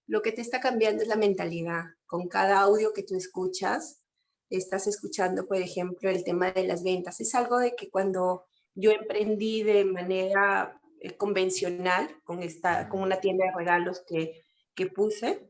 Lo 0.06 0.22
que 0.22 0.32
te 0.32 0.40
está 0.40 0.60
cambiando 0.60 1.02
es 1.02 1.08
la 1.08 1.16
mentalidad. 1.16 1.84
Con 2.06 2.28
cada 2.28 2.60
audio 2.60 2.92
que 2.92 3.02
tú 3.02 3.16
escuchas, 3.16 4.02
estás 4.50 4.86
escuchando, 4.86 5.46
por 5.46 5.56
ejemplo, 5.56 6.08
el 6.10 6.22
tema 6.22 6.52
de 6.52 6.66
las 6.66 6.84
ventas. 6.84 7.20
Es 7.20 7.34
algo 7.34 7.58
de 7.58 7.74
que 7.74 7.90
cuando 7.90 8.44
yo 8.74 8.92
emprendí 8.92 9.62
de 9.62 9.84
manera 9.84 10.80
eh, 11.00 11.16
convencional 11.16 12.20
con, 12.24 12.42
esta, 12.42 12.88
con 12.88 13.00
una 13.00 13.20
tienda 13.20 13.46
de 13.46 13.52
regalos 13.56 14.02
que, 14.06 14.44
que 14.74 14.86
puse, 14.86 15.48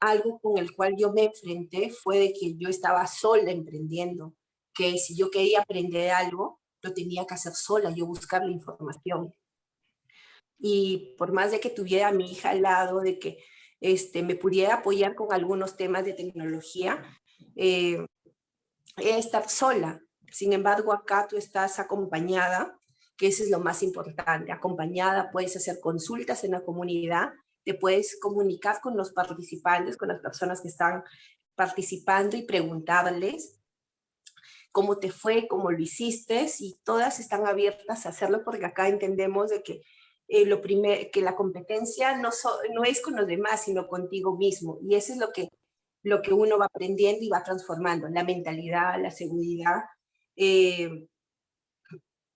algo 0.00 0.40
con 0.40 0.58
el 0.58 0.74
cual 0.74 0.94
yo 0.98 1.12
me 1.12 1.24
enfrenté 1.24 1.90
fue 1.90 2.18
de 2.18 2.32
que 2.32 2.56
yo 2.56 2.68
estaba 2.68 3.06
sola 3.06 3.50
emprendiendo, 3.50 4.34
que 4.74 4.98
si 4.98 5.16
yo 5.16 5.30
quería 5.30 5.60
aprender 5.60 6.10
algo, 6.10 6.60
lo 6.80 6.92
tenía 6.92 7.26
que 7.26 7.34
hacer 7.34 7.52
sola, 7.52 7.90
yo 7.90 8.06
buscar 8.06 8.44
la 8.44 8.50
información. 8.50 9.34
Y 10.58 11.14
por 11.18 11.32
más 11.32 11.52
de 11.52 11.60
que 11.60 11.70
tuviera 11.70 12.08
a 12.08 12.12
mi 12.12 12.30
hija 12.30 12.50
al 12.50 12.62
lado, 12.62 13.00
de 13.00 13.18
que 13.18 13.38
este, 13.82 14.22
me 14.22 14.36
pudiera 14.36 14.76
apoyar 14.76 15.14
con 15.14 15.32
algunos 15.32 15.76
temas 15.76 16.04
de 16.04 16.14
tecnología, 16.14 17.02
eh, 17.56 18.06
estar 18.96 19.48
sola. 19.48 20.00
Sin 20.30 20.52
embargo, 20.52 20.92
acá 20.92 21.26
tú 21.28 21.36
estás 21.36 21.78
acompañada, 21.78 22.78
que 23.16 23.26
eso 23.26 23.42
es 23.42 23.50
lo 23.50 23.58
más 23.58 23.82
importante. 23.82 24.52
Acompañada, 24.52 25.30
puedes 25.30 25.56
hacer 25.56 25.80
consultas 25.80 26.44
en 26.44 26.52
la 26.52 26.62
comunidad, 26.62 27.32
te 27.64 27.74
puedes 27.74 28.18
comunicar 28.20 28.80
con 28.80 28.96
los 28.96 29.12
participantes, 29.12 29.96
con 29.96 30.08
las 30.08 30.20
personas 30.20 30.62
que 30.62 30.68
están 30.68 31.02
participando 31.54 32.36
y 32.36 32.42
preguntarles 32.42 33.60
cómo 34.70 34.98
te 34.98 35.10
fue, 35.10 35.48
cómo 35.48 35.70
lo 35.70 35.78
hiciste, 35.78 36.46
y 36.60 36.80
todas 36.84 37.20
están 37.20 37.46
abiertas 37.46 38.06
a 38.06 38.08
hacerlo 38.08 38.42
porque 38.44 38.64
acá 38.64 38.88
entendemos 38.88 39.50
de 39.50 39.62
que 39.62 39.82
eh, 40.34 40.46
lo 40.46 40.62
primer, 40.62 41.10
que 41.10 41.20
la 41.20 41.36
competencia 41.36 42.16
no, 42.16 42.30
es 42.86 43.02
con 43.02 43.16
los 43.16 43.26
demás, 43.26 43.64
sino 43.64 43.86
contigo 43.86 44.34
mismo. 44.38 44.78
Y 44.82 44.94
eso 44.94 45.12
es 45.12 45.18
lo 45.18 45.30
que, 45.30 45.48
lo 46.02 46.22
que 46.22 46.32
uno 46.32 46.58
va 46.58 46.66
aprendiendo 46.66 47.22
y 47.22 47.28
va 47.28 47.42
transformando, 47.44 48.08
la 48.08 48.24
mentalidad, 48.24 48.98
la 48.98 49.10
seguridad, 49.10 49.82
eh, 50.34 51.06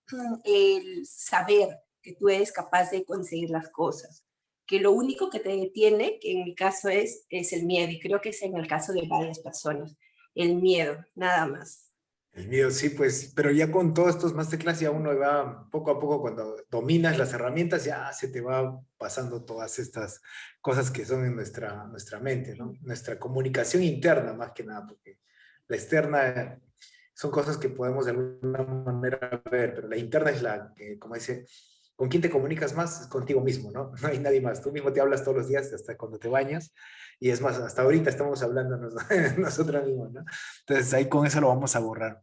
el 0.43 1.07
saber 1.07 1.69
que 1.99 2.13
tú 2.13 2.29
eres 2.29 2.51
capaz 2.51 2.91
de 2.91 3.03
conseguir 3.03 3.49
las 3.49 3.67
cosas, 3.71 4.23
que 4.67 4.79
lo 4.79 4.91
único 4.91 5.31
que 5.31 5.39
te 5.39 5.57
detiene, 5.57 6.19
que 6.19 6.33
en 6.33 6.43
mi 6.43 6.53
caso 6.53 6.89
es, 6.89 7.25
es 7.31 7.51
el 7.51 7.65
miedo, 7.65 7.89
y 7.91 7.99
creo 7.99 8.21
que 8.21 8.29
es 8.29 8.43
en 8.43 8.55
el 8.55 8.67
caso 8.67 8.93
de 8.93 9.07
varias 9.07 9.39
personas, 9.39 9.97
el 10.35 10.57
miedo, 10.57 11.03
nada 11.15 11.47
más. 11.47 11.86
El 12.37 12.49
miedo, 12.49 12.69
sí, 12.69 12.89
pues, 12.89 13.33
pero 13.35 13.49
ya 13.49 13.71
con 13.71 13.95
todos 13.95 14.09
estos 14.09 14.35
masterclass 14.35 14.79
ya 14.79 14.91
uno 14.91 15.17
va 15.17 15.67
poco 15.71 15.89
a 15.89 15.99
poco 15.99 16.21
cuando 16.21 16.55
dominas 16.69 17.17
las 17.17 17.33
herramientas, 17.33 17.83
ya 17.83 18.13
se 18.13 18.27
te 18.27 18.41
va 18.41 18.79
pasando 18.99 19.43
todas 19.43 19.79
estas 19.79 20.21
cosas 20.61 20.91
que 20.91 21.03
son 21.03 21.25
en 21.25 21.35
nuestra, 21.35 21.85
nuestra 21.87 22.19
mente, 22.19 22.55
¿no? 22.55 22.75
Nuestra 22.81 23.17
comunicación 23.17 23.81
interna 23.81 24.33
más 24.33 24.51
que 24.51 24.63
nada, 24.63 24.85
porque 24.85 25.19
la 25.67 25.77
externa 25.77 26.61
son 27.15 27.31
cosas 27.31 27.57
que 27.57 27.69
podemos 27.69 28.05
de 28.05 28.11
alguna 28.11 28.63
manera 28.63 29.41
ver, 29.49 29.73
pero 29.73 29.87
la 29.87 29.97
interna 29.97 30.29
es 30.29 30.43
la 30.43 30.73
que, 30.75 30.99
como 30.99 31.15
dice, 31.15 31.47
con 31.97 32.07
quién 32.07 32.21
te 32.21 32.29
comunicas 32.29 32.75
más, 32.75 33.07
contigo 33.07 33.41
mismo, 33.41 33.71
¿no? 33.71 33.91
No 34.01 34.07
hay 34.07 34.19
nadie 34.19 34.39
más. 34.39 34.61
Tú 34.61 34.71
mismo 34.71 34.93
te 34.93 35.01
hablas 35.01 35.23
todos 35.23 35.37
los 35.37 35.47
días, 35.49 35.73
hasta 35.73 35.97
cuando 35.97 36.17
te 36.17 36.29
bañas, 36.29 36.73
y 37.19 37.31
es 37.31 37.41
más, 37.41 37.57
hasta 37.57 37.81
ahorita 37.81 38.09
estamos 38.09 38.41
hablando 38.43 38.77
nosotros 39.37 39.85
mismos, 39.85 40.13
¿no? 40.13 40.23
Entonces 40.59 40.93
ahí 40.93 41.09
con 41.09 41.25
eso 41.25 41.41
lo 41.41 41.49
vamos 41.49 41.75
a 41.75 41.79
borrar. 41.79 42.21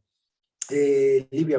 Eh, 0.71 1.27
Livia, 1.31 1.59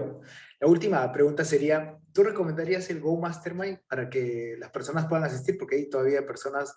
la 0.60 0.68
última 0.68 1.12
pregunta 1.12 1.44
sería, 1.44 2.00
¿tú 2.14 2.24
recomendarías 2.24 2.90
el 2.90 3.02
Go 3.02 3.20
Mastermind 3.20 3.80
para 3.88 4.10
que 4.10 4.56
las 4.58 4.72
personas 4.72 5.06
puedan 5.08 5.26
asistir? 5.26 5.58
Porque 5.58 5.76
hay 5.76 5.90
todavía 5.90 6.26
personas 6.26 6.74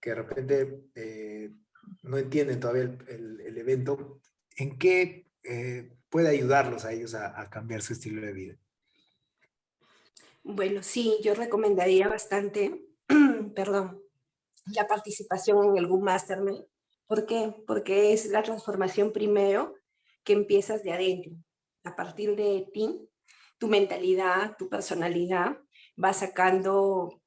que 0.00 0.10
de 0.10 0.16
repente 0.16 0.82
eh, 0.94 1.52
no 2.02 2.18
entienden 2.18 2.58
todavía 2.58 2.82
el, 2.82 3.40
el, 3.40 3.58
evento. 3.58 4.20
¿En 4.56 4.76
qué 4.76 5.30
eh, 5.44 5.96
puede 6.08 6.28
ayudarlos 6.28 6.84
a 6.84 6.92
ellos 6.92 7.14
a, 7.14 7.48
cambiar 7.48 7.82
su 7.82 7.92
estilo 7.92 8.20
de 8.20 8.32
vida? 8.32 8.56
Bueno, 10.52 10.82
sí, 10.82 11.16
yo 11.22 11.34
recomendaría 11.34 12.08
bastante, 12.08 12.84
perdón, 13.54 14.02
la 14.74 14.88
participación 14.88 15.64
en 15.70 15.78
algún 15.78 16.02
mastermind. 16.02 16.64
¿Por 17.06 17.24
qué? 17.24 17.54
Porque 17.68 18.12
es 18.12 18.26
la 18.26 18.42
transformación 18.42 19.12
primero 19.12 19.74
que 20.24 20.32
empiezas 20.32 20.82
de 20.82 20.92
adentro. 20.92 21.32
A 21.84 21.94
partir 21.94 22.34
de 22.34 22.68
ti, 22.72 23.08
tu 23.58 23.68
mentalidad, 23.68 24.56
tu 24.58 24.68
personalidad, 24.68 25.58
va 26.02 26.12
sacando 26.12 27.22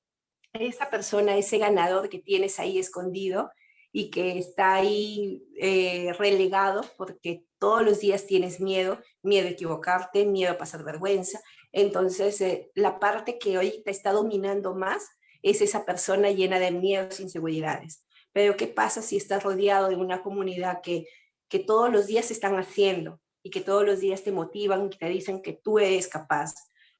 esa 0.51 0.89
persona, 0.89 1.37
ese 1.37 1.57
ganador 1.57 2.09
que 2.09 2.19
tienes 2.19 2.59
ahí 2.59 2.77
escondido 2.77 3.51
y 3.93 4.09
que 4.09 4.37
está 4.37 4.73
ahí 4.75 5.43
eh, 5.57 6.11
relegado 6.19 6.83
porque 6.97 7.45
todos 7.57 7.83
los 7.83 7.99
días 7.99 8.25
tienes 8.25 8.59
miedo, 8.59 8.99
miedo 9.21 9.47
a 9.47 9.51
equivocarte, 9.51 10.25
miedo 10.25 10.51
a 10.51 10.57
pasar 10.57 10.83
vergüenza. 10.83 11.39
Entonces, 11.73 12.39
eh, 12.39 12.71
la 12.75 12.99
parte 12.99 13.37
que 13.37 13.57
hoy 13.57 13.81
te 13.83 13.91
está 13.91 14.13
dominando 14.13 14.73
más 14.73 15.05
es 15.41 15.61
esa 15.61 15.85
persona 15.85 16.31
llena 16.31 16.59
de 16.59 16.71
miedos, 16.71 17.19
e 17.19 17.23
inseguridades. 17.23 18.05
Pero 18.31 18.55
¿qué 18.55 18.67
pasa 18.67 19.01
si 19.01 19.17
estás 19.17 19.43
rodeado 19.43 19.89
de 19.89 19.97
una 19.97 20.21
comunidad 20.23 20.81
que, 20.81 21.05
que 21.49 21.59
todos 21.59 21.91
los 21.91 22.07
días 22.07 22.31
están 22.31 22.55
haciendo 22.57 23.19
y 23.43 23.49
que 23.49 23.59
todos 23.59 23.85
los 23.85 23.99
días 23.99 24.23
te 24.23 24.31
motivan 24.31 24.85
y 24.85 24.97
te 24.97 25.09
dicen 25.09 25.41
que 25.41 25.53
tú 25.53 25.79
eres 25.79 26.07
capaz? 26.07 26.53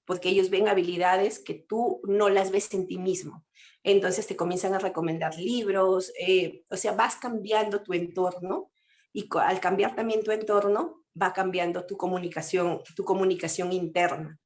Porque 0.05 0.27
ellos 0.27 0.49
ven 0.49 0.67
habilidades 0.67 1.39
que 1.39 1.53
tú 1.53 2.01
no 2.03 2.27
las 2.27 2.51
ves 2.51 2.73
en 2.73 2.85
ti 2.87 2.97
mismo 2.97 3.45
entonces 3.83 4.25
te 4.27 4.35
comienzan 4.35 4.73
a 4.73 4.79
recomendar 4.79 5.37
libros, 5.37 6.11
eh, 6.17 6.63
o 6.69 6.77
sea, 6.77 6.93
vas 6.93 7.17
cambiando 7.17 7.83
tu 7.83 7.93
entorno 7.93 8.71
y 9.11 9.27
al 9.41 9.59
cambiar 9.59 9.93
también 9.95 10.23
tu 10.23 10.31
entorno 10.31 11.03
va 11.21 11.33
cambiando 11.33 11.85
tu 11.85 11.97
comunicación, 11.97 12.81
tu 12.95 13.03
comunicación 13.03 13.73
interna, 13.73 14.39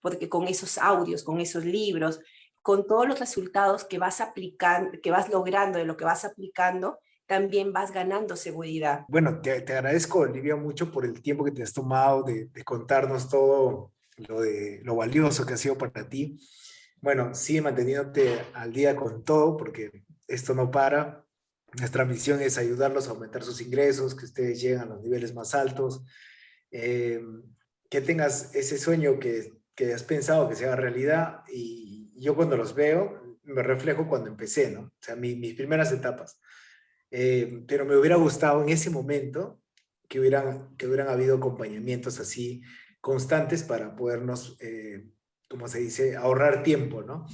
porque 0.00 0.28
con 0.28 0.48
esos 0.48 0.78
audios, 0.78 1.24
con 1.24 1.40
esos 1.40 1.64
libros, 1.64 2.20
con 2.62 2.86
todos 2.86 3.08
los 3.08 3.18
resultados 3.18 3.84
que 3.84 3.98
vas 3.98 4.20
aplicando, 4.20 4.98
que 5.02 5.10
vas 5.10 5.28
logrando 5.28 5.78
de 5.78 5.84
lo 5.84 5.96
que 5.96 6.04
vas 6.04 6.24
aplicando, 6.24 6.98
también 7.26 7.72
vas 7.72 7.92
ganando 7.92 8.36
seguridad. 8.36 9.04
Bueno, 9.08 9.40
te, 9.40 9.52
agradezco, 9.52 10.20
Olivia, 10.20 10.56
mucho 10.56 10.90
por 10.90 11.04
el 11.04 11.22
tiempo 11.22 11.44
que 11.44 11.52
te 11.52 11.62
has 11.62 11.72
tomado 11.72 12.22
de, 12.22 12.46
de 12.46 12.64
contarnos 12.64 13.28
todo 13.28 13.92
lo, 14.16 14.40
de, 14.40 14.80
lo 14.82 14.96
valioso 14.96 15.46
que 15.46 15.54
ha 15.54 15.56
sido 15.56 15.78
para 15.78 16.08
ti 16.08 16.38
bueno, 17.00 17.34
sigue 17.34 17.62
manteniéndote 17.62 18.40
al 18.52 18.72
día 18.72 18.94
con 18.94 19.24
todo 19.24 19.56
porque 19.56 20.04
esto 20.26 20.54
no 20.54 20.70
para. 20.70 21.24
Nuestra 21.78 22.04
misión 22.04 22.42
es 22.42 22.58
ayudarlos 22.58 23.08
a 23.08 23.12
aumentar 23.12 23.42
sus 23.42 23.60
ingresos, 23.60 24.14
que 24.14 24.26
ustedes 24.26 24.60
lleguen 24.60 24.80
a 24.80 24.86
los 24.86 25.00
niveles 25.00 25.34
más 25.34 25.54
altos, 25.54 26.02
eh, 26.70 27.22
que 27.88 28.00
tengas 28.00 28.54
ese 28.54 28.76
sueño 28.76 29.18
que, 29.18 29.52
que 29.86 29.94
has 29.94 30.02
pensado 30.02 30.48
que 30.48 30.56
sea 30.56 30.76
realidad 30.76 31.42
y 31.48 32.12
yo 32.16 32.36
cuando 32.36 32.56
los 32.56 32.74
veo 32.74 33.38
me 33.44 33.62
reflejo 33.62 34.06
cuando 34.06 34.28
empecé, 34.28 34.70
¿no? 34.70 34.80
O 34.80 34.92
sea, 35.00 35.16
mis 35.16 35.54
primeras 35.54 35.90
etapas. 35.90 36.38
Eh, 37.10 37.64
pero 37.66 37.86
me 37.86 37.96
hubiera 37.96 38.16
gustado 38.16 38.62
en 38.62 38.68
ese 38.68 38.90
momento 38.90 39.60
que 40.06 40.20
hubieran, 40.20 40.76
que 40.76 40.86
hubieran 40.86 41.08
habido 41.08 41.36
acompañamientos 41.36 42.20
así 42.20 42.62
constantes 43.00 43.62
para 43.62 43.96
podernos 43.96 44.58
eh, 44.60 45.08
como 45.50 45.66
se 45.66 45.80
dice, 45.80 46.16
ahorrar 46.16 46.62
tiempo, 46.62 47.02
¿no? 47.02 47.26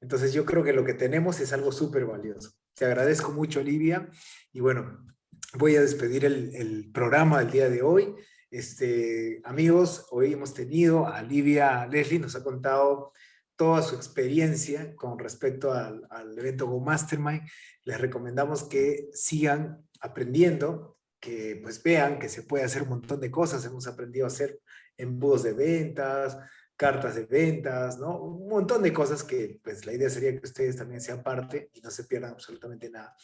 Entonces 0.00 0.32
yo 0.32 0.44
creo 0.44 0.64
que 0.64 0.72
lo 0.72 0.84
que 0.84 0.94
tenemos 0.94 1.38
es 1.38 1.52
algo 1.52 1.70
súper 1.70 2.04
valioso. 2.04 2.50
Te 2.74 2.84
agradezco 2.84 3.30
mucho, 3.30 3.60
Olivia. 3.60 4.10
Y 4.52 4.60
bueno, 4.60 5.06
voy 5.54 5.76
a 5.76 5.80
despedir 5.80 6.24
el, 6.24 6.90
programa 6.92 7.38
del 7.38 7.50
día 7.52 7.70
de 7.70 7.82
hoy. 7.82 8.12
Este, 8.54 9.40
amigos, 9.42 10.06
hoy 10.12 10.32
hemos 10.32 10.54
tenido 10.54 11.08
a 11.08 11.22
Olivia 11.22 11.88
Leslie, 11.88 12.20
nos 12.20 12.36
ha 12.36 12.44
contado 12.44 13.12
toda 13.56 13.82
su 13.82 13.96
experiencia 13.96 14.94
con 14.94 15.18
respecto 15.18 15.72
al, 15.72 16.06
al 16.08 16.38
evento 16.38 16.68
Go 16.68 16.78
Mastermind. 16.78 17.42
Les 17.82 18.00
recomendamos 18.00 18.62
que 18.62 19.08
sigan 19.12 19.84
aprendiendo, 19.98 20.98
que 21.18 21.58
pues 21.64 21.82
vean 21.82 22.20
que 22.20 22.28
se 22.28 22.44
puede 22.44 22.62
hacer 22.62 22.82
un 22.82 22.90
montón 22.90 23.18
de 23.18 23.28
cosas. 23.28 23.64
Hemos 23.64 23.88
aprendido 23.88 24.24
a 24.24 24.28
hacer 24.28 24.60
embudos 24.96 25.42
de 25.42 25.52
ventas, 25.52 26.38
cartas 26.76 27.16
de 27.16 27.24
ventas, 27.24 27.98
¿no? 27.98 28.22
Un 28.22 28.48
montón 28.48 28.84
de 28.84 28.92
cosas 28.92 29.24
que 29.24 29.58
pues 29.64 29.84
la 29.84 29.94
idea 29.94 30.08
sería 30.08 30.30
que 30.30 30.46
ustedes 30.46 30.76
también 30.76 31.00
sean 31.00 31.24
parte 31.24 31.70
y 31.72 31.80
no 31.80 31.90
se 31.90 32.04
pierdan 32.04 32.30
absolutamente 32.30 32.88
nada. 32.88 33.16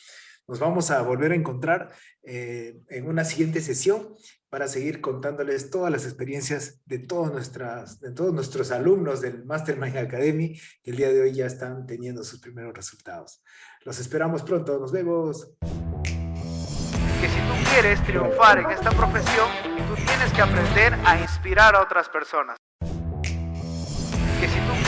Nos 0.51 0.59
vamos 0.59 0.91
a 0.91 1.01
volver 1.03 1.31
a 1.31 1.37
encontrar 1.37 1.93
eh, 2.25 2.77
en 2.89 3.07
una 3.07 3.25
siguiente 3.25 3.61
sesión 3.61 4.17
para 4.49 4.67
seguir 4.67 5.01
contándoles 5.01 5.71
todas 5.71 5.93
las 5.93 6.05
experiencias 6.05 6.81
de, 6.87 6.99
todas 6.99 7.33
nuestras, 7.33 8.01
de 8.01 8.11
todos 8.11 8.35
nuestros 8.35 8.73
alumnos 8.73 9.21
del 9.21 9.45
Mastermind 9.45 9.97
Academy 9.97 10.61
que 10.83 10.91
el 10.91 10.97
día 10.97 11.13
de 11.13 11.21
hoy 11.21 11.35
ya 11.35 11.47
están 11.47 11.87
teniendo 11.87 12.25
sus 12.25 12.41
primeros 12.41 12.75
resultados. 12.75 13.45
Los 13.85 14.01
esperamos 14.01 14.43
pronto, 14.43 14.77
nos 14.81 14.91
vemos. 14.91 15.53
Que 15.63 17.29
si 17.29 17.39
tú 17.39 17.71
quieres 17.71 18.03
triunfar 18.05 18.59
en 18.59 18.71
esta 18.71 18.91
profesión, 18.91 19.49
tú 19.87 19.95
tienes 20.05 20.33
que 20.33 20.43
aprender 20.43 20.95
a 21.05 21.21
inspirar 21.21 21.77
a 21.77 21.83
otras 21.83 22.09
personas 22.09 22.57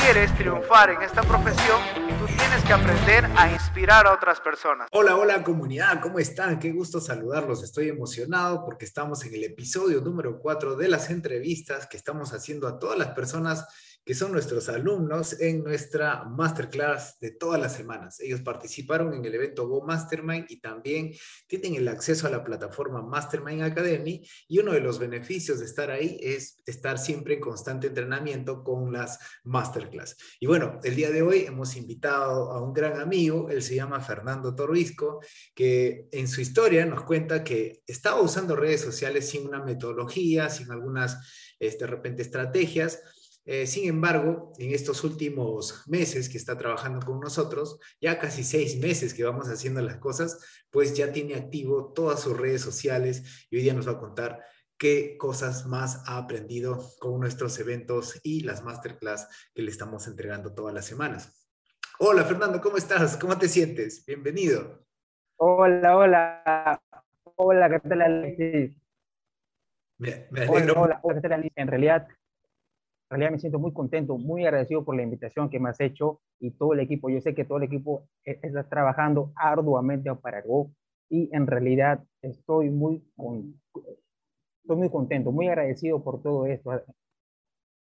quieres 0.02 0.34
triunfar 0.34 0.90
en 0.90 1.02
esta 1.02 1.22
profesión, 1.22 1.80
tú 2.22 2.28
tienes 2.36 2.62
que 2.62 2.72
aprender 2.72 3.24
a 3.36 3.50
inspirar 3.50 4.06
a 4.06 4.12
otras 4.12 4.38
personas. 4.38 4.86
Hola, 4.92 5.16
hola 5.16 5.42
comunidad, 5.42 6.00
¿cómo 6.00 6.20
están? 6.20 6.60
Qué 6.60 6.70
gusto 6.70 7.00
saludarlos. 7.00 7.64
Estoy 7.64 7.88
emocionado 7.88 8.64
porque 8.64 8.84
estamos 8.84 9.24
en 9.24 9.34
el 9.34 9.42
episodio 9.42 10.00
número 10.00 10.38
4 10.38 10.76
de 10.76 10.86
las 10.86 11.10
entrevistas 11.10 11.88
que 11.88 11.96
estamos 11.96 12.32
haciendo 12.32 12.68
a 12.68 12.78
todas 12.78 12.96
las 12.96 13.08
personas 13.08 13.66
que 14.04 14.14
son 14.14 14.32
nuestros 14.32 14.68
alumnos 14.68 15.40
en 15.40 15.62
nuestra 15.62 16.24
masterclass 16.24 17.18
de 17.20 17.30
todas 17.30 17.60
las 17.60 17.74
semanas. 17.74 18.18
Ellos 18.20 18.40
participaron 18.40 19.14
en 19.14 19.24
el 19.24 19.34
evento 19.34 19.68
Go 19.68 19.84
Mastermind 19.86 20.46
y 20.48 20.60
también 20.60 21.12
tienen 21.46 21.76
el 21.76 21.88
acceso 21.88 22.26
a 22.26 22.30
la 22.30 22.42
plataforma 22.42 23.02
Mastermind 23.02 23.62
Academy 23.62 24.22
y 24.48 24.58
uno 24.58 24.72
de 24.72 24.80
los 24.80 24.98
beneficios 24.98 25.60
de 25.60 25.66
estar 25.66 25.90
ahí 25.90 26.18
es 26.20 26.62
estar 26.66 26.98
siempre 26.98 27.34
en 27.34 27.40
constante 27.40 27.88
entrenamiento 27.88 28.64
con 28.64 28.92
las 28.92 29.18
masterclass. 29.44 30.16
Y 30.40 30.46
bueno, 30.46 30.80
el 30.82 30.96
día 30.96 31.10
de 31.10 31.22
hoy 31.22 31.44
hemos 31.46 31.76
invitado 31.76 32.50
a 32.52 32.62
un 32.62 32.72
gran 32.72 33.00
amigo, 33.00 33.48
él 33.50 33.62
se 33.62 33.76
llama 33.76 34.00
Fernando 34.00 34.54
Torbisco, 34.54 35.20
que 35.54 36.08
en 36.10 36.28
su 36.28 36.40
historia 36.40 36.84
nos 36.86 37.04
cuenta 37.04 37.44
que 37.44 37.82
estaba 37.86 38.20
usando 38.20 38.56
redes 38.56 38.80
sociales 38.80 39.28
sin 39.28 39.46
una 39.46 39.62
metodología, 39.62 40.50
sin 40.50 40.70
algunas, 40.70 41.54
este, 41.58 41.84
de 41.84 41.90
repente, 41.90 42.22
estrategias, 42.22 43.00
eh, 43.44 43.66
sin 43.66 43.88
embargo, 43.88 44.52
en 44.58 44.72
estos 44.72 45.02
últimos 45.02 45.82
meses 45.88 46.28
que 46.28 46.38
está 46.38 46.56
trabajando 46.56 47.04
con 47.04 47.18
nosotros, 47.18 47.80
ya 48.00 48.18
casi 48.18 48.44
seis 48.44 48.78
meses 48.78 49.14
que 49.14 49.24
vamos 49.24 49.48
haciendo 49.48 49.80
las 49.80 49.96
cosas, 49.96 50.38
pues 50.70 50.94
ya 50.94 51.12
tiene 51.12 51.34
activo 51.34 51.92
todas 51.92 52.20
sus 52.20 52.36
redes 52.36 52.60
sociales 52.60 53.46
y 53.50 53.56
hoy 53.56 53.62
día 53.62 53.74
nos 53.74 53.88
va 53.88 53.92
a 53.92 53.98
contar 53.98 54.44
qué 54.78 55.16
cosas 55.18 55.66
más 55.66 56.02
ha 56.06 56.18
aprendido 56.18 56.84
con 57.00 57.18
nuestros 57.18 57.58
eventos 57.58 58.20
y 58.22 58.42
las 58.42 58.62
masterclass 58.62 59.28
que 59.54 59.62
le 59.62 59.70
estamos 59.70 60.06
entregando 60.06 60.54
todas 60.54 60.72
las 60.72 60.86
semanas. 60.86 61.48
Hola 61.98 62.24
Fernando, 62.24 62.60
¿cómo 62.60 62.76
estás? 62.76 63.16
¿Cómo 63.16 63.36
te 63.38 63.48
sientes? 63.48 64.04
Bienvenido. 64.06 64.84
Hola, 65.36 65.96
hola. 65.96 66.82
Hola, 67.36 67.70
¿qué 67.70 67.88
tal 67.88 68.02
Alexis? 68.02 68.76
Me, 69.98 70.28
alegro. 70.36 70.80
Hola, 70.80 71.00
hola, 71.02 71.16
¿qué 71.16 71.20
tal 71.20 71.32
Alexis? 71.32 71.52
En 71.56 71.68
realidad 71.68 72.08
realidad 73.12 73.32
me 73.32 73.38
siento 73.38 73.58
muy 73.58 73.72
contento, 73.72 74.16
muy 74.16 74.44
agradecido 74.44 74.84
por 74.84 74.96
la 74.96 75.02
invitación 75.02 75.50
que 75.50 75.60
me 75.60 75.68
has 75.68 75.80
hecho 75.80 76.20
y 76.40 76.50
todo 76.52 76.72
el 76.72 76.80
equipo. 76.80 77.10
Yo 77.10 77.20
sé 77.20 77.34
que 77.34 77.44
todo 77.44 77.58
el 77.58 77.64
equipo 77.64 78.08
e-, 78.24 78.40
está 78.42 78.68
trabajando 78.68 79.32
arduamente 79.36 80.12
para 80.16 80.40
Go 80.42 80.72
y 81.10 81.28
en 81.32 81.46
realidad 81.46 82.02
estoy 82.22 82.70
muy, 82.70 83.04
estoy 84.62 84.76
muy 84.76 84.90
contento, 84.90 85.30
muy 85.30 85.48
agradecido 85.48 86.02
por 86.02 86.22
todo 86.22 86.46
esto. 86.46 86.72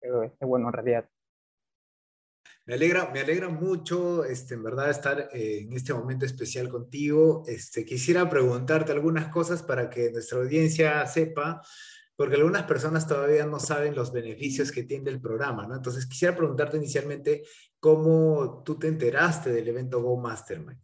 Eh, 0.03 0.31
bueno, 0.41 0.69
en 0.69 0.73
realidad. 0.73 1.09
Me 2.67 2.75
alegra, 2.75 3.11
me 3.12 3.21
alegra 3.21 3.49
mucho, 3.49 4.25
este, 4.25 4.55
en 4.55 4.64
verdad, 4.64 4.91
estar 4.91 5.31
eh, 5.33 5.61
en 5.61 5.73
este 5.73 5.95
momento 5.95 6.27
especial 6.27 6.69
contigo. 6.69 7.45
Este, 7.47 7.85
quisiera 7.85 8.29
preguntarte 8.29 8.93
algunas 8.93 9.29
cosas 9.29 9.62
para 9.62 9.89
que 9.89 10.11
nuestra 10.11 10.39
audiencia 10.39 11.07
sepa 11.07 11.62
porque 12.17 12.37
algunas 12.37 12.62
personas 12.64 13.07
todavía 13.07 13.47
no 13.47 13.59
saben 13.59 13.95
los 13.95 14.12
beneficios 14.12 14.73
que 14.73 14.85
tiene 14.85 15.11
el 15.11 15.21
programa, 15.21 15.67
¿no? 15.67 15.77
Entonces, 15.77 16.07
quisiera 16.07 16.35
preguntarte 16.35 16.79
inicialmente 16.79 17.43
cómo 17.79 18.62
tú 18.64 18.79
te 18.79 18.88
enteraste 18.88 19.53
del 19.53 19.68
evento 19.68 20.03
Go 20.03 20.17
Mastermind. 20.17 20.80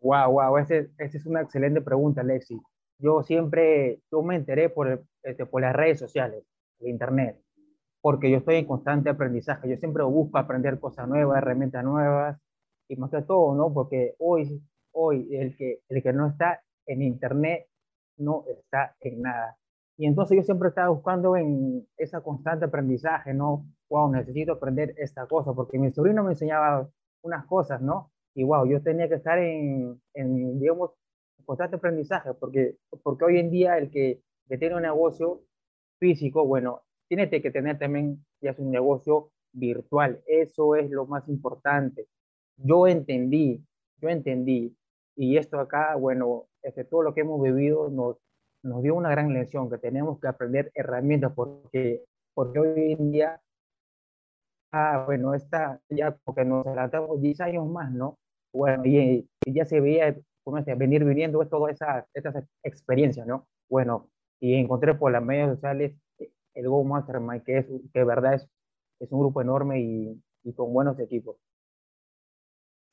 Wow, 0.00 0.32
wow, 0.32 0.58
esa 0.58 0.86
es 0.98 1.26
una 1.26 1.40
excelente 1.40 1.80
pregunta, 1.80 2.20
Alexi. 2.20 2.60
Yo 2.98 3.22
siempre, 3.22 4.00
yo 4.10 4.22
me 4.22 4.36
enteré 4.36 4.70
por, 4.70 5.04
este, 5.22 5.44
por 5.44 5.60
las 5.60 5.74
redes 5.74 5.98
sociales, 5.98 6.44
el 6.78 6.88
internet, 6.88 7.40
porque 8.00 8.30
yo 8.30 8.38
estoy 8.38 8.56
en 8.56 8.66
constante 8.66 9.10
aprendizaje. 9.10 9.68
Yo 9.68 9.76
siempre 9.76 10.04
busco 10.04 10.38
aprender 10.38 10.78
cosas 10.78 11.08
nuevas, 11.08 11.38
herramientas 11.38 11.84
nuevas, 11.84 12.38
y 12.88 12.96
más 12.96 13.10
que 13.10 13.22
todo, 13.22 13.54
¿no? 13.54 13.72
Porque 13.72 14.14
hoy, 14.18 14.62
hoy 14.92 15.34
el 15.34 15.56
que, 15.56 15.80
el 15.88 16.02
que 16.02 16.12
no 16.12 16.28
está 16.28 16.62
en 16.86 17.02
internet 17.02 17.66
no 18.18 18.44
está 18.48 18.96
en 19.00 19.22
nada. 19.22 19.58
Y 19.98 20.06
entonces 20.06 20.36
yo 20.36 20.42
siempre 20.42 20.68
estaba 20.68 20.88
buscando 20.90 21.36
en 21.36 21.86
esa 21.96 22.20
constante 22.20 22.66
aprendizaje, 22.66 23.32
¿no? 23.34 23.66
Wow, 23.88 24.12
necesito 24.12 24.52
aprender 24.52 24.94
esta 24.98 25.26
cosa, 25.26 25.54
porque 25.54 25.78
mi 25.78 25.90
sobrino 25.92 26.22
me 26.22 26.32
enseñaba 26.32 26.88
unas 27.22 27.46
cosas, 27.46 27.80
¿no? 27.80 28.12
Y 28.34 28.44
wow, 28.44 28.66
yo 28.66 28.82
tenía 28.82 29.08
que 29.08 29.14
estar 29.14 29.38
en, 29.38 30.00
en 30.14 30.60
digamos, 30.60 30.90
constante 31.44 31.76
aprendizaje, 31.76 32.34
porque, 32.34 32.76
porque 33.02 33.24
hoy 33.24 33.38
en 33.38 33.50
día 33.50 33.78
el 33.78 33.90
que, 33.90 34.22
que 34.48 34.58
tiene 34.58 34.76
un 34.76 34.82
negocio 34.82 35.42
físico, 35.98 36.46
bueno, 36.46 36.82
tiene 37.08 37.30
que 37.30 37.50
tener 37.50 37.78
también 37.78 38.24
ya 38.40 38.54
un 38.58 38.70
negocio 38.70 39.30
virtual. 39.52 40.22
Eso 40.26 40.76
es 40.76 40.90
lo 40.90 41.06
más 41.06 41.28
importante. 41.28 42.08
Yo 42.56 42.86
entendí, 42.86 43.64
yo 44.00 44.08
entendí 44.08 44.76
Y 45.16 45.36
esto 45.38 45.58
acá, 45.60 45.96
bueno, 45.96 46.46
este, 46.62 46.84
todo 46.84 47.02
lo 47.02 47.14
que 47.14 47.22
hemos 47.22 47.40
vivido 47.42 47.88
nos, 47.90 48.18
nos 48.66 48.82
dio 48.82 48.94
una 48.94 49.10
gran 49.10 49.32
lección, 49.32 49.70
que 49.70 49.78
tenemos 49.78 50.20
que 50.20 50.28
aprender 50.28 50.70
herramientas, 50.74 51.32
porque, 51.34 52.04
porque 52.34 52.58
hoy 52.58 52.92
en 52.92 53.12
día, 53.12 53.40
ah, 54.72 55.04
bueno, 55.06 55.34
está 55.34 55.80
ya 55.88 56.16
porque 56.24 56.44
nos 56.44 56.66
adelantamos 56.66 57.20
10 57.20 57.40
años 57.40 57.66
más, 57.68 57.90
¿no? 57.92 58.18
Bueno, 58.52 58.82
y, 58.84 59.28
ya 59.46 59.64
se 59.64 59.80
veía 59.80 60.16
como 60.44 60.58
este, 60.58 60.74
venir 60.74 61.04
viniendo 61.04 61.44
todas 61.46 61.74
esas, 61.74 62.04
estas 62.14 62.44
experiencias, 62.62 63.26
¿no? 63.26 63.46
Bueno, 63.68 64.08
y 64.40 64.54
encontré 64.54 64.94
por 64.94 65.12
las 65.12 65.22
medias 65.22 65.50
sociales 65.50 65.94
el 66.54 66.68
Go 66.68 66.84
Mastermind, 66.84 67.42
que 67.44 67.58
es 67.58 67.66
que 67.66 67.98
de 68.00 68.04
verdad 68.04 68.34
es, 68.34 68.48
es 69.00 69.12
un 69.12 69.20
grupo 69.20 69.42
enorme 69.42 69.80
y, 69.80 70.22
y 70.44 70.52
con 70.54 70.72
buenos 70.72 70.98
equipos. 71.00 71.36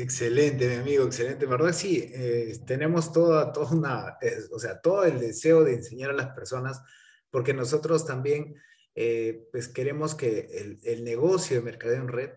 Excelente, 0.04 0.68
mi 0.68 0.76
amigo, 0.76 1.06
excelente. 1.06 1.46
¿Verdad? 1.46 1.72
Sí, 1.72 2.12
eh, 2.14 2.60
tenemos 2.68 3.14
toda, 3.14 3.54
toda 3.54 3.72
una, 3.72 4.18
o 4.52 4.60
sea, 4.60 4.82
todo 4.82 5.06
el 5.06 5.18
deseo 5.18 5.64
de 5.64 5.76
enseñar 5.76 6.10
a 6.10 6.14
las 6.14 6.36
personas, 6.36 6.82
porque 7.30 7.54
nosotros 7.54 8.06
también, 8.06 8.54
eh, 8.96 9.48
pues 9.54 9.70
queremos 9.70 10.14
que 10.14 10.80
el, 10.84 11.06
negocio 11.06 11.56
de 11.56 11.64
mercadeo 11.64 12.02
en 12.02 12.10
red 12.10 12.32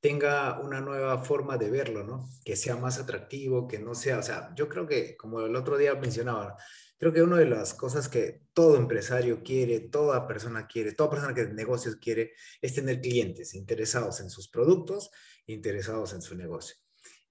tenga 0.00 0.58
una 0.60 0.80
nueva 0.80 1.18
forma 1.18 1.56
de 1.56 1.70
verlo, 1.70 2.02
¿no? 2.02 2.28
Que 2.44 2.56
sea 2.56 2.76
más 2.76 2.98
atractivo, 2.98 3.68
que 3.68 3.78
no 3.78 3.94
sea, 3.94 4.18
o 4.18 4.22
sea, 4.24 4.52
yo 4.56 4.68
creo 4.68 4.88
que, 4.88 5.16
como 5.16 5.40
el 5.42 5.54
otro 5.54 5.78
día 5.78 5.94
mencionaba, 5.94 6.56
creo 6.98 7.12
que 7.12 7.22
una 7.22 7.38
de 7.38 7.46
las 7.46 7.74
cosas 7.74 8.08
que 8.08 8.42
todo 8.52 8.76
empresario 8.76 9.42
quiere, 9.44 9.78
toda 9.80 10.26
persona 10.26 10.66
quiere, 10.66 10.92
toda 10.92 11.10
persona 11.10 11.32
que 11.32 11.46
negocios 11.46 11.94
quiere, 11.96 12.32
es 12.60 12.74
tener 12.74 13.00
clientes 13.00 13.54
interesados 13.54 14.20
en 14.20 14.30
sus 14.30 14.48
productos, 14.48 15.12
interesados 15.46 16.12
en 16.12 16.20
su 16.20 16.34
negocio. 16.34 16.83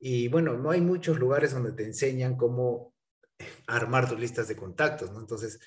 Y 0.05 0.27
bueno, 0.27 0.57
no 0.57 0.69
hay 0.69 0.81
muchos 0.81 1.17
lugares 1.17 1.53
donde 1.53 1.71
te 1.71 1.85
enseñan 1.85 2.35
cómo 2.35 2.93
armar 3.67 4.09
tus 4.09 4.19
listas 4.19 4.49
de 4.49 4.55
contactos, 4.57 5.13
¿no? 5.13 5.21
Entonces, 5.21 5.61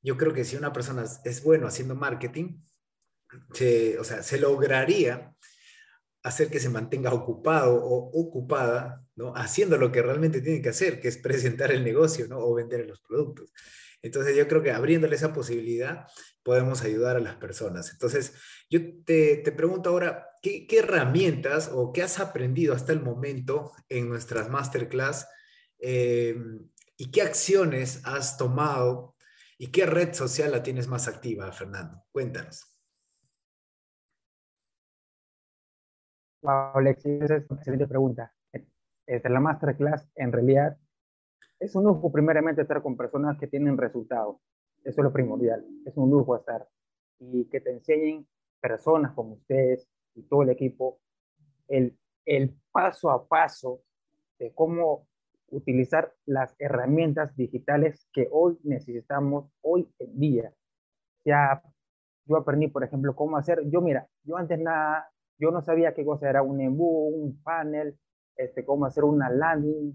yo 0.00 0.16
creo 0.16 0.32
que 0.32 0.46
si 0.46 0.56
una 0.56 0.72
persona 0.72 1.04
es 1.26 1.42
bueno 1.44 1.66
haciendo 1.66 1.94
marketing, 1.94 2.58
o 4.00 4.04
sea, 4.04 4.22
se 4.22 4.38
lograría 4.38 5.36
hacer 6.22 6.48
que 6.48 6.58
se 6.58 6.70
mantenga 6.70 7.12
ocupado 7.12 7.74
o 7.74 8.18
ocupada, 8.18 9.04
¿no? 9.14 9.36
Haciendo 9.36 9.76
lo 9.76 9.92
que 9.92 10.00
realmente 10.00 10.40
tiene 10.40 10.62
que 10.62 10.70
hacer, 10.70 10.98
que 10.98 11.08
es 11.08 11.18
presentar 11.18 11.70
el 11.70 11.84
negocio, 11.84 12.26
¿no? 12.28 12.38
O 12.38 12.54
vender 12.54 12.86
los 12.86 13.02
productos. 13.02 13.52
Entonces 14.00 14.34
yo 14.34 14.48
creo 14.48 14.62
que 14.62 14.72
abriéndole 14.72 15.16
esa 15.16 15.34
posibilidad 15.34 16.06
podemos 16.42 16.80
ayudar 16.80 17.16
a 17.16 17.20
las 17.20 17.36
personas. 17.36 17.90
Entonces 17.92 18.32
yo 18.70 18.80
te, 19.04 19.36
te 19.36 19.52
pregunto 19.52 19.90
ahora, 19.90 20.31
¿qué, 20.42 20.66
¿qué, 20.66 20.80
herramientas 20.80 21.70
o 21.72 21.92
qué 21.92 22.02
has 22.02 22.20
aprendido 22.20 22.74
hasta 22.74 22.92
el 22.92 23.00
momento 23.00 23.72
en 23.88 24.08
nuestras 24.08 24.50
masterclass 24.50 25.28
eh, 25.78 26.36
y 26.96 27.10
qué 27.10 27.22
acciones 27.22 28.02
has 28.04 28.36
tomado 28.36 29.14
y 29.56 29.70
qué 29.70 29.86
red 29.86 30.12
social 30.12 30.50
la 30.50 30.62
tienes 30.62 30.88
más 30.88 31.08
activa, 31.08 31.50
Fernando? 31.52 32.02
Cuéntanos. 32.10 32.68
Wow, 36.42 36.80
esa 36.80 37.36
es 37.36 37.48
una 37.48 37.60
excelente 37.60 37.86
pregunta. 37.86 38.34
Esta, 39.06 39.28
la 39.28 39.40
masterclass, 39.40 40.08
en 40.16 40.32
realidad, 40.32 40.76
es 41.60 41.74
un 41.76 41.84
lujo 41.84 42.10
primeramente 42.10 42.62
estar 42.62 42.82
con 42.82 42.96
personas 42.96 43.38
que 43.38 43.46
tienen 43.46 43.78
resultados. 43.78 44.38
Eso 44.82 45.00
es 45.00 45.04
lo 45.04 45.12
primordial. 45.12 45.64
Es 45.86 45.96
un 45.96 46.10
lujo 46.10 46.36
estar. 46.36 46.66
Y 47.20 47.44
que 47.44 47.60
te 47.60 47.70
enseñen 47.70 48.26
personas 48.60 49.12
como 49.12 49.34
ustedes 49.34 49.88
y 50.14 50.22
todo 50.22 50.42
el 50.42 50.50
equipo 50.50 50.98
el, 51.68 51.96
el 52.24 52.54
paso 52.70 53.10
a 53.10 53.26
paso 53.26 53.82
de 54.38 54.52
cómo 54.54 55.06
utilizar 55.48 56.14
las 56.26 56.54
herramientas 56.58 57.36
digitales 57.36 58.08
que 58.12 58.28
hoy 58.30 58.58
necesitamos 58.62 59.50
hoy 59.60 59.92
en 59.98 60.18
día. 60.18 60.52
Ya 61.24 61.62
yo 62.26 62.36
aprendí, 62.36 62.68
por 62.68 62.84
ejemplo, 62.84 63.14
cómo 63.14 63.36
hacer, 63.36 63.62
yo 63.68 63.80
mira, 63.80 64.08
yo 64.24 64.36
antes 64.36 64.58
nada, 64.58 65.10
yo 65.38 65.50
no 65.50 65.60
sabía 65.62 65.94
qué 65.94 66.04
cosa 66.04 66.28
era 66.28 66.42
un 66.42 66.60
embudo, 66.60 67.16
un 67.16 67.42
panel, 67.42 67.98
este, 68.36 68.64
cómo 68.64 68.86
hacer 68.86 69.04
una 69.04 69.28
landing, 69.28 69.92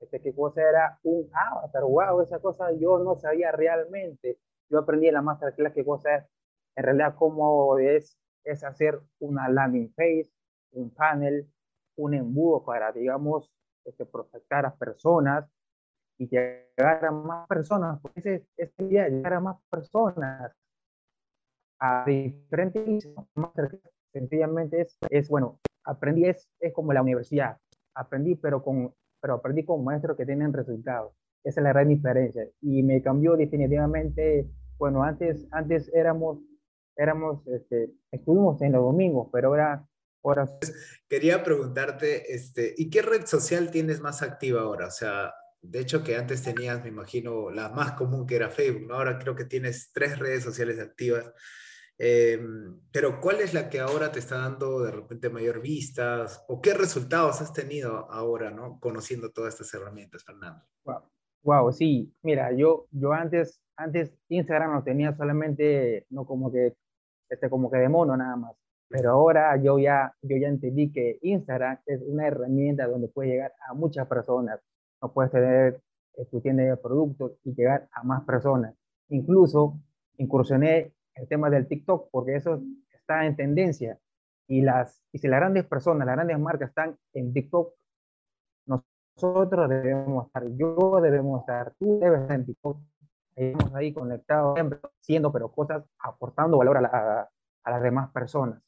este, 0.00 0.20
qué 0.20 0.34
cosa 0.34 0.62
era 0.62 0.98
un 1.02 1.28
avatar, 1.32 1.84
wow, 1.84 2.20
esa 2.20 2.38
cosa 2.40 2.72
yo 2.72 2.98
no 2.98 3.16
sabía 3.16 3.52
realmente. 3.52 4.38
Yo 4.70 4.78
aprendí 4.78 5.08
en 5.08 5.14
la 5.14 5.22
masterclass 5.22 5.72
qué 5.72 5.84
cosa 5.84 6.16
es, 6.16 6.24
en 6.76 6.84
realidad 6.84 7.14
cómo 7.16 7.78
es, 7.78 8.18
es 8.50 8.64
hacer 8.64 9.00
una 9.18 9.48
landing 9.48 9.92
page, 9.94 10.30
un 10.72 10.90
panel, 10.90 11.46
un 11.96 12.14
embudo 12.14 12.64
para, 12.64 12.92
digamos, 12.92 13.50
este, 13.84 14.06
prospectar 14.06 14.66
a 14.66 14.74
personas 14.74 15.50
y 16.18 16.28
llegar 16.28 17.04
a 17.04 17.10
más 17.10 17.46
personas, 17.46 18.00
porque 18.00 18.44
ese, 18.56 18.84
día 18.84 19.08
llegar 19.08 19.34
a 19.34 19.40
más 19.40 19.56
personas 19.70 20.52
a 21.80 22.04
diferentes 22.04 23.08
sencillamente 24.12 24.80
es, 24.80 24.98
es 25.10 25.28
bueno, 25.28 25.60
aprendí, 25.84 26.24
es, 26.24 26.48
es 26.60 26.72
como 26.72 26.92
la 26.92 27.02
universidad, 27.02 27.58
aprendí, 27.94 28.34
pero, 28.34 28.62
con, 28.62 28.94
pero 29.20 29.34
aprendí 29.34 29.64
con 29.64 29.84
maestros 29.84 30.16
que 30.16 30.26
tienen 30.26 30.52
resultados. 30.52 31.12
Esa 31.44 31.60
es 31.60 31.64
la 31.64 31.70
gran 31.70 31.88
diferencia. 31.88 32.46
Y 32.60 32.82
me 32.82 33.00
cambió 33.00 33.36
definitivamente, 33.36 34.48
bueno, 34.76 35.02
antes, 35.02 35.46
antes 35.50 35.90
éramos, 35.94 36.40
éramos, 36.98 37.46
este, 37.46 37.92
estuvimos 38.10 38.60
en 38.60 38.72
los 38.72 38.82
domingos, 38.82 39.28
pero 39.32 39.48
ahora... 39.48 39.86
ahora... 40.22 40.46
Quería 41.08 41.42
preguntarte, 41.42 42.34
este, 42.34 42.74
¿y 42.76 42.90
qué 42.90 43.02
red 43.02 43.24
social 43.24 43.70
tienes 43.70 44.00
más 44.00 44.20
activa 44.22 44.62
ahora? 44.62 44.88
O 44.88 44.90
sea, 44.90 45.32
de 45.62 45.80
hecho 45.80 46.02
que 46.02 46.16
antes 46.16 46.42
tenías, 46.42 46.82
me 46.82 46.88
imagino, 46.88 47.50
la 47.50 47.68
más 47.70 47.92
común 47.92 48.26
que 48.26 48.36
era 48.36 48.50
Facebook, 48.50 48.92
ahora 48.92 49.18
creo 49.18 49.34
que 49.34 49.44
tienes 49.44 49.90
tres 49.92 50.18
redes 50.18 50.42
sociales 50.42 50.78
activas. 50.80 51.32
Em, 52.00 52.80
pero 52.92 53.20
¿cuál 53.20 53.40
es 53.40 53.54
la 53.54 53.68
que 53.68 53.80
ahora 53.80 54.12
te 54.12 54.20
está 54.20 54.38
dando 54.38 54.82
de 54.82 54.92
repente 54.92 55.30
mayor 55.30 55.60
vistas 55.60 56.44
o 56.46 56.60
qué 56.60 56.72
resultados 56.72 57.40
has 57.40 57.52
tenido 57.52 58.08
ahora, 58.12 58.52
¿no? 58.52 58.78
Conociendo 58.78 59.32
todas 59.32 59.54
estas 59.54 59.74
herramientas, 59.74 60.24
Fernando. 60.24 60.64
Wow, 60.84 61.02
wow 61.42 61.72
sí, 61.72 62.14
mira, 62.22 62.52
yo, 62.52 62.86
yo 62.92 63.12
antes, 63.12 63.60
antes 63.76 64.12
Instagram 64.28 64.74
lo 64.74 64.84
tenía 64.84 65.16
solamente, 65.16 66.06
no 66.10 66.24
como 66.24 66.52
que, 66.52 66.76
este, 67.28 67.50
como 67.50 67.70
que 67.70 67.78
de 67.78 67.88
mono 67.88 68.16
nada 68.16 68.36
más, 68.36 68.54
pero 68.88 69.10
ahora 69.10 69.56
yo 69.62 69.78
ya, 69.78 70.14
yo 70.22 70.36
ya 70.36 70.48
entendí 70.48 70.90
que 70.90 71.18
Instagram 71.22 71.78
es 71.86 72.00
una 72.02 72.26
herramienta 72.26 72.86
donde 72.86 73.08
puede 73.08 73.30
llegar 73.30 73.52
a 73.68 73.74
muchas 73.74 74.06
personas, 74.08 74.60
no 75.02 75.12
puedes 75.12 75.30
tener 75.30 75.80
eh, 76.16 76.24
tu 76.30 76.40
tienda 76.40 76.62
de 76.64 76.76
productos 76.76 77.32
y 77.44 77.54
llegar 77.54 77.88
a 77.92 78.02
más 78.02 78.24
personas. 78.24 78.74
Incluso 79.10 79.78
incursioné 80.16 80.92
el 81.14 81.28
tema 81.28 81.50
del 81.50 81.68
TikTok, 81.68 82.08
porque 82.10 82.36
eso 82.36 82.62
está 82.90 83.26
en 83.26 83.36
tendencia. 83.36 83.98
Y, 84.46 84.62
las, 84.62 85.02
y 85.12 85.18
si 85.18 85.28
las 85.28 85.40
grandes 85.40 85.66
personas, 85.66 86.06
las 86.06 86.16
grandes 86.16 86.38
marcas 86.38 86.70
están 86.70 86.96
en 87.12 87.32
TikTok, 87.34 87.74
nosotros 88.66 89.68
debemos 89.68 90.26
estar, 90.26 90.44
yo 90.56 91.00
debemos 91.02 91.40
estar, 91.40 91.74
tú 91.78 91.98
debes 92.00 92.22
estar 92.22 92.36
en 92.36 92.46
TikTok, 92.46 92.78
estamos 93.38 93.74
ahí 93.74 93.92
conectados, 93.92 94.54
siempre 94.54 94.78
haciendo, 95.00 95.32
pero 95.32 95.50
cosas 95.50 95.84
aportando 95.98 96.58
valor 96.58 96.78
a, 96.78 97.30
a, 97.64 97.70
las 97.70 97.82
demás 97.82 98.10
personas. 98.12 98.62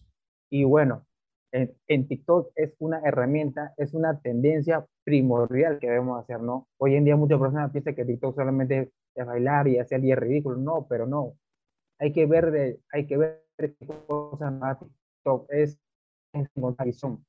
Y 0.51 0.65
bueno, 0.65 1.07
en, 1.53 1.75
en, 1.89 2.07
TikTok 2.07 2.53
es 2.55 2.75
una 2.79 3.01
herramienta, 3.01 3.75
es 3.77 3.95
una 3.95 4.21
tendencia 4.21 4.87
primordial 5.05 5.79
que 5.79 5.89
debemos 5.89 6.23
hacer, 6.23 6.41
¿no? 6.41 6.69
Hoy 6.79 6.95
en 6.97 7.05
día 7.05 7.17
muchas 7.17 7.41
personas 7.41 7.71
piensan 7.73 7.95
que 7.95 8.05
TikTok 8.05 8.35
solamente 8.35 8.93
es 9.15 9.27
bailar 9.27 9.69
y 9.69 9.79
hacer 9.79 10.05
el 10.05 10.17
ridículo, 10.17 10.57
no, 10.57 10.87
pero 10.89 11.07
no, 11.07 11.35
hay 11.99 12.13
que 12.13 12.27
ver, 12.27 12.51
de, 12.51 12.81
hay 12.93 13.07
que 13.07 13.17
ver 13.17 13.45
qué 13.59 13.75
cosas 14.07 14.53
más 14.53 14.79
es, 15.51 15.79
encontrar 16.33 16.89
y 16.89 16.93
son. 16.93 17.25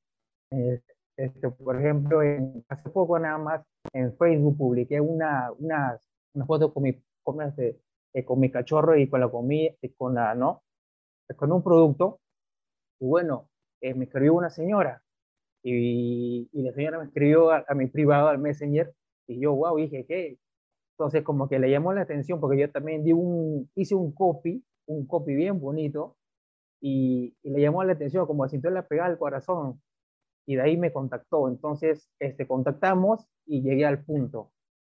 Este, 1.18 1.49
por 1.49 1.77
ejemplo, 1.77 2.23
en, 2.23 2.63
hace 2.69 2.89
poco 2.89 3.19
nada 3.19 3.38
más 3.38 3.61
en 3.93 4.15
Facebook 4.18 4.57
publiqué 4.57 5.01
una, 5.01 5.51
una, 5.59 5.99
una 6.34 6.45
foto 6.45 6.73
con 6.73 6.84
mi, 6.84 7.03
con, 7.23 7.41
este, 7.41 7.80
eh, 8.14 8.26
con 8.26 8.39
mi 8.39 8.52
cachorro 8.52 8.98
y 8.98 9.10
con 9.10 9.19
la 9.19 9.30
comida, 9.30 9.72
con 9.98 10.15
la, 10.15 10.35
¿no? 10.35 10.64
Con 11.38 11.52
un 11.52 11.64
producto. 11.64 12.19
Y 12.99 13.06
bueno, 13.06 13.49
eh, 13.81 13.93
me 13.93 14.06
escribió 14.06 14.34
una 14.34 14.49
señora 14.49 15.03
y, 15.64 16.49
y, 16.52 16.64
la 16.64 16.73
señora 16.73 16.99
me 16.99 17.06
escribió 17.06 17.52
a, 17.52 17.65
a, 17.68 17.76
mi 17.76 17.88
privado, 17.88 18.27
al 18.30 18.39
Messenger, 18.39 18.93
y 19.27 19.39
yo, 19.39 19.53
wow, 19.53 19.77
dije, 19.77 20.06
¿qué? 20.07 20.38
Entonces, 20.98 21.23
como 21.23 21.48
que 21.49 21.60
le 21.60 21.69
llamó 21.69 21.93
la 21.93 22.02
atención 22.02 22.39
porque 22.39 22.60
yo 22.60 22.72
también 22.72 23.03
di 23.03 23.14
un, 23.14 23.69
hice 23.76 23.95
un 23.95 24.11
copy, 24.11 24.64
un 24.88 25.07
copy 25.07 25.35
bien 25.35 25.60
bonito, 25.60 26.18
y, 26.81 27.35
le 27.43 27.61
llamó 27.61 27.84
la 27.84 27.93
atención, 27.93 28.26
como 28.26 28.48
sintió 28.49 28.69
la 28.72 28.88
pegada 28.88 29.10
al 29.10 29.18
corazón, 29.18 29.81
y 30.48 30.56
de 30.56 30.64
ahí 30.64 30.77
me 30.77 30.91
contactó. 30.91 31.48
Entonces, 31.48 32.10
este, 32.19 32.48
contactamos 32.48 33.27
y 33.45 33.61
llegué 33.61 33.85
al 33.85 34.03
punto. 34.03 34.52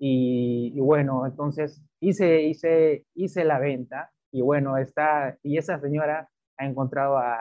Y, 0.06 0.80
bueno, 0.82 1.26
entonces 1.26 1.82
hice, 2.02 2.42
hice, 2.44 3.06
hice 3.16 3.46
la 3.46 3.60
venta, 3.60 4.12
y 4.32 4.42
bueno, 4.42 4.78
está, 4.78 5.38
y 5.44 5.58
esa 5.58 5.80
señora 5.80 6.30
ha 6.58 6.66
encontrado 6.66 7.18
a, 7.18 7.38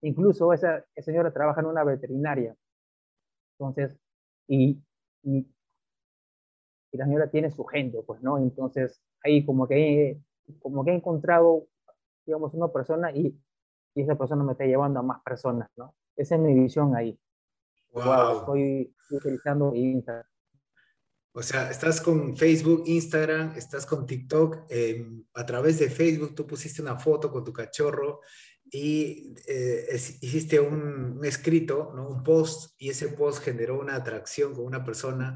incluso 0.00 0.52
esa, 0.54 0.84
esa 0.94 1.10
señora 1.10 1.32
trabaja 1.32 1.60
en 1.60 1.66
una 1.66 1.84
veterinaria. 1.84 2.56
Entonces, 3.58 3.98
y, 4.48 4.80
y 5.22 5.46
y 6.94 6.96
la 6.96 7.06
señora 7.06 7.28
tiene 7.28 7.50
su 7.50 7.64
gente, 7.64 8.00
pues, 8.06 8.22
¿no? 8.22 8.38
Entonces, 8.38 9.02
ahí 9.24 9.44
como 9.44 9.66
que, 9.66 10.20
como 10.60 10.84
que 10.84 10.92
he 10.92 10.94
encontrado, 10.94 11.66
digamos, 12.24 12.54
una 12.54 12.68
persona 12.68 13.10
y, 13.10 13.36
y 13.96 14.02
esa 14.02 14.14
persona 14.14 14.44
me 14.44 14.52
está 14.52 14.64
llevando 14.64 15.00
a 15.00 15.02
más 15.02 15.20
personas, 15.24 15.68
¿no? 15.76 15.92
Esa 16.14 16.36
es 16.36 16.40
mi 16.40 16.54
visión 16.54 16.94
ahí. 16.94 17.18
Wow. 17.92 18.38
estoy 18.38 18.94
utilizando 19.10 19.74
Instagram. 19.74 20.24
O 21.36 21.42
sea, 21.42 21.68
estás 21.68 22.00
con 22.00 22.36
Facebook, 22.36 22.84
Instagram, 22.86 23.56
estás 23.56 23.86
con 23.86 24.06
TikTok. 24.06 24.66
Em, 24.68 25.24
a 25.34 25.44
través 25.44 25.80
de 25.80 25.90
Facebook 25.90 26.32
tú 26.32 26.46
pusiste 26.46 26.80
una 26.80 26.96
foto 26.96 27.28
con 27.32 27.42
tu 27.42 27.52
cachorro 27.52 28.20
y 28.70 29.34
eh, 29.48 30.00
hiciste 30.20 30.60
un, 30.60 31.18
un, 31.18 31.24
escrito, 31.24 31.92
¿no? 31.94 32.08
un 32.08 32.22
post, 32.22 32.74
y 32.78 32.88
ese 32.90 33.08
post 33.08 33.42
generó 33.42 33.80
una 33.80 33.96
atracción 33.96 34.54
con 34.54 34.64
una 34.64 34.84
persona 34.84 35.34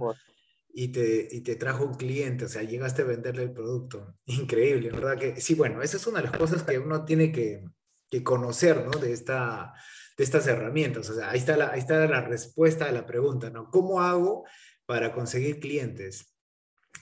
y 0.73 0.89
te, 0.89 1.27
y 1.33 1.41
te 1.41 1.57
trajo 1.57 1.85
un 1.85 1.95
cliente, 1.95 2.45
o 2.45 2.49
sea, 2.49 2.63
llegaste 2.63 3.03
a 3.03 3.07
venderle 3.07 3.43
el 3.43 3.53
producto. 3.53 4.15
Increíble, 4.27 4.91
¿verdad? 4.91 5.19
Que, 5.19 5.41
sí, 5.41 5.57
bueno, 5.57 5.83
esa 5.83 5.97
es 5.97 6.07
una 6.07 6.21
de 6.21 6.29
las 6.29 6.39
cosas 6.39 6.63
que 6.63 6.79
uno 6.79 7.05
tiene 7.05 7.33
que, 7.33 7.65
que 8.09 8.23
conocer, 8.23 8.85
¿no? 8.85 9.01
De, 9.01 9.13
esta, 9.13 9.73
de 10.17 10.23
estas 10.23 10.47
herramientas. 10.47 11.11
O 11.11 11.15
sea, 11.15 11.31
ahí 11.31 11.39
está, 11.39 11.57
la, 11.57 11.73
ahí 11.73 11.81
está 11.81 12.07
la 12.07 12.21
respuesta 12.21 12.87
a 12.87 12.93
la 12.93 13.05
pregunta, 13.05 13.51
¿no? 13.51 13.69
¿Cómo 13.69 14.01
hago 14.01 14.45
para 14.89 15.13
conseguir 15.13 15.61
clientes? 15.61 16.35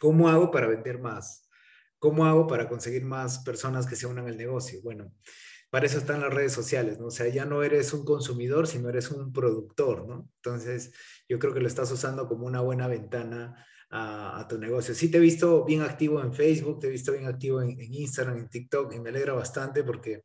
¿Cómo 0.01 0.29
hago 0.29 0.51
para 0.51 0.67
vender 0.67 0.99
más? 0.99 1.49
¿Cómo 2.01 2.27
hago 2.27 2.49
para 2.49 2.69
conseguir 2.69 3.05
más 3.05 3.39
personas 3.45 3.87
que 3.87 3.95
se 3.95 4.09
unan 4.09 4.27
al 4.27 4.37
negocio? 4.37 4.81
Bueno, 4.83 5.15
para 5.71 5.87
eso 5.87 5.99
están 5.99 6.21
las 6.21 6.35
redes 6.35 6.53
sociales, 6.53 6.99
¿no? 6.99 7.07
O 7.07 7.11
sea, 7.13 7.29
ya 7.29 7.45
no 7.45 7.63
eres 7.63 7.93
un 7.93 8.05
consumidor, 8.05 8.67
sino 8.67 8.89
eres 8.89 9.13
un 9.13 9.33
productor, 9.33 10.05
¿no? 10.09 10.29
Entonces, 10.43 10.93
yo 11.29 11.39
creo 11.39 11.55
que 11.55 11.61
lo 11.61 11.69
estás 11.69 11.89
usando 11.93 12.27
como 12.27 12.49
una 12.49 12.61
buena 12.61 12.89
ventana 12.89 13.65
a, 13.89 14.45
tu 14.49 14.59
negocio. 14.59 14.93
Sí, 14.93 15.09
te 15.09 15.19
he 15.19 15.21
visto 15.21 15.65
bien 15.65 15.83
activo 15.83 16.21
en 16.21 16.35
Facebook, 16.35 16.81
te 16.81 16.89
he 16.89 16.91
visto 16.91 17.13
bien 17.13 17.27
activo 17.27 17.63
en, 17.63 17.79
Instagram, 17.81 18.39
en 18.39 18.49
TikTok, 18.49 18.95
y 18.95 18.99
me 18.99 19.11
alegra 19.11 19.33
bastante 19.35 19.85
porque 19.85 20.25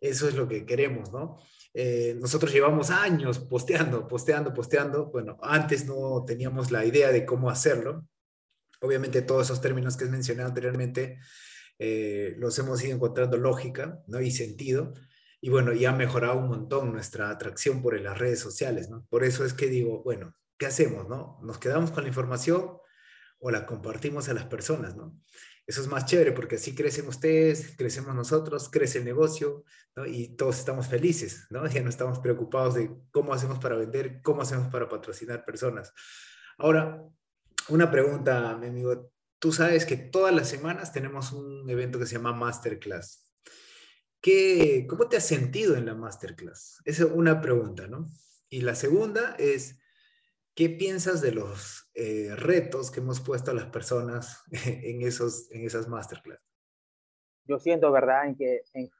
eso 0.00 0.26
es 0.26 0.34
lo 0.34 0.48
que 0.48 0.64
queremos, 0.64 1.12
¿no? 1.12 1.36
Eh, 1.76 2.16
nosotros 2.20 2.52
llevamos 2.52 2.90
años 2.90 3.40
posteando, 3.40 4.06
posteando, 4.06 4.54
posteando. 4.54 5.06
Bueno, 5.06 5.36
antes 5.42 5.84
no 5.86 6.24
teníamos 6.24 6.70
la 6.70 6.84
idea 6.84 7.10
de 7.10 7.26
cómo 7.26 7.50
hacerlo. 7.50 8.06
Obviamente 8.80 9.22
todos 9.22 9.46
esos 9.46 9.60
términos 9.60 9.96
que 9.96 10.04
he 10.04 10.08
mencionado 10.08 10.48
anteriormente 10.48 11.18
eh, 11.80 12.34
los 12.38 12.56
hemos 12.60 12.82
ido 12.84 12.94
encontrando 12.94 13.36
lógica 13.36 14.00
¿no? 14.06 14.20
y 14.20 14.30
sentido. 14.30 14.92
Y 15.40 15.50
bueno, 15.50 15.72
ya 15.72 15.90
ha 15.90 15.96
mejorado 15.96 16.38
un 16.38 16.48
montón 16.48 16.92
nuestra 16.92 17.28
atracción 17.28 17.82
por 17.82 18.00
las 18.00 18.18
redes 18.18 18.38
sociales, 18.38 18.88
¿no? 18.88 19.04
Por 19.10 19.24
eso 19.24 19.44
es 19.44 19.52
que 19.52 19.66
digo, 19.66 20.02
bueno, 20.02 20.34
¿qué 20.56 20.64
hacemos, 20.64 21.06
no? 21.06 21.38
¿Nos 21.42 21.58
quedamos 21.58 21.90
con 21.90 22.04
la 22.04 22.08
información 22.08 22.78
o 23.40 23.50
la 23.50 23.66
compartimos 23.66 24.30
a 24.30 24.34
las 24.34 24.46
personas, 24.46 24.96
no? 24.96 25.20
Eso 25.66 25.80
es 25.80 25.88
más 25.88 26.04
chévere 26.04 26.32
porque 26.32 26.56
así 26.56 26.74
crecen 26.74 27.08
ustedes, 27.08 27.74
crecemos 27.76 28.14
nosotros, 28.14 28.68
crece 28.68 28.98
el 28.98 29.04
negocio. 29.04 29.64
Y 30.06 30.36
todos 30.36 30.58
estamos 30.58 30.88
felices, 30.88 31.46
¿no? 31.50 31.66
Ya 31.68 31.82
no 31.82 31.88
estamos 31.88 32.18
preocupados 32.18 32.74
de 32.74 32.90
cómo 33.10 33.32
hacemos 33.32 33.58
para 33.58 33.76
vender, 33.76 34.20
cómo 34.22 34.42
hacemos 34.42 34.68
para 34.68 34.88
patrocinar 34.88 35.44
personas. 35.44 35.92
Ahora, 36.58 37.02
una 37.68 37.90
pregunta, 37.90 38.56
mi 38.56 38.66
amigo 38.66 39.10
tú 39.44 39.52
sabes 39.52 39.84
que 39.84 39.98
todas 39.98 40.34
las 40.34 40.48
semanas 40.48 40.90
tenemos 40.90 41.30
un 41.32 41.68
evento 41.68 41.98
que 41.98 42.06
se 42.06 42.14
llama 42.14 42.32
Masterclass. 42.32 43.30
¿Qué, 44.18 44.86
¿Cómo 44.88 45.06
te 45.06 45.18
has 45.18 45.26
sentido 45.26 45.76
en 45.76 45.84
la 45.84 45.94
Masterclass? 45.94 46.80
Esa 46.86 47.04
es 47.04 47.10
una 47.12 47.42
pregunta, 47.42 47.86
¿no? 47.86 48.08
Y 48.48 48.62
la 48.62 48.74
segunda 48.74 49.34
es, 49.38 49.78
¿qué 50.54 50.70
piensas 50.70 51.20
de 51.20 51.32
los 51.32 51.83
eh, 51.94 52.34
retos 52.36 52.90
que 52.90 53.00
hemos 53.00 53.20
puesto 53.20 53.50
a 53.50 53.54
las 53.54 53.66
personas 53.66 54.44
en, 54.66 55.02
esos, 55.02 55.50
en 55.52 55.64
esas 55.64 55.88
Masterclass? 55.88 56.40
Yo 57.46 57.58
siento, 57.58 57.92
¿verdad?, 57.92 58.26
en 58.26 58.36
que 58.36 58.62
en, 58.72 58.90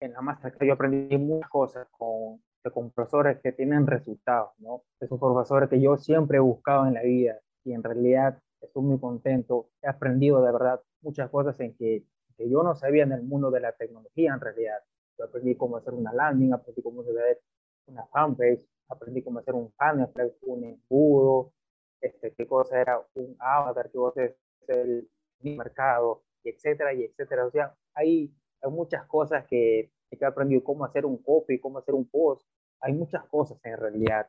en 0.00 0.12
la 0.12 0.20
Masterclass 0.20 0.66
yo 0.66 0.74
aprendí 0.74 1.16
muchas 1.18 1.50
cosas 1.50 1.88
con, 1.90 2.42
con 2.72 2.90
profesores 2.90 3.40
que 3.42 3.52
tienen 3.52 3.86
resultados, 3.86 4.50
¿no? 4.58 4.82
Esos 4.98 5.18
profesores 5.18 5.68
que 5.68 5.80
yo 5.80 5.96
siempre 5.96 6.38
he 6.38 6.40
buscado 6.40 6.86
en 6.86 6.94
la 6.94 7.02
vida 7.02 7.38
y 7.64 7.72
en 7.72 7.82
realidad 7.82 8.38
estoy 8.60 8.82
muy 8.82 8.98
contento, 8.98 9.70
he 9.82 9.88
aprendido 9.88 10.42
de 10.42 10.52
verdad 10.52 10.80
muchas 11.02 11.30
cosas 11.30 11.58
en 11.60 11.74
que, 11.76 12.04
que 12.36 12.48
yo 12.48 12.62
no 12.62 12.74
sabía 12.74 13.04
en 13.04 13.12
el 13.12 13.22
mundo 13.22 13.50
de 13.50 13.60
la 13.60 13.72
tecnología 13.72 14.34
en 14.34 14.40
realidad. 14.40 14.78
Yo 15.18 15.24
aprendí 15.26 15.54
cómo 15.54 15.76
hacer 15.76 15.94
una 15.94 16.12
landing, 16.12 16.52
aprendí 16.52 16.82
cómo 16.82 17.02
hacer 17.02 17.40
una 17.86 18.06
fanpage, 18.06 18.60
aprendí 18.88 19.22
cómo 19.22 19.38
hacer 19.38 19.54
un 19.54 19.70
panel, 19.72 20.08
un 20.42 20.64
embudo, 20.64 21.52
este, 22.00 22.32
qué 22.34 22.46
cosa 22.46 22.80
era 22.80 23.00
un 23.14 23.36
avatar, 23.38 23.90
qué 23.90 23.98
cosa 23.98 24.24
es 24.24 24.34
el 24.68 25.08
mercado, 25.40 26.22
etcétera, 26.44 26.92
y 26.94 27.04
etcétera. 27.04 27.46
O 27.46 27.50
sea, 27.50 27.74
hay, 27.94 28.32
hay 28.62 28.70
muchas 28.70 29.06
cosas 29.06 29.46
que, 29.46 29.90
he 30.10 30.24
aprendido, 30.24 30.64
cómo 30.64 30.84
hacer 30.84 31.06
un 31.06 31.18
copy, 31.22 31.60
cómo 31.60 31.78
hacer 31.78 31.94
un 31.94 32.08
post, 32.08 32.46
hay 32.80 32.92
muchas 32.92 33.24
cosas 33.26 33.58
en 33.64 33.76
realidad 33.76 34.28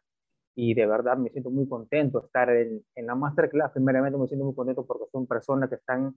y 0.53 0.73
de 0.73 0.85
verdad 0.85 1.17
me 1.17 1.29
siento 1.29 1.49
muy 1.49 1.67
contento 1.67 2.25
estar 2.25 2.49
en, 2.49 2.85
en, 2.95 3.07
la 3.07 3.15
masterclass. 3.15 3.71
Primeramente 3.71 4.17
me 4.17 4.27
siento 4.27 4.45
muy 4.45 4.53
contento 4.53 4.85
porque 4.85 5.05
son 5.11 5.25
personas 5.25 5.69
que 5.69 5.75
están, 5.75 6.15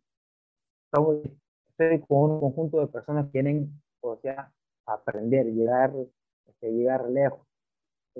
estoy 1.68 2.00
con 2.06 2.30
un 2.32 2.40
conjunto 2.40 2.80
de 2.80 2.88
personas 2.88 3.26
que 3.26 3.32
quieren, 3.32 3.80
o 4.00 4.16
sea, 4.16 4.52
aprender, 4.86 5.46
llegar, 5.46 5.92
este, 6.46 6.72
llegar 6.72 7.08
lejos. 7.08 7.46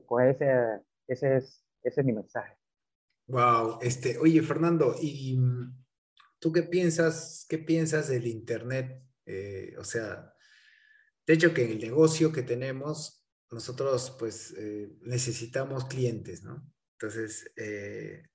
Pues 0.06 0.36
ese, 0.36 0.80
ese, 1.08 1.36
es, 1.36 1.64
ese 1.82 2.00
es 2.00 2.06
mi 2.06 2.12
mensaje. 2.12 2.56
Wow, 3.26 3.78
este, 3.80 4.18
oye 4.18 4.42
Fernando, 4.42 4.94
¿y 5.00 5.38
tú 6.38 6.52
qué 6.52 6.62
piensas, 6.62 7.46
qué 7.48 7.58
piensas 7.58 8.08
del 8.08 8.26
Internet? 8.26 9.02
Eh, 9.26 9.74
o 9.78 9.84
sea, 9.84 10.34
de 11.26 11.34
hecho 11.34 11.54
que 11.54 11.64
en 11.64 11.70
el 11.72 11.80
negocio 11.80 12.32
que 12.32 12.42
tenemos, 12.42 13.24
nosotros 13.50 14.14
pues 14.18 14.54
eh, 14.58 14.90
necesitamos 15.02 15.86
clientes, 15.86 16.42
¿no? 16.42 16.70
Entonces, 16.98 17.50
eh, 17.56 18.28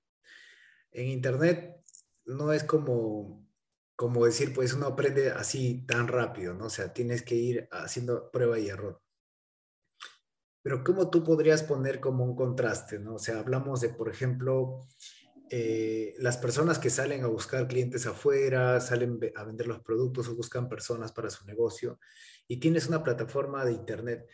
en 0.91 1.07
Internet 1.07 1.83
no 2.25 2.51
es 2.53 2.63
como, 2.63 3.47
como 3.95 4.25
decir, 4.25 4.53
pues 4.53 4.73
uno 4.73 4.87
aprende 4.87 5.31
así 5.31 5.85
tan 5.85 6.07
rápido, 6.07 6.53
¿no? 6.55 6.65
O 6.65 6.69
sea, 6.69 6.93
tienes 6.93 7.21
que 7.23 7.35
ir 7.35 7.69
haciendo 7.71 8.31
prueba 8.31 8.59
y 8.59 8.69
error. 8.69 9.01
Pero 10.61 10.83
¿cómo 10.83 11.09
tú 11.09 11.23
podrías 11.23 11.63
poner 11.63 11.99
como 11.99 12.23
un 12.23 12.35
contraste, 12.35 12.99
¿no? 12.99 13.15
O 13.15 13.19
sea, 13.19 13.39
hablamos 13.39 13.81
de, 13.81 13.89
por 13.89 14.09
ejemplo, 14.09 14.81
eh, 15.49 16.13
las 16.19 16.37
personas 16.37 16.77
que 16.79 16.89
salen 16.89 17.23
a 17.23 17.27
buscar 17.27 17.67
clientes 17.67 18.05
afuera, 18.05 18.79
salen 18.81 19.19
a 19.35 19.43
vender 19.43 19.67
los 19.67 19.79
productos 19.79 20.27
o 20.27 20.35
buscan 20.35 20.69
personas 20.69 21.11
para 21.11 21.29
su 21.29 21.45
negocio 21.45 21.99
y 22.47 22.57
tienes 22.59 22.87
una 22.87 23.03
plataforma 23.03 23.65
de 23.65 23.73
Internet 23.73 24.27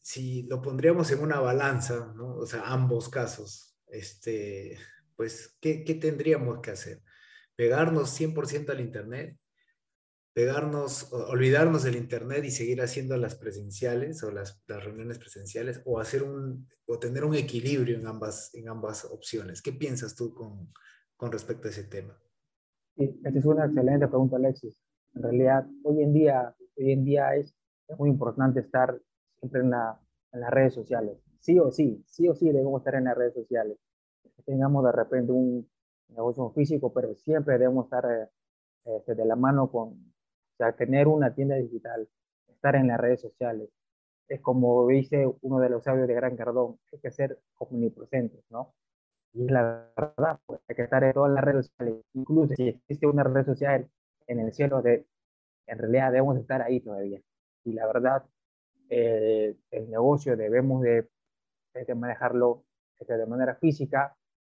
si 0.00 0.42
lo 0.44 0.62
pondríamos 0.62 1.10
en 1.10 1.20
una 1.20 1.40
balanza, 1.40 2.12
¿no? 2.16 2.36
o 2.36 2.46
sea, 2.46 2.62
ambos 2.62 3.08
casos, 3.08 3.76
este, 3.88 4.78
pues, 5.16 5.56
¿qué, 5.60 5.84
¿qué, 5.84 5.94
tendríamos 5.94 6.60
que 6.60 6.70
hacer? 6.70 7.02
¿Pegarnos 7.56 8.18
100% 8.18 8.70
al 8.70 8.80
Internet? 8.80 9.36
¿Pegarnos, 10.38 11.12
olvidarnos 11.12 11.82
del 11.82 11.96
Internet 11.96 12.44
y 12.44 12.52
seguir 12.52 12.80
haciendo 12.80 13.16
las 13.16 13.34
presenciales 13.34 14.22
o 14.22 14.30
las, 14.30 14.62
las, 14.68 14.84
reuniones 14.84 15.18
presenciales? 15.18 15.82
¿O, 15.84 15.98
hacer 15.98 16.22
un, 16.22 16.64
o 16.86 17.00
tener 17.00 17.24
un 17.24 17.34
equilibrio 17.34 17.98
en 17.98 18.06
ambas, 18.06 18.54
en 18.54 18.68
ambas 18.68 19.04
opciones? 19.04 19.60
¿Qué 19.60 19.72
piensas 19.72 20.14
tú 20.14 20.32
con, 20.32 20.72
con 21.16 21.32
respecto 21.32 21.66
a 21.66 21.72
ese 21.72 21.82
tema? 21.82 22.16
Sí, 22.96 23.20
esta 23.24 23.36
es 23.36 23.44
una 23.46 23.64
excelente 23.64 24.06
pregunta, 24.06 24.36
Alexis. 24.36 24.80
En 25.16 25.24
realidad, 25.24 25.66
hoy 25.82 26.04
en 26.04 26.12
día, 26.12 26.54
hoy 26.76 26.92
en 26.92 27.04
día 27.04 27.34
es, 27.34 27.52
es 27.88 27.98
muy 27.98 28.08
importante 28.08 28.60
estar 28.60 28.96
siempre 29.40 29.62
en, 29.62 29.70
la, 29.70 30.00
en 30.30 30.40
las 30.40 30.50
redes 30.52 30.72
sociales. 30.72 31.18
Sí 31.40 31.58
o 31.58 31.72
sí, 31.72 32.04
sí 32.06 32.28
o 32.28 32.36
sí 32.36 32.46
debemos 32.46 32.80
estar 32.82 32.94
en 32.94 33.06
las 33.06 33.18
redes 33.18 33.34
sociales. 33.34 33.76
tengamos 34.46 34.84
de 34.84 34.92
repente 34.92 35.32
un 35.32 35.68
negocio 36.10 36.48
físico, 36.50 36.92
pero 36.92 37.12
siempre 37.16 37.58
debemos 37.58 37.86
estar 37.86 38.04
eh, 38.08 38.28
este, 38.84 39.16
de 39.16 39.24
la 39.24 39.34
mano 39.34 39.68
con, 39.68 40.08
sea, 40.58 40.72
tener 40.74 41.08
una 41.08 41.34
tienda 41.34 41.56
digital, 41.56 42.08
estar 42.48 42.76
en 42.76 42.88
las 42.88 43.00
redes 43.00 43.20
sociales. 43.20 43.70
Es 44.28 44.40
como 44.40 44.86
dice 44.88 45.26
uno 45.42 45.60
de 45.60 45.70
los 45.70 45.84
sabios 45.84 46.08
de 46.08 46.14
Gran 46.14 46.36
Cardón, 46.36 46.78
hay 46.92 47.00
que 47.00 47.10
ser 47.10 47.40
omnipresentes, 47.58 48.44
¿no? 48.50 48.74
Y 49.34 49.48
la 49.48 49.88
verdad, 49.96 50.40
pues 50.46 50.60
hay 50.68 50.76
que 50.76 50.82
estar 50.82 51.04
en 51.04 51.12
todas 51.14 51.32
las 51.32 51.44
redes 51.44 51.66
sociales. 51.66 52.04
Incluso 52.14 52.54
si 52.56 52.68
existe 52.68 53.06
una 53.06 53.24
red 53.24 53.46
social 53.46 53.88
en 54.26 54.40
el 54.40 54.52
cielo, 54.52 54.82
de, 54.82 55.06
en 55.66 55.78
realidad 55.78 56.12
debemos 56.12 56.38
estar 56.38 56.62
ahí 56.62 56.80
todavía. 56.80 57.20
Y 57.64 57.72
la 57.74 57.86
verdad, 57.86 58.24
eh, 58.90 59.56
el 59.70 59.90
negocio 59.90 60.36
debemos 60.36 60.82
de, 60.82 61.08
de 61.74 61.94
manejarlo 61.94 62.64
de 63.06 63.26
manera 63.26 63.56
física 63.56 64.16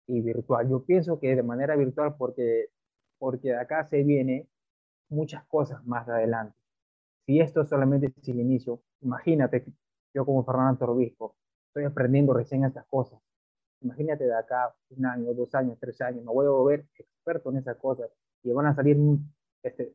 y 0.08 0.22
virtual. 0.22 0.70
Yo 0.70 0.84
pienso 0.86 1.20
que 1.20 1.36
de 1.36 1.44
manera 1.44 1.76
virtual 1.76 2.16
porque, 2.18 2.70
porque 3.20 3.50
de 3.50 3.58
acá 3.58 3.86
se 3.86 4.04
viene 4.04 4.48
muchas 5.10 5.46
cosas 5.46 5.86
más 5.86 6.08
adelante. 6.08 6.56
Si 7.26 7.40
esto 7.40 7.66
solamente 7.66 8.08
es 8.08 8.28
el 8.30 8.40
inicio, 8.40 8.82
imagínate, 9.02 9.66
yo 10.14 10.26
como 10.26 10.44
Fernando 10.44 10.78
Torbisco, 10.80 11.36
estoy 11.68 11.86
aprendiendo 11.86 12.34
recién 12.34 12.64
estas 12.66 12.86
cosas. 12.88 13.20
imagínate 13.82 14.26
de 14.26 14.36
acá 14.36 14.74
un 14.90 15.06
año, 15.06 15.34
dos 15.34 15.54
años, 15.56 15.78
tres 15.80 16.02
años, 16.02 16.24
me 16.24 16.32
voy 16.32 16.46
a 16.48 16.50
volver 16.50 16.86
experto 16.98 17.50
en 17.52 17.58
esas 17.58 17.78
cosas 17.78 18.10
y 18.44 18.52
van 18.52 18.66
a 18.66 18.76
salir 18.76 18.98
este, 19.64 19.94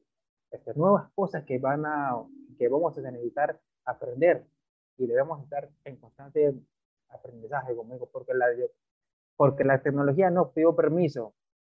este, 0.50 0.74
nuevas 0.74 1.10
cosas 1.14 1.44
que, 1.44 1.58
van 1.58 1.84
a, 1.84 2.14
que 2.58 2.68
vamos 2.68 2.96
a 2.96 3.00
necesitar 3.00 3.60
aprender 3.84 4.46
y 4.96 5.06
debemos 5.06 5.42
estar 5.42 5.68
en 5.84 5.96
constante 5.96 6.54
aprendizaje 7.08 7.74
conmigo 7.74 8.08
porque 8.12 8.34
la, 8.34 8.46
porque 9.36 9.64
la 9.64 9.82
tecnología 9.82 10.30
no 10.30 10.50
pidió 10.50 10.74
permiso. 10.74 11.34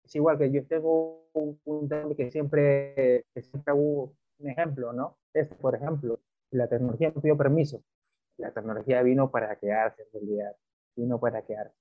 Es 0.07 0.15
igual 0.15 0.37
que 0.37 0.49
yo 0.49 0.65
tengo 0.65 1.27
un, 1.33 1.59
un 1.65 2.15
que 2.15 2.31
siempre, 2.31 3.25
que 3.33 3.41
siempre 3.41 3.73
hubo 3.73 4.15
un 4.39 4.49
ejemplo, 4.49 4.93
¿no? 4.93 5.17
Este, 5.33 5.53
por 5.55 5.75
ejemplo, 5.75 6.21
la 6.49 6.69
tecnología 6.69 7.11
no 7.13 7.21
pidió 7.21 7.35
permiso. 7.35 7.83
La 8.37 8.53
tecnología 8.53 9.01
vino 9.01 9.29
para 9.29 9.59
quedarse 9.59 10.03
en 10.03 10.07
realidad, 10.13 10.55
vino 10.95 11.19
para 11.19 11.45
quedarse. 11.45 11.75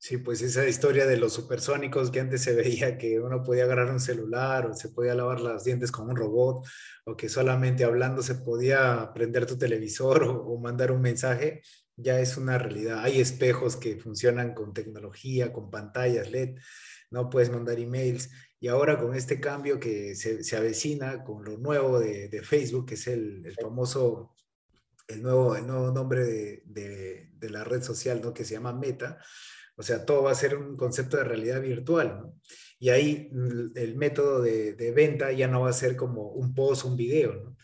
Sí, 0.00 0.18
pues 0.18 0.42
esa 0.42 0.64
historia 0.68 1.06
de 1.06 1.16
los 1.16 1.32
supersónicos 1.32 2.12
que 2.12 2.20
antes 2.20 2.42
se 2.42 2.54
veía 2.54 2.96
que 2.98 3.18
uno 3.18 3.42
podía 3.42 3.64
agarrar 3.64 3.90
un 3.90 3.98
celular 3.98 4.66
o 4.66 4.74
se 4.74 4.90
podía 4.90 5.16
lavar 5.16 5.40
los 5.40 5.64
dientes 5.64 5.90
con 5.90 6.08
un 6.08 6.14
robot 6.14 6.64
o 7.04 7.16
que 7.16 7.28
solamente 7.28 7.82
hablando 7.82 8.22
se 8.22 8.36
podía 8.36 9.10
prender 9.12 9.44
tu 9.44 9.58
televisor 9.58 10.22
o, 10.22 10.56
mandar 10.60 10.92
un 10.92 11.00
mensaje, 11.00 11.62
ya 11.96 12.20
es 12.20 12.36
una 12.36 12.58
realidad. 12.58 13.02
Hay 13.02 13.20
espejos 13.20 13.76
que 13.76 13.96
funcionan 13.96 14.54
con 14.54 14.72
tecnología, 14.72 15.52
con 15.52 15.68
pantallas 15.68 16.30
LED, 16.30 16.54
no 17.10 17.30
puedes 17.30 17.50
mandar 17.50 17.78
emails. 17.78 18.30
Y 18.60 18.68
ahora 18.68 18.98
con 18.98 19.14
este 19.14 19.40
cambio 19.40 19.78
que 19.78 20.14
se, 20.14 20.42
se 20.42 20.56
avecina 20.56 21.24
con 21.24 21.44
lo 21.44 21.58
nuevo 21.58 22.00
de, 22.00 22.28
de 22.28 22.42
Facebook, 22.42 22.86
que 22.86 22.94
es 22.94 23.06
el, 23.06 23.44
el 23.46 23.54
famoso, 23.54 24.34
el 25.06 25.22
nuevo, 25.22 25.56
el 25.56 25.66
nuevo 25.66 25.90
nombre 25.92 26.24
de, 26.24 26.62
de, 26.66 27.30
de 27.32 27.50
la 27.50 27.64
red 27.64 27.82
social, 27.82 28.20
¿no? 28.20 28.34
Que 28.34 28.44
se 28.44 28.54
llama 28.54 28.72
Meta 28.72 29.18
o 29.78 29.82
sea, 29.84 30.04
todo 30.04 30.24
va 30.24 30.32
a 30.32 30.34
ser 30.34 30.56
un 30.56 30.76
concepto 30.76 31.16
de 31.16 31.24
realidad 31.24 31.62
virtual. 31.62 32.32
Y 32.80 32.88
ahí 32.88 33.30
mm, 33.32 33.76
el 33.76 33.96
método 33.96 34.42
de, 34.42 34.92
venta 34.94 35.30
ya 35.30 35.46
no 35.46 35.60
va 35.62 35.70
a 35.70 35.72
ser 35.72 35.96
como 35.96 36.30
un 36.32 36.52
post, 36.52 36.84
un 36.84 36.96
video, 36.96 37.32
¿no? 37.34 37.56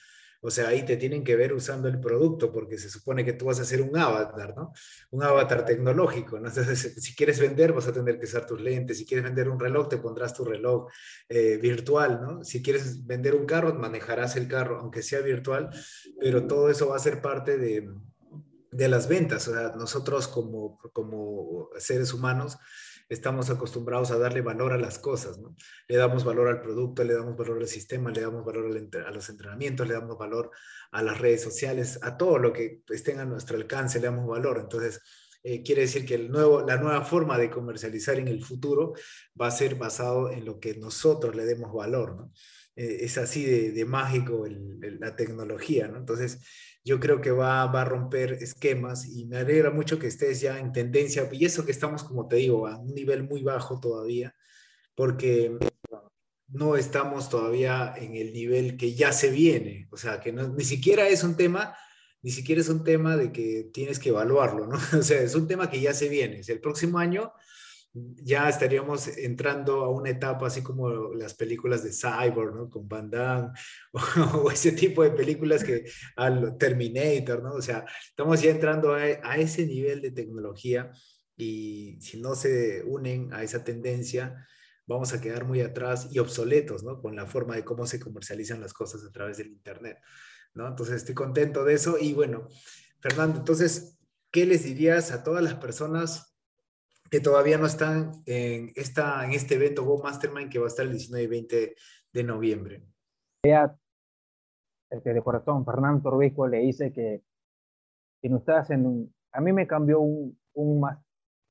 O 0.47 0.51
sea, 0.51 0.69
ahí 0.69 0.85
te 0.85 0.99
tienen 0.99 1.25
que 1.25 1.37
ver 1.37 1.55
usando 1.55 1.89
el 1.89 1.99
producto 1.99 2.53
porque 2.53 2.77
se 2.77 2.91
supone 2.91 3.25
que 3.25 3.33
tú 3.33 3.47
vas 3.47 3.61
a 3.61 3.63
hacer 3.63 3.81
un 3.81 3.97
avatar, 3.97 4.55
¿no? 4.55 4.75
Un 5.11 5.23
avatar 5.23 5.65
tecnológico, 5.65 6.39
¿no? 6.39 6.49
Entonces, 6.49 6.97
si 7.03 7.15
quieres 7.15 7.41
vender, 7.41 7.73
vas 7.73 7.89
a 7.89 7.95
tener 7.95 8.19
que 8.19 8.27
usar 8.27 8.45
tus 8.47 8.61
lentes. 8.61 8.99
Si 8.99 9.07
quieres 9.07 9.25
vender 9.25 9.49
un 9.49 9.59
reloj, 9.59 9.89
te 9.89 9.97
pondrás 9.97 10.35
tu 10.35 10.45
reloj 10.45 10.91
eh, 11.31 11.57
virtual, 11.57 12.21
¿no? 12.21 12.45
Si 12.45 12.63
quieres 12.63 13.07
vender 13.07 13.35
un 13.35 13.47
carro, 13.47 13.73
manejarás 13.73 14.37
el 14.37 14.47
carro, 14.47 14.81
aunque 14.81 15.03
sea 15.03 15.23
virtual, 15.23 15.71
pero 16.21 16.47
todo 16.47 16.69
eso 16.69 16.89
va 16.89 16.97
a 16.97 16.99
ser 16.99 17.23
parte 17.23 17.57
de, 17.57 17.89
de 18.71 18.89
las 18.89 19.09
ventas. 19.09 19.49
O 19.49 19.55
sea, 19.55 19.73
nosotros 19.77 20.29
como, 20.29 20.79
como 20.93 21.71
seres 21.79 22.13
humanos 22.13 22.59
estamos 23.15 23.51
acostumbrados 23.51 24.11
a 24.11 24.19
darle 24.19 24.41
valor 24.41 24.73
a 24.73 24.79
las 24.79 24.99
cosas, 24.99 25.39
¿no? 25.39 25.57
Le 25.89 25.97
damos 25.97 26.25
valor 26.25 26.49
al 26.49 26.61
producto, 26.61 27.05
le 27.05 27.15
damos 27.15 27.37
valor 27.37 27.59
al 27.59 27.69
sistema, 27.69 28.11
le 28.11 28.21
damos 28.21 28.45
valor 28.45 28.67
a 29.07 29.11
los 29.11 29.29
entrenamientos, 29.29 29.89
le 29.89 29.95
damos 29.95 30.19
valor 30.19 30.51
a 30.93 31.03
las 31.03 31.19
redes 31.19 31.43
sociales, 31.43 31.99
a 32.03 32.17
todo 32.17 32.39
lo 32.39 32.53
que 32.53 32.83
estén 32.91 33.19
a 33.21 33.25
nuestro 33.25 33.57
alcance, 33.57 33.99
le 34.01 34.07
damos 34.07 34.27
valor. 34.27 34.59
Entonces, 34.61 35.01
eh, 35.43 35.63
quiere 35.63 35.83
decir 35.83 36.07
que 36.07 36.15
el 36.15 36.31
nuevo, 36.31 36.63
la 36.67 36.77
nueva 36.77 37.05
forma 37.05 37.39
de 37.39 37.51
comercializar 37.51 38.19
en 38.19 38.29
el 38.29 38.43
futuro 38.43 38.95
va 39.41 39.49
a 39.49 39.51
ser 39.51 39.75
basado 39.75 40.31
en 40.31 40.45
lo 40.45 40.59
que 40.59 40.75
nosotros 40.77 41.37
le 41.37 41.45
demos 41.45 41.73
valor, 41.73 42.17
¿no? 42.17 42.33
Eh, 42.77 42.99
es 43.03 43.19
así 43.19 43.45
de, 43.45 43.85
mágico 43.85 44.47
la 44.49 45.15
tecnología, 45.17 45.87
¿no? 45.89 45.99
Entonces, 45.99 46.41
yo 46.85 47.01
creo 47.01 47.21
que 47.21 47.31
va, 47.31 47.67
va 47.67 47.83
a 47.83 47.85
romper 47.87 48.35
esquemas 48.35 49.07
y 49.07 49.25
me 49.25 49.39
alegra 49.39 49.71
mucho 49.71 49.99
que 49.99 50.07
estés 50.07 50.41
ya 50.43 50.59
en 50.59 50.73
tendencia, 50.73 51.29
y 51.33 51.45
eso 51.45 51.65
que 51.65 51.73
estamos, 51.73 52.05
como 52.05 52.29
te 52.29 52.37
digo, 52.37 52.67
a 52.67 52.79
un 52.79 52.95
nivel 52.95 53.25
muy 53.25 53.43
bajo 53.43 53.81
todavía, 53.81 54.35
porque 54.95 55.57
no 56.49 56.77
estamos 56.77 57.31
todavía 57.31 57.95
en 57.97 58.15
el 58.15 58.33
nivel 58.33 58.77
que 58.77 58.95
ya 58.95 59.13
se 59.13 59.31
viene, 59.31 59.89
o 59.91 59.97
sea, 59.97 60.21
que 60.21 60.33
ni 60.33 60.65
siquiera 60.65 61.09
es 61.09 61.25
un 61.25 61.37
tema, 61.37 61.75
ni 62.23 62.31
siquiera 62.31 62.61
es 62.61 62.69
un 62.69 62.85
tema 62.85 63.17
de 63.17 63.33
que 63.33 63.71
tienes 63.73 63.99
que 63.99 64.11
evaluarlo, 64.11 64.67
¿no? 64.67 64.79
O 64.99 65.03
sea, 65.03 65.21
es 65.23 65.35
un 65.35 65.49
tema 65.49 65.71
que 65.71 65.81
ya 65.81 65.95
se 65.95 66.09
viene, 66.09 66.41
es 66.41 66.49
el 66.51 66.61
próximo 66.61 66.99
año 66.99 67.33
ya 67.95 68.49
estaríamos 68.49 69.07
entrando 69.19 69.85
a 69.85 69.91
una 69.91 70.11
etapa 70.11 70.49
así 70.49 70.63
como 70.63 71.15
las 71.15 71.35
películas 71.35 71.85
de 71.85 71.93
Cyborg, 71.93 72.55
¿no? 72.55 72.69
Con 72.69 72.89
Van 72.89 73.09
Damme, 73.09 73.53
o, 74.35 74.51
ese 74.51 74.73
tipo 74.73 75.05
de 75.05 75.13
películas 75.13 75.63
que 75.63 75.85
al 76.17 76.59
Terminator, 76.59 77.43
¿no? 77.43 77.53
O 77.53 77.63
sea, 77.63 77.85
estamos 78.09 78.43
ya 78.43 78.51
entrando 78.51 78.95
a, 78.95 79.03
a, 79.23 79.37
ese 79.37 79.65
nivel 79.67 80.03
de 80.03 80.11
tecnología 80.11 80.91
y 81.37 81.97
si 82.01 82.21
no 82.21 82.35
se 82.35 82.83
unen 82.85 83.33
a 83.33 83.45
esa 83.45 83.63
tendencia, 83.63 84.45
vamos 84.87 85.13
a 85.13 85.21
quedar 85.21 85.45
muy 85.45 85.61
atrás 85.61 86.09
y 86.11 86.19
obsoletos, 86.19 86.83
¿no? 86.83 87.01
Con 87.01 87.15
la 87.15 87.27
forma 87.27 87.55
de 87.55 87.65
cómo 87.65 87.87
se 87.87 88.01
comercializan 88.01 88.61
las 88.61 88.73
cosas 88.73 89.05
a 89.05 89.13
través 89.13 89.39
del 89.39 89.49
Internet, 89.49 89.99
¿no? 90.53 90.67
Entonces 90.67 90.97
estoy 90.97 91.15
contento 91.15 91.65
de 91.65 91.75
eso 91.75 91.97
y 92.01 92.13
bueno, 92.13 92.49
Fernando, 93.01 93.39
entonces, 93.39 93.99
¿qué 94.33 94.47
les 94.47 94.65
dirías 94.65 95.13
a 95.13 95.23
todas 95.23 95.45
las 95.45 95.55
personas 95.55 96.34
que 97.15 97.21
todavía 97.21 97.59
no 97.59 97.67
están 97.67 98.11
en, 98.27 98.73
esta, 98.75 99.25
en 99.25 99.35
este 99.35 99.55
evento 99.55 99.85
Go 99.85 100.03
Mastermind 100.03 100.51
que 100.51 100.59
va 100.59 100.65
a 100.65 100.67
estar 100.67 100.85
el 100.85 100.91
19 100.91 101.23
y 101.23 101.29
20 101.29 101.77
de 102.13 102.25
noviembre. 102.25 102.83
Este, 104.91 105.15
de 105.15 105.23
corazón, 105.23 105.65
Fernando 105.65 106.03
Torbisco 106.03 106.49
le 106.49 106.59
dice 106.59 106.93
que 106.93 107.23
si 108.21 108.29
no 108.29 108.39
estás 108.39 108.69
en 108.71 108.85
un, 108.85 109.15
a 109.31 109.41
mí 109.41 109.53
me 109.53 109.65
cambió 109.65 110.01
un, 110.01 110.37
un, 110.55 110.85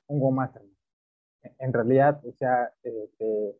un 0.07 0.19
Go 0.19 0.31
Mastermind. 0.31 0.75
En 1.59 1.71
realidad, 1.71 2.19
o 2.25 2.33
sea, 2.33 2.69
este, 2.83 3.57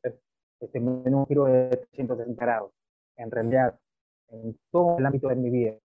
este, 0.60 0.80
un 0.80 1.26
giro 1.26 1.46
de 1.46 1.70
360 1.70 2.44
grados. 2.44 2.74
En 3.16 3.32
realidad, 3.32 3.80
en 4.28 4.60
todo 4.72 4.98
el 4.98 5.06
ámbito 5.06 5.30
de 5.30 5.36
mi 5.36 5.50
vida, 5.50 5.78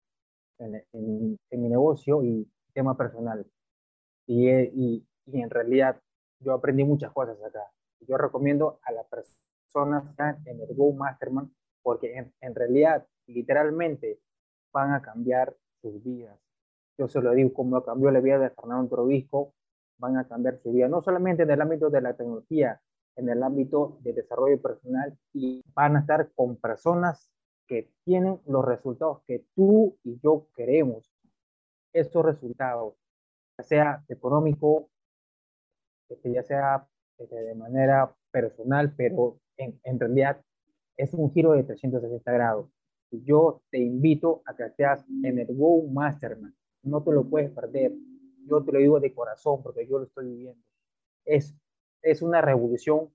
en, 0.57 0.83
en, 0.91 1.39
en 1.49 1.61
mi 1.61 1.69
negocio 1.69 2.21
y 2.25 2.45
tema 2.73 2.97
personal. 2.97 3.49
Y, 4.27 4.49
y, 4.49 5.07
y 5.27 5.41
en 5.41 5.49
realidad 5.49 5.97
yo 6.39 6.53
aprendí 6.53 6.83
muchas 6.83 7.11
cosas 7.11 7.37
acá. 7.43 7.71
Yo 8.01 8.17
recomiendo 8.17 8.79
a 8.83 8.91
las 8.91 9.05
personas 9.07 10.03
que 10.03 10.09
están 10.11 10.41
en 10.45 10.61
el 10.61 10.75
Go 10.75 10.93
Mastermind 10.93 11.51
porque 11.81 12.17
en, 12.17 12.33
en, 12.41 12.55
realidad, 12.55 13.05
literalmente, 13.27 14.19
van 14.71 14.93
a 14.93 15.01
cambiar 15.01 15.55
sus 15.81 16.03
vidas. 16.03 16.37
Yo 16.97 17.07
se 17.07 17.21
lo 17.21 17.33
digo, 17.33 17.53
como 17.53 17.83
cambió 17.83 18.11
la 18.11 18.19
vida 18.19 18.37
de 18.37 18.49
Fernando 18.49 18.89
Trobisco, 18.89 19.53
van 19.97 20.17
a 20.17 20.27
cambiar 20.27 20.59
su 20.59 20.71
vida, 20.71 20.87
no 20.87 21.01
solamente 21.01 21.43
en 21.43 21.51
el 21.51 21.61
ámbito 21.61 21.89
de 21.89 22.01
la 22.01 22.15
tecnología, 22.15 22.81
en 23.15 23.29
el 23.29 23.43
ámbito 23.43 23.97
de 24.01 24.13
desarrollo 24.13 24.61
personal 24.61 25.17
y 25.33 25.61
van 25.73 25.97
a 25.97 25.99
estar 25.99 26.31
con 26.33 26.55
personas 26.55 27.29
que 27.67 27.91
tienen 28.03 28.39
los 28.47 28.65
resultados 28.65 29.21
que 29.27 29.45
tú 29.55 29.97
y 30.03 30.19
yo 30.21 30.47
queremos. 30.55 31.11
Esos 31.93 32.25
resultados, 32.25 32.95
ya 33.57 33.63
sea 33.63 34.03
económico, 34.07 34.89
este, 36.09 36.33
ya 36.33 36.43
sea 36.43 36.87
este, 37.17 37.35
de 37.35 37.55
manera 37.55 38.15
personal, 38.31 38.93
pero 38.95 39.39
en, 39.57 39.79
en, 39.83 39.99
realidad 39.99 40.41
es 40.97 41.13
un 41.13 41.31
giro 41.31 41.53
de 41.53 41.63
360 41.63 42.31
grados. 42.31 42.69
Yo 43.11 43.61
te 43.71 43.79
invito 43.79 44.41
a 44.45 44.55
que 44.55 44.69
seas 44.71 45.05
en 45.23 45.39
el 45.39 45.47
Go 45.55 45.83
Mastermind. 45.87 46.53
No 46.83 47.03
te 47.03 47.11
lo 47.11 47.27
puedes 47.27 47.51
perder. 47.51 47.93
Yo 48.45 48.63
te 48.63 48.71
lo 48.71 48.79
digo 48.79 48.99
de 48.99 49.13
corazón 49.13 49.61
porque 49.63 49.87
yo 49.87 49.99
lo 49.99 50.05
estoy 50.05 50.27
viviendo. 50.27 50.63
Es, 51.25 51.55
es 52.01 52.21
una 52.21 52.41
revolución. 52.41 53.09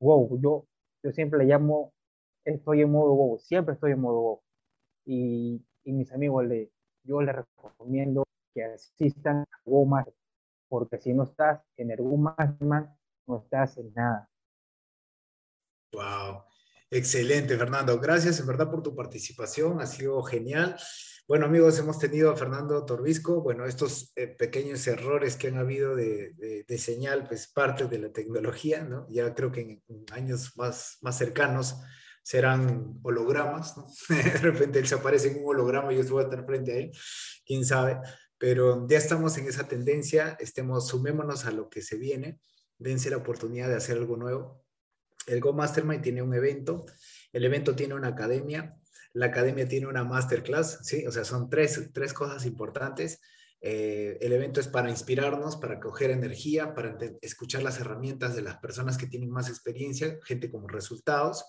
Wow, 0.00 0.38
yo, 0.40 0.66
yo 1.02 1.12
siempre 1.12 1.38
le 1.38 1.46
llamo, 1.46 1.92
estoy 2.44 2.82
en 2.82 2.90
modo 2.90 3.14
wow, 3.14 3.38
siempre 3.38 3.74
estoy 3.74 3.92
en 3.92 4.00
modo 4.00 4.20
wow. 4.20 4.40
Y, 5.04 5.64
y 5.84 5.92
mis 5.92 6.12
amigos, 6.12 6.46
le, 6.46 6.70
yo 7.04 7.22
les 7.22 7.34
recomiendo 7.34 8.24
que 8.54 8.64
asistan 8.64 9.42
a 9.42 9.60
Go 9.64 9.84
Mastermind 9.84 10.21
porque 10.72 10.98
si 10.98 11.12
no 11.12 11.24
estás 11.24 11.60
en 11.76 11.88
Mastermind, 12.18 12.88
no 13.26 13.42
estás 13.42 13.76
en 13.76 13.92
nada. 13.92 14.26
Wow, 15.92 16.44
excelente, 16.90 17.58
Fernando. 17.58 18.00
Gracias 18.00 18.40
en 18.40 18.46
verdad 18.46 18.70
por 18.70 18.82
tu 18.82 18.96
participación, 18.96 19.82
ha 19.82 19.86
sido 19.86 20.22
genial. 20.22 20.74
Bueno, 21.28 21.44
amigos, 21.44 21.78
hemos 21.78 21.98
tenido 21.98 22.30
a 22.30 22.36
Fernando 22.36 22.86
Torbisco. 22.86 23.42
Bueno, 23.42 23.66
estos 23.66 24.14
eh, 24.16 24.28
pequeños 24.28 24.86
errores 24.86 25.36
que 25.36 25.48
han 25.48 25.58
habido 25.58 25.94
de, 25.94 26.64
de, 26.66 26.78
señal, 26.78 27.26
pues 27.28 27.52
parte 27.52 27.84
de 27.84 27.98
la 27.98 28.10
tecnología, 28.10 28.82
¿no? 28.82 29.06
Ya 29.10 29.34
creo 29.34 29.52
que 29.52 29.60
en, 29.60 29.82
años 30.10 30.56
más, 30.56 30.96
más 31.02 31.18
cercanos 31.18 31.76
serán 32.22 32.98
hologramas, 33.02 33.76
¿no? 33.76 33.88
De 34.08 34.38
repente 34.38 34.78
él 34.78 34.86
se 34.86 34.94
aparece 34.94 35.32
en 35.32 35.44
un 35.44 35.50
holograma 35.50 35.92
y 35.92 35.98
yo 35.98 36.08
voy 36.08 36.22
a 36.22 36.28
estar 36.28 36.46
frente 36.46 36.72
a 36.72 36.76
él, 36.76 36.92
quién 37.44 37.62
sabe 37.62 37.98
pero 38.42 38.88
ya 38.88 38.98
estamos 38.98 39.38
en 39.38 39.46
esa 39.46 39.68
tendencia, 39.68 40.36
estemos, 40.40 40.88
sumémonos 40.88 41.44
a 41.44 41.52
lo 41.52 41.70
que 41.70 41.80
se 41.80 41.96
viene, 41.96 42.40
dense 42.76 43.08
la 43.08 43.18
oportunidad 43.18 43.68
de 43.68 43.76
hacer 43.76 43.96
algo 43.96 44.16
nuevo. 44.16 44.64
El 45.28 45.40
Go 45.40 45.52
Mastermind 45.52 46.02
tiene 46.02 46.22
un 46.22 46.34
evento, 46.34 46.84
el 47.32 47.44
evento 47.44 47.76
tiene 47.76 47.94
una 47.94 48.08
academia, 48.08 48.76
la 49.12 49.26
academia 49.26 49.68
tiene 49.68 49.86
una 49.86 50.02
masterclass, 50.02 50.80
¿sí? 50.82 51.06
O 51.06 51.12
sea, 51.12 51.24
son 51.24 51.50
tres, 51.50 51.90
tres 51.94 52.12
cosas 52.12 52.44
importantes. 52.44 53.20
Eh, 53.60 54.18
el 54.20 54.32
evento 54.32 54.58
es 54.58 54.66
para 54.66 54.90
inspirarnos, 54.90 55.56
para 55.56 55.78
coger 55.78 56.10
energía, 56.10 56.74
para 56.74 56.98
escuchar 57.20 57.62
las 57.62 57.78
herramientas 57.78 58.34
de 58.34 58.42
las 58.42 58.56
personas 58.56 58.98
que 58.98 59.06
tienen 59.06 59.30
más 59.30 59.50
experiencia, 59.50 60.18
gente 60.24 60.50
como 60.50 60.66
resultados. 60.66 61.44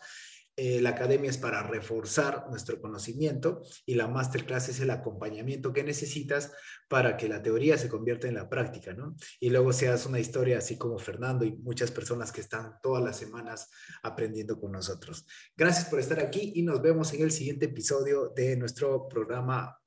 Eh, 0.55 0.81
la 0.81 0.89
academia 0.89 1.29
es 1.29 1.37
para 1.37 1.63
reforzar 1.63 2.45
nuestro 2.49 2.79
conocimiento 2.79 3.61
y 3.85 3.95
la 3.95 4.07
masterclass 4.07 4.69
es 4.69 4.79
el 4.79 4.91
acompañamiento 4.91 5.73
que 5.73 5.83
necesitas 5.83 6.51
para 6.87 7.17
que 7.17 7.27
la 7.27 7.41
teoría 7.41 7.77
se 7.77 7.89
convierta 7.89 8.27
en 8.27 8.35
la 8.35 8.49
práctica, 8.49 8.93
¿no? 8.93 9.15
Y 9.39 9.49
luego 9.49 9.73
seas 9.73 10.05
una 10.05 10.19
historia 10.19 10.59
así 10.59 10.77
como 10.77 10.99
Fernando 10.99 11.43
y 11.43 11.53
muchas 11.53 11.91
personas 11.91 12.31
que 12.31 12.41
están 12.41 12.75
todas 12.81 13.03
las 13.03 13.17
semanas 13.17 13.69
aprendiendo 14.03 14.59
con 14.59 14.71
nosotros. 14.71 15.25
Gracias 15.57 15.85
por 15.85 15.99
estar 15.99 16.19
aquí 16.19 16.53
y 16.55 16.61
nos 16.61 16.81
vemos 16.81 17.13
en 17.13 17.23
el 17.23 17.31
siguiente 17.31 17.65
episodio 17.65 18.31
de 18.35 18.55
nuestro 18.55 19.07
programa 19.07 19.79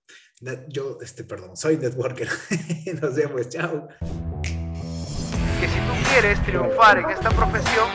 yo, 0.69 0.99
este, 1.01 1.25
perdón, 1.25 1.57
soy 1.57 1.79
networker. 1.79 2.29
Nos 3.01 3.15
vemos, 3.15 3.49
chao. 3.49 3.89
Que 5.61 5.67
si 5.67 5.79
tú 5.79 6.11
quieres 6.11 6.43
triunfar 6.45 6.99
en 6.99 7.11
esta 7.11 7.31
profesión, 7.31 7.89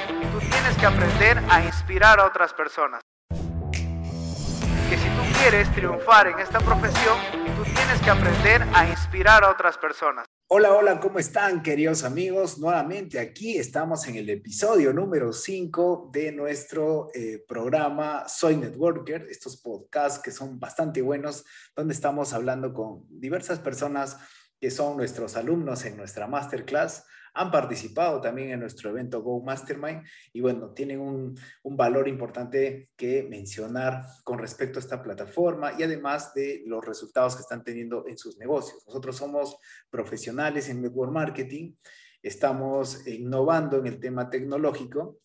tienes 0.49 0.77
que 0.77 0.85
aprender 0.85 1.37
a 1.49 1.63
inspirar 1.65 2.19
a 2.19 2.25
otras 2.25 2.53
personas. 2.53 3.01
Que 3.29 4.97
si 4.97 5.07
tú 5.07 5.39
quieres 5.39 5.71
triunfar 5.73 6.27
en 6.27 6.39
esta 6.39 6.59
profesión, 6.59 7.17
tú 7.55 7.63
tienes 7.63 8.01
que 8.01 8.09
aprender 8.09 8.63
a 8.73 8.87
inspirar 8.87 9.43
a 9.43 9.51
otras 9.51 9.77
personas. 9.77 10.25
Hola, 10.47 10.73
hola, 10.73 10.99
¿cómo 10.99 11.19
están 11.19 11.63
queridos 11.63 12.03
amigos? 12.03 12.57
Nuevamente 12.57 13.19
aquí 13.19 13.57
estamos 13.57 14.05
en 14.07 14.15
el 14.15 14.29
episodio 14.29 14.91
número 14.91 15.31
5 15.31 16.09
de 16.11 16.33
nuestro 16.33 17.09
eh, 17.13 17.43
programa 17.47 18.27
Soy 18.27 18.57
Networker, 18.57 19.27
estos 19.29 19.55
podcasts 19.55 20.19
que 20.19 20.31
son 20.31 20.59
bastante 20.59 21.01
buenos, 21.01 21.45
donde 21.73 21.93
estamos 21.93 22.33
hablando 22.33 22.73
con 22.73 23.05
diversas 23.07 23.59
personas 23.59 24.17
que 24.59 24.71
son 24.71 24.97
nuestros 24.97 25.37
alumnos 25.37 25.85
en 25.85 25.95
nuestra 25.95 26.27
masterclass 26.27 27.05
han 27.33 27.51
participado 27.51 28.19
también 28.19 28.51
en 28.51 28.59
nuestro 28.59 28.89
evento 28.89 29.21
Go 29.21 29.41
Mastermind 29.41 30.03
y 30.33 30.41
bueno, 30.41 30.71
tienen 30.73 30.99
un, 30.99 31.35
valor 31.63 32.07
importante 32.07 32.89
que 32.95 33.23
mencionar 33.23 34.03
con 34.23 34.37
respecto 34.37 34.77
a 34.77 34.81
esta 34.81 35.01
plataforma 35.01 35.73
y 35.77 35.83
además 35.83 36.33
de 36.33 36.63
los 36.65 36.85
resultados 36.85 37.35
que 37.35 37.41
están 37.41 37.63
teniendo 37.63 38.05
en 38.07 38.17
sus 38.17 38.37
negocios. 38.37 38.83
Nosotros 38.85 39.17
somos 39.17 39.57
profesionales 39.89 40.69
en 40.69 40.81
network 40.81 41.11
marketing, 41.11 41.73
estamos 42.21 43.07
innovando 43.07 43.77
en 43.77 43.87
el 43.87 43.99
tema 43.99 44.29
tecnológico 44.29 45.21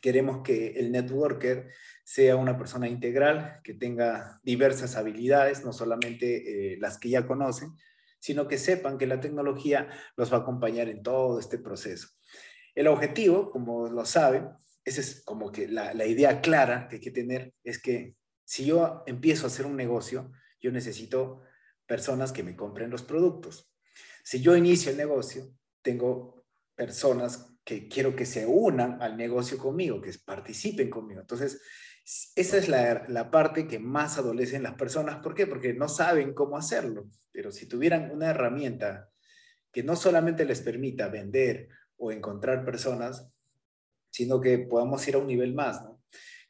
queremos 0.00 0.42
que 0.42 0.78
el 0.78 0.92
networker 0.92 1.70
sea 2.04 2.36
una 2.36 2.56
persona 2.56 2.88
integral, 2.88 3.60
que 3.62 3.74
tenga 3.74 4.40
diversas 4.42 4.96
habilidades, 4.96 5.64
no 5.64 5.72
solamente 5.72 6.74
eh, 6.74 6.78
las 6.78 6.98
que 6.98 7.10
ya 7.10 7.26
conocen, 7.26 7.72
sino 8.18 8.48
que 8.48 8.58
sepan 8.58 8.98
que 8.98 9.06
la 9.06 9.20
tecnología 9.20 9.88
los 10.16 10.32
va 10.32 10.38
a 10.38 10.40
acompañar 10.40 10.88
en 10.88 11.02
todo 11.02 11.38
este 11.38 11.58
proceso. 11.58 12.08
El 12.74 12.88
objetivo, 12.88 13.50
como 13.50 13.88
lo 13.88 14.04
saben, 14.04 14.50
esa 14.84 15.00
es 15.00 15.22
como 15.24 15.52
que 15.52 15.68
la, 15.68 16.06
idea 16.06 16.40
clara 16.40 16.88
que 16.88 16.96
hay 16.96 17.00
que 17.00 17.10
tener, 17.10 17.52
es 17.62 17.80
que 17.80 18.14
si 18.44 18.66
yo 18.66 19.02
empiezo 19.06 19.44
a 19.44 19.48
hacer 19.48 19.66
un 19.66 19.76
negocio, 19.76 20.32
yo 20.60 20.72
necesito 20.72 21.42
personas 21.86 22.32
que 22.32 22.42
me 22.42 22.56
compren 22.56 22.90
los 22.90 23.02
productos. 23.02 23.70
Si 24.24 24.40
yo 24.40 24.56
inicio 24.56 24.90
el 24.90 24.96
negocio, 24.96 25.50
tengo 25.82 26.44
personas 26.74 27.54
que 27.64 27.88
quiero 27.88 28.16
que 28.16 28.24
se 28.24 28.46
unan 28.46 29.02
al 29.02 29.16
negocio 29.16 29.58
conmigo, 29.58 30.00
que 30.00 30.12
participen 30.24 30.88
conmigo. 30.88 31.20
Entonces, 31.20 31.60
esa 32.36 32.56
es 32.56 32.68
la, 32.68 33.30
parte 33.30 33.66
que 33.66 33.78
más 33.78 34.16
adolecen 34.16 34.62
las 34.62 34.74
personas. 34.74 35.16
¿Por 35.16 35.34
qué? 35.34 35.46
Porque 35.46 35.74
no 35.74 35.88
saben 35.88 36.32
cómo 36.32 36.56
hacerlo. 36.56 37.10
Pero 37.32 37.52
si 37.52 37.66
tuvieran 37.66 38.10
una 38.10 38.30
herramienta 38.30 39.10
que 39.70 39.82
no 39.82 39.94
solamente 39.94 40.46
les 40.46 40.62
permita 40.62 41.08
vender 41.08 41.68
o 41.98 42.10
encontrar 42.10 42.64
personas, 42.64 43.28
sino 44.10 44.40
que 44.40 44.58
podamos 44.58 45.06
ir 45.06 45.16
a 45.16 45.18
un 45.18 45.26
nivel 45.26 45.52
más, 45.54 45.82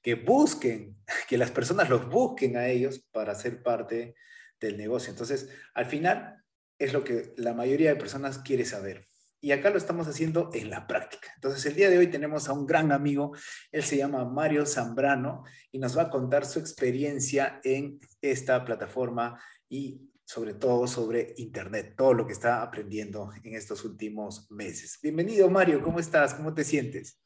que 0.00 0.14
busquen, 0.14 0.96
que 1.28 1.38
las 1.38 1.50
personas 1.50 1.90
los 1.90 2.08
busquen 2.08 2.56
a 2.56 2.68
ellos 2.68 3.04
para 3.10 3.34
ser 3.34 3.62
parte 3.62 4.14
del 4.60 4.76
negocio. 4.76 5.10
Entonces, 5.10 5.48
al 5.74 5.86
final 5.86 6.44
es 6.78 6.92
lo 6.92 7.02
que 7.02 7.34
la 7.36 7.52
mayoría 7.52 7.90
de 7.90 7.96
personas 7.96 8.38
quiere 8.38 8.64
saber 8.64 9.08
y 9.40 9.52
acá 9.52 9.70
lo 9.70 9.78
estamos 9.78 10.08
haciendo 10.08 10.50
en 10.52 10.70
la 10.70 10.86
práctica. 10.86 11.28
Entonces, 11.36 11.64
el 11.66 11.74
día 11.74 11.90
de 11.90 11.98
hoy 11.98 12.08
tenemos 12.08 12.48
a 12.48 12.52
un 12.52 12.66
gran 12.66 12.92
amigo, 12.92 13.32
él 13.70 13.82
se 13.82 13.96
llama 13.96 14.24
Mario 14.24 14.66
Zambrano 14.66 15.44
y 15.70 15.78
nos 15.78 15.96
va 15.96 16.02
a 16.02 16.10
contar 16.10 16.44
su 16.44 16.58
experiencia 16.58 17.60
en 17.62 18.00
esta 18.20 18.64
plataforma 18.64 19.40
y 19.68 20.00
sobre 20.24 20.54
todo 20.54 20.86
sobre 20.86 21.32
Internet, 21.38 21.94
todo 21.96 22.12
lo 22.12 22.26
que 22.26 22.34
está 22.34 22.62
aprendiendo 22.62 23.30
en 23.42 23.54
estos 23.54 23.84
últimos 23.84 24.50
meses. 24.50 24.98
Bienvenido, 25.02 25.48
Mario, 25.48 25.82
¿cómo 25.82 26.00
estás? 26.00 26.34
¿Cómo 26.34 26.52
te 26.52 26.64
sientes? 26.64 27.18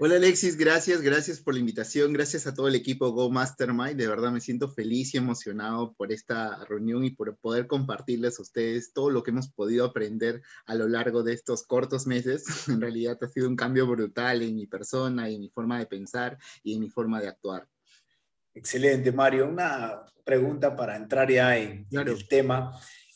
Hola 0.00 0.14
Alexis, 0.14 0.56
gracias, 0.56 1.02
gracias 1.02 1.40
por 1.40 1.54
la 1.54 1.60
invitación, 1.60 2.12
gracias 2.12 2.46
a 2.46 2.54
todo 2.54 2.68
el 2.68 2.76
equipo 2.76 3.10
Go 3.10 3.30
Mastermind, 3.30 3.96
de 3.96 4.06
verdad 4.06 4.30
me 4.30 4.40
siento 4.40 4.68
feliz 4.68 5.12
y 5.12 5.16
emocionado 5.16 5.92
por 5.94 6.12
esta 6.12 6.64
reunión 6.66 7.04
y 7.04 7.10
por 7.10 7.36
poder 7.36 7.66
compartirles 7.66 8.38
a 8.38 8.42
ustedes 8.42 8.92
todo 8.92 9.10
lo 9.10 9.24
que 9.24 9.32
hemos 9.32 9.48
podido 9.48 9.84
aprender 9.84 10.40
a 10.66 10.76
lo 10.76 10.86
largo 10.86 11.24
de 11.24 11.32
estos 11.32 11.64
cortos 11.64 12.06
meses. 12.06 12.44
En 12.68 12.80
realidad 12.80 13.18
ha 13.20 13.26
sido 13.26 13.48
un 13.48 13.56
cambio 13.56 13.88
brutal 13.88 14.42
en 14.42 14.54
mi 14.54 14.68
persona 14.68 15.28
y 15.28 15.34
en 15.34 15.40
mi 15.40 15.48
forma 15.48 15.80
de 15.80 15.86
pensar 15.86 16.38
y 16.62 16.74
en 16.74 16.80
mi 16.80 16.90
forma 16.90 17.20
de 17.20 17.26
actuar. 17.26 17.66
Excelente, 18.54 19.10
Mario. 19.10 19.48
Una 19.48 20.04
pregunta 20.24 20.76
para 20.76 20.94
entrar 20.94 21.28
ya 21.28 21.58
en, 21.58 21.88
el 21.90 22.28
tema 22.28 22.70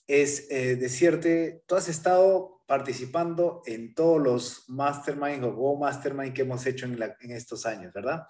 es 0.04 0.48
eh, 0.50 0.74
decirte, 0.74 1.62
tú 1.64 1.76
has 1.76 1.88
estado 1.88 2.61
participando 2.72 3.60
en 3.66 3.94
todos 3.94 4.22
los 4.22 4.64
mastermind 4.68 5.44
o 5.44 5.52
Go 5.52 5.76
Mastermind 5.76 6.32
que 6.32 6.40
hemos 6.40 6.64
hecho 6.64 6.86
en, 6.86 7.30
estos 7.30 7.66
años, 7.66 7.92
¿verdad? 7.92 8.22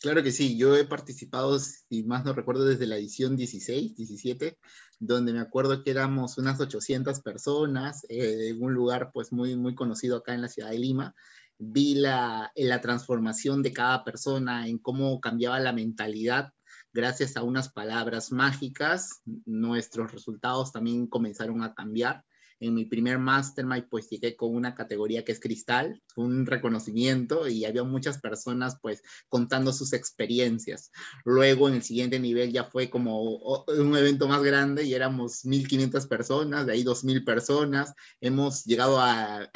Claro 0.00 0.22
que 0.22 0.30
sí, 0.30 0.56
yo 0.56 0.76
he 0.76 0.84
participado, 0.84 1.58
si 1.58 2.04
más 2.04 2.24
no 2.24 2.34
recuerdo, 2.34 2.64
desde 2.64 2.86
la 2.86 2.96
edición 2.96 3.34
16, 3.34 3.96
17, 3.96 4.60
donde 5.00 5.32
me 5.32 5.40
acuerdo 5.40 5.82
que 5.82 5.90
éramos 5.90 6.38
unas 6.38 6.60
800 6.60 7.20
personas 7.20 8.06
eh, 8.08 8.50
en 8.50 8.62
un 8.62 8.74
lugar 8.74 9.10
pues 9.12 9.32
muy, 9.32 9.56
muy 9.56 9.74
conocido 9.74 10.18
acá 10.18 10.34
en 10.34 10.42
la 10.42 10.48
ciudad 10.48 10.70
de 10.70 10.78
Lima. 10.78 11.16
Vi 11.58 11.96
la, 11.96 12.52
la 12.54 12.80
transformación 12.80 13.60
de 13.60 13.72
cada 13.72 14.04
persona, 14.04 14.68
en 14.68 14.78
cómo 14.78 15.20
cambiaba 15.20 15.58
la 15.58 15.72
mentalidad 15.72 16.52
gracias 16.92 17.36
a 17.36 17.42
unas 17.42 17.70
palabras 17.70 18.30
mágicas. 18.30 19.20
Nuestros 19.46 20.12
resultados 20.12 20.70
también 20.70 21.08
comenzaron 21.08 21.64
a 21.64 21.74
cambiar 21.74 22.22
en 22.60 22.74
mi 22.74 22.84
primer 22.84 23.18
mastermind 23.18 23.88
pues 23.88 24.08
llegué 24.08 24.36
con 24.36 24.54
una 24.54 24.74
categoría 24.74 25.24
que 25.24 25.32
es 25.32 25.40
cristal, 25.40 26.02
un 26.16 26.46
reconocimiento 26.46 27.48
y 27.48 27.64
había 27.64 27.84
muchas 27.84 28.18
personas 28.18 28.78
pues 28.80 29.02
contando 29.28 29.72
sus 29.72 29.92
experiencias. 29.92 30.90
Luego 31.24 31.68
en 31.68 31.74
el 31.74 31.82
siguiente 31.82 32.18
nivel 32.18 32.52
ya 32.52 32.64
fue 32.64 32.90
como 32.90 33.22
un 33.22 33.96
evento 33.96 34.28
más 34.28 34.42
grande 34.42 34.84
y 34.84 34.94
éramos 34.94 35.44
1500 35.44 36.06
personas, 36.06 36.66
de 36.66 36.72
ahí 36.72 36.82
2000 36.82 37.24
personas. 37.24 37.94
Hemos 38.20 38.64
llegado 38.64 39.00
a, 39.00 39.50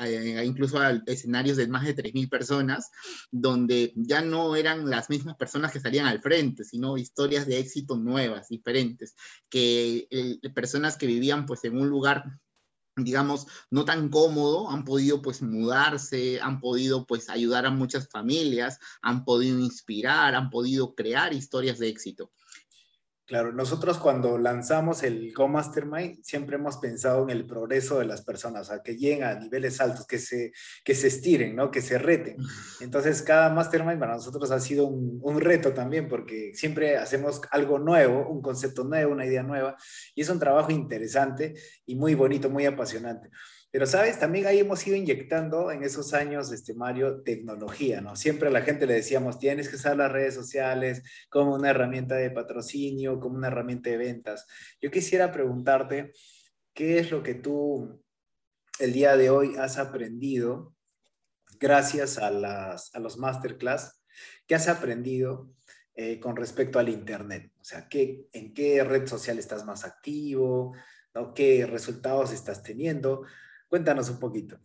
incluso 0.45 0.79
a 0.79 1.03
escenarios 1.07 1.57
de 1.57 1.69
más 1.69 1.85
de 1.85 1.95
3000 1.95 2.29
personas 2.29 2.91
donde 3.31 3.93
ya 3.97 4.23
no 4.23 4.57
eran 4.57 4.89
las 4.89 5.11
mismas 5.11 5.37
personas 5.37 5.73
que 5.73 5.81
salían 5.81 6.07
al 6.07 6.20
frente, 6.20 6.65
sino 6.65 6.97
historias 6.97 7.47
de 7.47 7.59
éxito 7.59 7.97
nuevas, 7.97 8.49
diferentes, 8.49 9.15
que 9.49 10.09
personas 10.55 10.97
que 10.97 11.07
vivían 11.07 11.47
pues 11.47 11.65
en 11.65 11.79
un 11.79 11.89
lugar 11.89 12.24
digamos, 12.97 13.47
no 13.70 13.85
tan 13.85 14.09
cómodo, 14.09 14.70
han 14.70 14.85
podido 14.85 15.23
pues 15.23 15.43
mudarse, 15.43 16.40
han 16.40 16.60
podido 16.60 17.06
pues 17.06 17.28
ayudar 17.31 17.66
a 17.66 17.70
muchas 17.70 18.09
familias, 18.09 18.78
han 19.01 19.24
podido 19.24 19.59
inspirar, 19.59 20.35
han 20.35 20.51
podido 20.51 20.94
crear 20.94 21.32
historias 21.32 21.78
de 21.78 21.89
éxito. 21.89 22.31
Claro, 23.32 23.50
nosotros 23.50 23.96
cuando 23.96 24.36
lanzamos 24.36 25.02
el 25.02 25.32
Go 25.32 25.48
Mastermind 25.48 26.22
siempre 26.22 26.56
hemos 26.56 26.76
pensado 26.76 27.22
en 27.22 27.30
el 27.30 27.46
progreso 27.46 27.98
de 27.98 28.04
las 28.04 28.20
personas, 28.20 28.70
a 28.70 28.82
que 28.82 28.94
lleguen 28.94 29.24
a 29.24 29.34
niveles 29.36 29.80
altos, 29.80 30.06
que 30.06 30.18
se, 30.18 30.52
que 30.84 30.94
se 30.94 31.06
estiren, 31.06 31.56
¿no? 31.56 31.70
que 31.70 31.80
se 31.80 31.96
reten. 31.96 32.36
Entonces, 32.82 33.22
cada 33.22 33.48
Mastermind 33.48 33.98
para 33.98 34.16
nosotros 34.16 34.50
ha 34.50 34.60
sido 34.60 34.84
un, 34.84 35.18
un, 35.22 35.40
reto 35.40 35.72
también, 35.72 36.09
porque 36.09 36.52
siempre 36.52 36.98
hacemos 36.98 37.40
algo 37.50 37.78
nuevo, 37.78 38.28
un 38.28 38.42
concepto 38.42 38.84
nuevo, 38.84 39.12
una 39.12 39.24
idea 39.24 39.42
nueva, 39.42 39.78
y 40.14 40.20
es 40.20 40.28
un 40.28 40.38
trabajo 40.38 40.70
interesante 40.70 41.54
y 41.86 41.94
muy 41.94 42.14
bonito, 42.14 42.50
muy 42.50 42.66
apasionante. 42.66 43.30
Pero, 43.73 43.86
¿sabes? 43.86 44.19
También 44.19 44.47
ahí 44.47 44.59
hemos 44.59 44.86
ido 44.86 44.97
inyectando 44.97 45.73
en 45.73 45.82
esos 45.82 46.12
años, 46.12 46.53
este, 46.53 46.74
Mario, 46.74 47.23
tecnología, 47.23 48.03
¿no? 48.03 48.16
Siempre 48.16 48.49
a 48.49 48.53
la 48.53 48.61
gente 48.61 48.86
le 48.86 48.93
decíamos, 48.93 49.39
tienes 49.39 49.70
que 49.70 49.77
usar 49.77 49.97
las 49.97 50.12
redes 50.12 50.35
sociales 50.35 51.03
como 51.31 51.55
una 51.55 51.70
herramienta 51.70 52.16
de 52.16 52.31
patrocinio, 52.31 53.19
como 53.19 53.36
una 53.36 53.47
herramienta 53.47 53.89
de 53.89 53.97
ventas. 53.97 54.47
Yo 54.78 54.90
quisiera 54.90 55.32
preguntarte, 55.32 56.12
¿qué 56.74 56.99
es 56.99 57.11
lo 57.11 57.23
que 57.23 57.35
tú 57.35 58.05
el 58.78 58.93
día 58.93 59.16
de 59.16 59.31
hoy 59.31 59.57
has 59.57 59.78
aprendido 59.78 60.74
gracias 61.59 62.19
a, 62.19 62.31
las, 62.31 62.94
a 62.94 62.99
los 62.99 63.16
masterclass? 63.16 64.03
¿Qué 64.47 64.55
has 64.55 64.69
aprendido 64.69 65.51
eh, 65.94 66.20
con 66.20 66.36
respecto 66.36 66.78
al 66.78 66.90
Internet? 66.90 67.51
O 67.59 67.65
sea, 67.65 67.89
¿qué, 67.89 68.27
¿en 68.32 68.53
qué 68.53 68.85
red 68.85 69.07
social 69.07 69.39
estás 69.39 69.65
más 69.65 69.86
activo? 69.86 70.74
¿no? 71.15 71.32
¿Qué 71.32 71.65
resultados 71.65 72.32
estás 72.35 72.62
teniendo? 72.62 73.24
Cuéntanos 73.73 74.11
un 74.11 74.19
poquito. 74.19 74.61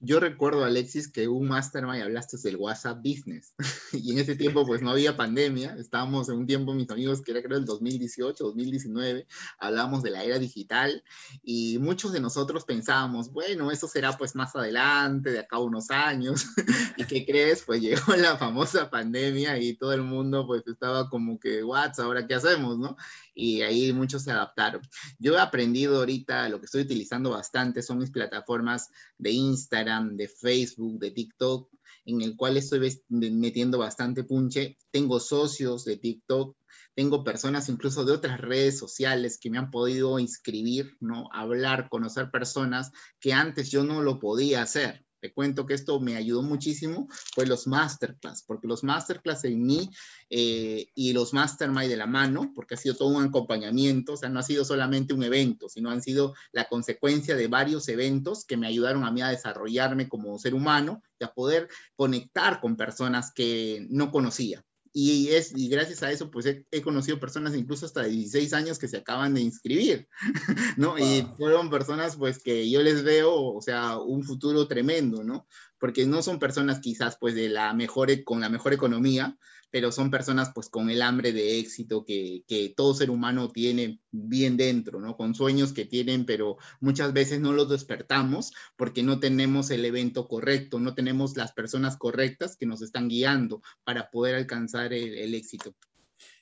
Yo 0.00 0.20
recuerdo, 0.20 0.64
Alexis, 0.64 1.10
que 1.10 1.26
un 1.26 1.48
mastermind 1.48 2.02
hablaste 2.02 2.36
del 2.36 2.56
WhatsApp 2.56 2.98
Business. 2.98 3.54
y 3.92 4.12
en 4.12 4.18
ese 4.18 4.36
tiempo, 4.36 4.66
pues 4.66 4.82
no 4.82 4.90
había 4.90 5.16
pandemia. 5.16 5.74
Estábamos 5.78 6.28
en 6.28 6.36
un 6.36 6.46
tiempo, 6.46 6.74
mis 6.74 6.90
amigos, 6.90 7.22
que 7.22 7.32
era 7.32 7.42
creo 7.42 7.56
el 7.56 7.64
2018, 7.64 8.44
2019. 8.44 9.26
Hablábamos 9.58 10.02
de 10.02 10.10
la 10.10 10.22
era 10.24 10.38
digital. 10.38 11.02
Y 11.42 11.78
muchos 11.78 12.12
de 12.12 12.20
nosotros 12.20 12.66
pensábamos, 12.66 13.32
bueno, 13.32 13.70
eso 13.70 13.88
será 13.88 14.16
pues 14.16 14.36
más 14.36 14.54
adelante, 14.54 15.32
de 15.32 15.38
acá 15.38 15.56
a 15.56 15.60
unos 15.60 15.90
años. 15.90 16.46
¿Y 16.98 17.04
qué 17.04 17.24
crees? 17.24 17.62
Pues 17.62 17.80
llegó 17.80 18.14
la 18.14 18.36
famosa 18.36 18.90
pandemia 18.90 19.58
y 19.58 19.74
todo 19.74 19.94
el 19.94 20.02
mundo 20.02 20.46
pues 20.46 20.66
estaba 20.66 21.08
como 21.08 21.40
que, 21.40 21.64
WhatsApp, 21.64 22.04
¿ahora 22.04 22.26
qué 22.26 22.34
hacemos? 22.34 22.78
¿no? 22.78 22.94
Y 23.38 23.62
ahí 23.62 23.92
muchos 23.92 24.24
se 24.24 24.32
adaptaron. 24.32 24.82
Yo 25.18 25.34
he 25.36 25.40
aprendido 25.40 25.98
ahorita, 25.98 26.48
lo 26.48 26.58
que 26.58 26.66
estoy 26.66 26.82
utilizando 26.82 27.30
bastante 27.30 27.82
son 27.82 27.98
mis 27.98 28.10
plataformas 28.10 28.88
de 29.16 29.30
Instagram, 29.30 30.16
de 30.16 30.26
Facebook, 30.26 30.98
de 30.98 31.12
TikTok, 31.12 31.70
en 32.04 32.20
el 32.20 32.36
cual 32.36 32.56
estoy 32.56 33.00
metiendo 33.08 33.78
bastante 33.78 34.24
punche. 34.24 34.76
Tengo 34.90 35.20
socios 35.20 35.84
de 35.84 35.98
TikTok, 35.98 36.56
tengo 36.96 37.22
personas 37.22 37.68
incluso 37.68 38.04
de 38.04 38.12
otras 38.12 38.40
redes 38.40 38.76
sociales 38.76 39.38
que 39.40 39.50
me 39.50 39.58
han 39.58 39.70
podido 39.70 40.18
inscribir, 40.18 40.96
¿no? 40.98 41.28
Hablar, 41.32 41.88
conocer 41.88 42.32
personas 42.32 42.90
que 43.20 43.32
antes 43.32 43.70
yo 43.70 43.84
no 43.84 44.02
lo 44.02 44.18
podía 44.18 44.62
hacer. 44.62 45.06
Te 45.20 45.32
cuento 45.32 45.66
que 45.66 45.74
esto 45.74 45.98
me 46.00 46.16
ayudó 46.16 46.42
muchísimo, 46.42 47.08
fue 47.34 47.46
los 47.46 47.66
masterclass, 47.66 48.42
porque 48.42 48.68
los 48.68 48.84
masterclass 48.84 49.44
en 49.44 49.66
mí 49.66 49.90
eh, 50.30 50.88
y 50.94 51.12
los 51.12 51.34
mastermind 51.34 51.88
de 51.88 51.96
la 51.96 52.06
mano, 52.06 52.52
porque 52.54 52.74
ha 52.74 52.78
sido 52.78 52.94
todo 52.94 53.08
un 53.08 53.24
acompañamiento, 53.24 54.12
o 54.12 54.16
sea, 54.16 54.28
no 54.28 54.38
ha 54.38 54.44
sido 54.44 54.64
solamente 54.64 55.14
un 55.14 55.24
evento, 55.24 55.68
sino 55.68 55.90
han 55.90 56.02
sido 56.02 56.34
la 56.52 56.68
consecuencia 56.68 57.34
de 57.34 57.48
varios 57.48 57.88
eventos 57.88 58.44
que 58.44 58.56
me 58.56 58.66
ayudaron 58.66 59.04
a 59.04 59.10
mí 59.10 59.20
a 59.20 59.28
desarrollarme 59.28 60.08
como 60.08 60.38
ser 60.38 60.54
humano 60.54 61.02
y 61.18 61.24
a 61.24 61.32
poder 61.32 61.68
conectar 61.96 62.60
con 62.60 62.76
personas 62.76 63.32
que 63.32 63.86
no 63.90 64.10
conocía 64.10 64.64
y, 64.92 65.28
es, 65.28 65.52
y 65.56 65.68
gracias 65.68 66.02
a 66.02 66.10
eso, 66.10 66.30
pues 66.30 66.46
he, 66.46 66.82
conocido 66.82 67.20
personas 67.20 67.54
incluso 67.54 67.86
hasta 67.86 68.02
de 68.02 68.10
16 68.10 68.52
años 68.52 68.78
que 68.78 68.88
se 68.88 68.98
acaban 68.98 69.34
de 69.34 69.40
inscribir, 69.40 70.08
¿no? 70.76 70.98
Y 70.98 71.26
fueron 71.36 71.70
personas, 71.70 72.16
pues, 72.16 72.42
que 72.42 72.68
yo 72.70 72.82
les 72.82 73.02
veo, 73.02 73.34
o 73.34 73.60
sea, 73.60 73.98
un 73.98 74.24
futuro 74.24 74.66
tremendo, 74.68 75.24
¿no? 75.24 75.46
Porque 75.78 76.06
no 76.06 76.22
son 76.22 76.38
personas 76.38 76.80
quizás, 76.80 77.16
pues, 77.20 77.34
de 77.34 77.48
la 77.48 77.72
mejor, 77.74 78.10
e, 78.10 78.24
con 78.24 78.40
la 78.40 78.48
mejor 78.48 78.72
economía, 78.72 79.36
pero 79.70 79.92
son 79.92 80.10
personas 80.10 80.50
pues 80.54 80.68
con 80.68 80.90
el 80.90 81.02
hambre 81.02 81.32
de 81.32 81.58
éxito 81.58 82.04
que, 82.04 82.44
que, 82.46 82.72
todo 82.76 82.94
ser 82.94 83.10
humano 83.10 83.50
tiene 83.50 84.00
bien 84.10 84.56
dentro, 84.56 85.00
¿no? 85.00 85.16
Con 85.16 85.34
sueños 85.34 85.72
que 85.72 85.84
tienen, 85.84 86.24
pero 86.26 86.56
muchas 86.80 87.12
veces 87.12 87.40
no 87.40 87.52
los 87.52 87.68
despertamos 87.68 88.52
porque 88.76 89.02
no 89.02 89.20
tenemos 89.20 89.70
el 89.70 89.84
evento 89.84 90.28
correcto, 90.28 90.80
no 90.80 90.94
tenemos 90.94 91.36
las 91.36 91.52
personas 91.52 91.96
correctas 91.96 92.56
que 92.56 92.66
nos 92.66 92.82
están 92.82 93.08
guiando 93.08 93.62
para 93.84 94.10
poder 94.10 94.36
alcanzar 94.36 94.92
el, 94.92 95.34
éxito. 95.34 95.74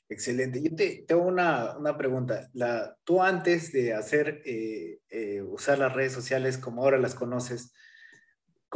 Excelente. 0.09 0.63
Yo 0.63 0.75
te 0.75 1.05
tengo 1.07 1.23
una, 1.23 1.77
una 1.77 1.97
pregunta. 1.99 2.49
La, 2.53 2.97
tú 3.05 3.23
antes 3.23 3.73
de 3.73 3.93
hacer, 3.93 4.43
eh, 4.45 5.01
eh, 5.09 5.43
usar 5.43 5.79
las 5.79 5.93
redes 5.93 6.13
sociales 6.13 6.59
como 6.59 6.83
ahora 6.83 6.99
las 6.99 7.15
conoces, 7.15 7.73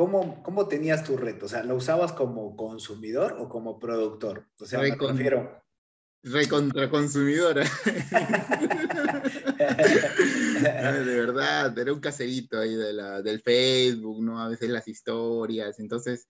¿Cómo, 0.00 0.42
¿Cómo 0.42 0.66
tenías 0.66 1.04
tu 1.04 1.18
reto? 1.18 1.44
O 1.44 1.48
sea, 1.50 1.62
¿lo 1.62 1.74
usabas 1.74 2.14
como 2.14 2.56
consumidor 2.56 3.36
o 3.38 3.50
como 3.50 3.78
productor? 3.78 4.46
O 4.58 4.64
sea, 4.64 4.80
me 4.80 4.96
refiero... 4.96 5.62
Recontraconsumidora. 6.22 7.64
de 11.04 11.04
verdad, 11.04 11.78
era 11.78 11.92
un 11.92 12.00
caserito 12.00 12.58
ahí 12.58 12.74
de 12.74 12.94
la, 12.94 13.20
del 13.20 13.42
Facebook, 13.42 14.22
¿no? 14.22 14.40
A 14.40 14.48
veces 14.48 14.70
las 14.70 14.88
historias. 14.88 15.78
Entonces, 15.78 16.28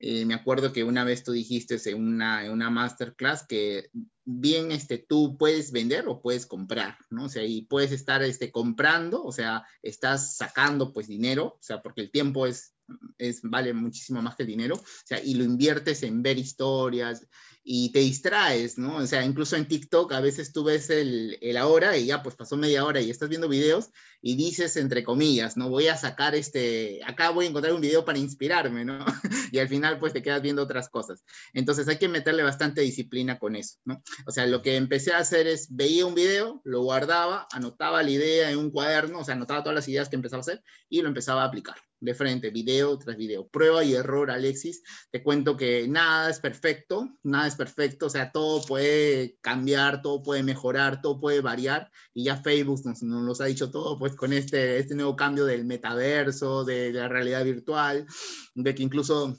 eh, 0.00 0.24
me 0.24 0.34
acuerdo 0.34 0.72
que 0.72 0.82
una 0.82 1.04
vez 1.04 1.22
tú 1.22 1.30
dijiste 1.30 1.78
en 1.90 2.04
una, 2.04 2.44
en 2.44 2.50
una 2.50 2.70
masterclass 2.70 3.46
que 3.46 3.88
bien 4.24 4.72
este, 4.72 4.98
tú 4.98 5.36
puedes 5.38 5.70
vender 5.70 6.08
o 6.08 6.20
puedes 6.20 6.46
comprar, 6.46 6.96
¿no? 7.10 7.26
O 7.26 7.28
sea, 7.28 7.44
y 7.44 7.62
puedes 7.62 7.92
estar 7.92 8.22
este, 8.22 8.50
comprando, 8.50 9.22
o 9.22 9.30
sea, 9.30 9.64
estás 9.80 10.36
sacando 10.36 10.92
pues 10.92 11.06
dinero, 11.06 11.44
o 11.46 11.62
sea, 11.62 11.82
porque 11.82 12.00
el 12.00 12.10
tiempo 12.10 12.46
es, 12.46 12.74
es 13.18 13.40
vale 13.42 13.72
muchísimo 13.72 14.22
más 14.22 14.36
que 14.36 14.44
dinero, 14.44 14.76
o 14.76 15.06
sea, 15.06 15.22
y 15.22 15.34
lo 15.34 15.44
inviertes 15.44 16.02
en 16.02 16.22
ver 16.22 16.38
historias, 16.38 17.26
y 17.64 17.90
te 17.92 18.00
distraes, 18.00 18.76
¿no? 18.76 18.96
O 18.96 19.06
sea, 19.06 19.24
incluso 19.24 19.56
en 19.56 19.68
TikTok 19.68 20.12
a 20.12 20.20
veces 20.20 20.52
tú 20.52 20.64
ves 20.64 20.90
el, 20.90 21.38
el, 21.40 21.56
ahora 21.56 21.96
y 21.96 22.06
ya 22.06 22.22
pues 22.22 22.34
pasó 22.34 22.56
media 22.56 22.84
hora 22.84 23.00
y 23.00 23.10
estás 23.10 23.28
viendo 23.28 23.48
videos 23.48 23.90
y 24.22 24.36
dices 24.36 24.76
entre 24.76 25.02
comillas, 25.02 25.56
¿no? 25.56 25.68
Voy 25.68 25.88
a 25.88 25.96
sacar 25.96 26.34
este, 26.36 27.00
acá 27.04 27.30
voy 27.30 27.46
a 27.46 27.48
encontrar 27.48 27.74
un 27.74 27.80
video 27.80 28.04
para 28.04 28.18
inspirarme, 28.18 28.84
¿no? 28.84 29.04
y 29.52 29.58
al 29.58 29.68
final 29.68 29.98
pues 29.98 30.12
te 30.12 30.22
quedas 30.22 30.40
viendo 30.40 30.62
otras 30.62 30.88
cosas. 30.88 31.24
Entonces 31.52 31.88
hay 31.88 31.98
que 31.98 32.08
meterle 32.08 32.44
bastante 32.44 32.80
disciplina 32.80 33.38
con 33.38 33.56
eso, 33.56 33.78
¿no? 33.84 34.02
O 34.26 34.30
sea, 34.30 34.46
lo 34.46 34.62
que 34.62 34.76
empecé 34.76 35.12
a 35.12 35.18
hacer 35.18 35.48
es, 35.48 35.74
veía 35.74 36.06
un 36.06 36.14
video, 36.14 36.62
lo 36.64 36.82
guardaba, 36.82 37.48
anotaba 37.52 38.02
la 38.02 38.10
idea 38.10 38.50
en 38.50 38.58
un 38.58 38.70
cuaderno, 38.70 39.18
o 39.18 39.24
sea, 39.24 39.34
anotaba 39.34 39.62
todas 39.62 39.74
las 39.74 39.88
ideas 39.88 40.08
que 40.08 40.16
empezaba 40.16 40.38
a 40.40 40.42
hacer 40.42 40.62
y 40.88 41.02
lo 41.02 41.08
empezaba 41.08 41.42
a 41.42 41.46
aplicar 41.46 41.76
de 42.02 42.14
frente, 42.14 42.50
video 42.50 42.98
tras 42.98 43.16
video. 43.16 43.46
Prueba 43.46 43.84
y 43.84 43.94
error, 43.94 44.30
Alexis. 44.30 44.82
Te 45.10 45.22
cuento 45.22 45.56
que 45.56 45.86
nada 45.86 46.30
es 46.30 46.40
perfecto, 46.40 47.08
nada 47.22 47.46
es 47.46 47.54
perfecto, 47.54 48.06
o 48.06 48.10
sea, 48.10 48.32
todo 48.32 48.60
puede 48.64 49.38
cambiar, 49.40 50.02
todo 50.02 50.22
puede 50.22 50.42
mejorar, 50.42 51.00
todo 51.00 51.20
puede 51.20 51.40
variar, 51.40 51.90
y 52.12 52.24
ya 52.24 52.36
Facebook 52.36 52.82
nos, 52.84 53.02
nos 53.02 53.40
ha 53.40 53.44
dicho 53.44 53.70
todo, 53.70 53.98
pues 53.98 54.11
con 54.16 54.32
este, 54.32 54.78
este 54.78 54.94
nuevo 54.94 55.16
cambio 55.16 55.44
del 55.44 55.64
metaverso, 55.64 56.64
de, 56.64 56.92
la 56.92 57.08
realidad 57.08 57.44
virtual, 57.44 58.06
de 58.54 58.74
que 58.74 58.82
incluso 58.82 59.38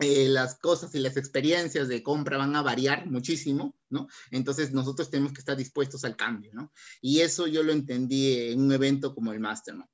eh, 0.00 0.28
las 0.28 0.58
cosas 0.58 0.94
y 0.94 0.98
las 0.98 1.16
experiencias 1.16 1.88
de 1.88 2.02
compra 2.02 2.36
van 2.36 2.54
a 2.56 2.62
variar 2.62 3.06
muchísimo, 3.06 3.74
¿no? 3.88 4.08
Entonces 4.30 4.72
nosotros 4.72 5.10
tenemos 5.10 5.32
que 5.32 5.40
estar 5.40 5.56
dispuestos 5.56 6.04
al 6.04 6.16
cambio, 6.16 6.52
¿no? 6.54 6.72
Y 7.00 7.20
eso 7.20 7.46
yo 7.46 7.62
lo 7.62 7.72
entendí 7.72 8.50
en 8.50 8.60
un 8.60 8.72
evento 8.72 9.14
como 9.14 9.32
el 9.32 9.40
Mastermind 9.40 9.88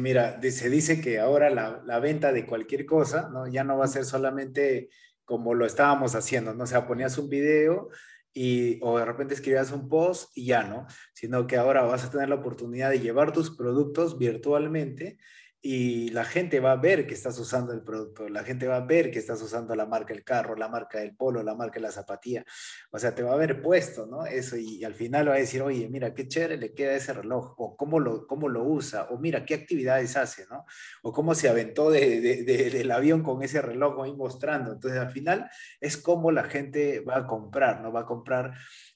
mira, 0.00 0.40
se 0.42 0.68
dice 0.68 1.00
que 1.00 1.20
ahora 1.20 1.50
la, 1.50 1.98
venta 2.00 2.32
de 2.32 2.46
cualquier 2.46 2.86
cosa, 2.86 3.28
¿no? 3.32 3.46
Ya 3.46 3.64
no 3.64 3.78
va 3.78 3.84
a 3.84 3.88
ser 3.88 4.04
solamente 4.04 4.90
como 5.24 5.54
lo 5.54 5.66
estábamos 5.66 6.14
haciendo, 6.14 6.54
¿no? 6.54 6.64
O 6.64 6.66
sea, 6.66 6.86
ponías 6.86 7.16
un 7.18 7.28
video 7.28 7.88
y, 8.34 8.78
o 8.82 8.98
de 8.98 9.04
repente 9.04 9.34
escribías 9.34 9.70
un 9.70 9.88
post 9.88 10.36
y 10.36 10.46
ya, 10.46 10.64
¿no? 10.64 10.86
Sino 11.14 11.46
que 11.46 11.56
ahora 11.56 11.82
vas 11.82 12.04
a 12.04 12.10
tener 12.10 12.28
la 12.28 12.34
oportunidad 12.34 12.90
de 12.90 13.00
llevar 13.00 13.32
tus 13.32 13.56
productos 13.56 14.18
virtualmente 14.18 15.18
y 15.66 16.10
la 16.10 16.26
gente 16.26 16.60
va 16.60 16.72
a 16.72 16.76
ver 16.76 17.06
que 17.06 17.14
estás 17.14 17.38
usando 17.38 17.72
el 17.72 17.80
producto, 17.80 18.28
la 18.28 18.44
gente 18.44 18.66
va 18.66 18.76
a 18.76 18.84
ver 18.84 19.10
que 19.10 19.18
estás 19.18 19.40
usando 19.40 19.74
la 19.74 19.86
marca 19.86 20.12
del 20.12 20.22
carro, 20.22 20.56
la 20.56 20.68
marca 20.68 20.98
del 20.98 21.16
polo, 21.16 21.42
la 21.42 21.54
marca 21.54 21.76
de 21.76 21.86
la 21.86 21.90
zapatilla, 21.90 22.44
o 22.90 22.98
sea, 22.98 23.14
te 23.14 23.22
va 23.22 23.32
a 23.32 23.36
ver 23.36 23.62
puesto, 23.62 24.04
¿no? 24.04 24.26
Eso 24.26 24.58
y, 24.58 24.84
al 24.84 24.94
final 24.94 25.30
va 25.30 25.36
a 25.36 25.38
decir, 25.38 25.62
oye, 25.62 25.88
mira, 25.88 26.12
qué 26.12 26.28
chévere 26.28 26.58
le 26.58 26.74
queda 26.74 26.94
ese 26.94 27.14
reloj, 27.14 27.54
o 27.56 27.78
cómo 27.78 27.98
lo, 27.98 28.26
cómo 28.26 28.50
lo 28.50 28.62
usa, 28.62 29.04
o 29.04 29.16
mira, 29.18 29.46
qué 29.46 29.54
actividades 29.54 30.18
hace, 30.18 30.46
¿no? 30.50 30.66
O 31.02 31.14
cómo 31.14 31.34
se 31.34 31.48
aventó 31.48 31.90
de, 31.90 32.20
del 32.44 32.90
avión 32.90 33.22
con 33.22 33.42
ese 33.42 33.62
reloj 33.62 34.04
ahí 34.04 34.12
mostrando. 34.12 34.70
Entonces, 34.70 35.00
al 35.00 35.12
final 35.12 35.48
es 35.80 35.96
cómo 35.96 36.30
la 36.30 36.44
gente 36.44 37.00
va 37.00 37.16
a 37.16 37.26
comprar, 37.26 37.80
¿no? 37.80 37.90
Va 37.90 38.00
a 38.00 38.06
comprar 38.06 38.52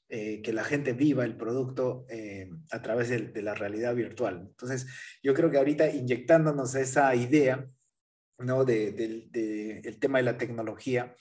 eh, 0.08 0.40
que 0.42 0.52
la 0.52 0.64
gente 0.64 0.92
viva 0.92 1.24
el 1.24 1.36
producto 1.36 2.06
eh, 2.08 2.50
a 2.70 2.80
través 2.80 3.08
de, 3.08 3.42
la 3.42 3.54
realidad 3.54 3.94
virtual. 3.94 4.46
Entonces, 4.48 4.86
yo 5.22 5.34
creo 5.34 5.50
que 5.50 5.58
ahorita 5.58 5.90
inyectándonos 5.90 6.74
esa 6.74 7.14
idea, 7.14 7.68
¿no? 8.38 8.64
del 8.64 9.28
tema 10.00 10.18
de 10.18 10.24
la 10.24 10.38
tecnología, 10.38 11.14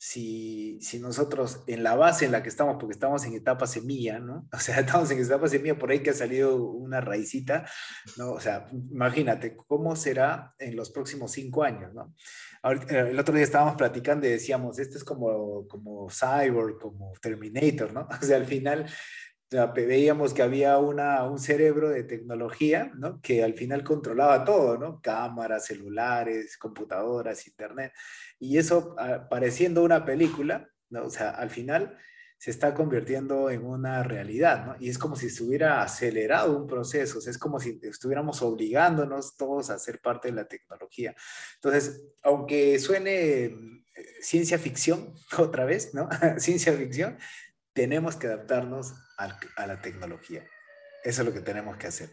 si, 0.00 0.78
si, 0.80 1.00
nosotros 1.00 1.62
en 1.66 1.82
la 1.82 1.96
base 1.96 2.24
en 2.24 2.32
la 2.32 2.42
que 2.42 2.48
estamos, 2.48 2.76
porque 2.78 2.92
estamos 2.92 3.24
en 3.24 3.34
etapa 3.34 3.66
semilla, 3.66 4.20
¿no? 4.20 4.48
O 4.52 4.60
sea, 4.60 4.80
estamos 4.80 5.10
en 5.10 5.18
etapa 5.18 5.48
semilla, 5.48 5.76
por 5.76 5.90
ahí 5.90 6.02
que 6.02 6.10
ha 6.10 6.14
salido 6.14 6.56
una 6.56 7.00
raicita, 7.00 7.68
¿no? 8.16 8.32
O 8.32 8.40
sea, 8.40 8.68
imagínate 8.72 9.56
cómo 9.56 9.96
será 9.96 10.54
en 10.58 10.76
los 10.76 10.90
próximos 10.90 11.32
cinco 11.32 11.64
años, 11.64 11.92
¿no? 11.94 12.14
Eh, 12.64 13.08
el 13.10 13.18
otro 13.18 13.34
día 13.34 13.44
estábamos 13.44 13.76
platicando 13.76 14.26
y 14.26 14.30
decíamos, 14.30 14.78
esto 14.78 14.96
es 14.98 15.04
como, 15.04 15.66
como 15.68 16.08
Cyborg, 16.10 16.78
como 16.78 17.12
Terminator, 17.20 17.92
¿no? 17.92 18.08
O 18.22 18.24
sea, 18.24 18.36
al 18.36 18.46
final 18.46 18.86
veíamos 19.50 20.34
que 20.34 20.42
había 20.42 20.78
una, 20.78 21.24
un 21.24 21.38
cerebro 21.38 21.88
de 21.88 22.04
tecnología, 22.04 22.92
¿no? 22.96 23.20
Que 23.20 23.42
al 23.42 23.54
final 23.54 23.82
controlaba 23.82 24.44
todo, 24.44 24.76
¿no? 24.76 25.00
Cámaras, 25.00 25.66
celulares, 25.66 26.58
computadoras, 26.58 27.46
internet. 27.46 27.92
Y 28.38 28.58
eso, 28.58 28.94
pareciendo 29.30 29.82
una 29.82 30.04
película, 30.04 30.68
¿no? 30.90 31.04
O 31.04 31.10
sea, 31.10 31.30
al 31.30 31.50
final 31.50 31.96
se 32.38 32.52
está 32.52 32.72
convirtiendo 32.72 33.50
en 33.50 33.64
una 33.64 34.02
realidad, 34.04 34.64
¿no? 34.64 34.76
Y 34.78 34.88
es 34.88 34.98
como 34.98 35.16
si 35.16 35.28
se 35.28 35.42
hubiera 35.42 35.82
acelerado 35.82 36.56
un 36.56 36.68
proceso, 36.68 37.18
o 37.18 37.20
sea, 37.20 37.32
es 37.32 37.38
como 37.38 37.58
si 37.58 37.80
estuviéramos 37.82 38.42
obligándonos 38.42 39.36
todos 39.36 39.70
a 39.70 39.78
ser 39.78 40.00
parte 40.00 40.28
de 40.28 40.34
la 40.34 40.46
tecnología. 40.46 41.16
Entonces, 41.56 42.04
aunque 42.22 42.78
suene 42.78 43.44
eh, 43.46 43.76
ciencia 44.20 44.58
ficción 44.58 45.14
otra 45.38 45.64
vez, 45.64 45.94
¿no? 45.94 46.08
ciencia 46.38 46.72
ficción, 46.74 47.18
tenemos 47.72 48.14
que 48.14 48.28
adaptarnos 48.28 48.94
a, 49.18 49.66
la 49.66 49.82
tecnología. 49.82 50.44
Eso 51.04 51.22
es 51.22 51.26
lo 51.26 51.34
que 51.34 51.40
tenemos 51.40 51.76
que 51.76 51.88
hacer. 51.88 52.10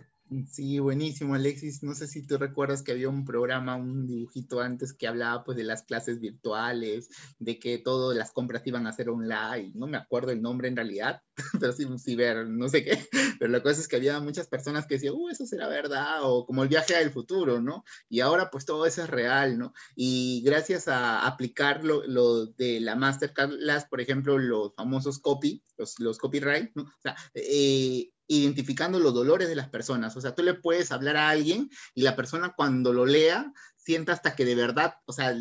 Sí, 0.49 0.79
buenísimo, 0.79 1.35
Alexis. 1.35 1.83
No 1.83 1.93
sé 1.93 2.07
si 2.07 2.25
tú 2.25 2.39
recuerdas 2.39 2.81
que 2.81 2.91
había 2.91 3.09
un 3.09 3.25
programa, 3.25 3.75
un 3.75 4.07
dibujito 4.07 4.59
antes 4.59 4.91
que 4.91 5.07
hablaba 5.07 5.43
pues 5.43 5.55
de 5.55 5.63
las 5.63 5.83
clases 5.83 6.19
virtuales, 6.19 7.09
de 7.37 7.59
que 7.59 7.77
todas 7.77 8.17
las 8.17 8.31
compras 8.31 8.65
iban 8.65 8.87
a 8.87 8.91
ser 8.91 9.09
online. 9.09 9.71
No 9.75 9.85
me 9.85 9.97
acuerdo 9.97 10.31
el 10.31 10.41
nombre 10.41 10.67
en 10.67 10.75
realidad, 10.77 11.21
pero 11.59 11.73
sí, 11.73 12.15
ver, 12.15 12.47
no 12.47 12.67
sé 12.69 12.83
qué. 12.83 13.07
Pero 13.39 13.51
la 13.51 13.61
cosa 13.61 13.81
es 13.81 13.87
que 13.87 13.97
había 13.97 14.19
muchas 14.19 14.47
personas 14.47 14.87
que 14.87 14.95
decían, 14.95 15.13
uh, 15.15 15.29
eso 15.29 15.45
será 15.45 15.67
verdad, 15.67 16.21
o 16.23 16.45
como 16.45 16.63
el 16.63 16.69
viaje 16.69 16.95
al 16.95 17.11
futuro, 17.11 17.61
¿no? 17.61 17.83
Y 18.09 18.21
ahora 18.21 18.49
pues 18.49 18.65
todo 18.65 18.85
eso 18.85 19.03
es 19.03 19.09
real, 19.09 19.59
¿no? 19.59 19.73
Y 19.95 20.41
gracias 20.43 20.87
a 20.87 21.27
aplicar 21.27 21.83
lo, 21.83 22.05
lo 22.07 22.47
de 22.47 22.79
la 22.79 22.95
Masterclass, 22.95 23.85
por 23.85 24.01
ejemplo, 24.01 24.37
los 24.37 24.73
famosos 24.73 25.19
copy, 25.19 25.63
los, 25.77 25.99
los 25.99 26.17
copyright, 26.17 26.71
¿no? 26.75 26.83
O 26.83 27.01
sea, 27.01 27.15
eh, 27.33 28.09
identificando 28.27 28.99
los 28.99 29.13
dolores 29.13 29.47
de 29.47 29.55
las 29.55 29.69
personas. 29.69 30.15
O 30.17 30.21
sea, 30.21 30.33
tú 30.33 30.43
le 30.43 30.53
puedes 30.53 30.91
hablar 30.91 31.17
a 31.17 31.29
alguien 31.29 31.69
y 31.93 32.01
la 32.01 32.15
persona 32.15 32.53
cuando 32.55 32.93
lo 32.93 33.05
lea 33.05 33.51
sienta 33.77 34.13
hasta 34.13 34.35
que 34.35 34.45
de 34.45 34.55
verdad, 34.55 34.95
o 35.05 35.13
sea, 35.13 35.35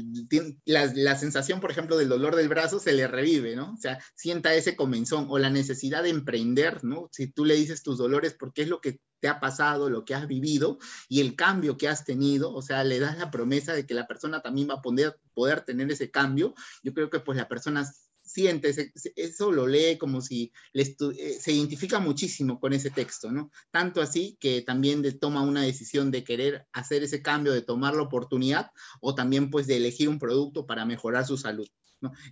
la, 0.66 0.92
la, 0.94 1.16
sensación, 1.16 1.60
por 1.60 1.70
ejemplo, 1.70 1.96
del 1.96 2.10
dolor 2.10 2.36
del 2.36 2.48
brazo 2.48 2.78
se 2.78 2.92
le 2.92 3.06
revive, 3.06 3.56
¿no? 3.56 3.72
O 3.72 3.76
sea, 3.78 3.98
sienta 4.14 4.54
ese 4.54 4.76
comenzón 4.76 5.26
o 5.30 5.38
la 5.38 5.48
necesidad 5.48 6.02
de 6.02 6.10
emprender, 6.10 6.84
¿no? 6.84 7.08
Si 7.10 7.26
tú 7.26 7.46
le 7.46 7.54
dices 7.54 7.82
tus 7.82 7.96
dolores, 7.96 8.36
porque 8.38 8.62
es 8.62 8.68
lo 8.68 8.82
que 8.82 9.00
te 9.20 9.28
ha 9.28 9.40
pasado, 9.40 9.88
lo 9.88 10.04
que 10.04 10.14
has 10.14 10.28
vivido 10.28 10.76
y 11.08 11.22
el 11.22 11.34
cambio 11.34 11.78
que 11.78 11.88
has 11.88 12.04
tenido, 12.04 12.52
o 12.52 12.60
sea, 12.60 12.84
le 12.84 13.00
das 13.00 13.16
la 13.16 13.30
promesa 13.30 13.72
de 13.72 13.86
que 13.86 13.94
la 13.94 14.06
persona 14.06 14.42
también 14.42 14.68
va 14.68 14.74
a 14.74 14.82
poder, 14.82 15.18
poder 15.32 15.62
tener 15.62 15.90
ese 15.90 16.10
cambio, 16.10 16.52
yo 16.82 16.92
creo 16.92 17.08
que 17.08 17.20
pues 17.20 17.38
la 17.38 17.48
persona 17.48 17.90
siente, 18.34 18.74
eso 19.14 19.52
lo 19.52 19.68
lee 19.68 19.96
como 19.96 20.20
si 20.20 20.52
eh, 20.72 21.38
se 21.40 21.52
identifica 21.52 22.00
muchísimo 22.00 22.58
con 22.58 22.72
ese 22.72 22.90
texto, 22.90 23.30
¿no? 23.30 23.52
Tanto 23.70 24.02
así 24.02 24.36
que 24.40 24.62
también 24.62 25.04
toma 25.20 25.42
una 25.42 25.62
decisión 25.62 26.10
de 26.10 26.24
querer 26.24 26.66
hacer 26.72 27.04
ese 27.04 27.22
cambio, 27.22 27.52
de 27.52 27.62
tomar 27.62 27.94
la 27.94 28.02
oportunidad 28.02 28.72
o 29.00 29.14
también 29.14 29.50
pues 29.50 29.68
de 29.68 29.76
elegir 29.76 30.08
un 30.08 30.18
producto 30.18 30.66
para 30.66 30.84
mejorar 30.84 31.24
su 31.24 31.36
salud. 31.36 31.68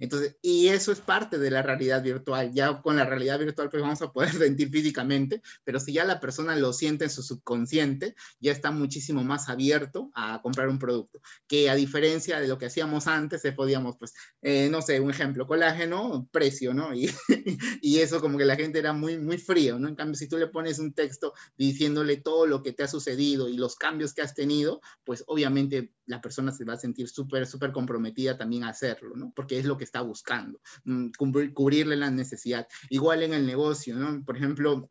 Entonces, 0.01 0.37
y 0.43 0.69
eso 0.69 0.93
es 0.93 1.01
parte 1.01 1.39
de 1.39 1.51
la 1.51 1.63
realidad 1.63 2.03
virtual. 2.03 2.53
Ya 2.53 2.81
con 2.83 2.97
la 2.97 3.05
realidad 3.05 3.39
virtual 3.39 3.71
pues 3.71 3.83
vamos 3.83 4.03
a 4.03 4.13
poder 4.13 4.31
sentir 4.33 4.71
físicamente, 4.71 5.43
pero 5.65 5.81
si 5.81 5.93
ya 5.93 6.05
la 6.05 6.21
persona 6.21 6.57
lo 6.57 6.73
siente 6.73 7.05
en 7.05 7.11
su 7.11 7.23
subconsciente, 7.23 8.15
ya 8.41 8.53
está 8.53 8.71
muchísimo 8.71 9.25
más 9.25 9.49
abierto 9.49 10.11
a 10.15 10.41
comprar 10.43 10.69
un 10.69 10.79
producto. 10.79 11.21
Que 11.47 11.71
a 11.71 11.75
diferencia 11.75 12.41
de 12.41 12.49
lo 12.49 12.59
que 12.59 12.67
hacíamos 12.67 13.07
antes, 13.07 13.41
se 13.43 13.53
podíamos, 13.53 13.97
pues, 13.99 14.15
eh, 14.43 14.69
no 14.71 14.83
sé, 14.83 15.01
un 15.01 15.11
ejemplo, 15.11 15.47
colágeno, 15.47 16.29
precio, 16.31 16.75
¿no? 16.75 16.95
Y, 16.95 17.11
y 17.83 17.99
eso 17.99 18.21
como 18.21 18.39
que 18.39 18.45
la 18.45 18.57
gente 18.57 18.79
era 18.79 18.93
muy, 18.93 19.19
muy 19.19 19.39
frío, 19.39 19.79
¿no? 19.79 19.89
En 19.89 19.95
cambio, 19.95 20.15
si 20.15 20.29
tú 20.29 20.39
le 20.39 20.49
pones 20.49 20.79
un 20.79 20.93
texto 20.93 21.33
diciéndole 21.57 22.17
todo 22.17 22.47
lo 22.47 22.63
que 22.63 22.73
te 22.73 22.83
ha 22.83 22.89
sucedido 22.89 23.49
y 23.49 23.57
los 23.57 23.77
cambios 23.77 24.15
que 24.15 24.23
has 24.23 24.35
tenido, 24.35 24.81
pues 25.05 25.25
obviamente 25.27 25.93
la 26.07 26.21
persona 26.21 26.53
se 26.53 26.65
va 26.65 26.75
a 26.75 26.79
sentir 26.79 27.09
súper, 27.09 27.47
súper 27.47 27.73
comprometida 27.73 28.37
también 28.37 28.65
a 28.65 28.71
hacerlo, 28.71 29.17
¿no? 29.17 29.33
Porque 29.35 29.52
es 29.59 29.65
lo 29.65 29.77
que 29.77 29.85
está 29.85 30.01
buscando, 30.03 30.61
mm, 30.85 31.11
cubrirle 31.55 31.97
la 31.97 32.11
necesidad. 32.11 32.67
Igual 32.91 33.23
en 33.23 33.35
el 33.35 33.47
negocio, 33.47 33.97
¿no? 33.97 34.25
Por 34.25 34.37
ejemplo, 34.37 34.91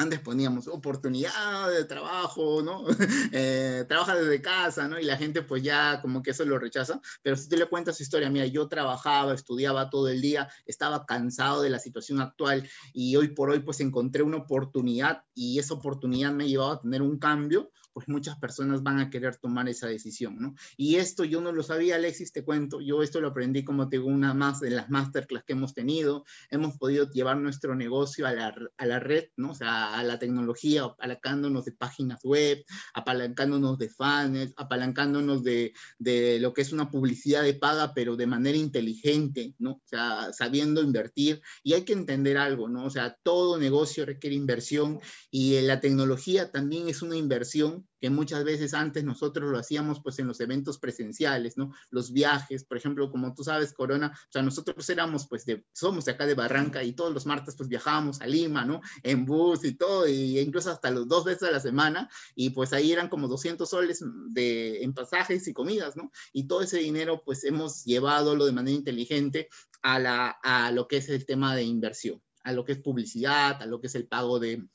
antes 0.00 0.20
poníamos 0.20 0.66
oportunidad 0.66 1.70
de 1.70 1.84
trabajo, 1.84 2.62
¿no? 2.62 2.86
Eh, 3.32 3.84
trabaja 3.86 4.16
desde 4.16 4.40
casa, 4.40 4.88
¿no? 4.88 4.98
Y 4.98 5.04
la 5.04 5.16
gente 5.16 5.42
pues 5.42 5.62
ya 5.62 6.00
como 6.00 6.22
que 6.22 6.30
eso 6.30 6.44
lo 6.44 6.58
rechaza, 6.58 7.00
pero 7.22 7.36
si 7.36 7.48
tú 7.48 7.56
le 7.56 7.66
cuentas 7.66 7.96
su 7.96 8.02
historia, 8.02 8.30
mira, 8.30 8.46
yo 8.46 8.66
trabajaba, 8.66 9.34
estudiaba 9.34 9.90
todo 9.90 10.08
el 10.08 10.20
día, 10.20 10.48
estaba 10.66 11.04
cansado 11.06 11.62
de 11.62 11.70
la 11.70 11.78
situación 11.78 12.20
actual 12.20 12.68
y 12.92 13.14
hoy 13.16 13.28
por 13.28 13.50
hoy 13.50 13.60
pues 13.60 13.80
encontré 13.80 14.22
una 14.22 14.38
oportunidad 14.38 15.22
y 15.34 15.58
esa 15.58 15.74
oportunidad 15.74 16.32
me 16.32 16.44
ha 16.44 16.46
llevado 16.46 16.72
a 16.72 16.80
tener 16.80 17.02
un 17.02 17.18
cambio, 17.18 17.70
pues 17.92 18.08
muchas 18.08 18.38
personas 18.38 18.82
van 18.82 18.98
a 18.98 19.10
querer 19.10 19.36
tomar 19.36 19.68
esa 19.68 19.86
decisión, 19.86 20.36
¿no? 20.38 20.54
Y 20.76 20.96
esto 20.96 21.24
yo 21.24 21.40
no 21.40 21.52
lo 21.52 21.62
sabía, 21.62 21.96
Alexis, 21.96 22.32
te 22.32 22.44
cuento, 22.44 22.80
yo 22.80 23.02
esto 23.02 23.20
lo 23.20 23.28
aprendí 23.28 23.64
como 23.64 23.88
te 23.88 23.98
una 23.98 24.34
más 24.34 24.60
de 24.60 24.70
las 24.70 24.90
masterclass 24.90 25.44
que 25.44 25.52
hemos 25.52 25.74
tenido, 25.74 26.24
hemos 26.50 26.76
podido 26.76 27.10
llevar 27.10 27.38
nuestro 27.38 27.74
negocio 27.74 28.26
a 28.26 28.32
la, 28.32 28.54
a 28.76 28.86
la 28.86 29.00
red, 29.00 29.28
¿no? 29.36 29.52
O 29.52 29.54
sea, 29.54 29.98
a 29.98 30.02
la 30.02 30.18
tecnología, 30.18 30.84
apalancándonos 30.84 31.64
de 31.64 31.72
páginas 31.72 32.20
web, 32.24 32.64
apalancándonos 32.94 33.78
de 33.78 33.88
fans, 33.88 34.54
apalancándonos 34.56 35.42
de, 35.42 35.72
de 35.98 36.38
lo 36.40 36.52
que 36.54 36.62
es 36.62 36.72
una 36.72 36.90
publicidad 36.90 37.42
de 37.42 37.54
paga, 37.54 37.92
pero 37.94 38.16
de 38.16 38.26
manera 38.26 38.56
inteligente, 38.58 39.54
¿no? 39.58 39.72
O 39.72 39.82
sea, 39.84 40.32
sabiendo 40.32 40.82
invertir. 40.82 41.42
Y 41.62 41.74
hay 41.74 41.84
que 41.84 41.92
entender 41.92 42.38
algo, 42.38 42.68
¿no? 42.68 42.84
O 42.84 42.90
sea, 42.90 43.16
todo 43.22 43.58
negocio 43.58 44.06
requiere 44.06 44.36
inversión 44.36 45.00
y 45.30 45.60
la 45.60 45.80
tecnología 45.80 46.50
también 46.50 46.88
es 46.88 47.02
una 47.02 47.16
inversión 47.16 47.79
que 48.00 48.10
muchas 48.10 48.44
veces 48.44 48.74
antes 48.74 49.04
nosotros 49.04 49.50
lo 49.50 49.58
hacíamos 49.58 50.00
pues 50.02 50.18
en 50.18 50.26
los 50.26 50.40
eventos 50.40 50.78
presenciales, 50.78 51.56
¿no? 51.56 51.72
Los 51.90 52.12
viajes, 52.12 52.64
por 52.64 52.76
ejemplo, 52.76 53.10
como 53.10 53.34
tú 53.34 53.44
sabes, 53.44 53.72
Corona, 53.72 54.12
o 54.14 54.32
sea, 54.32 54.42
nosotros 54.42 54.88
éramos 54.88 55.26
pues 55.28 55.44
de, 55.44 55.64
somos 55.72 56.04
de 56.04 56.12
acá 56.12 56.26
de 56.26 56.34
Barranca 56.34 56.82
y 56.82 56.92
todos 56.92 57.12
los 57.12 57.26
martes 57.26 57.56
pues 57.56 57.68
viajábamos 57.68 58.20
a 58.20 58.26
Lima, 58.26 58.64
¿no? 58.64 58.80
En 59.02 59.24
bus 59.24 59.64
y 59.64 59.74
todo, 59.74 60.08
y 60.08 60.38
incluso 60.38 60.70
hasta 60.70 60.90
los 60.90 61.08
dos 61.08 61.24
veces 61.24 61.44
a 61.44 61.52
la 61.52 61.60
semana, 61.60 62.08
y 62.34 62.50
pues 62.50 62.72
ahí 62.72 62.92
eran 62.92 63.08
como 63.08 63.28
200 63.28 63.68
soles 63.68 64.04
de, 64.28 64.82
en 64.82 64.94
pasajes 64.94 65.46
y 65.48 65.52
comidas, 65.52 65.96
¿no? 65.96 66.10
Y 66.32 66.46
todo 66.46 66.62
ese 66.62 66.78
dinero 66.78 67.22
pues 67.24 67.44
hemos 67.44 67.84
llevado 67.84 68.36
de 68.36 68.52
manera 68.52 68.76
inteligente 68.76 69.48
a, 69.82 69.98
la, 69.98 70.30
a 70.42 70.70
lo 70.72 70.88
que 70.88 70.98
es 70.98 71.08
el 71.08 71.26
tema 71.26 71.54
de 71.54 71.64
inversión, 71.64 72.22
a 72.42 72.52
lo 72.52 72.64
que 72.64 72.72
es 72.72 72.78
publicidad, 72.78 73.60
a 73.62 73.66
lo 73.66 73.80
que 73.80 73.88
es 73.88 73.94
el 73.94 74.06
pago 74.06 74.38
de 74.38 74.66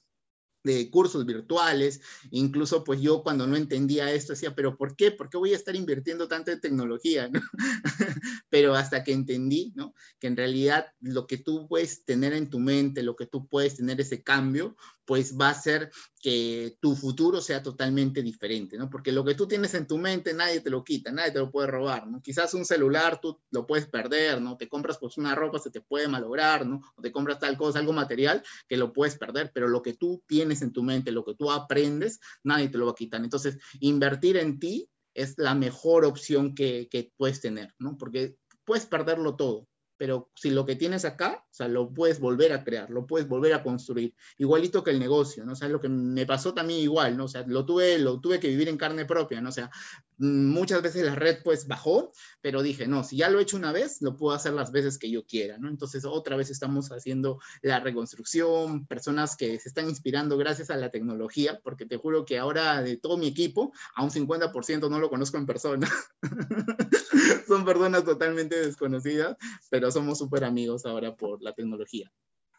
de 0.66 0.90
cursos 0.90 1.26
virtuales, 1.26 2.02
incluso 2.32 2.84
pues 2.84 3.00
yo 3.00 3.22
cuando 3.22 3.46
no 3.46 3.56
entendía 3.56 4.12
esto 4.12 4.34
decía, 4.34 4.56
pero 4.56 4.76
¿por 4.76 4.96
qué? 4.96 5.12
¿Por 5.12 5.30
qué 5.30 5.38
voy 5.38 5.54
a 5.54 5.56
estar 5.56 5.76
invirtiendo 5.76 6.28
tanto 6.28 6.52
en 6.52 6.60
tecnología? 6.60 7.30
pero 8.50 8.74
hasta 8.74 9.04
que 9.04 9.14
entendí, 9.14 9.72
¿no? 9.76 9.94
Que 10.20 10.28
en 10.28 10.36
realidad 10.36 10.88
lo 11.00 11.28
que 11.28 11.38
tú 11.38 11.68
puedes 11.68 12.04
tener 12.04 12.34
en 12.34 12.50
tu 12.50 12.60
mente, 12.60 13.04
lo 13.04 13.16
que 13.16 13.28
tú 13.28 13.48
puedes 13.48 13.78
tener 13.78 14.02
ese 14.02 14.24
cambio, 14.24 14.76
pues 15.06 15.38
va 15.40 15.50
a 15.50 15.54
ser 15.54 15.92
que 16.22 16.78
tu 16.82 16.96
futuro 16.96 17.40
sea 17.40 17.62
totalmente 17.62 18.22
diferente, 18.24 18.78
¿no? 18.78 18.90
Porque 18.90 19.12
lo 19.12 19.24
que 19.24 19.36
tú 19.36 19.48
tienes 19.48 19.74
en 19.76 19.88
tu 19.88 19.98
mente 19.98 20.34
nadie 20.34 20.62
te 20.62 20.70
lo 20.70 20.84
quita, 20.84 21.12
nadie 21.12 21.32
te 21.32 21.40
lo 21.40 21.52
puede 21.52 21.68
robar, 21.68 22.08
¿no? 22.08 22.22
Quizás 22.22 22.54
un 22.54 22.66
celular 22.66 23.20
tú 23.22 23.40
lo 23.52 23.68
puedes 23.68 23.86
perder, 23.88 24.42
¿no? 24.42 24.58
Te 24.58 24.68
compras 24.68 24.98
pues 25.00 25.18
una 25.18 25.36
ropa, 25.36 25.60
se 25.60 25.70
te 25.70 25.82
puede 25.82 26.08
malograr, 26.08 26.66
¿no? 26.66 26.82
O 26.96 27.02
te 27.02 27.12
compras 27.12 27.40
tal 27.40 27.58
cosa, 27.58 27.80
algo 27.80 27.94
material 27.94 28.44
que 28.68 28.78
lo 28.78 28.92
puedes 28.92 29.18
perder, 29.18 29.52
pero 29.54 29.68
lo 29.68 29.82
que 29.82 29.94
tú 29.94 30.24
tienes 30.28 30.62
en 30.62 30.74
tu 30.74 30.84
mente, 30.84 31.12
lo 31.12 31.24
que 31.24 31.36
tú 31.36 31.52
aprendes, 31.52 32.20
nadie 32.44 32.70
te 32.70 32.78
lo 32.78 32.86
va 32.86 32.92
a 32.92 32.96
quitar. 32.96 33.24
Entonces, 33.24 33.58
invertir 33.80 34.38
en 34.38 34.60
ti 34.60 34.90
es 35.14 35.36
la 35.38 35.56
mejor 35.56 36.06
opción 36.06 36.56
que, 36.56 36.88
que 36.90 37.12
puedes 37.16 37.40
tener, 37.40 37.74
¿no? 37.80 37.98
Porque 37.98 38.36
puedes 38.66 38.86
perderlo 38.86 39.36
todo, 39.36 39.68
pero 39.98 40.30
si 40.36 40.50
lo 40.50 40.66
que 40.66 40.76
tienes 40.76 41.06
acá, 41.06 41.44
o 41.50 41.54
sea, 41.54 41.68
lo 41.68 41.94
puedes 41.94 42.20
volver 42.20 42.54
a 42.54 42.64
crear, 42.64 42.90
lo 42.90 43.06
puedes 43.06 43.28
volver 43.28 43.54
a 43.54 43.64
construir, 43.64 44.14
igualito 44.38 44.84
que 44.84 44.92
el 44.92 45.00
negocio, 45.00 45.46
¿no? 45.46 45.54
O 45.54 45.56
sea, 45.56 45.70
lo 45.70 45.80
que 45.80 45.90
me 45.90 46.26
pasó 46.26 46.54
también 46.54 46.80
igual, 46.80 47.18
¿no? 47.18 47.26
O 47.26 47.28
sea, 47.28 47.46
lo 47.48 47.66
tuve, 47.66 47.98
lo 47.98 48.20
tuve 48.20 48.40
que 48.40 48.48
vivir 48.48 48.70
en 48.70 48.78
carne 48.78 49.06
propia, 49.06 49.42
¿no? 49.42 49.50
O 49.50 49.54
sea, 49.54 49.72
muchas 50.18 50.82
veces 50.82 51.06
la 51.06 51.16
red 51.16 51.40
pues 51.44 51.68
bajó, 51.68 52.12
pero 52.42 52.62
dije, 52.62 52.88
no, 52.88 53.04
si 53.04 53.18
ya 53.18 53.30
lo 53.30 53.40
he 53.40 53.44
hecho 53.44 53.58
una 53.58 53.72
vez, 53.72 54.02
lo 54.02 54.16
puedo 54.16 54.36
hacer 54.36 54.54
las 54.54 54.72
veces 54.72 54.98
que 54.98 55.10
yo 55.10 55.26
quiera, 55.26 55.58
¿no? 55.58 55.70
Entonces, 55.70 56.06
otra 56.06 56.36
vez 56.36 56.50
estamos 56.50 56.92
haciendo 56.92 57.40
la 57.62 57.80
reconstrucción, 57.80 58.86
personas 58.86 59.36
que 59.36 59.60
se 59.60 59.70
están 59.70 59.90
inspirando 59.90 60.38
gracias 60.38 60.70
a 60.70 60.78
la 60.78 60.90
tecnología, 60.90 61.60
porque 61.64 61.86
te 61.86 61.98
juro 61.98 62.26
que 62.26 62.38
ahora 62.38 62.82
de 62.82 62.98
todo 62.98 63.18
mi 63.18 63.28
equipo, 63.28 63.74
a 63.96 64.04
un 64.04 64.12
50% 64.12 64.90
no 64.90 65.00
lo 65.00 65.10
conozco 65.10 65.38
en 65.38 65.46
persona. 65.46 65.90
Son 67.48 67.66
personas 67.66 68.04
totalmente 68.04 68.60
desconocidas, 68.60 69.38
pero 69.70 69.85
somos 69.92 70.18
súper 70.18 70.44
amigos 70.44 70.86
ahora 70.86 71.16
por 71.16 71.42
la 71.42 71.54
tecnología. 71.54 72.12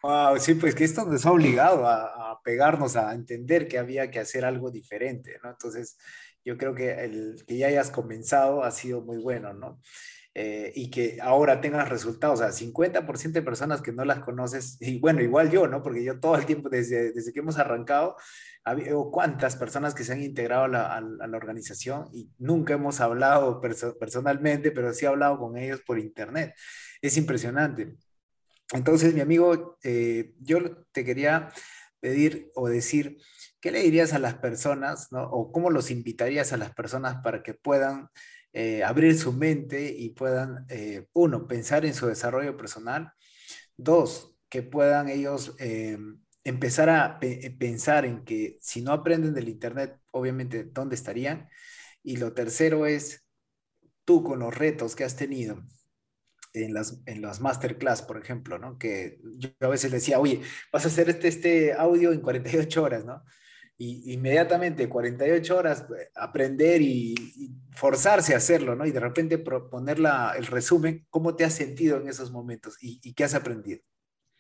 Wow, 0.03 0.39
sí, 0.39 0.55
pues 0.55 0.75
que 0.75 0.85
esto 0.85 1.05
nos 1.05 1.25
ha 1.27 1.33
obligado 1.33 1.87
a, 1.87 2.33
a, 2.33 2.41
pegarnos, 2.43 2.97
a 2.97 3.13
entender 3.15 3.67
que 3.67 3.79
había 3.79 4.11
que 4.11 4.21
hacer 4.21 4.45
algo 4.45 4.71
diferente, 4.71 5.39
¿no? 5.43 5.51
Entonces, 5.51 5.97
yo 6.45 6.57
creo 6.57 6.75
que 6.75 6.93
el 6.93 7.45
que 7.47 7.57
ya 7.57 7.67
hayas 7.67 7.91
comenzado 7.91 8.63
ha 8.63 8.71
sido 8.71 9.01
muy 9.01 9.19
bueno, 9.19 9.53
¿no? 9.53 9.81
Eh, 10.39 10.71
y 10.75 10.91
que 10.91 11.19
ahora 11.23 11.63
tengas 11.63 11.89
resultados, 11.89 12.41
o 12.41 12.43
sea, 12.43 12.53
50% 12.53 13.33
de 13.33 13.43
personas 13.43 13.81
que 13.81 13.91
no 13.91 14.05
las 14.05 14.19
conoces, 14.19 14.77
y 14.83 14.99
bueno, 14.99 15.23
igual 15.23 15.51
yo, 15.51 15.67
¿no? 15.67 15.83
Porque 15.83 16.05
yo 16.05 16.21
todo 16.21 16.37
el 16.37 16.45
tiempo, 16.45 16.69
desde, 16.69 17.13
desde 17.13 17.33
que 17.33 17.41
hemos 17.41 17.59
arrancado, 17.59 18.17
ha 18.63 18.73
habido 18.73 19.11
cuántas 19.11 19.57
personas 19.57 19.95
que 19.95 20.05
se 20.05 20.13
han 20.13 20.23
integrado 20.23 20.65
a 20.65 20.69
la, 20.69 20.95
a 20.95 21.01
la 21.01 21.37
organización 21.39 22.09
y 22.13 22.31
nunca 22.37 22.75
hemos 22.75 23.01
hablado 23.01 23.63
perso 23.63 23.97
personalmente, 23.99 24.73
pero 24.73 24.93
sí 24.93 25.07
he 25.07 25.09
hablado 25.09 25.39
con 25.39 25.57
ellos 25.57 25.81
por 25.87 25.99
internet. 25.99 26.55
Es 27.03 27.17
impresionante. 27.17 27.97
Entonces, 28.73 29.15
mi 29.15 29.21
amigo, 29.21 29.79
eh, 29.83 30.35
yo 30.41 30.85
te 30.93 31.05
quería 31.05 31.53
pedir 32.01 32.51
o 32.55 32.69
decir, 32.69 33.19
¿qué 33.61 33.71
le 33.71 33.83
dirías 33.83 34.13
a 34.13 34.19
las 34.19 34.35
personas, 34.35 35.13
¿no? 35.13 35.25
o 35.31 35.53
cómo 35.53 35.71
los 35.71 35.91
invitarías 35.91 36.53
a 36.53 36.57
las 36.57 36.75
personas 36.75 37.23
para 37.23 37.43
que 37.43 37.55
puedan 37.55 38.09
eh, 38.53 38.83
abrir 38.83 39.17
su 39.19 39.33
mente 39.33 39.93
y 39.97 40.11
puedan, 40.11 40.67
eh, 40.69 41.07
uno, 41.13 41.47
pensar 41.47 41.85
en 41.85 41.95
su 41.95 42.07
desarrollo 42.07 42.57
personal, 42.57 43.13
dos, 43.77 44.37
que 44.49 44.63
puedan 44.63 45.09
ellos 45.09 45.55
empezar 46.45 46.89
a 46.89 47.19
pensar 47.59 48.07
en 48.07 48.25
que 48.25 48.59
si 48.61 48.81
no 48.81 48.93
aprenden 48.93 49.35
del 49.35 49.49
Internet, 49.49 49.99
obviamente, 50.13 50.65
¿dónde 50.65 50.95
estarían? 50.95 51.49
Y 52.03 52.17
lo 52.19 52.33
tercero 52.33 52.87
es, 52.87 53.27
tú 54.05 54.23
con 54.23 54.39
los 54.39 54.57
retos 54.57 54.95
que 54.95 55.05
has 55.05 55.17
tenido, 55.17 55.65
en 56.65 56.75
las, 56.75 57.01
en 57.07 57.23
las 57.23 57.41
masterclass, 57.41 58.03
por 58.03 58.19
ejemplo, 58.19 58.59
¿no? 58.59 58.79
Que 58.79 59.19
yo 59.37 59.51
a 59.61 59.69
veces 59.69 59.91
decía, 59.91 60.19
oye, 60.19 60.41
vas 60.73 60.85
a 60.85 60.89
hacer 60.89 61.09
este, 61.09 61.29
este 61.29 61.73
audio 61.75 62.13
en 62.13 62.21
48 62.21 62.83
horas, 62.83 63.05
¿no? 63.05 63.23
Y 63.79 64.15
inmediatamente 64.15 64.89
48 64.89 65.57
horas 65.57 65.83
eh, 65.83 66.11
aprender 66.15 66.81
y, 66.81 67.15
forzarse 67.73 68.33
a 68.33 68.39
hacerlo, 68.39 68.75
¿no? 68.75 68.87
Y 68.87 68.91
de 68.91 69.01
repente 69.01 69.37
proponer 69.37 69.99
el 69.99 70.47
resumen, 70.47 71.07
¿cómo 71.11 71.37
te 71.37 71.45
has 71.45 71.53
sentido 71.53 72.01
en 72.01 72.09
esos 72.09 72.33
momentos 72.33 72.79
y 72.81 73.13
qué 73.13 73.25
has 73.25 73.35
aprendido? 73.35 73.83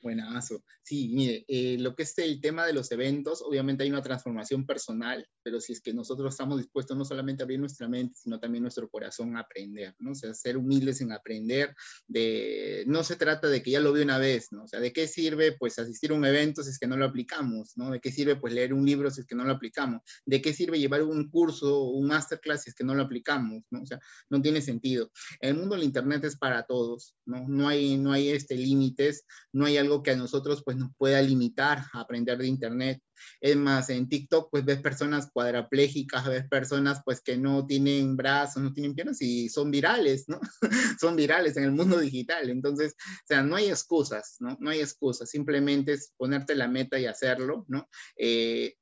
Buenazo. 0.06 0.62
Sí, 0.84 1.10
mire, 1.12 1.44
eh, 1.48 1.78
lo 1.80 1.96
que 1.96 2.04
es 2.04 2.16
el 2.18 2.40
tema 2.40 2.64
de 2.64 2.72
los 2.72 2.92
eventos, 2.92 3.42
obviamente 3.42 3.82
hay 3.82 3.90
una 3.90 4.02
transformación 4.02 4.64
personal, 4.64 5.26
pero 5.42 5.60
si 5.60 5.72
es 5.72 5.80
que 5.80 5.92
nosotros 5.92 6.32
estamos 6.32 6.58
dispuestos 6.58 6.96
no 6.96 7.04
solamente 7.04 7.42
a 7.42 7.44
abrir 7.44 7.58
nuestra 7.58 7.88
mente, 7.88 8.14
sino 8.16 8.38
también 8.38 8.62
nuestro 8.62 8.88
corazón 8.88 9.36
a 9.36 9.40
aprender, 9.40 9.96
¿no? 9.98 10.12
O 10.12 10.14
sea, 10.14 10.32
ser 10.32 10.56
humildes 10.56 11.00
en 11.00 11.10
aprender, 11.10 11.74
de, 12.06 12.84
no 12.86 13.02
se 13.02 13.16
trata 13.16 13.48
de 13.48 13.64
que 13.64 13.72
ya 13.72 13.80
lo 13.80 13.92
vi 13.92 14.02
una 14.02 14.18
vez, 14.18 14.52
¿no? 14.52 14.62
O 14.62 14.68
sea, 14.68 14.78
¿de 14.78 14.92
qué 14.92 15.08
sirve 15.08 15.56
pues 15.58 15.76
asistir 15.80 16.12
a 16.12 16.14
un 16.14 16.24
evento 16.24 16.62
si 16.62 16.70
es 16.70 16.78
que 16.78 16.86
no 16.86 16.96
lo 16.96 17.06
aplicamos, 17.06 17.72
¿no? 17.76 17.90
¿De 17.90 18.00
qué 18.00 18.12
sirve 18.12 18.36
pues 18.36 18.54
leer 18.54 18.72
un 18.72 18.86
libro 18.86 19.10
si 19.10 19.22
es 19.22 19.26
que 19.26 19.34
no 19.34 19.42
lo 19.42 19.54
aplicamos? 19.54 20.02
¿De 20.24 20.40
qué 20.40 20.52
sirve 20.52 20.78
llevar 20.78 21.02
un 21.02 21.28
curso, 21.30 21.82
un 21.82 22.06
masterclass 22.06 22.62
si 22.62 22.70
es 22.70 22.76
que 22.76 22.84
no 22.84 22.94
lo 22.94 23.02
aplicamos, 23.02 23.64
¿no? 23.70 23.82
O 23.82 23.86
sea, 23.86 23.98
no 24.30 24.40
tiene 24.40 24.62
sentido. 24.62 25.10
El 25.40 25.54
mundo 25.54 25.74
del 25.74 25.84
Internet 25.84 26.22
es 26.22 26.36
para 26.36 26.62
todos, 26.62 27.16
¿no? 27.24 27.48
No 27.48 27.66
hay, 27.66 27.96
no 27.96 28.12
hay 28.12 28.28
este, 28.28 28.54
límites, 28.54 29.24
no 29.52 29.64
hay 29.64 29.78
algo 29.78 29.95
que 30.02 30.12
a 30.12 30.16
nosotros 30.16 30.62
pues 30.64 30.76
nos 30.76 30.90
pueda 30.96 31.20
limitar 31.22 31.84
a 31.92 32.00
aprender 32.00 32.38
de 32.38 32.46
Internet. 32.46 33.02
Es 33.40 33.56
más, 33.56 33.88
en 33.90 34.08
TikTok 34.08 34.50
pues 34.50 34.64
ves 34.64 34.80
personas 34.80 35.30
cuadraplégicas, 35.32 36.26
ves 36.26 36.48
personas 36.48 37.00
pues 37.04 37.20
que 37.20 37.36
no 37.36 37.66
tienen 37.66 38.16
brazos, 38.16 38.62
no 38.62 38.72
tienen 38.72 38.94
piernas 38.94 39.20
y 39.22 39.48
son 39.48 39.70
virales, 39.70 40.28
¿no? 40.28 40.40
son 41.00 41.16
virales 41.16 41.56
en 41.56 41.64
el 41.64 41.72
mundo 41.72 41.98
digital. 41.98 42.50
Entonces, 42.50 42.94
o 42.94 43.26
sea, 43.26 43.42
no 43.42 43.56
hay 43.56 43.68
excusas, 43.68 44.36
¿no? 44.40 44.56
No 44.60 44.70
hay 44.70 44.80
excusas, 44.80 45.30
simplemente 45.30 45.92
es 45.92 46.12
ponerte 46.16 46.54
la 46.54 46.68
meta 46.68 46.98
y 46.98 47.06
hacerlo, 47.06 47.64
¿no? 47.68 47.88
Eh, 48.16 48.76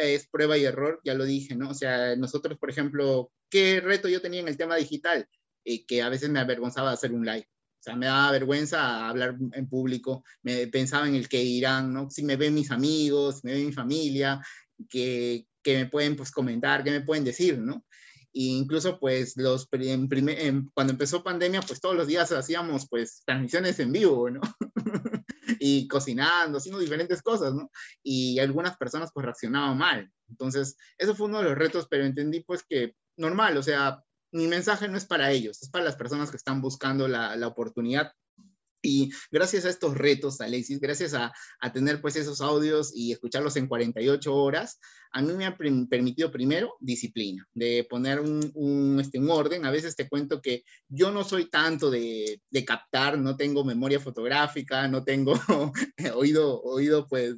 es 0.00 0.28
prueba 0.28 0.58
y 0.58 0.64
error, 0.64 1.00
ya 1.04 1.14
lo 1.14 1.24
dije, 1.24 1.54
¿no? 1.54 1.70
O 1.70 1.74
sea, 1.74 2.16
nosotros, 2.16 2.58
por 2.58 2.70
ejemplo, 2.70 3.30
¿qué 3.48 3.80
reto 3.80 4.08
yo 4.08 4.20
tenía 4.20 4.40
en 4.40 4.48
el 4.48 4.56
tema 4.56 4.76
digital? 4.76 5.28
Eh, 5.64 5.84
que 5.86 6.02
a 6.02 6.08
veces 6.08 6.30
me 6.30 6.40
avergonzaba 6.40 6.92
hacer 6.92 7.12
un 7.12 7.24
live. 7.24 7.46
O 7.80 7.82
sea, 7.82 7.96
me 7.96 8.06
daba 8.06 8.32
vergüenza 8.32 9.08
hablar 9.08 9.36
en 9.52 9.68
público, 9.68 10.22
me 10.42 10.66
pensaba 10.66 11.08
en 11.08 11.14
el 11.14 11.30
que 11.30 11.42
irán, 11.42 11.94
¿no? 11.94 12.10
Si 12.10 12.22
me 12.22 12.36
ven 12.36 12.54
mis 12.54 12.70
amigos, 12.70 13.38
si 13.38 13.46
me 13.46 13.54
ven 13.54 13.66
mi 13.66 13.72
familia, 13.72 14.44
que, 14.90 15.46
que 15.62 15.78
me 15.78 15.86
pueden 15.86 16.14
pues 16.14 16.30
comentar, 16.30 16.84
qué 16.84 16.90
me 16.90 17.00
pueden 17.00 17.24
decir, 17.24 17.58
¿no? 17.58 17.84
E 18.32 18.42
incluso 18.42 19.00
pues 19.00 19.36
los 19.36 19.66
cuando 19.66 20.92
empezó 20.92 21.24
pandemia 21.24 21.62
pues 21.62 21.80
todos 21.80 21.96
los 21.96 22.06
días 22.06 22.30
hacíamos 22.30 22.86
pues 22.88 23.22
transmisiones 23.24 23.80
en 23.80 23.92
vivo, 23.92 24.30
¿no? 24.30 24.40
y 25.58 25.88
cocinando, 25.88 26.58
haciendo 26.58 26.78
diferentes 26.78 27.22
cosas, 27.22 27.54
¿no? 27.54 27.70
Y 28.02 28.38
algunas 28.38 28.76
personas 28.76 29.10
pues 29.12 29.24
reaccionaban 29.24 29.76
mal. 29.78 30.10
Entonces, 30.28 30.76
eso 30.96 31.14
fue 31.14 31.26
uno 31.26 31.38
de 31.38 31.44
los 31.44 31.58
retos, 31.58 31.86
pero 31.90 32.04
entendí 32.04 32.40
pues 32.40 32.62
que 32.62 32.94
normal, 33.16 33.56
o 33.56 33.62
sea, 33.62 34.02
mi 34.32 34.46
mensaje 34.46 34.88
no 34.88 34.96
es 34.96 35.06
para 35.06 35.30
ellos, 35.32 35.62
es 35.62 35.70
para 35.70 35.84
las 35.84 35.96
personas 35.96 36.30
que 36.30 36.36
están 36.36 36.60
buscando 36.60 37.08
la, 37.08 37.36
la 37.36 37.46
oportunidad. 37.46 38.12
Y 38.82 39.10
gracias 39.30 39.66
a 39.66 39.70
estos 39.70 39.96
retos, 39.96 40.40
Alexis, 40.40 40.80
gracias 40.80 41.12
a, 41.12 41.32
a, 41.60 41.72
tener 41.72 42.00
pues 42.00 42.16
esos 42.16 42.40
audios 42.40 42.92
y 42.94 43.12
escucharlos 43.12 43.56
en 43.56 43.66
48 43.66 44.34
horas, 44.34 44.80
a 45.12 45.20
mí 45.20 45.32
me 45.34 45.44
ha 45.44 45.56
permitido 45.56 46.30
primero 46.30 46.76
disciplina, 46.80 47.46
de 47.52 47.86
poner 47.90 48.20
un, 48.20 48.50
un, 48.54 48.98
este, 49.00 49.18
un 49.18 49.30
orden. 49.30 49.66
A 49.66 49.70
veces 49.70 49.96
te 49.96 50.08
cuento 50.08 50.40
que 50.40 50.64
yo 50.88 51.10
no 51.10 51.24
soy 51.24 51.50
tanto 51.50 51.90
de, 51.90 52.40
de 52.48 52.64
captar, 52.64 53.18
no 53.18 53.36
tengo 53.36 53.64
memoria 53.64 54.00
fotográfica, 54.00 54.88
no 54.88 55.04
tengo 55.04 55.34
oído, 56.14 56.62
oído 56.62 57.06
pues 57.06 57.34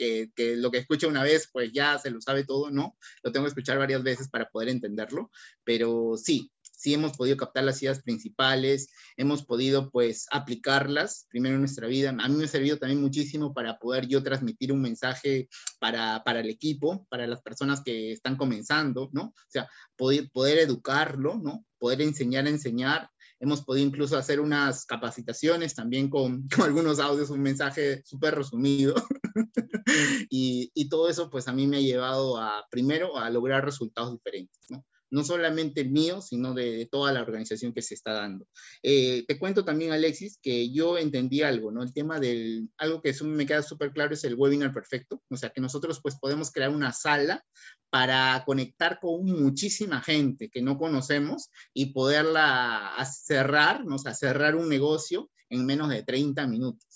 que, 0.00 0.56
lo 0.56 0.70
que 0.70 0.78
escucha 0.78 1.08
una 1.08 1.22
vez, 1.22 1.48
pues 1.52 1.72
ya 1.72 1.98
se 1.98 2.10
lo 2.10 2.20
sabe 2.20 2.44
todo, 2.44 2.70
no, 2.70 2.96
lo 3.22 3.32
tengo 3.32 3.44
que 3.44 3.50
escuchar 3.50 3.78
varias 3.78 4.02
veces 4.02 4.28
para 4.28 4.48
poder 4.48 4.70
entenderlo, 4.70 5.30
pero 5.64 6.16
sí, 6.16 6.50
sí 6.62 6.94
hemos 6.94 7.16
podido 7.16 7.36
captar 7.36 7.64
las 7.64 7.82
ideas 7.82 8.02
principales, 8.02 8.88
hemos 9.18 9.44
podido 9.44 9.90
pues 9.90 10.26
aplicarlas 10.30 11.26
primero 11.28 11.56
en 11.56 11.60
nuestra 11.60 11.86
vida. 11.86 12.08
A 12.18 12.28
mí 12.28 12.36
me 12.36 12.44
ha 12.44 12.48
servido 12.48 12.78
también 12.78 13.02
muchísimo 13.02 13.52
para 13.52 13.78
poder 13.78 14.08
yo 14.08 14.22
transmitir 14.22 14.72
un 14.72 14.80
mensaje 14.80 15.50
para, 15.78 16.24
para 16.24 16.40
el 16.40 16.48
equipo, 16.48 17.06
para 17.10 17.26
las 17.26 17.42
personas 17.42 17.82
que 17.84 18.12
están 18.12 18.36
comenzando, 18.36 19.10
¿no? 19.12 19.24
O 19.24 19.50
sea, 19.50 19.68
poder, 19.94 20.30
poder 20.32 20.58
educarlo, 20.58 21.38
¿no? 21.38 21.66
Poder 21.78 22.00
enseñar 22.00 22.46
a 22.46 22.50
enseñar. 22.50 23.10
Hemos 23.40 23.62
podido 23.62 23.86
incluso 23.86 24.16
hacer 24.16 24.38
unas 24.38 24.84
capacitaciones 24.84 25.74
también 25.74 26.08
con, 26.10 26.46
algunos 26.62 27.00
audios, 27.00 27.30
un 27.30 27.40
mensaje 27.40 28.02
súper 28.04 28.34
resumido. 28.34 28.94
y, 30.30 30.70
y, 30.74 30.88
todo 30.88 31.08
eso, 31.08 31.30
pues 31.30 31.48
a 31.48 31.52
mí 31.52 31.66
me 31.66 31.78
ha 31.78 31.80
llevado 31.80 32.36
a, 32.36 32.66
primero, 32.70 33.16
a 33.16 33.30
lograr 33.30 33.64
resultados 33.64 34.12
diferentes, 34.12 34.60
¿no? 34.70 34.84
No 35.10 35.24
solamente 35.24 35.84
mío, 35.84 36.20
sino 36.20 36.54
de, 36.54 36.88
toda 36.90 37.12
la 37.12 37.22
organización 37.22 37.72
que 37.72 37.82
se 37.82 37.94
está 37.94 38.12
dando. 38.12 38.46
Eh, 38.82 39.24
te 39.26 39.38
cuento 39.38 39.64
también, 39.64 39.92
Alexis, 39.92 40.38
que 40.40 40.70
yo 40.70 40.98
entendí 40.98 41.42
algo, 41.42 41.70
¿no? 41.70 41.82
El 41.82 41.92
tema 41.92 42.20
del, 42.20 42.68
algo 42.78 43.02
que 43.02 43.14
me 43.24 43.46
queda 43.46 43.62
súper 43.62 43.92
claro 43.92 44.14
es 44.14 44.24
el 44.24 44.36
webinar 44.36 44.72
perfecto. 44.72 45.22
O 45.28 45.36
sea, 45.36 45.50
que 45.50 45.60
nosotros 45.60 46.00
pues 46.02 46.16
podemos 46.18 46.50
crear 46.50 46.70
una 46.70 46.92
sala 46.92 47.44
para 47.90 48.42
conectar 48.46 48.98
con 49.00 49.24
muchísima 49.24 50.00
gente 50.00 50.48
que 50.48 50.62
no 50.62 50.78
conocemos 50.78 51.50
y 51.74 51.92
poderla 51.92 52.96
cerrar, 53.04 53.84
¿no? 53.84 53.96
o 53.96 53.98
sea, 53.98 54.14
cerrar 54.14 54.54
un 54.54 54.68
negocio 54.68 55.30
en 55.50 55.66
menos 55.66 55.88
de 55.88 56.02
30 56.04 56.46
minutos. 56.46 56.89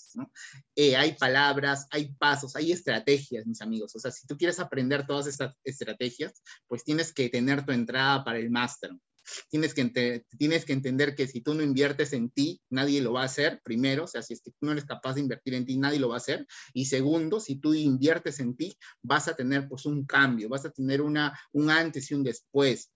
Eh, 0.75 0.95
hay 0.95 1.13
palabras, 1.13 1.87
hay 1.91 2.13
pasos, 2.15 2.55
hay 2.55 2.71
estrategias, 2.71 3.45
mis 3.45 3.61
amigos. 3.61 3.95
O 3.95 3.99
sea, 3.99 4.11
si 4.11 4.27
tú 4.27 4.37
quieres 4.37 4.59
aprender 4.59 5.05
todas 5.05 5.27
estas 5.27 5.55
estrategias, 5.63 6.41
pues 6.67 6.83
tienes 6.83 7.13
que 7.13 7.29
tener 7.29 7.65
tu 7.65 7.71
entrada 7.71 8.23
para 8.23 8.39
el 8.39 8.49
máster. 8.49 8.91
Tienes 9.49 9.73
que, 9.73 10.23
tienes 10.37 10.65
que 10.65 10.73
entender 10.73 11.15
que 11.15 11.27
si 11.27 11.41
tú 11.41 11.53
no 11.53 11.63
inviertes 11.63 12.13
en 12.13 12.29
ti, 12.29 12.61
nadie 12.69 13.01
lo 13.01 13.13
va 13.13 13.23
a 13.23 13.25
hacer, 13.25 13.59
primero, 13.63 14.03
o 14.03 14.07
sea, 14.07 14.21
si 14.21 14.33
es 14.33 14.41
que 14.41 14.51
tú 14.51 14.57
no 14.61 14.71
eres 14.71 14.85
capaz 14.85 15.15
de 15.15 15.21
invertir 15.21 15.55
en 15.55 15.65
ti, 15.65 15.77
nadie 15.77 15.99
lo 15.99 16.09
va 16.09 16.15
a 16.15 16.17
hacer. 16.17 16.45
Y 16.73 16.85
segundo, 16.85 17.39
si 17.39 17.55
tú 17.55 17.73
inviertes 17.73 18.39
en 18.39 18.55
ti, 18.55 18.77
vas 19.01 19.27
a 19.27 19.35
tener 19.35 19.67
pues 19.67 19.85
un 19.85 20.05
cambio, 20.05 20.49
vas 20.49 20.65
a 20.65 20.71
tener 20.71 21.01
una, 21.01 21.37
un 21.51 21.69
antes 21.69 22.11
y 22.11 22.13
un 22.13 22.23
después. 22.23 22.91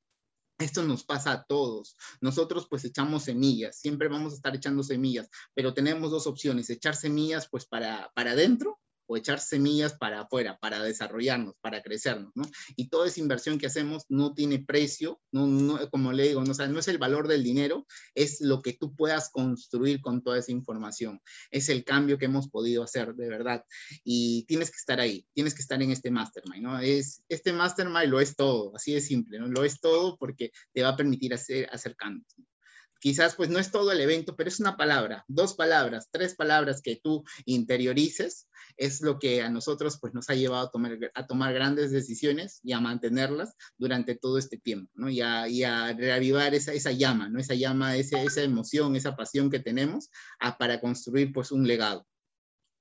Esto 0.60 0.84
nos 0.84 1.06
pasa 1.06 1.32
a 1.32 1.44
todos. 1.46 1.96
Nosotros 2.20 2.68
pues 2.70 2.84
echamos 2.84 3.24
semillas, 3.24 3.78
siempre 3.80 4.10
vamos 4.10 4.34
a 4.34 4.36
estar 4.36 4.56
echando 4.56 4.84
semillas, 4.84 5.30
pero 5.54 5.74
tenemos 5.74 6.12
dos 6.12 6.28
opciones, 6.28 6.70
echar 6.70 6.96
semillas 6.96 7.48
pues 7.50 7.66
para, 7.66 8.12
para 8.14 8.32
adentro 8.32 8.78
o 9.10 9.18
echar 9.18 9.40
semillas 9.40 9.96
para 9.96 10.22
afuera, 10.22 10.60
para 10.60 10.84
desarrollarnos, 10.84 11.56
para 11.62 11.82
crecernos, 11.82 12.32
¿no? 12.36 12.44
Y 12.76 12.90
toda 12.90 13.08
esa 13.08 13.20
inversión 13.20 13.58
que 13.58 13.66
hacemos 13.66 14.06
no 14.08 14.36
tiene 14.36 14.60
precio, 14.60 15.20
no, 15.32 15.48
no 15.48 15.90
como 15.90 16.14
le 16.14 16.28
digo, 16.28 16.44
no, 16.44 16.52
o 16.52 16.54
sea, 16.54 16.68
no 16.68 16.78
es 16.78 16.88
el 16.88 17.00
valor 17.00 17.28
del 17.28 17.44
dinero, 17.44 17.88
es 18.14 18.40
lo 18.40 18.62
que 18.62 18.74
tú 18.74 18.96
puedas 18.96 19.32
construir 19.32 20.00
con 20.00 20.22
toda 20.22 20.38
esa 20.38 20.52
información. 20.52 21.20
Es 21.50 21.70
el 21.70 21.84
cambio 21.84 22.20
que 22.20 22.26
hemos 22.26 22.50
podido 22.50 22.84
hacer, 22.84 23.16
de 23.16 23.28
verdad. 23.28 23.66
Y 24.04 24.46
tienes 24.46 24.70
que 24.70 24.78
estar 24.78 25.00
ahí, 25.00 25.26
tienes 25.34 25.56
que 25.56 25.62
estar 25.64 25.82
en 25.82 25.90
este 25.90 26.12
mastermind, 26.12 26.64
¿no? 26.64 26.80
Es, 26.80 27.24
este 27.30 27.52
mastermind 27.52 28.10
lo 28.10 28.20
es 28.20 28.36
todo, 28.36 28.76
así 28.76 28.94
de 28.94 29.02
simple, 29.02 29.40
¿no? 29.40 29.48
Lo 29.48 29.64
es 29.64 29.82
todo 29.82 30.18
porque 30.18 30.52
te 30.72 30.84
va 30.84 30.90
a 30.90 30.96
permitir 30.96 31.34
hacer, 31.34 31.68
cambios 31.98 32.28
quizás 33.00 33.36
pues 33.36 33.50
no 33.50 33.60
es 33.60 33.72
todo 33.72 33.92
el 33.92 34.02
evento, 34.02 34.36
pero 34.36 34.50
es 34.50 34.60
una 34.60 34.78
palabra, 34.78 35.24
dos 35.28 35.54
palabras, 35.54 36.10
tres 36.12 36.36
palabras 36.36 36.82
que 36.82 37.00
tú 37.02 37.24
interiorices, 37.46 38.48
es 38.78 39.02
lo 39.02 39.20
que 39.20 39.42
a 39.42 39.50
nosotros 39.50 39.98
pues 40.00 40.14
nos 40.14 40.30
ha 40.30 40.36
llevado 40.36 40.68
a 40.68 40.72
tomar, 40.72 40.98
a 41.14 41.26
tomar 41.28 41.54
grandes 41.54 41.92
decisiones 41.92 42.60
y 42.64 42.74
a 42.74 42.80
mantenerlas 42.80 43.56
durante 43.78 44.16
todo 44.16 44.38
este 44.38 44.58
tiempo, 44.58 44.92
¿no? 44.96 45.10
Y 45.10 45.22
a, 45.22 45.94
reavivar 45.94 46.54
esa, 46.54 46.74
esa 46.74 46.92
llama, 46.92 47.30
¿no? 47.30 47.40
Esa 47.40 47.56
llama, 47.56 47.96
esa, 47.96 48.22
esa 48.22 48.42
emoción, 48.42 48.96
esa 48.96 49.16
pasión 49.16 49.50
que 49.50 49.60
tenemos 49.60 50.10
para 50.58 50.80
construir 50.80 51.32
pues 51.34 51.52
un 51.52 51.68
legado. 51.68 52.06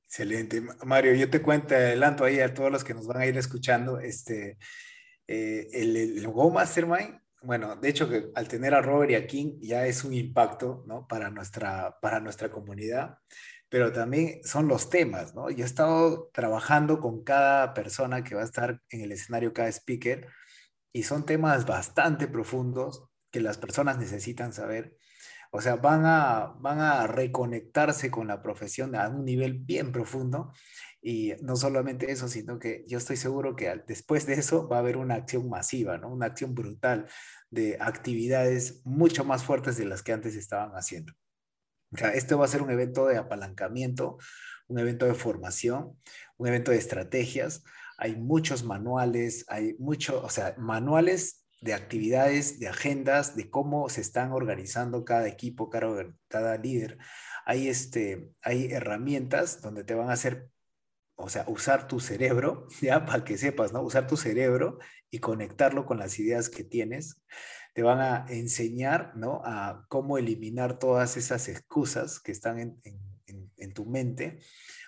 Excelente. 0.06 0.62
Mario, 0.84 1.14
yo 1.14 1.28
te 1.28 1.42
cuento, 1.42 1.74
adelanto 1.74 2.24
ahí 2.24 2.40
a 2.40 2.54
todos 2.54 2.72
los 2.72 2.82
que 2.82 2.94
nos 2.94 3.06
van 3.06 3.20
a 3.20 3.26
ir 3.26 3.36
escuchando, 3.36 4.00
este, 4.00 4.58
eh, 5.26 5.68
el, 5.72 5.96
el 5.96 6.26
Go 6.28 6.50
Mastermind 6.50 7.20
bueno, 7.43 7.77
de 7.77 7.89
hecho 7.89 8.09
que 8.09 8.31
al 8.35 8.48
tener 8.48 8.74
a 8.74 8.82
Robert 8.82 9.10
y 9.10 9.15
a 9.15 9.27
King 9.27 9.59
ya 9.60 9.86
es 9.86 10.05
un 10.05 10.15
impacto, 10.15 10.85
¿no? 10.86 11.06
Para 11.06 11.31
nuestra, 11.31 11.98
para 12.01 12.20
nuestra 12.20 12.51
comunidad, 12.51 13.19
pero 13.69 13.93
también 13.93 14.40
son 14.44 14.69
los 14.69 14.90
temas, 14.90 15.35
¿no? 15.35 15.51
Yo 15.51 15.65
he 15.65 15.66
estado 15.66 16.31
trabajando 16.32 17.01
con 17.01 17.23
cada 17.23 17.74
persona 17.74 18.24
que 18.24 18.35
va 18.35 18.43
a 18.43 18.44
estar 18.44 18.81
en 18.90 19.02
el 19.02 19.12
escenario, 19.12 19.52
cada 19.52 19.69
speaker, 19.69 20.27
y 20.93 21.02
son 21.05 21.27
temas 21.27 21.66
bastante 21.66 22.28
profundos 22.28 23.05
que 23.31 23.40
las 23.40 23.59
personas 23.59 23.98
necesitan 23.98 24.52
saber. 24.52 24.97
O 25.51 25.60
sea, 25.60 25.77
van 25.77 26.05
a, 26.05 26.55
van 26.59 26.81
a 26.81 27.06
reconectarse 27.06 28.10
con 28.10 28.28
la 28.28 28.43
profesión 28.43 28.94
a 28.94 29.09
un 29.09 29.24
nivel 29.24 29.55
bien 29.55 29.93
profundo 29.93 30.52
Y 31.09 31.32
no 31.40 31.56
solamente 31.56 32.12
eso, 32.12 32.28
sino 32.28 32.59
que 32.59 32.85
yo 32.86 32.98
estoy 32.98 33.16
seguro 33.16 33.56
que 33.56 33.74
después 33.86 34.26
de 34.26 34.35
eso 34.35 34.68
va 34.68 34.76
a 34.76 34.80
haber 34.80 34.98
una 34.98 35.14
acción 35.14 35.48
masiva, 35.48 35.97
¿no? 35.97 36.10
Una 36.12 36.26
acción 36.26 36.55
brutal 36.55 37.06
de 37.48 37.78
actividades 37.80 38.82
mucho 38.85 39.24
más 39.24 39.43
fuertes 39.43 39.78
de 39.78 39.86
las 39.86 40.02
que 40.02 40.12
antes 40.12 40.36
estaban 40.36 40.72
haciendo. 40.72 41.14
O 41.94 41.97
sea, 41.97 42.10
esto 42.10 42.36
va 42.36 42.44
a 42.44 42.48
ser 42.48 42.60
un 42.60 42.70
evento 42.70 43.06
de 43.06 43.16
apalancamiento, 43.16 44.18
un 44.66 44.80
evento 44.80 45.06
de 45.06 45.14
formación, 45.14 45.98
un 46.36 46.48
evento 46.48 46.72
de 46.72 46.76
estrategias. 46.76 47.64
Hay 47.97 48.14
muchos 48.14 48.64
manuales, 48.64 49.47
hay 49.48 49.76
mucho, 49.78 50.22
o 50.22 50.28
sea, 50.28 50.56
manuales 50.59 51.47
de 51.62 51.72
actividades, 51.72 52.60
de 52.60 52.68
agendas, 52.68 53.35
de 53.35 53.48
cómo 53.48 53.89
se 53.89 54.02
están 54.02 54.32
organizando 54.32 55.06
cada 55.06 55.26
equipo, 55.26 55.70
cada, 55.70 56.12
cada 56.28 56.59
líder. 56.59 56.98
Hay, 57.47 57.68
este, 57.68 58.30
hay 58.43 58.66
herramientas 58.66 59.62
donde 59.62 59.85
te 59.85 59.94
van 59.94 60.10
a 60.10 60.12
hacer, 60.12 60.51
o 61.20 61.28
sea, 61.28 61.44
usar 61.48 61.88
tu 61.88 61.98
cerebro, 61.98 62.68
ya 62.80 63.04
para 63.04 63.24
que 63.24 63.36
sepas, 63.36 63.72
¿no? 63.72 63.82
Usar 63.82 64.06
tu 64.06 64.16
cerebro 64.16 64.78
y 65.10 65.18
conectarlo 65.18 65.84
con 65.84 65.98
las 65.98 66.18
ideas 66.18 66.48
que 66.48 66.64
tienes. 66.64 67.20
Te 67.74 67.82
van 67.82 68.00
a 68.00 68.26
enseñar, 68.28 69.16
¿no? 69.16 69.42
A 69.44 69.84
cómo 69.88 70.16
eliminar 70.16 70.78
todas 70.78 71.16
esas 71.16 71.48
excusas 71.48 72.20
que 72.20 72.32
están 72.32 72.58
en, 72.58 72.80
en, 73.56 73.74
tu 73.74 73.84
mente. 73.84 74.40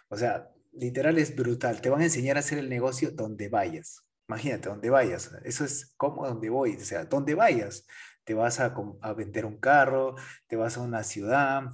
O 0.08 0.16
sea, 0.16 0.50
literal 0.72 1.18
es 1.18 1.36
brutal. 1.36 1.80
Te 1.80 1.90
van 1.90 2.00
a 2.00 2.04
enseñar 2.04 2.36
a 2.36 2.40
hacer 2.40 2.58
el 2.58 2.68
negocio 2.68 3.10
donde 3.10 3.48
vayas. 3.48 4.04
Imagínate, 4.28 4.68
donde 4.68 4.90
vayas. 4.90 5.30
Eso 5.44 5.64
es 5.64 5.94
como 5.96 6.26
donde 6.26 6.48
voy. 6.48 6.76
O 6.76 6.84
sea, 6.84 7.04
donde 7.04 7.34
vayas. 7.34 7.86
Te 8.24 8.34
vas 8.34 8.60
a, 8.60 8.74
a 9.02 9.12
vender 9.12 9.44
un 9.44 9.58
carro, 9.58 10.16
te 10.46 10.56
vas 10.56 10.76
a 10.76 10.80
una 10.80 11.04
ciudad, 11.04 11.64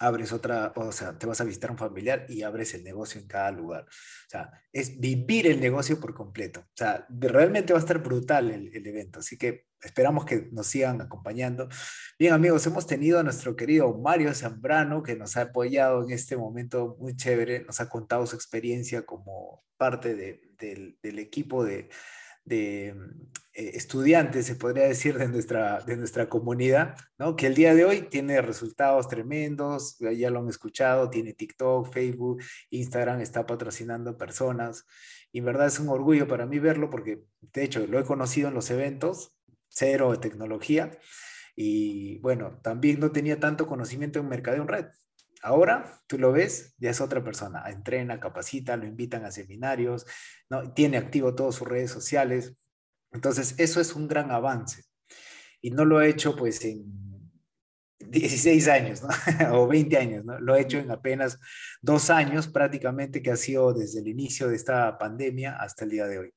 abres 0.00 0.32
otra, 0.32 0.72
o 0.74 0.90
sea, 0.92 1.16
te 1.18 1.26
vas 1.26 1.40
a 1.40 1.44
visitar 1.44 1.70
un 1.70 1.76
familiar 1.76 2.24
y 2.28 2.42
abres 2.42 2.72
el 2.72 2.82
negocio 2.82 3.20
en 3.20 3.26
cada 3.28 3.50
lugar. 3.52 3.82
O 3.84 4.30
sea, 4.30 4.50
es 4.72 4.98
vivir 4.98 5.46
el 5.46 5.60
negocio 5.60 6.00
por 6.00 6.14
completo. 6.14 6.60
O 6.60 6.76
sea, 6.76 7.06
realmente 7.10 7.74
va 7.74 7.78
a 7.78 7.82
estar 7.82 8.02
brutal 8.02 8.50
el, 8.50 8.74
el, 8.74 8.86
evento. 8.86 9.18
Así 9.18 9.36
que 9.36 9.66
esperamos 9.82 10.24
que 10.24 10.48
nos 10.52 10.66
sigan 10.66 11.02
acompañando. 11.02 11.68
Bien, 12.18 12.32
amigos, 12.32 12.66
hemos 12.66 12.86
tenido 12.86 13.20
a 13.20 13.22
nuestro 13.22 13.54
querido 13.56 13.92
Mario 13.98 14.34
Zambrano, 14.34 15.02
que 15.02 15.16
nos 15.16 15.36
ha 15.36 15.42
apoyado 15.42 16.02
en 16.02 16.12
este 16.12 16.34
momento 16.34 16.96
muy 16.98 17.14
chévere, 17.14 17.64
nos 17.64 17.80
ha 17.80 17.90
contado 17.90 18.26
su 18.26 18.36
experiencia 18.36 19.04
como 19.04 19.64
parte 19.76 20.14
de, 20.14 20.40
del, 20.58 20.98
del 21.02 21.18
equipo 21.18 21.62
de, 21.62 21.90
de 22.44 22.88
eh, 23.52 23.72
estudiantes, 23.74 24.46
se 24.46 24.54
podría 24.54 24.84
decir, 24.84 25.18
de 25.18 25.28
nuestra, 25.28 25.80
de 25.80 25.96
nuestra 25.96 26.28
comunidad, 26.28 26.96
¿no? 27.18 27.36
que 27.36 27.46
el 27.46 27.54
día 27.54 27.74
de 27.74 27.84
hoy 27.84 28.02
tiene 28.02 28.40
resultados 28.40 29.08
tremendos, 29.08 29.98
ya 29.98 30.30
lo 30.30 30.40
han 30.40 30.48
escuchado, 30.48 31.10
tiene 31.10 31.34
TikTok, 31.34 31.92
Facebook, 31.92 32.42
Instagram, 32.70 33.20
está 33.20 33.46
patrocinando 33.46 34.16
personas, 34.16 34.86
y 35.32 35.40
en 35.40 35.46
verdad 35.46 35.66
es 35.66 35.80
un 35.80 35.88
orgullo 35.88 36.28
para 36.28 36.46
mí 36.46 36.58
verlo 36.58 36.90
porque, 36.90 37.22
de 37.52 37.64
hecho, 37.64 37.86
lo 37.86 37.98
he 37.98 38.04
conocido 38.04 38.48
en 38.48 38.54
los 38.54 38.70
eventos, 38.70 39.36
cero 39.68 40.12
de 40.12 40.18
tecnología, 40.18 40.90
y 41.56 42.18
bueno, 42.18 42.60
también 42.62 43.00
no 43.00 43.10
tenía 43.12 43.40
tanto 43.40 43.66
conocimiento 43.66 44.20
en 44.20 44.28
mercadeo 44.28 44.62
en 44.62 44.68
red, 44.68 44.86
Ahora 45.42 46.00
tú 46.06 46.18
lo 46.18 46.32
ves, 46.32 46.74
ya 46.78 46.90
es 46.90 47.00
otra 47.00 47.24
persona. 47.24 47.64
Entrena, 47.68 48.20
capacita, 48.20 48.76
lo 48.76 48.86
invitan 48.86 49.24
a 49.24 49.30
seminarios, 49.30 50.06
¿no? 50.48 50.72
tiene 50.72 50.98
activo 50.98 51.34
todas 51.34 51.54
sus 51.54 51.68
redes 51.68 51.90
sociales. 51.90 52.54
Entonces, 53.12 53.54
eso 53.58 53.80
es 53.80 53.94
un 53.94 54.06
gran 54.06 54.30
avance. 54.30 54.84
Y 55.60 55.70
no 55.70 55.84
lo 55.84 55.98
ha 55.98 56.06
hecho 56.06 56.36
pues 56.36 56.64
en 56.64 56.84
16 57.98 58.68
años, 58.68 59.02
o 59.52 59.66
20 59.66 59.96
años, 59.96 60.24
¿no? 60.24 60.38
Lo 60.40 60.56
he 60.56 60.62
hecho 60.62 60.78
en 60.78 60.90
apenas 60.90 61.38
dos 61.80 62.10
años 62.10 62.48
prácticamente, 62.48 63.22
que 63.22 63.30
ha 63.30 63.36
sido 63.36 63.72
desde 63.74 64.00
el 64.00 64.08
inicio 64.08 64.48
de 64.48 64.56
esta 64.56 64.96
pandemia 64.98 65.56
hasta 65.56 65.84
el 65.84 65.90
día 65.90 66.06
de 66.06 66.18
hoy. 66.18 66.34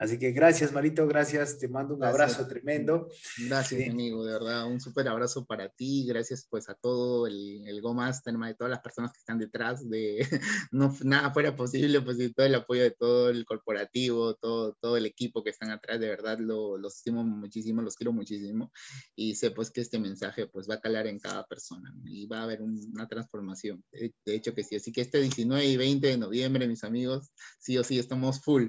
Así 0.00 0.18
que 0.18 0.32
gracias, 0.32 0.72
Marito, 0.72 1.06
gracias. 1.06 1.58
Te 1.58 1.68
mando 1.68 1.92
un 1.92 2.00
gracias. 2.00 2.38
abrazo 2.38 2.48
tremendo. 2.48 3.08
Gracias, 3.46 3.90
amigo, 3.90 4.24
de 4.24 4.32
verdad, 4.32 4.66
un 4.66 4.80
súper 4.80 5.06
abrazo 5.06 5.44
para 5.44 5.68
ti. 5.68 6.06
Gracias, 6.08 6.46
pues, 6.48 6.70
a 6.70 6.74
todo 6.74 7.26
el, 7.26 7.68
el 7.68 7.82
Go 7.82 7.92
Master, 7.92 8.34
de 8.34 8.54
todas 8.54 8.70
las 8.70 8.80
personas 8.80 9.12
que 9.12 9.18
están 9.18 9.38
detrás 9.38 9.86
de 9.90 10.20
no 10.72 10.96
nada 11.04 11.34
fuera 11.34 11.54
posible, 11.54 12.00
pues, 12.00 12.18
y 12.18 12.32
todo 12.32 12.46
el 12.46 12.54
apoyo 12.54 12.82
de 12.82 12.92
todo 12.92 13.28
el 13.28 13.44
corporativo, 13.44 14.36
todo, 14.36 14.74
todo 14.80 14.96
el 14.96 15.04
equipo 15.04 15.44
que 15.44 15.50
están 15.50 15.70
atrás, 15.70 16.00
de 16.00 16.08
verdad, 16.08 16.38
lo, 16.38 16.78
los 16.78 16.96
estimo 16.96 17.22
muchísimo, 17.22 17.82
los 17.82 17.94
quiero 17.94 18.14
muchísimo. 18.14 18.72
Y 19.14 19.34
sé, 19.34 19.50
pues, 19.50 19.70
que 19.70 19.82
este 19.82 19.98
mensaje, 19.98 20.46
pues, 20.46 20.66
va 20.66 20.76
a 20.76 20.80
calar 20.80 21.08
en 21.08 21.18
cada 21.18 21.44
persona 21.46 21.92
y 22.06 22.26
va 22.26 22.38
a 22.38 22.44
haber 22.44 22.62
un, 22.62 22.80
una 22.94 23.06
transformación. 23.06 23.84
De, 23.92 24.14
de 24.24 24.34
hecho, 24.34 24.54
que 24.54 24.64
sí. 24.64 24.76
Así 24.76 24.92
que 24.92 25.02
este 25.02 25.20
19 25.20 25.62
y 25.66 25.76
20 25.76 26.06
de 26.06 26.16
noviembre, 26.16 26.66
mis 26.66 26.84
amigos, 26.84 27.32
sí 27.58 27.76
o 27.76 27.84
sí 27.84 27.98
estamos 27.98 28.40
full. 28.40 28.68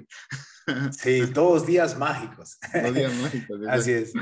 Sí, 0.92 1.21
todos 1.28 1.66
días 1.66 1.96
mágicos. 1.98 2.58
Todos 2.72 2.94
días 2.94 3.12
mágicos. 3.22 3.60
Así 3.68 3.92
es. 3.92 4.12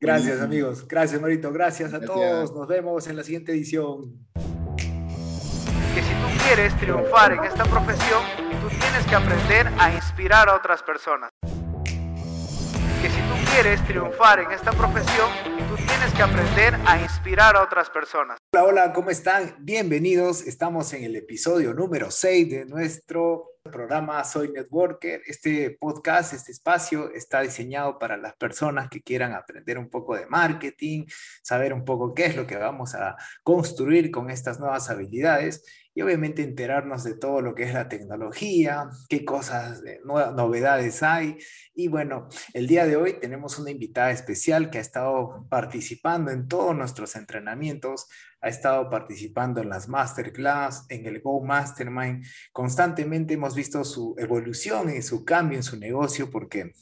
Gracias, 0.00 0.40
amigos. 0.40 0.86
Gracias, 0.88 1.20
Marito. 1.20 1.52
Gracias 1.52 1.92
a 1.94 1.98
Gracias. 1.98 2.16
todos. 2.16 2.52
Nos 2.54 2.68
vemos 2.68 3.06
en 3.06 3.16
la 3.16 3.22
siguiente 3.24 3.52
edición. 3.52 4.12
Que 4.34 6.02
si 6.02 6.12
tú 6.14 6.44
quieres 6.46 6.74
triunfar 6.78 7.32
en 7.32 7.44
esta 7.44 7.64
profesión, 7.64 8.22
tú 8.62 8.68
tienes 8.68 9.06
que 9.08 9.14
aprender 9.14 9.68
a 9.78 9.92
inspirar 9.94 10.48
a 10.48 10.54
otras 10.56 10.82
personas. 10.82 11.30
Que 11.42 13.08
si 13.10 13.20
tú 13.20 13.34
quieres 13.52 13.84
triunfar 13.86 14.38
en 14.40 14.50
esta 14.52 14.70
profesión, 14.72 15.28
tú 15.68 15.76
tienes 15.76 16.12
que 16.16 16.22
aprender 16.22 16.78
a 16.86 17.00
inspirar 17.00 17.56
a 17.56 17.62
otras 17.62 17.90
personas. 17.90 18.38
Hola, 18.54 18.64
hola, 18.66 18.92
¿cómo 18.92 19.08
están? 19.08 19.56
Bienvenidos. 19.60 20.42
Estamos 20.46 20.92
en 20.92 21.04
el 21.04 21.16
episodio 21.16 21.72
número 21.72 22.10
6 22.10 22.50
de 22.50 22.66
nuestro 22.66 23.52
programa 23.62 24.22
Soy 24.24 24.50
Networker. 24.50 25.22
Este 25.26 25.70
podcast, 25.80 26.34
este 26.34 26.52
espacio 26.52 27.10
está 27.14 27.40
diseñado 27.40 27.98
para 27.98 28.18
las 28.18 28.34
personas 28.34 28.90
que 28.90 29.00
quieran 29.00 29.32
aprender 29.32 29.78
un 29.78 29.88
poco 29.88 30.16
de 30.16 30.26
marketing, 30.26 31.06
saber 31.42 31.72
un 31.72 31.82
poco 31.86 32.12
qué 32.12 32.26
es 32.26 32.36
lo 32.36 32.46
que 32.46 32.56
vamos 32.56 32.94
a 32.94 33.16
construir 33.42 34.10
con 34.10 34.28
estas 34.28 34.60
nuevas 34.60 34.90
habilidades 34.90 35.64
y 35.94 36.02
obviamente 36.02 36.42
enterarnos 36.42 37.04
de 37.04 37.14
todo 37.14 37.40
lo 37.40 37.54
que 37.54 37.64
es 37.64 37.74
la 37.74 37.88
tecnología, 37.88 38.88
qué 39.08 39.24
cosas, 39.24 39.82
novedades 40.04 41.02
hay. 41.02 41.38
Y 41.74 41.88
bueno, 41.88 42.28
el 42.54 42.66
día 42.66 42.86
de 42.86 42.96
hoy 42.96 43.20
tenemos 43.20 43.58
una 43.58 43.70
invitada 43.70 44.10
especial 44.10 44.70
que 44.70 44.78
ha 44.78 44.80
estado 44.80 45.46
participando 45.50 46.30
en 46.30 46.48
todos 46.48 46.74
nuestros 46.74 47.14
entrenamientos, 47.16 48.08
ha 48.40 48.48
estado 48.48 48.88
participando 48.88 49.60
en 49.60 49.68
las 49.68 49.88
masterclass, 49.88 50.86
en 50.88 51.06
el 51.06 51.20
Go 51.20 51.44
Mastermind. 51.44 52.24
Constantemente 52.52 53.34
hemos 53.34 53.54
visto 53.54 53.84
su 53.84 54.14
evolución 54.18 54.94
y 54.94 55.02
su 55.02 55.24
cambio 55.24 55.58
en 55.58 55.62
su 55.62 55.78
negocio 55.78 56.30
porque 56.30 56.72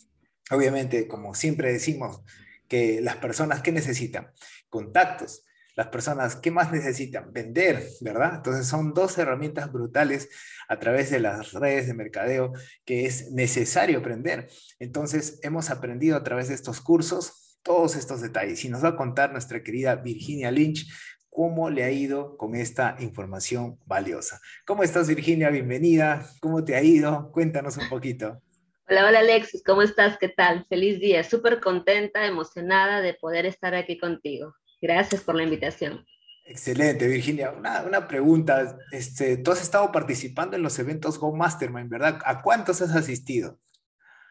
obviamente, 0.50 1.08
como 1.08 1.34
siempre 1.34 1.72
decimos, 1.72 2.22
que 2.68 3.00
las 3.00 3.16
personas 3.16 3.62
que 3.62 3.72
necesitan 3.72 4.30
contactos, 4.68 5.44
las 5.80 5.88
personas 5.88 6.36
que 6.36 6.50
más 6.50 6.70
necesitan 6.70 7.32
vender, 7.32 7.82
¿verdad? 8.02 8.34
Entonces 8.34 8.66
son 8.66 8.92
dos 8.92 9.16
herramientas 9.16 9.72
brutales 9.72 10.28
a 10.68 10.78
través 10.78 11.10
de 11.10 11.20
las 11.20 11.54
redes 11.54 11.86
de 11.86 11.94
mercadeo 11.94 12.52
que 12.84 13.06
es 13.06 13.32
necesario 13.32 14.00
aprender. 14.00 14.50
Entonces 14.78 15.40
hemos 15.42 15.70
aprendido 15.70 16.18
a 16.18 16.22
través 16.22 16.48
de 16.48 16.54
estos 16.54 16.82
cursos 16.82 17.58
todos 17.62 17.96
estos 17.96 18.20
detalles 18.20 18.62
y 18.62 18.68
nos 18.68 18.84
va 18.84 18.90
a 18.90 18.96
contar 18.96 19.32
nuestra 19.32 19.62
querida 19.62 19.94
Virginia 19.96 20.50
Lynch 20.50 20.86
cómo 21.30 21.70
le 21.70 21.84
ha 21.84 21.90
ido 21.90 22.36
con 22.36 22.56
esta 22.56 22.96
información 23.00 23.78
valiosa. 23.86 24.38
¿Cómo 24.66 24.82
estás 24.82 25.08
Virginia? 25.08 25.48
Bienvenida. 25.48 26.26
¿Cómo 26.42 26.62
te 26.62 26.76
ha 26.76 26.82
ido? 26.82 27.32
Cuéntanos 27.32 27.78
un 27.78 27.88
poquito. 27.88 28.42
Hola, 28.86 29.06
hola 29.06 29.20
Alexis, 29.20 29.62
¿cómo 29.64 29.80
estás? 29.80 30.18
¿Qué 30.18 30.28
tal? 30.28 30.66
Feliz 30.68 31.00
día, 31.00 31.24
súper 31.24 31.58
contenta, 31.58 32.26
emocionada 32.26 33.00
de 33.00 33.14
poder 33.14 33.46
estar 33.46 33.74
aquí 33.74 33.96
contigo. 33.96 34.52
Gracias 34.80 35.22
por 35.22 35.34
la 35.34 35.42
invitación. 35.42 36.04
Excelente, 36.44 37.06
Virginia. 37.06 37.52
Una, 37.52 37.82
una, 37.82 38.08
pregunta. 38.08 38.76
Este, 38.90 39.36
tú 39.36 39.52
has 39.52 39.62
estado 39.62 39.92
participando 39.92 40.56
en 40.56 40.62
los 40.62 40.78
eventos 40.78 41.18
Go 41.18 41.34
Mastermind, 41.34 41.88
¿verdad? 41.88 42.18
¿A 42.24 42.42
cuántos 42.42 42.82
has 42.82 42.94
asistido? 42.94 43.60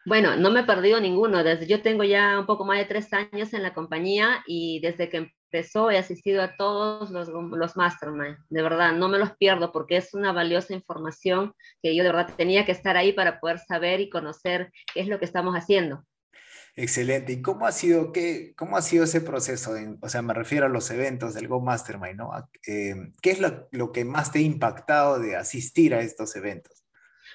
Bueno, 0.04 0.36
no 0.36 0.50
me 0.50 0.60
he 0.60 0.64
perdido 0.64 1.00
ninguno. 1.00 1.42
Desde 1.44 1.66
yo 1.66 1.82
tengo 1.82 2.04
ya 2.04 2.38
un 2.38 2.46
poco 2.46 2.64
más 2.64 2.78
de 2.78 2.84
tres 2.84 3.12
años 3.12 3.52
en 3.52 3.62
la 3.62 3.74
compañía 3.74 4.42
y 4.46 4.80
desde 4.80 5.08
que 5.08 5.32
empezó 5.52 5.90
he 5.90 5.98
asistido 5.98 6.42
a 6.42 6.56
todos 6.56 7.10
los, 7.10 7.28
los 7.28 7.76
Mastermind. 7.76 8.38
De 8.48 8.62
verdad, 8.62 8.92
no 8.92 9.08
me 9.08 9.18
los 9.18 9.36
pierdo 9.36 9.72
porque 9.72 9.96
es 9.96 10.14
una 10.14 10.32
valiosa 10.32 10.74
información 10.74 11.54
que 11.82 11.94
yo 11.94 12.02
de 12.02 12.12
verdad 12.12 12.34
tenía 12.36 12.64
que 12.64 12.72
estar 12.72 12.96
ahí 12.96 13.12
para 13.12 13.40
poder 13.40 13.58
saber 13.58 14.00
y 14.00 14.10
conocer 14.10 14.72
qué 14.92 15.00
es 15.00 15.08
lo 15.08 15.18
que 15.18 15.24
estamos 15.26 15.54
haciendo. 15.54 16.04
Excelente. 16.80 17.34
¿Y 17.34 17.42
cómo 17.42 17.66
ha 17.66 17.72
sido, 17.72 18.10
qué, 18.10 18.54
cómo 18.56 18.78
ha 18.78 18.80
sido 18.80 19.04
ese 19.04 19.20
proceso? 19.20 19.72
O 20.00 20.08
sea, 20.08 20.22
me 20.22 20.32
refiero 20.32 20.64
a 20.64 20.70
los 20.70 20.90
eventos 20.90 21.34
del 21.34 21.46
Go 21.46 21.60
Mastermind, 21.60 22.16
¿no? 22.16 22.30
Eh, 22.66 22.94
¿Qué 23.20 23.32
es 23.32 23.38
lo, 23.38 23.92
que 23.92 24.06
más 24.06 24.32
te 24.32 24.38
ha 24.38 24.42
impactado 24.42 25.18
de 25.18 25.36
asistir 25.36 25.94
a 25.94 26.00
estos 26.00 26.34
eventos? 26.36 26.82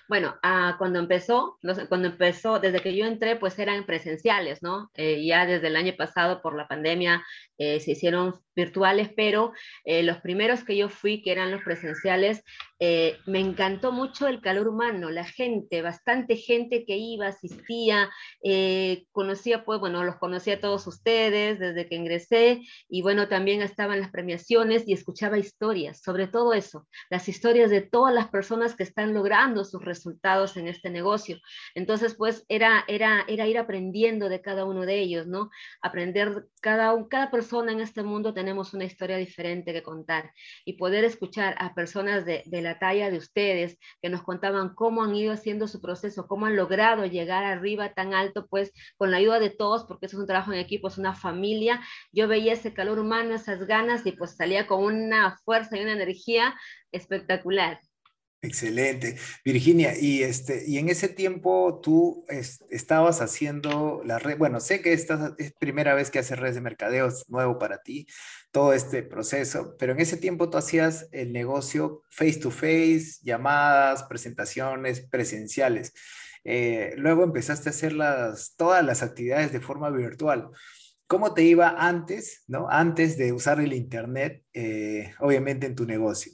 Bueno, 0.07 0.35
ah, 0.41 0.75
cuando 0.79 0.97
empezó, 0.97 1.59
cuando 1.89 2.07
empezó, 2.07 2.59
desde 2.59 2.81
que 2.81 2.95
yo 2.95 3.05
entré, 3.05 3.35
pues 3.35 3.59
eran 3.59 3.85
presenciales, 3.85 4.63
¿no? 4.63 4.89
Eh, 4.95 5.23
ya 5.23 5.45
desde 5.45 5.67
el 5.67 5.75
año 5.75 5.93
pasado 5.95 6.41
por 6.41 6.55
la 6.55 6.67
pandemia 6.67 7.23
eh, 7.59 7.79
se 7.79 7.91
hicieron 7.91 8.33
virtuales, 8.55 9.11
pero 9.15 9.53
los 9.85 10.17
primeros 10.21 10.63
que 10.63 10.75
yo 10.75 10.89
fui, 10.89 11.21
que 11.21 11.31
eran 11.31 11.51
los 11.51 11.61
presenciales, 11.61 12.43
eh, 12.79 13.17
me 13.25 13.39
encantó 13.39 13.93
mucho 13.93 14.27
el 14.27 14.41
calor 14.41 14.67
humano, 14.67 15.09
la 15.09 15.23
gente, 15.23 15.81
bastante 15.81 16.35
gente 16.35 16.85
que 16.85 16.97
iba, 16.97 17.27
asistía, 17.27 18.09
eh, 18.43 19.05
conocía, 19.11 19.63
pues 19.63 19.79
bueno, 19.79 20.03
los 20.03 20.17
conocía 20.17 20.55
a 20.55 20.59
todos 20.59 20.85
ustedes 20.87 21.57
desde 21.59 21.87
que 21.87 21.95
ingresé 21.95 22.61
y 22.89 23.01
bueno, 23.01 23.29
también 23.29 23.61
estaban 23.61 24.01
las 24.01 24.11
premiaciones 24.11 24.83
y 24.87 24.93
escuchaba 24.93 25.37
historias, 25.37 26.01
sobre 26.01 26.27
todo 26.27 26.53
eso, 26.53 26.87
las 27.09 27.29
historias 27.29 27.69
de 27.69 27.81
todas 27.81 28.13
las 28.13 28.27
personas 28.27 28.75
que 28.75 28.83
están 28.83 29.13
logrando 29.13 29.63
sus 29.63 29.83
resultados 29.83 30.57
en 30.57 30.67
este 30.67 30.89
negocio. 30.89 31.37
Entonces, 31.75 32.15
pues 32.15 32.45
era, 32.49 32.83
era, 32.87 33.23
era 33.27 33.47
ir 33.47 33.57
aprendiendo 33.57 34.27
de 34.27 34.41
cada 34.41 34.65
uno 34.65 34.85
de 34.85 34.99
ellos, 34.99 35.27
¿no? 35.27 35.49
Aprender, 35.81 36.47
cada, 36.61 36.93
cada 37.07 37.31
persona 37.31 37.71
en 37.71 37.79
este 37.79 38.03
mundo 38.03 38.33
tenemos 38.33 38.73
una 38.73 38.83
historia 38.83 39.15
diferente 39.17 39.71
que 39.71 39.83
contar 39.83 40.33
y 40.65 40.73
poder 40.73 41.05
escuchar 41.05 41.55
a 41.59 41.73
personas 41.73 42.25
de, 42.25 42.43
de 42.45 42.64
la 42.65 42.79
talla 42.79 43.09
de 43.09 43.17
ustedes, 43.17 43.77
que 44.01 44.09
nos 44.09 44.23
contaban 44.23 44.75
cómo 44.75 45.03
han 45.03 45.15
ido 45.15 45.33
haciendo 45.33 45.67
su 45.67 45.81
proceso, 45.81 46.27
cómo 46.27 46.45
han 46.47 46.55
logrado 46.55 47.05
llegar 47.05 47.43
arriba 47.45 47.93
tan 47.93 48.13
alto, 48.13 48.47
pues 48.47 48.73
con 48.97 49.11
la 49.11 49.17
ayuda 49.17 49.39
de 49.39 49.49
todos, 49.49 49.85
porque 49.85 50.07
eso 50.07 50.17
es 50.17 50.21
un 50.21 50.27
trabajo 50.27 50.51
en 50.51 50.59
equipo, 50.59 50.87
es 50.87 50.97
una 50.97 51.15
familia. 51.15 51.81
Yo 52.11 52.27
veía 52.27 52.53
ese 52.53 52.73
calor 52.73 52.99
humano, 52.99 53.35
esas 53.35 53.65
ganas 53.67 54.05
y 54.05 54.11
pues 54.11 54.35
salía 54.35 54.67
con 54.67 54.83
una 54.83 55.37
fuerza 55.45 55.77
y 55.77 55.81
una 55.81 55.93
energía 55.93 56.55
espectacular. 56.91 57.79
Excelente. 58.45 59.17
Virginia, 59.43 59.97
y, 59.99 60.21
este, 60.21 60.63
y 60.67 60.77
en 60.77 60.89
ese 60.89 61.09
tiempo 61.09 61.79
tú 61.81 62.23
estabas 62.69 63.21
haciendo 63.21 64.01
la 64.05 64.19
red, 64.19 64.37
bueno, 64.37 64.59
sé 64.59 64.81
que 64.81 64.93
esta 64.93 65.33
es 65.39 65.51
primera 65.53 65.95
vez 65.95 66.11
que 66.11 66.19
haces 66.19 66.37
redes 66.37 66.55
de 66.55 66.61
mercadeo, 66.61 67.07
es 67.07 67.27
nuevo 67.27 67.57
para 67.57 67.81
ti, 67.81 68.05
todo 68.51 68.73
este 68.73 69.01
proceso, 69.01 69.75
pero 69.79 69.93
en 69.93 69.99
ese 69.99 70.17
tiempo 70.17 70.49
tú 70.49 70.57
hacías 70.57 71.09
el 71.11 71.33
negocio 71.33 72.03
face 72.09 72.39
to 72.39 72.51
face, 72.51 73.17
llamadas, 73.23 74.03
presentaciones 74.03 75.01
presenciales. 75.01 75.93
Eh, 76.43 76.93
luego 76.97 77.23
empezaste 77.23 77.69
a 77.69 77.71
hacer 77.71 77.93
las, 77.93 78.55
todas 78.55 78.85
las 78.85 79.01
actividades 79.01 79.51
de 79.51 79.59
forma 79.59 79.89
virtual. 79.89 80.49
¿Cómo 81.07 81.33
te 81.33 81.41
iba 81.43 81.75
antes, 81.79 82.43
no? 82.47 82.69
Antes 82.69 83.17
de 83.17 83.33
usar 83.33 83.59
el 83.59 83.73
Internet, 83.73 84.43
eh, 84.53 85.13
obviamente 85.19 85.65
en 85.65 85.75
tu 85.75 85.85
negocio. 85.85 86.31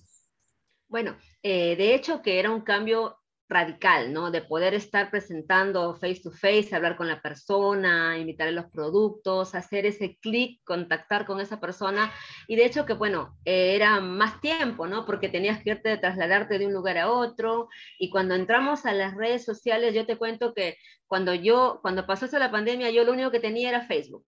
Bueno, 0.89 1.15
eh, 1.43 1.75
de 1.75 1.95
hecho 1.95 2.21
que 2.21 2.39
era 2.39 2.51
un 2.51 2.61
cambio 2.61 3.17
radical, 3.51 4.13
¿no? 4.13 4.31
De 4.31 4.41
poder 4.41 4.73
estar 4.73 5.11
presentando 5.11 5.93
face 5.95 6.21
to 6.23 6.31
face, 6.31 6.73
hablar 6.73 6.95
con 6.95 7.07
la 7.09 7.21
persona, 7.21 8.17
invitarle 8.17 8.53
los 8.53 8.71
productos, 8.71 9.53
hacer 9.55 9.85
ese 9.85 10.17
clic, 10.21 10.61
contactar 10.63 11.25
con 11.25 11.41
esa 11.41 11.59
persona. 11.59 12.11
Y 12.47 12.55
de 12.55 12.65
hecho 12.65 12.85
que, 12.85 12.93
bueno, 12.93 13.37
eh, 13.43 13.75
era 13.75 13.99
más 13.99 14.39
tiempo, 14.39 14.87
¿no? 14.87 15.05
Porque 15.05 15.27
tenías 15.27 15.61
que 15.61 15.71
irte, 15.71 15.97
trasladarte 15.97 16.59
de 16.59 16.67
un 16.67 16.73
lugar 16.73 16.97
a 16.97 17.11
otro. 17.11 17.67
Y 17.99 18.09
cuando 18.09 18.35
entramos 18.35 18.85
a 18.85 18.93
las 18.93 19.15
redes 19.15 19.43
sociales, 19.43 19.93
yo 19.93 20.05
te 20.05 20.17
cuento 20.17 20.53
que 20.53 20.77
cuando 21.07 21.33
yo, 21.33 21.79
cuando 21.81 22.07
pasó 22.07 22.27
la 22.39 22.51
pandemia, 22.51 22.89
yo 22.91 23.03
lo 23.03 23.11
único 23.11 23.31
que 23.31 23.41
tenía 23.41 23.69
era 23.69 23.85
Facebook 23.85 24.25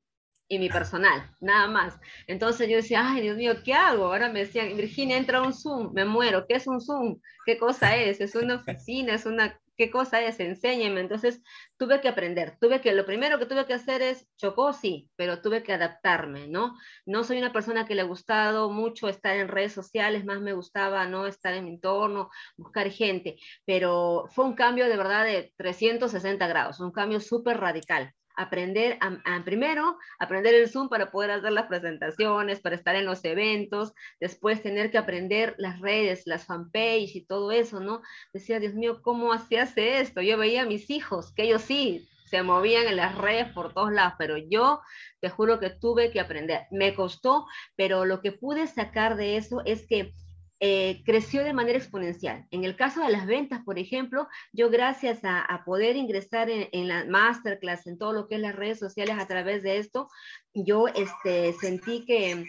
y 0.54 0.60
mi 0.60 0.70
personal, 0.70 1.30
nada 1.40 1.68
más. 1.68 2.00
Entonces 2.28 2.70
yo 2.70 2.78
decía, 2.78 3.02
ay, 3.04 3.22
Dios 3.22 3.38
mío, 3.38 3.56
¿qué 3.64 3.74
hago? 3.74 4.06
Ahora 4.06 4.30
me 4.30 4.40
decían, 4.40 4.76
Virginia, 4.78 5.18
entra 5.18 5.42
un 5.42 5.54
Zoom, 5.54 5.94
me 5.94 6.06
muero. 6.06 6.46
¿Qué 6.48 6.56
es 6.56 6.68
un 6.68 6.80
Zoom? 6.80 7.20
¿Qué 7.46 7.58
cosa 7.58 7.96
es? 7.96 8.22
¿Es 8.22 8.36
una 8.36 8.56
oficina? 8.56 9.16
¿Es 9.16 9.26
una... 9.26 9.60
¿Qué 9.76 9.90
cosa 9.90 10.22
es? 10.22 10.40
Enséñeme. 10.40 11.02
Entonces 11.02 11.42
tuve 11.78 12.00
que 12.02 12.08
aprender. 12.08 12.56
Tuve 12.62 12.82
que, 12.82 12.94
lo 12.94 13.06
primero 13.08 13.40
que 13.40 13.48
tuve 13.48 13.66
que 13.66 13.74
hacer 13.74 14.04
es, 14.04 14.28
chocó, 14.38 14.72
sí, 14.74 15.10
pero 15.16 15.42
tuve 15.42 15.64
que 15.64 15.74
adaptarme, 15.74 16.48
¿no? 16.48 16.76
No 17.08 17.24
soy 17.24 17.40
una 17.40 17.52
persona 17.52 17.88
que 17.88 17.96
le 17.96 18.02
ha 18.02 18.06
gustado 18.06 18.70
mucho 18.70 19.10
estar 19.10 19.36
en 19.36 19.48
redes 19.48 19.74
sociales, 19.74 20.26
más 20.26 20.42
me 20.42 20.54
gustaba, 20.54 21.08
¿no? 21.08 21.26
Estar 21.26 21.56
en 21.56 21.66
mi 21.66 21.72
entorno, 21.72 22.30
buscar 22.56 22.92
gente, 22.92 23.38
pero 23.66 24.26
fue 24.30 24.46
un 24.46 24.54
cambio 24.54 24.86
de 24.88 24.98
verdad 24.98 25.26
de 25.26 25.52
360 25.58 26.46
grados, 26.48 26.80
un 26.80 26.92
cambio 26.92 27.20
súper 27.20 27.60
radical 27.60 28.14
aprender 28.36 28.98
primero 29.46 29.98
aprender 30.20 30.54
el 30.54 30.70
Zoom 30.70 30.90
para 30.90 31.12
poder 31.12 31.32
hacer 31.32 31.52
las 31.52 31.68
presentaciones, 31.68 32.60
para 32.60 32.76
estar 32.76 32.96
en 32.96 33.06
los 33.06 33.24
eventos, 33.26 33.94
después 34.20 34.62
tener 34.62 34.92
que 34.92 34.98
aprender 34.98 35.56
las 35.58 35.80
redes, 35.80 36.24
las 36.26 36.46
fanpage 36.46 37.16
y 37.16 37.26
todo 37.26 37.52
eso, 37.52 37.80
¿no? 37.80 38.02
Decía, 38.34 38.60
Dios 38.60 38.74
mío, 38.74 39.02
¿cómo 39.02 39.38
se 39.38 39.60
hace 39.60 40.00
esto? 40.00 40.22
Yo 40.22 40.38
veía 40.38 40.64
a 40.64 40.66
mis 40.66 40.90
hijos, 40.90 41.34
que 41.34 41.44
ellos 41.44 41.62
sí 41.62 42.08
se 42.26 42.42
movían 42.42 42.88
en 42.88 42.96
las 42.96 43.16
redes 43.16 43.50
por 43.54 43.74
todos 43.74 43.92
lados, 43.92 44.16
pero 44.18 44.38
yo 44.38 44.82
te 45.20 45.30
juro 45.30 45.60
que 45.60 45.70
tuve 45.70 46.10
que 46.10 46.20
aprender. 46.20 46.62
Me 46.72 46.96
costó, 46.96 47.46
pero 47.76 48.06
lo 48.06 48.22
que 48.22 48.32
pude 48.32 48.66
sacar 48.66 49.18
de 49.18 49.38
eso 49.38 49.62
es 49.66 49.86
que 49.86 50.14
eh, 50.66 51.04
creció 51.04 51.44
de 51.44 51.52
manera 51.52 51.78
exponencial. 51.78 52.48
En 52.50 52.64
el 52.64 52.78
caso 52.78 53.02
de 53.02 53.12
las 53.12 53.26
ventas, 53.26 53.62
por 53.66 53.78
ejemplo, 53.78 54.30
yo 54.54 54.70
gracias 54.70 55.20
a, 55.24 55.62
poder 55.66 55.98
ingresar 55.98 56.50
en, 56.50 56.88
la 56.88 57.04
masterclass, 57.04 57.86
en 57.86 57.98
todo 57.98 58.14
lo 58.14 58.30
que 58.30 58.36
es 58.36 58.42
las 58.42 58.56
redes 58.56 58.80
sociales 58.80 59.18
a 59.20 59.28
través 59.28 59.62
de 59.62 59.78
esto, 59.78 60.08
yo 60.54 60.88
este, 60.88 61.52
sentí 61.52 62.06
que, 62.06 62.46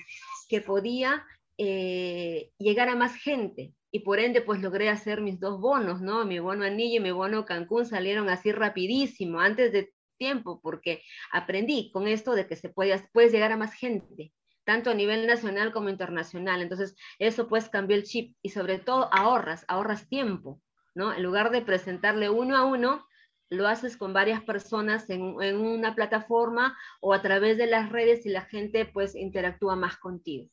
que 0.49 0.61
podía 0.61 1.27
eh, 1.59 2.53
llegar 2.57 2.89
a 2.89 2.95
más 2.95 3.17
gente. 3.17 3.75
Y 3.91 3.99
por 4.05 4.21
ende, 4.21 4.43
pues 4.43 4.63
logré 4.63 4.91
hacer 4.91 5.21
mis 5.21 5.41
dos 5.41 5.61
bonos, 5.61 6.01
¿no? 6.01 6.25
Mi 6.25 6.39
bono 6.39 6.65
anillo 6.65 6.99
y 6.99 7.03
mi 7.03 7.11
bono 7.11 7.45
Cancún 7.45 7.85
salieron 7.85 8.29
así 8.29 8.53
rapidísimo, 8.53 9.41
antes 9.41 9.73
de 9.73 9.93
tiempo, 10.19 10.61
porque 10.63 11.03
aprendí 11.33 11.91
con 11.91 12.07
esto 12.07 12.37
de 12.37 12.47
que 12.47 12.55
se 12.55 12.69
puede, 12.69 12.97
puedes 13.13 13.33
llegar 13.33 13.51
a 13.51 13.57
más 13.57 13.75
gente 13.75 14.33
tanto 14.65 14.91
a 14.91 14.95
nivel 14.95 15.27
nacional 15.27 15.73
como 15.73 15.89
internacional. 15.89 16.63
Entonces, 16.63 16.97
eso 17.19 17.49
pues 17.49 17.69
cambió 17.69 17.97
el 17.97 18.05
chip 18.05 18.37
y 18.43 18.51
sobre 18.51 18.79
todo 18.79 19.09
ahorras, 19.13 19.65
ahorras 19.69 20.09
tiempo, 20.09 20.61
¿no? 20.95 21.13
En 21.13 21.23
lugar 21.23 21.51
de 21.51 21.63
presentarle 21.63 22.31
uno 22.31 22.57
a 22.57 22.65
uno, 22.65 23.07
lo 23.51 23.69
haces 23.69 23.97
con 23.97 24.13
varias 24.13 24.43
personas 24.43 25.09
en, 25.11 25.23
una 25.23 25.95
plataforma 25.95 26.77
o 27.01 27.15
a 27.15 27.23
través 27.23 27.57
de 27.59 27.67
las 27.67 27.91
redes 27.91 28.27
y 28.27 28.31
la 28.31 28.43
gente 28.43 28.85
pues 28.87 29.15
interactúa 29.15 29.77
más 29.77 29.97
contigo. 29.97 30.51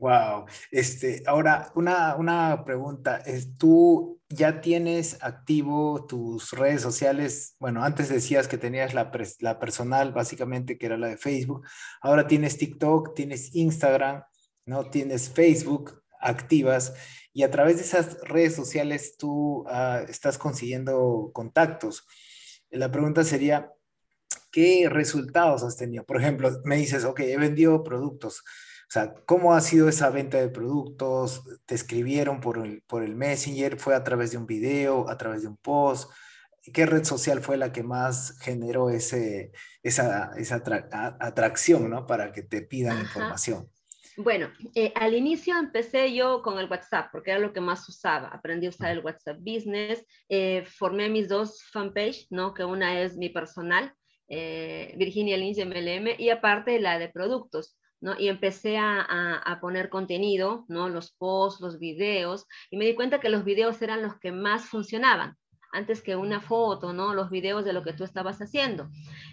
Wow. 0.00 0.46
Este, 0.70 1.22
ahora, 1.26 1.70
una, 1.74 2.16
una 2.16 2.64
pregunta. 2.64 3.18
Es, 3.18 3.56
¿Tú 3.58 4.18
ya 4.30 4.62
tienes 4.62 5.18
activo 5.20 6.06
tus 6.06 6.52
redes 6.52 6.80
sociales? 6.80 7.54
Bueno, 7.60 7.84
antes 7.84 8.08
decías 8.08 8.48
que 8.48 8.56
tenías 8.56 8.94
la, 8.94 9.12
la 9.40 9.58
personal, 9.58 10.12
básicamente, 10.12 10.78
que 10.78 10.86
era 10.86 10.96
la 10.96 11.08
de 11.08 11.18
Facebook. 11.18 11.66
Ahora 12.00 12.26
tienes 12.26 12.56
TikTok, 12.56 13.14
tienes 13.14 13.54
Instagram, 13.54 14.24
¿no? 14.64 14.88
Tienes 14.88 15.28
Facebook 15.28 16.02
activas 16.18 16.94
y 17.32 17.42
a 17.42 17.50
través 17.50 17.76
de 17.76 17.82
esas 17.82 18.20
redes 18.22 18.54
sociales 18.54 19.16
tú 19.18 19.64
ah, 19.68 20.02
estás 20.08 20.38
consiguiendo 20.38 21.30
contactos. 21.34 22.06
La 22.70 22.90
pregunta 22.90 23.22
sería, 23.22 23.70
¿qué 24.50 24.88
resultados 24.88 25.62
has 25.62 25.76
tenido? 25.76 26.04
Por 26.04 26.16
ejemplo, 26.16 26.50
me 26.64 26.76
dices, 26.76 27.04
ok, 27.04 27.20
he 27.20 27.36
vendido 27.36 27.84
productos 27.84 28.42
o 28.90 28.92
sea, 28.92 29.14
¿cómo 29.24 29.54
ha 29.54 29.60
sido 29.60 29.88
esa 29.88 30.10
venta 30.10 30.38
de 30.38 30.48
productos? 30.48 31.44
¿Te 31.64 31.76
escribieron 31.76 32.40
por 32.40 32.58
el, 32.58 32.82
por 32.82 33.04
el 33.04 33.14
Messenger? 33.14 33.78
¿Fue 33.78 33.94
a 33.94 34.02
través 34.02 34.32
de 34.32 34.38
un 34.38 34.46
video, 34.46 35.08
a 35.08 35.16
través 35.16 35.42
de 35.42 35.48
un 35.48 35.56
post? 35.58 36.10
¿Qué 36.74 36.86
red 36.86 37.04
social 37.04 37.40
fue 37.40 37.56
la 37.56 37.70
que 37.70 37.84
más 37.84 38.36
generó 38.40 38.90
ese, 38.90 39.52
esa, 39.84 40.32
esa 40.36 40.60
atracción 41.20 41.88
¿no? 41.88 42.04
para 42.04 42.32
que 42.32 42.42
te 42.42 42.62
pidan 42.62 42.98
información? 42.98 43.70
Bueno, 44.16 44.50
eh, 44.74 44.92
al 44.96 45.14
inicio 45.14 45.56
empecé 45.56 46.12
yo 46.12 46.42
con 46.42 46.58
el 46.58 46.68
WhatsApp, 46.68 47.10
porque 47.12 47.30
era 47.30 47.38
lo 47.38 47.52
que 47.52 47.60
más 47.60 47.88
usaba. 47.88 48.26
Aprendí 48.30 48.66
a 48.66 48.70
usar 48.70 48.90
el 48.90 49.04
WhatsApp 49.04 49.38
Business, 49.38 50.04
eh, 50.28 50.64
formé 50.66 51.08
mis 51.08 51.28
dos 51.28 51.62
fanpage, 51.70 52.26
¿no? 52.30 52.54
que 52.54 52.64
una 52.64 53.00
es 53.00 53.16
mi 53.16 53.28
personal, 53.28 53.94
eh, 54.26 54.94
Virginia 54.98 55.36
Lynch 55.36 55.64
MLM, 55.64 56.16
y 56.18 56.30
aparte 56.30 56.80
la 56.80 56.98
de 56.98 57.08
productos. 57.08 57.76
Y 58.18 58.28
empecé 58.28 58.78
a, 58.78 59.58
poner 59.60 59.90
contenido, 59.90 60.64
¿no? 60.68 60.88
Los 60.88 61.12
posts, 61.12 61.60
los 61.60 61.78
videos, 61.78 62.46
y 62.70 62.76
me 62.76 62.86
di 62.86 62.94
cuenta 62.94 63.20
que 63.20 63.28
los 63.28 63.44
videos 63.44 63.80
eran 63.82 64.02
los 64.02 64.18
que 64.18 64.32
más 64.32 64.64
funcionaban 64.66 65.36
antes 65.72 66.02
que 66.02 66.16
una 66.16 66.40
foto, 66.40 66.92
¿no? 66.92 67.14
Los 67.14 67.30
videos 67.30 67.64
de 67.64 67.72
lo 67.72 67.82
que 67.82 67.92
tú 67.92 68.04
estabas 68.04 68.40
haciendo. 68.40 68.88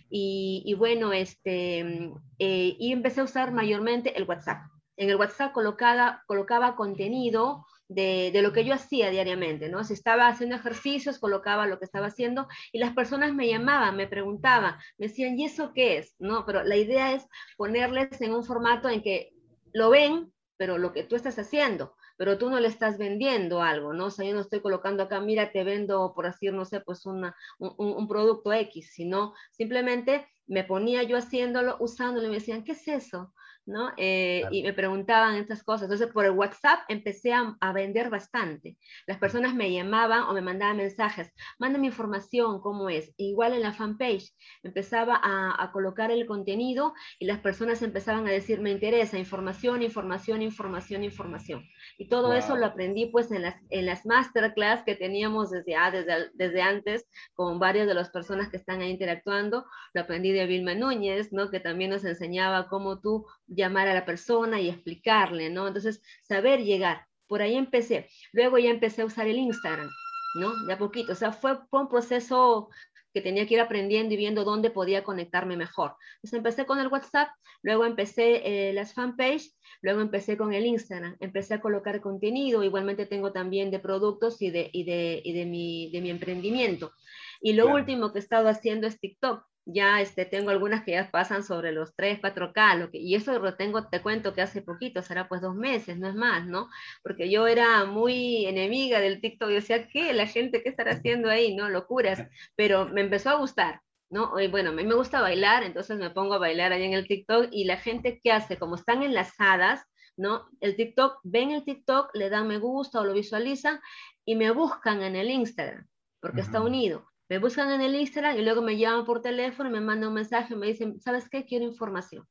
Y, 0.10 0.74
bueno, 0.78 1.14
este, 1.14 2.12
eh, 2.40 2.76
y 2.80 2.92
empecé 2.92 3.22
a 3.22 3.26
usar 3.26 3.52
mayormente 3.52 4.18
el 4.18 4.26
WhatsApp. 4.26 4.62
En 4.98 5.10
el 5.10 5.16
WhatsApp 5.16 5.54
colocaba, 5.54 6.24
colocaba 6.28 6.76
contenido 6.76 7.66
de, 7.88 8.42
lo 8.42 8.52
que 8.52 8.66
yo 8.66 8.74
hacía 8.74 9.10
diariamente, 9.10 9.70
¿no? 9.70 9.84
Si 9.84 9.94
estaba 9.94 10.28
haciendo 10.28 10.56
ejercicios, 10.56 11.20
colocaba 11.20 11.68
lo 11.68 11.80
que 11.80 11.86
estaba 11.86 12.08
haciendo 12.08 12.48
y 12.72 12.80
las 12.80 12.94
personas 12.94 13.34
me 13.34 13.48
llamaban, 13.48 13.96
me 13.96 14.08
preguntaban, 14.08 14.76
me 14.98 15.08
decían, 15.08 15.40
¿y 15.40 15.46
eso 15.46 15.72
qué 15.74 15.98
es? 15.98 16.16
¿No? 16.20 16.46
Pero 16.46 16.64
la 16.64 16.76
idea 16.76 17.14
es 17.14 17.28
ponerles 17.56 18.22
en 18.22 18.34
un 18.34 18.44
formato 18.44 18.90
en 18.90 19.02
que 19.02 19.32
lo 19.74 19.90
ven, 19.90 20.34
pero 20.58 20.78
lo 20.78 20.92
que 20.92 21.04
tú 21.04 21.16
estás 21.16 21.38
haciendo, 21.40 21.96
pero 22.18 22.38
tú 22.38 22.50
no 22.50 22.60
le 22.60 22.68
estás 22.68 22.98
vendiendo 22.98 23.62
algo, 23.62 23.94
¿no? 23.94 24.06
O 24.06 24.12
sea, 24.12 24.28
yo 24.28 24.34
no 24.34 24.42
estoy 24.42 24.62
colocando 24.62 25.04
acá, 25.04 25.22
mira, 25.22 25.52
te 25.52 25.64
vendo, 25.64 26.14
por 26.16 26.26
así, 26.26 26.48
no 26.48 26.66
sé, 26.66 26.82
pues 26.82 27.06
una, 27.06 27.36
un, 27.60 27.74
un 27.78 28.08
producto 28.08 28.52
X, 28.52 28.92
sino 28.94 29.34
simplemente 29.52 30.28
me 30.48 30.64
ponía 30.64 31.04
yo 31.04 31.18
haciéndolo, 31.18 31.78
usándolo, 31.80 32.26
y 32.26 32.30
me 32.30 32.38
decían, 32.38 32.64
¿qué 32.64 32.72
es 32.72 32.88
eso? 32.88 33.34
¿No? 33.68 33.92
Eh, 33.98 34.44
y 34.50 34.64
me 34.64 34.74
preguntaban 34.74 35.36
estas 35.36 35.64
cosas. 35.64 35.84
Entonces, 35.84 36.08
por 36.12 36.26
el 36.26 36.32
WhatsApp 36.32 36.80
empecé 36.88 37.34
a, 37.34 37.56
vender 37.74 38.10
bastante. 38.10 38.78
Las 39.06 39.20
personas 39.20 39.54
me 39.54 39.72
llamaban 39.72 40.24
o 40.24 40.34
me 40.34 40.42
mandaban 40.42 40.78
mensajes, 40.78 41.32
mándame 41.60 41.88
información, 41.88 42.62
cómo 42.62 42.90
es. 42.90 43.10
E 43.18 43.26
igual 43.26 43.54
en 43.54 43.62
la 43.62 43.74
fanpage, 43.74 44.34
empezaba 44.64 45.20
a, 45.22 45.70
colocar 45.74 46.12
el 46.12 46.26
contenido 46.26 46.94
y 47.20 47.26
las 47.26 47.40
personas 47.40 47.82
empezaban 47.82 48.26
a 48.26 48.32
decir, 48.32 48.62
me 48.62 48.72
interesa, 48.72 49.20
información, 49.20 49.84
información, 49.84 50.42
información, 50.42 51.04
información. 51.04 51.64
Y 51.98 52.08
todo 52.08 52.34
eso 52.34 52.56
lo 52.56 52.66
aprendí 52.66 53.08
pues 53.08 53.32
en 53.32 53.42
las, 53.42 53.56
en 53.70 53.86
las 53.86 54.06
masterclass 54.06 54.84
que 54.84 54.96
teníamos 54.96 55.52
desde, 55.52 55.76
ah, 55.76 55.92
desde, 55.92 56.32
desde 56.34 56.62
antes 56.62 57.06
con 57.34 57.60
varias 57.60 57.86
de 57.86 57.94
las 57.94 58.10
personas 58.10 58.50
que 58.50 58.58
están 58.58 58.82
ahí 58.82 58.92
interactuando. 58.92 59.66
Lo 59.94 60.02
aprendí 60.02 60.32
de 60.32 60.46
Vilma 60.46 60.74
Núñez, 60.74 61.34
¿no? 61.34 61.52
Que 61.52 61.60
también 61.60 61.92
nos 61.92 62.06
enseñaba 62.06 62.70
cómo 62.70 63.02
tú 63.02 63.26
llamar 63.58 63.88
a 63.88 63.94
la 63.94 64.06
persona 64.06 64.62
y 64.62 64.70
explicarle, 64.70 65.50
¿no? 65.50 65.68
Entonces, 65.68 66.02
saber 66.24 66.64
llegar. 66.64 67.06
Por 67.28 67.42
ahí 67.42 67.56
empecé. 67.56 68.08
Luego 68.32 68.58
ya 68.58 68.70
empecé 68.70 69.02
a 69.02 69.06
usar 69.06 69.28
el 69.28 69.38
Instagram, 69.38 69.90
¿no? 70.36 70.54
De 70.66 70.74
a 70.74 70.78
poquito. 70.78 71.12
O 71.12 71.16
sea, 71.16 71.34
fue, 71.34 71.58
un 71.72 71.90
proceso 71.90 72.70
que 73.14 73.22
tenía 73.22 73.48
que 73.48 73.56
ir 73.56 73.60
aprendiendo 73.60 74.14
y 74.14 74.18
viendo 74.18 74.44
dónde 74.44 74.70
podía 74.70 75.04
conectarme 75.04 75.58
mejor. 75.58 75.96
Entonces 76.18 76.38
empecé 76.38 76.66
con 76.66 76.80
el 76.80 76.88
WhatsApp, 76.88 77.30
luego 77.64 77.86
empecé 77.86 78.70
eh, 78.70 78.74
las 78.74 78.94
fanpage, 78.94 79.52
luego 79.82 80.02
empecé 80.02 80.38
con 80.38 80.54
el 80.54 80.66
Instagram, 80.66 81.18
empecé 81.20 81.56
a 81.56 81.60
colocar 81.60 82.00
contenido, 82.00 82.64
igualmente 82.64 83.08
tengo 83.08 83.32
también 83.32 83.72
de 83.72 83.80
productos 83.80 84.40
y 84.42 84.52
de, 84.52 84.70
y 84.72 84.84
de, 84.84 85.22
y 85.24 85.34
de, 85.34 85.46
mi, 85.46 85.90
de 85.92 86.02
mi 86.02 86.12
emprendimiento. 86.12 86.94
Y 87.42 87.54
lo 87.54 87.74
último 87.74 88.12
que 88.12 88.20
he 88.20 88.22
estado 88.22 88.50
haciendo 88.50 88.86
es 88.86 89.00
TikTok 89.00 89.47
ya 89.68 90.00
este, 90.02 90.26
tengo 90.26 90.50
algunas 90.50 90.84
que 90.84 90.92
ya 90.92 91.12
pasan 91.12 91.44
sobre 91.44 91.74
los 91.74 91.94
3, 91.96 92.22
4K, 92.22 92.78
lo 92.78 92.90
que, 92.90 93.00
y 93.00 93.16
eso 93.16 93.38
lo 93.38 93.56
tengo, 93.56 93.88
te 93.88 94.02
cuento 94.02 94.34
que 94.34 94.42
hace 94.42 94.62
poquito, 94.62 95.02
será 95.02 95.28
pues 95.28 95.42
dos 95.42 95.56
meses, 95.56 95.98
no 96.00 96.08
es 96.08 96.16
más, 96.16 96.48
¿no? 96.48 96.70
Porque 97.04 97.30
yo 97.30 97.48
era 97.48 97.86
muy 97.86 98.46
enemiga 98.46 99.02
del 99.02 99.20
TikTok, 99.20 99.50
yo 99.50 99.56
decía, 99.56 99.88
¿qué? 99.90 100.14
La 100.14 100.26
gente, 100.26 100.64
¿qué 100.64 100.70
estará 100.70 100.94
haciendo 100.94 101.30
ahí? 101.30 101.56
¿No? 101.56 101.70
Locuras, 101.70 102.24
pero 102.56 102.88
me 102.88 103.02
empezó 103.02 103.30
a 103.30 103.36
gustar, 103.36 103.82
¿no? 104.10 104.40
Y 104.40 104.48
bueno, 104.48 104.70
a 104.70 104.74
mí 104.74 104.86
me 104.86 104.96
gusta 104.96 105.22
bailar, 105.22 105.64
entonces 105.64 105.98
me 105.98 106.12
pongo 106.12 106.36
a 106.36 106.40
bailar 106.40 106.72
ahí 106.72 106.84
en 106.84 106.94
el 106.94 107.08
TikTok 107.08 107.50
y 107.52 107.66
la 107.66 107.78
gente, 107.78 108.22
¿qué 108.24 108.32
hace? 108.32 108.58
Como 108.58 108.76
están 108.76 109.04
enlazadas, 109.04 109.84
¿no? 110.16 110.48
El 110.62 110.78
TikTok, 110.78 111.20
ven 111.24 111.52
el 111.52 111.66
TikTok, 111.66 112.12
le 112.16 112.30
dan 112.30 112.48
me 112.48 112.58
gusta 112.58 113.02
o 113.02 113.04
lo 113.04 113.14
visualizan 113.14 113.82
y 114.26 114.36
me 114.36 114.50
buscan 114.52 115.02
en 115.04 115.18
el 115.18 115.30
Instagram, 115.30 115.88
porque 116.22 116.42
está 116.42 116.62
unido 116.62 117.06
me 117.30 117.40
buscan 117.40 117.72
en 117.72 117.82
el 117.82 117.96
Instagram 117.96 118.38
y 118.38 118.44
luego 118.44 118.62
me 118.62 118.78
llaman 118.78 119.06
por 119.06 119.22
teléfono 119.22 119.70
me 119.70 119.82
mandan 119.82 120.10
un 120.10 120.16
mensaje 120.16 120.56
me 120.56 120.68
dicen, 120.68 121.00
¿sabes 121.02 121.30
qué? 121.30 121.46
Quiero 121.46 121.66
información. 121.66 122.26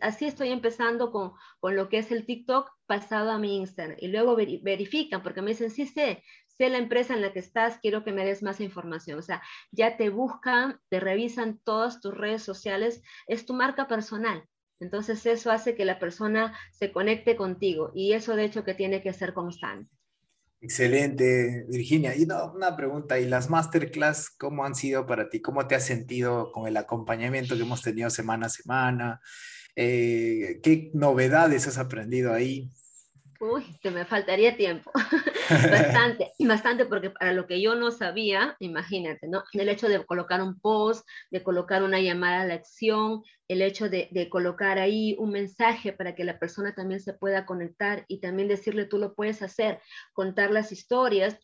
así 0.00 0.26
estoy 0.26 0.50
empezando 0.50 1.10
con, 1.10 1.32
con, 1.60 1.76
lo 1.76 1.88
que 1.88 1.98
es 1.98 2.12
el 2.12 2.24
TikTok 2.24 2.70
pasado 2.86 3.30
a 3.30 3.38
mi 3.38 3.56
Instagram. 3.56 3.96
Y 4.00 4.08
luego 4.08 4.36
verifican 4.36 5.22
porque 5.22 5.42
me 5.42 5.50
dicen, 5.50 5.70
sí 5.70 5.86
sé, 5.86 6.22
sé 6.46 6.70
la 6.70 6.78
empresa 6.78 7.14
en 7.14 7.22
la 7.22 7.32
que 7.32 7.40
estás, 7.40 7.78
quiero 7.80 8.04
que 8.04 8.12
me 8.12 8.24
des 8.24 8.42
más 8.42 8.60
información. 8.60 9.18
O 9.18 9.22
sea, 9.22 9.42
ya 9.70 9.96
te 9.96 10.08
buscan, 10.10 10.80
te 10.88 11.00
revisan 11.00 11.58
todas 11.64 12.00
tus 12.00 12.14
redes 12.14 12.42
sociales, 12.42 13.02
es 13.26 13.46
tu 13.46 13.54
marca 13.54 13.88
personal. 13.88 14.44
Entonces 14.80 15.24
eso 15.26 15.50
hace 15.52 15.76
que 15.76 15.84
la 15.84 15.98
persona 15.98 16.58
se 16.72 16.90
conecte 16.92 17.36
contigo 17.36 17.92
y 17.94 18.14
eso 18.14 18.34
de 18.34 18.44
hecho 18.44 18.64
que 18.64 18.74
tiene 18.74 19.00
que 19.02 19.12
ser 19.12 19.32
constante. 19.32 19.96
Excelente, 20.62 21.64
Virginia. 21.68 22.14
Y 22.16 22.22
una 22.22 22.76
pregunta, 22.76 23.18
¿y 23.18 23.26
las 23.28 23.50
masterclass 23.50 24.30
cómo 24.30 24.64
han 24.64 24.76
sido 24.76 25.06
para 25.06 25.28
ti? 25.28 25.42
¿Cómo 25.42 25.66
te 25.66 25.74
has 25.74 25.84
sentido 25.84 26.52
con 26.52 26.68
el 26.68 26.76
acompañamiento 26.76 27.56
que 27.56 27.62
hemos 27.62 27.82
tenido 27.82 28.10
semana 28.10 28.46
a 28.46 28.48
semana? 28.48 29.20
Eh, 29.74 30.60
¿Qué 30.62 30.92
novedades 30.94 31.66
has 31.66 31.78
aprendido 31.78 32.32
ahí? 32.32 32.70
Uy, 33.42 33.64
que 33.82 33.90
me 33.90 34.04
faltaría 34.04 34.56
tiempo. 34.56 34.92
bastante, 35.50 36.30
bastante, 36.38 36.86
porque 36.86 37.10
para 37.10 37.32
lo 37.32 37.48
que 37.48 37.60
yo 37.60 37.74
no 37.74 37.90
sabía, 37.90 38.54
imagínate, 38.60 39.26
¿no? 39.26 39.42
El 39.52 39.68
hecho 39.68 39.88
de 39.88 40.06
colocar 40.06 40.40
un 40.40 40.60
post, 40.60 41.04
de 41.32 41.42
colocar 41.42 41.82
una 41.82 42.00
llamada 42.00 42.42
a 42.42 42.46
la 42.46 42.54
acción, 42.54 43.24
el 43.48 43.62
hecho 43.62 43.88
de, 43.88 44.06
de, 44.12 44.28
colocar 44.28 44.78
ahí 44.78 45.16
un 45.18 45.32
mensaje 45.32 45.92
para 45.92 46.14
que 46.14 46.22
la 46.22 46.38
persona 46.38 46.72
también 46.72 47.00
se 47.00 47.14
pueda 47.14 47.44
conectar 47.44 48.04
y 48.06 48.20
también 48.20 48.46
decirle 48.46 48.84
tú 48.84 48.98
lo 48.98 49.16
puedes 49.16 49.42
hacer, 49.42 49.80
contar 50.12 50.52
las 50.52 50.70
historias, 50.70 51.36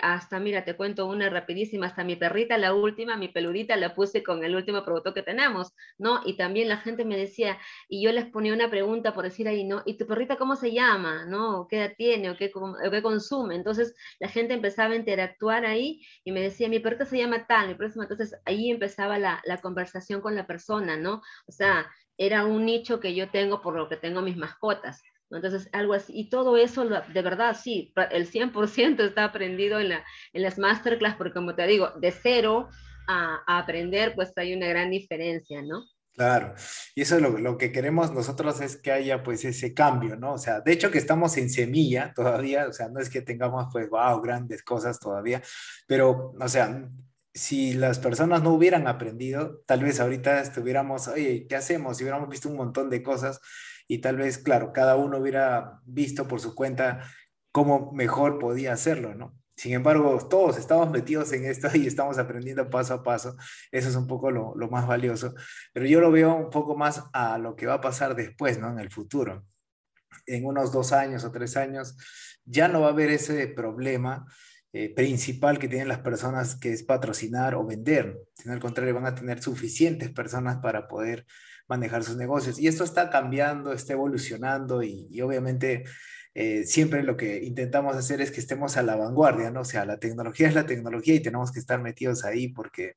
hasta, 0.00 0.40
mira, 0.40 0.64
te 0.64 0.76
cuento 0.76 1.06
una 1.06 1.28
rapidísima, 1.30 1.86
hasta 1.86 2.04
mi 2.04 2.16
perrita, 2.16 2.58
la 2.58 2.74
última, 2.74 3.16
mi 3.16 3.28
peludita, 3.28 3.76
la 3.76 3.94
puse 3.94 4.22
con 4.22 4.44
el 4.44 4.56
último 4.56 4.84
producto 4.84 5.14
que 5.14 5.22
tenemos, 5.22 5.72
¿no? 5.98 6.20
Y 6.26 6.36
también 6.36 6.68
la 6.68 6.78
gente 6.78 7.04
me 7.04 7.16
decía, 7.16 7.58
y 7.88 8.02
yo 8.02 8.12
les 8.12 8.26
ponía 8.26 8.52
una 8.54 8.70
pregunta 8.70 9.14
por 9.14 9.24
decir 9.24 9.48
ahí, 9.48 9.64
¿no? 9.64 9.82
¿Y 9.86 9.96
tu 9.96 10.06
perrita 10.06 10.36
cómo 10.36 10.56
se 10.56 10.72
llama? 10.72 11.24
¿No? 11.26 11.66
¿Qué 11.68 11.76
edad 11.78 11.92
tiene? 11.96 12.30
¿O 12.30 12.36
qué, 12.36 12.50
qué 12.90 13.02
consume? 13.02 13.54
Entonces 13.54 13.94
la 14.18 14.28
gente 14.28 14.54
empezaba 14.54 14.94
a 14.94 14.96
interactuar 14.96 15.64
ahí 15.64 16.00
y 16.24 16.32
me 16.32 16.40
decía, 16.40 16.68
mi 16.68 16.80
perrita 16.80 17.04
se 17.06 17.18
llama 17.18 17.46
tal, 17.46 17.68
mi 17.68 17.74
próxima, 17.74 18.04
entonces 18.04 18.34
ahí 18.44 18.70
empezaba 18.70 19.18
la, 19.18 19.40
la 19.44 19.58
conversación 19.60 20.20
con 20.20 20.34
la 20.34 20.46
persona, 20.46 20.96
¿no? 20.96 21.22
O 21.46 21.52
sea, 21.52 21.90
era 22.16 22.44
un 22.44 22.64
nicho 22.66 23.00
que 23.00 23.14
yo 23.14 23.30
tengo 23.30 23.62
por 23.62 23.76
lo 23.76 23.88
que 23.88 23.96
tengo 23.96 24.20
mis 24.22 24.36
mascotas. 24.36 25.02
Entonces, 25.30 25.68
algo 25.72 25.94
así. 25.94 26.12
Y 26.14 26.28
todo 26.28 26.56
eso, 26.56 26.84
de 26.84 27.22
verdad, 27.22 27.56
sí, 27.60 27.92
el 28.10 28.30
100% 28.30 29.00
está 29.00 29.24
aprendido 29.24 29.78
en, 29.78 29.90
la, 29.90 30.04
en 30.32 30.42
las 30.42 30.58
masterclass, 30.58 31.16
porque 31.16 31.34
como 31.34 31.54
te 31.54 31.66
digo, 31.66 31.90
de 32.00 32.10
cero 32.10 32.68
a, 33.06 33.42
aprender, 33.46 34.14
pues 34.14 34.32
hay 34.36 34.54
una 34.54 34.66
gran 34.68 34.90
diferencia, 34.90 35.62
¿no? 35.62 35.84
Claro, 36.12 36.54
y 36.94 37.02
eso 37.02 37.16
es 37.16 37.22
lo, 37.22 37.38
lo, 37.38 37.56
que 37.56 37.72
queremos 37.72 38.12
nosotros 38.12 38.60
es 38.60 38.76
que 38.76 38.90
haya 38.90 39.22
pues 39.22 39.44
ese 39.44 39.72
cambio, 39.72 40.16
¿no? 40.16 40.34
O 40.34 40.38
sea, 40.38 40.60
de 40.60 40.72
hecho 40.72 40.90
que 40.90 40.98
estamos 40.98 41.36
en 41.36 41.48
semilla 41.48 42.12
todavía, 42.14 42.66
o 42.66 42.72
sea, 42.72 42.88
no 42.88 43.00
es 43.00 43.08
que 43.08 43.22
tengamos 43.22 43.68
pues, 43.72 43.88
wow, 43.88 44.20
grandes 44.20 44.62
cosas 44.62 44.98
todavía, 44.98 45.40
pero, 45.86 46.34
o 46.38 46.48
sea, 46.48 46.90
si 47.32 47.74
las 47.74 47.98
personas 48.00 48.42
no 48.42 48.52
hubieran 48.52 48.88
aprendido, 48.88 49.62
tal 49.66 49.84
vez 49.84 50.00
ahorita 50.00 50.40
estuviéramos, 50.40 51.08
oye, 51.08 51.46
¿qué 51.48 51.56
hacemos? 51.56 51.96
Si 51.96 52.04
hubiéramos 52.04 52.28
visto 52.28 52.48
un 52.48 52.56
montón 52.56 52.90
de 52.90 53.02
cosas 53.02 53.40
y 53.90 53.98
tal 53.98 54.18
vez, 54.18 54.38
claro, 54.38 54.72
cada 54.72 54.94
uno 54.94 55.18
hubiera 55.18 55.80
visto 55.84 56.28
por 56.28 56.40
su 56.40 56.54
cuenta 56.54 57.00
cómo 57.50 57.90
mejor 57.90 58.38
podía 58.38 58.72
hacerlo, 58.72 59.16
¿no? 59.16 59.36
Sin 59.56 59.72
embargo, 59.72 60.16
todos 60.28 60.58
estamos 60.58 60.88
metidos 60.92 61.32
en 61.32 61.44
esto 61.44 61.68
y 61.74 61.88
estamos 61.88 62.16
aprendiendo 62.16 62.70
paso 62.70 62.94
a 62.94 63.02
paso. 63.02 63.36
Eso 63.72 63.88
es 63.88 63.96
un 63.96 64.06
poco 64.06 64.30
lo, 64.30 64.54
lo, 64.54 64.70
más 64.70 64.86
valioso. 64.86 65.34
Pero 65.72 65.86
yo 65.86 66.00
lo 66.00 66.12
veo 66.12 66.36
un 66.36 66.50
poco 66.50 66.76
más 66.76 67.02
a 67.12 67.36
lo 67.38 67.56
que 67.56 67.66
va 67.66 67.74
a 67.74 67.80
pasar 67.80 68.14
después, 68.14 68.60
¿no? 68.60 68.70
En 68.70 68.78
el 68.78 68.92
futuro. 68.92 69.44
En 70.24 70.46
unos 70.46 70.70
dos 70.70 70.92
años 70.92 71.24
o 71.24 71.32
tres 71.32 71.56
años 71.56 71.96
ya 72.44 72.68
no 72.68 72.82
va 72.82 72.86
a 72.86 72.90
haber 72.90 73.10
ese 73.10 73.48
problema 73.48 74.24
eh, 74.72 74.94
principal 74.94 75.58
que 75.58 75.66
tienen 75.66 75.88
las 75.88 75.98
personas 75.98 76.54
que 76.54 76.72
es 76.72 76.84
patrocinar 76.84 77.56
o 77.56 77.66
vender. 77.66 78.20
Sino 78.36 78.54
al 78.54 78.60
contrario, 78.60 78.94
van 78.94 79.06
a 79.06 79.16
tener 79.16 79.42
suficientes 79.42 80.12
personas 80.12 80.58
para 80.58 80.86
poder 80.86 81.26
manejar 81.70 82.02
sus 82.04 82.16
negocios. 82.16 82.58
Y 82.58 82.66
esto 82.66 82.84
está 82.84 83.08
cambiando, 83.08 83.72
está 83.72 83.94
evolucionando 83.94 84.82
y, 84.82 85.20
obviamente 85.22 85.84
eh, 86.32 86.64
siempre 86.64 87.02
lo 87.02 87.16
que 87.16 87.42
intentamos 87.42 87.96
hacer 87.96 88.20
es 88.20 88.30
que 88.30 88.40
estemos 88.40 88.76
a 88.76 88.82
la 88.82 88.94
vanguardia, 88.94 89.50
¿no? 89.50 89.62
O 89.62 89.64
sea, 89.64 89.84
la 89.84 89.98
tecnología 89.98 90.46
es 90.46 90.54
la 90.54 90.64
tecnología 90.64 91.14
y 91.14 91.20
tenemos 91.20 91.50
que 91.50 91.58
estar 91.58 91.80
metidos 91.80 92.24
ahí 92.24 92.48
porque 92.48 92.94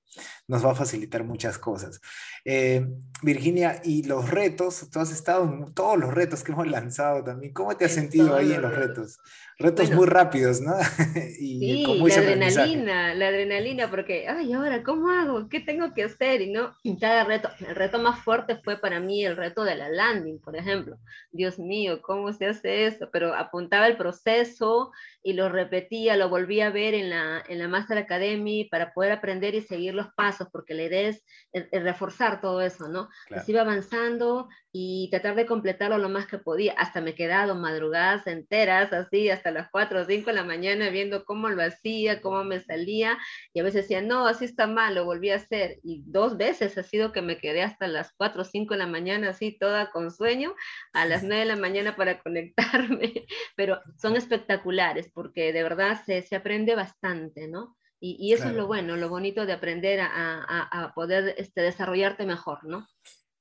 nos 0.47 0.63
va 0.63 0.71
a 0.71 0.75
facilitar 0.75 1.23
muchas 1.23 1.57
cosas. 1.57 1.99
Eh, 2.45 2.85
Virginia, 3.23 3.81
y 3.83 4.03
los 4.03 4.29
retos, 4.29 4.87
tú 4.91 4.99
has 4.99 5.11
estado 5.11 5.45
en 5.45 5.73
todos 5.73 5.97
los 5.97 6.13
retos 6.13 6.43
que 6.43 6.51
hemos 6.51 6.67
lanzado 6.77 7.23
también. 7.23 7.53
¿Cómo 7.53 7.75
te 7.75 7.85
has 7.85 7.93
sentido 7.93 8.35
ahí 8.35 8.53
en 8.53 8.61
los 8.61 8.75
retos? 8.75 9.19
Retos 9.63 9.91
muy 9.91 10.05
rápidos, 10.05 10.61
¿no? 10.61 10.73
y 11.39 11.59
sí, 11.59 11.85
la 11.97 12.15
adrenalina, 12.15 13.15
la 13.15 13.27
adrenalina, 13.29 13.89
porque, 13.89 14.27
ay, 14.27 14.51
ahora, 14.51 14.83
¿cómo 14.83 15.09
hago? 15.09 15.47
¿Qué 15.47 15.61
tengo 15.61 15.93
que 15.93 16.03
hacer? 16.03 16.41
Y 16.41 16.51
no, 16.51 16.75
cada 16.99 17.23
reto, 17.23 17.49
el 17.67 17.73
reto 17.73 17.97
más 17.97 18.19
fuerte 18.19 18.57
fue 18.57 18.77
para 18.77 18.99
mí 18.99 19.25
el 19.25 19.37
reto 19.37 19.63
de 19.63 19.75
la 19.75 19.89
landing, 19.89 20.39
por 20.39 20.57
ejemplo. 20.57 20.97
Dios 21.31 21.57
mío, 21.57 22.01
¿cómo 22.01 22.33
se 22.33 22.47
hace 22.47 22.85
eso? 22.85 23.09
Pero 23.11 23.33
apuntaba 23.33 23.87
el 23.87 23.95
proceso 23.95 24.91
y 25.23 25.33
lo 25.33 25.47
repetía, 25.47 26.17
lo 26.17 26.27
volví 26.27 26.59
a 26.59 26.69
ver 26.69 26.93
en 26.93 27.09
la, 27.09 27.41
en 27.47 27.59
la 27.59 27.69
Master 27.69 27.97
Academy 27.97 28.65
para 28.65 28.93
poder 28.93 29.13
aprender 29.13 29.55
y 29.55 29.61
seguir 29.61 29.93
los 29.93 30.07
pasos, 30.15 30.49
porque 30.51 30.73
la 30.73 30.83
idea 30.83 31.09
es, 31.09 31.23
reforzar 31.71 32.41
todo 32.41 32.61
eso, 32.61 32.89
¿no? 32.89 33.09
Claro. 33.27 33.43
iba 33.47 33.61
avanzando 33.61 34.49
y 34.75 35.07
tratar 35.11 35.35
de 35.35 35.45
completarlo 35.45 35.97
lo 35.97 36.09
más 36.09 36.25
que 36.25 36.39
podía. 36.39 36.73
Hasta 36.73 36.99
me 36.99 37.11
he 37.11 37.15
quedado 37.15 37.55
madrugadas 37.55 38.27
enteras, 38.27 38.91
así, 38.91 39.29
hasta 39.29 39.51
las 39.51 39.69
4 39.71 40.01
o 40.01 40.05
5 40.05 40.25
de 40.25 40.33
la 40.33 40.43
mañana 40.43 40.89
viendo 40.89 41.23
cómo 41.23 41.47
lo 41.49 41.63
hacía, 41.63 42.21
cómo 42.21 42.43
me 42.43 42.59
salía, 42.59 43.17
y 43.53 43.59
a 43.59 43.63
veces 43.63 43.83
decía, 43.83 44.01
no, 44.01 44.27
así 44.27 44.45
está 44.45 44.67
mal, 44.67 44.95
lo 44.95 45.05
volví 45.05 45.29
a 45.29 45.37
hacer. 45.37 45.79
Y 45.83 46.03
dos 46.05 46.37
veces 46.37 46.77
ha 46.77 46.83
sido 46.83 47.13
que 47.13 47.21
me 47.21 47.37
quedé 47.37 47.61
hasta 47.61 47.87
las 47.87 48.11
4 48.17 48.41
o 48.41 48.45
5 48.45 48.73
de 48.73 48.79
la 48.79 48.87
mañana, 48.87 49.29
así, 49.29 49.57
toda 49.57 49.91
con 49.91 50.11
sueño, 50.11 50.53
a 50.91 51.05
las 51.05 51.23
9 51.23 51.41
de 51.41 51.45
la 51.45 51.55
mañana 51.55 51.95
para 51.95 52.19
conectarme. 52.23 53.25
Pero 53.55 53.79
son 53.95 54.15
espectaculares 54.15 55.12
porque 55.13 55.53
de 55.53 55.63
verdad 55.63 56.03
se, 56.05 56.21
se 56.21 56.35
aprende 56.35 56.75
bastante, 56.75 57.47
¿no? 57.47 57.75
Y, 58.05 58.33
eso 58.33 58.49
es 58.49 58.53
lo 58.53 58.67
bueno, 58.67 58.97
lo 58.97 59.07
bonito 59.07 59.45
de 59.45 59.53
aprender 59.53 60.01
a, 60.01 60.91
poder 60.93 61.35
este, 61.37 61.61
desarrollarte 61.61 62.25
mejor, 62.25 62.65
¿no? 62.65 62.85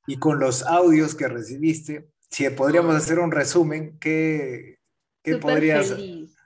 Y 0.06 0.18
con 0.18 0.38
los 0.38 0.62
audios 0.62 1.16
que 1.16 1.26
recibiste, 1.26 2.10
si 2.30 2.48
podríamos 2.50 2.94
hacer 2.94 3.18
un 3.18 3.32
resumen, 3.32 3.98
¿qué, 3.98 4.78
qué 5.24 5.36
podrías...? 5.38 5.88
Feliz. 5.88 6.36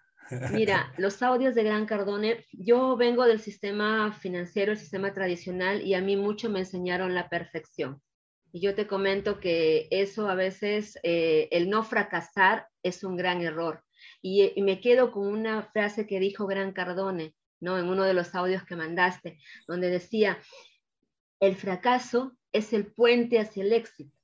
Mira, 0.51 0.93
los 0.97 1.23
audios 1.23 1.55
de 1.55 1.63
Gran 1.63 1.85
Cardone, 1.85 2.45
yo 2.53 2.97
vengo 2.97 3.27
del 3.27 3.39
sistema 3.39 4.13
financiero, 4.13 4.73
el 4.73 4.79
sistema 4.79 5.13
tradicional, 5.13 5.83
y 5.83 5.93
a 5.93 6.01
mí 6.01 6.17
mucho 6.17 6.49
me 6.49 6.61
enseñaron 6.61 7.15
la 7.15 7.29
perfección. 7.29 8.01
Y 8.51 8.61
yo 8.61 8.75
te 8.75 8.87
comento 8.87 9.41
que 9.41 9.89
eso 9.91 10.31
a 10.31 10.35
veces, 10.35 10.99
eh, 11.03 11.49
el 11.53 11.69
no 11.69 11.85
fracasar 11.85 12.67
es 12.83 13.05
un 13.05 13.17
gran 13.17 13.43
error. 13.43 13.83
Y, 14.23 14.53
y, 14.55 14.63
me 14.63 14.81
quedo 14.81 15.13
con 15.13 15.27
una 15.27 15.63
frase 15.63 16.07
que 16.07 16.21
dijo 16.21 16.47
Gran 16.47 16.73
Cardone, 16.73 17.35
¿no? 17.61 17.79
En 17.79 17.89
uno 17.89 18.05
de 18.05 18.15
los 18.15 18.35
audios 18.35 18.65
que 18.65 18.77
mandaste, 18.77 19.39
donde 19.67 19.89
decía, 19.91 20.39
el 21.41 21.57
fracaso 21.57 22.37
es 22.53 22.73
el 22.73 22.87
puente 22.87 23.39
hacia 23.39 23.63
el 23.63 23.73
éxito. 23.73 24.17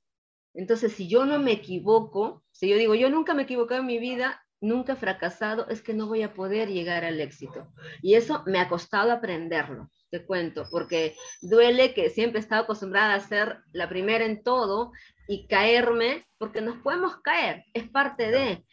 Entonces, 0.53 0.93
si 0.93 1.07
yo 1.07 1.25
no 1.25 1.39
me 1.39 1.51
equivoco, 1.51 2.43
si 2.51 2.69
yo 2.69 2.77
digo, 2.77 2.95
yo 2.95 3.09
nunca 3.09 3.33
me 3.33 3.41
he 3.41 3.45
equivocado 3.45 3.81
en 3.81 3.87
mi 3.87 3.97
vida, 3.97 4.43
nunca 4.61 4.93
he 4.93 4.95
fracasado, 4.95 5.67
es 5.69 5.81
que 5.81 5.93
no 5.93 6.07
voy 6.07 6.21
a 6.21 6.33
poder 6.33 6.69
llegar 6.69 7.03
al 7.03 7.19
éxito. 7.19 7.67
Y 8.01 8.15
eso 8.15 8.43
me 8.45 8.59
ha 8.59 8.69
costado 8.69 9.11
aprenderlo, 9.11 9.89
te 10.09 10.25
cuento, 10.25 10.65
porque 10.71 11.15
duele 11.41 11.93
que 11.93 12.09
siempre 12.09 12.39
he 12.39 12.43
estado 12.43 12.63
acostumbrada 12.63 13.15
a 13.15 13.19
ser 13.19 13.59
la 13.71 13.89
primera 13.89 14.25
en 14.25 14.43
todo 14.43 14.91
y 15.27 15.47
caerme, 15.47 16.27
porque 16.37 16.61
nos 16.61 16.77
podemos 16.77 17.17
caer, 17.21 17.65
es 17.73 17.89
parte 17.89 18.31
de. 18.31 18.63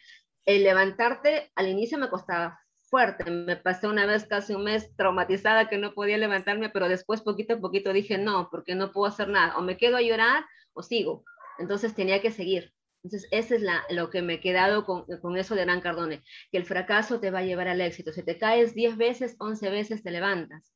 El 0.45 0.63
levantarte 0.63 1.51
al 1.55 1.67
inicio 1.67 1.97
me 1.97 2.09
costaba 2.09 2.59
fuerte. 2.91 3.29
Me 3.31 3.55
pasé 3.55 3.87
una 3.87 4.05
vez 4.05 4.25
casi 4.25 4.53
un 4.53 4.65
mes 4.65 4.95
traumatizada 4.95 5.69
que 5.69 5.77
no 5.77 5.93
podía 5.93 6.17
levantarme, 6.17 6.69
pero 6.69 6.89
después 6.89 7.21
poquito 7.21 7.55
a 7.55 7.59
poquito 7.59 7.93
dije 7.93 8.17
no, 8.17 8.49
porque 8.51 8.75
no 8.75 8.91
puedo 8.91 9.07
hacer 9.07 9.29
nada. 9.29 9.57
O 9.57 9.61
me 9.61 9.77
quedo 9.77 9.97
a 9.97 10.01
llorar 10.01 10.45
o 10.73 10.83
sigo. 10.83 11.23
Entonces 11.57 11.95
tenía 11.95 12.21
que 12.21 12.31
seguir. 12.31 12.73
Entonces, 13.03 13.27
ese 13.31 13.55
es 13.55 13.61
la, 13.63 13.83
lo 13.89 14.11
que 14.11 14.21
me 14.21 14.35
he 14.35 14.39
quedado 14.39 14.85
con, 14.85 15.05
con, 15.21 15.35
eso 15.35 15.55
de 15.55 15.63
Gran 15.63 15.81
Cardone, 15.81 16.21
que 16.51 16.57
el 16.57 16.65
fracaso 16.65 17.19
te 17.19 17.31
va 17.31 17.39
a 17.39 17.43
llevar 17.43 17.67
al 17.67 17.81
éxito. 17.81 18.11
Si 18.13 18.21
te 18.21 18.37
caes 18.37 18.75
10 18.75 18.97
veces, 18.97 19.35
11 19.39 19.69
veces 19.71 20.03
te 20.03 20.11
levantas. 20.11 20.71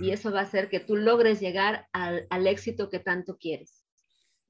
Y 0.00 0.10
eso 0.10 0.32
va 0.32 0.40
a 0.40 0.42
hacer 0.42 0.68
que 0.68 0.80
tú 0.80 0.96
logres 0.96 1.40
llegar 1.40 1.86
al, 1.92 2.26
al 2.30 2.46
éxito 2.46 2.90
que 2.90 2.98
tanto 2.98 3.38
quieres. 3.38 3.84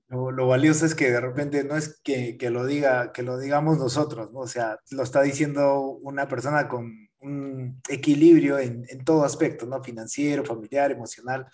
Lo, 0.08 0.30
lo, 0.30 0.46
valioso 0.46 0.86
es 0.86 0.94
que 0.94 1.10
de 1.10 1.20
repente 1.20 1.64
no 1.64 1.76
es 1.76 2.00
que, 2.02 2.38
que, 2.38 2.50
lo 2.50 2.64
diga, 2.64 3.12
que 3.12 3.22
lo 3.22 3.38
digamos 3.38 3.78
nosotros, 3.78 4.32
¿no? 4.32 4.40
O 4.40 4.46
sea, 4.46 4.78
lo 4.90 5.02
está 5.02 5.22
diciendo 5.22 5.82
una 5.82 6.28
persona 6.28 6.66
con 6.66 7.08
un 7.20 7.80
equilibrio 7.88 8.58
en, 8.58 8.86
en, 8.88 9.04
todo 9.04 9.24
aspecto, 9.24 9.66
¿no? 9.66 9.82
Financiero, 9.82 10.44
familiar, 10.44 10.90
emocional. 10.90 11.46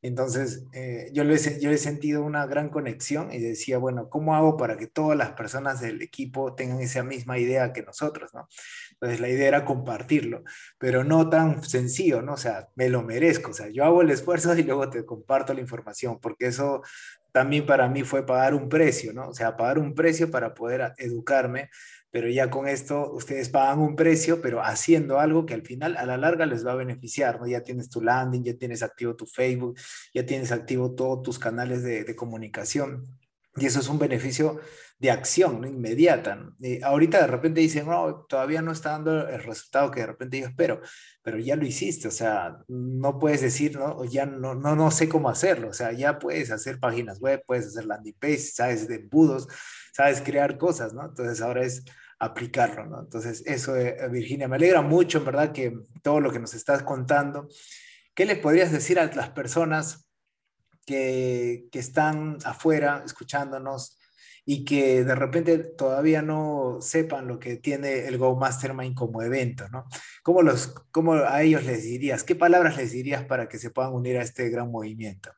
Entonces, 0.00 0.64
eh, 0.72 1.10
yo, 1.12 1.22
le, 1.22 1.38
yo 1.60 1.70
he 1.70 1.78
sentido 1.78 2.24
una 2.24 2.44
gran 2.46 2.70
conexión 2.70 3.32
y 3.32 3.38
decía, 3.38 3.78
bueno, 3.78 4.08
¿cómo 4.08 4.34
hago 4.34 4.56
para 4.56 4.76
que 4.76 4.88
todas 4.88 5.16
las 5.16 5.32
personas 5.32 5.80
del 5.80 6.02
equipo 6.02 6.54
tengan 6.56 6.80
esa 6.80 7.04
misma 7.04 7.38
idea 7.38 7.72
que 7.72 7.82
nosotros, 7.82 8.34
¿no? 8.34 8.48
Entonces, 8.94 9.20
la 9.20 9.28
idea 9.28 9.46
era 9.46 9.64
compartirlo, 9.64 10.42
pero 10.78 11.04
no 11.04 11.30
tan 11.30 11.62
sencillo, 11.62 12.20
¿no? 12.20 12.32
O 12.32 12.36
sea, 12.36 12.68
me 12.74 12.88
lo 12.88 13.02
merezco, 13.04 13.52
o 13.52 13.54
sea, 13.54 13.68
yo 13.68 13.84
hago 13.84 14.02
el 14.02 14.10
esfuerzo 14.10 14.56
y 14.56 14.64
luego 14.64 14.90
te 14.90 15.04
comparto 15.04 15.54
la 15.54 15.60
información, 15.60 16.18
porque 16.20 16.46
eso 16.46 16.82
también 17.32 17.66
para 17.66 17.88
mí 17.88 18.02
fue 18.04 18.24
pagar 18.26 18.54
un 18.54 18.68
precio, 18.68 19.12
¿no? 19.12 19.28
O 19.28 19.34
sea, 19.34 19.56
pagar 19.56 19.78
un 19.78 19.94
precio 19.94 20.30
para 20.30 20.54
poder 20.54 20.92
educarme, 20.98 21.70
pero 22.10 22.28
ya 22.28 22.50
con 22.50 22.68
esto 22.68 23.10
ustedes 23.10 23.48
pagan 23.48 23.80
un 23.80 23.96
precio, 23.96 24.42
pero 24.42 24.62
haciendo 24.62 25.18
algo 25.18 25.46
que 25.46 25.54
al 25.54 25.62
final, 25.62 25.96
a 25.96 26.04
la 26.04 26.18
larga, 26.18 26.44
les 26.44 26.64
va 26.64 26.72
a 26.72 26.76
beneficiar, 26.76 27.40
¿no? 27.40 27.46
Ya 27.46 27.62
tienes 27.62 27.88
tu 27.88 28.02
landing, 28.02 28.44
ya 28.44 28.54
tienes 28.54 28.82
activo 28.82 29.16
tu 29.16 29.26
Facebook, 29.26 29.78
ya 30.12 30.26
tienes 30.26 30.52
activo 30.52 30.94
todos 30.94 31.22
tus 31.22 31.38
canales 31.38 31.82
de, 31.82 32.14
comunicación. 32.14 33.06
Y 33.56 33.66
eso 33.66 33.80
es 33.80 33.88
un 33.88 33.98
beneficio 33.98 34.60
de 34.98 35.10
acción 35.10 35.66
inmediata. 35.66 36.36
¿no? 36.36 36.56
ahorita 36.84 37.20
de 37.20 37.26
repente 37.26 37.60
dicen, 37.60 37.86
no, 37.86 38.24
todavía 38.28 38.62
no 38.62 38.72
está 38.72 38.90
dando 38.90 39.28
el 39.28 39.42
resultado 39.42 39.90
que 39.90 40.00
de 40.00 40.06
repente 40.06 40.38
yo 40.40 40.46
espero, 40.46 40.80
pero 41.22 41.38
ya 41.38 41.56
lo 41.56 41.66
hiciste, 41.66 42.06
o 42.08 42.12
sea, 42.12 42.58
no 42.68 43.18
puedes 43.18 43.40
decir, 43.40 43.76
no, 43.76 44.04
ya 44.04 44.26
no, 44.26 44.54
no, 44.54 44.76
no 44.76 44.90
sé 44.92 45.08
cómo 45.08 45.28
hacerlo, 45.28 45.70
o 45.70 45.72
sea, 45.72 45.92
ya 45.92 46.20
puedes 46.20 46.52
hacer 46.52 46.78
páginas 46.78 47.18
web, 47.18 47.42
puedes 47.46 47.66
hacer 47.66 47.84
landing 47.86 48.14
pages, 48.18 48.54
sabes 48.54 48.86
de 48.86 48.96
embudos, 48.96 49.48
sabes 49.92 50.20
crear 50.20 50.56
cosas, 50.56 50.94
¿no? 50.94 51.04
Entonces 51.04 51.40
ahora 51.40 51.64
es 51.64 51.84
aplicarlo, 52.22 52.86
¿no? 52.86 53.00
Entonces, 53.00 53.42
eso, 53.46 53.76
eh, 53.76 53.96
Virginia, 54.08 54.46
me 54.46 54.54
alegra 54.54 54.80
mucho, 54.80 55.18
en 55.18 55.24
verdad, 55.24 55.50
que 55.50 55.76
todo 56.02 56.20
lo 56.20 56.30
que 56.30 56.38
nos 56.38 56.54
estás 56.54 56.84
contando. 56.84 57.48
¿Qué 58.14 58.24
le 58.24 58.36
podrías 58.36 58.70
decir 58.70 59.00
a 59.00 59.12
las 59.12 59.30
personas 59.30 60.06
que, 60.84 61.68
que 61.70 61.78
están 61.78 62.38
afuera 62.44 63.02
escuchándonos 63.04 63.98
y 64.44 64.64
que 64.64 65.04
de 65.04 65.14
repente 65.14 65.58
todavía 65.58 66.22
no 66.22 66.78
sepan 66.80 67.28
lo 67.28 67.38
que 67.38 67.56
tiene 67.56 68.06
el 68.06 68.18
Go 68.18 68.36
Mastermind 68.36 68.94
como 68.94 69.22
evento, 69.22 69.68
¿no? 69.68 69.86
¿Cómo, 70.22 70.42
los, 70.42 70.68
¿Cómo 70.90 71.14
a 71.14 71.42
ellos 71.42 71.64
les 71.64 71.84
dirías? 71.84 72.24
¿Qué 72.24 72.34
palabras 72.34 72.76
les 72.76 72.92
dirías 72.92 73.24
para 73.24 73.48
que 73.48 73.58
se 73.58 73.70
puedan 73.70 73.92
unir 73.92 74.18
a 74.18 74.22
este 74.22 74.48
gran 74.50 74.70
movimiento? 74.70 75.30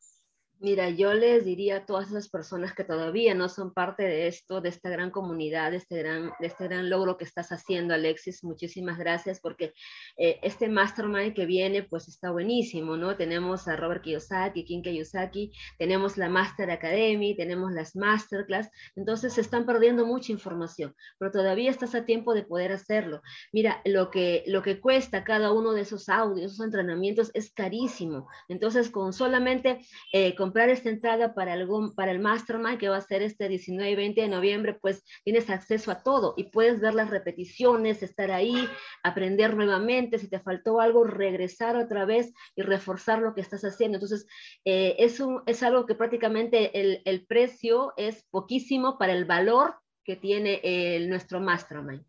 Mira, 0.64 0.88
yo 0.88 1.12
les 1.12 1.44
diría 1.44 1.76
a 1.76 1.84
todas 1.84 2.08
esas 2.08 2.30
personas 2.30 2.72
que 2.72 2.84
todavía 2.84 3.34
no 3.34 3.50
son 3.50 3.74
parte 3.74 4.02
de 4.02 4.28
esto, 4.28 4.62
de 4.62 4.70
esta 4.70 4.88
gran 4.88 5.10
comunidad, 5.10 5.72
de 5.72 5.76
este 5.76 5.98
gran, 5.98 6.32
este 6.40 6.64
gran 6.64 6.88
logro 6.88 7.18
que 7.18 7.24
estás 7.24 7.52
haciendo, 7.52 7.92
Alexis, 7.92 8.42
muchísimas 8.42 8.96
gracias 8.96 9.40
porque 9.40 9.74
eh, 10.16 10.38
este 10.42 10.70
mastermind 10.70 11.34
que 11.34 11.44
viene 11.44 11.82
pues 11.82 12.08
está 12.08 12.30
buenísimo, 12.30 12.96
¿no? 12.96 13.14
Tenemos 13.14 13.68
a 13.68 13.76
Robert 13.76 14.02
Kiyosaki, 14.02 14.64
Kim 14.64 14.80
Kiyosaki, 14.80 15.52
tenemos 15.76 16.16
la 16.16 16.30
Master 16.30 16.70
Academy, 16.70 17.36
tenemos 17.36 17.70
las 17.70 17.94
Masterclass, 17.94 18.70
entonces 18.96 19.34
se 19.34 19.42
están 19.42 19.66
perdiendo 19.66 20.06
mucha 20.06 20.32
información, 20.32 20.96
pero 21.18 21.30
todavía 21.30 21.70
estás 21.70 21.94
a 21.94 22.06
tiempo 22.06 22.32
de 22.32 22.42
poder 22.42 22.72
hacerlo. 22.72 23.20
Mira, 23.52 23.82
lo 23.84 24.10
que, 24.10 24.44
lo 24.46 24.62
que 24.62 24.80
cuesta 24.80 25.24
cada 25.24 25.52
uno 25.52 25.74
de 25.74 25.82
esos 25.82 26.08
audios, 26.08 26.52
esos 26.52 26.64
entrenamientos 26.64 27.30
es 27.34 27.52
carísimo, 27.52 28.28
entonces 28.48 28.88
con 28.88 29.12
solamente... 29.12 29.84
Eh, 30.10 30.34
comprar 30.54 30.70
esta 30.70 30.88
entrada 30.88 31.34
para 31.34 31.52
el, 31.54 31.68
para 31.96 32.12
el 32.12 32.20
Mastermind, 32.20 32.78
que 32.78 32.88
va 32.88 32.98
a 32.98 33.00
ser 33.00 33.22
este 33.22 33.48
19 33.48 33.90
y 33.90 33.96
20 33.96 34.20
de 34.20 34.28
noviembre, 34.28 34.78
pues 34.80 35.02
tienes 35.24 35.50
acceso 35.50 35.90
a 35.90 36.04
todo 36.04 36.34
y 36.36 36.44
puedes 36.44 36.80
ver 36.80 36.94
las 36.94 37.10
repeticiones, 37.10 38.04
estar 38.04 38.30
ahí, 38.30 38.68
aprender 39.02 39.56
nuevamente, 39.56 40.16
si 40.20 40.28
te 40.28 40.38
faltó 40.38 40.80
algo, 40.80 41.02
regresar 41.02 41.76
otra 41.76 42.04
vez 42.04 42.32
y 42.54 42.62
reforzar 42.62 43.18
lo 43.18 43.34
que 43.34 43.40
estás 43.40 43.64
haciendo. 43.64 43.96
Entonces, 43.96 44.28
eh, 44.64 44.94
es, 45.00 45.20
es 45.46 45.62
algo 45.64 45.86
que 45.86 45.96
prácticamente 45.96 46.80
el, 46.80 47.02
el 47.04 47.26
precio 47.26 47.92
es 47.96 48.24
poquísimo 48.30 48.96
para 48.96 49.12
el 49.12 49.24
valor 49.24 49.74
que 50.04 50.14
tiene 50.14 50.60
el, 50.62 51.08
nuestro 51.08 51.40
Mastermind. 51.40 52.04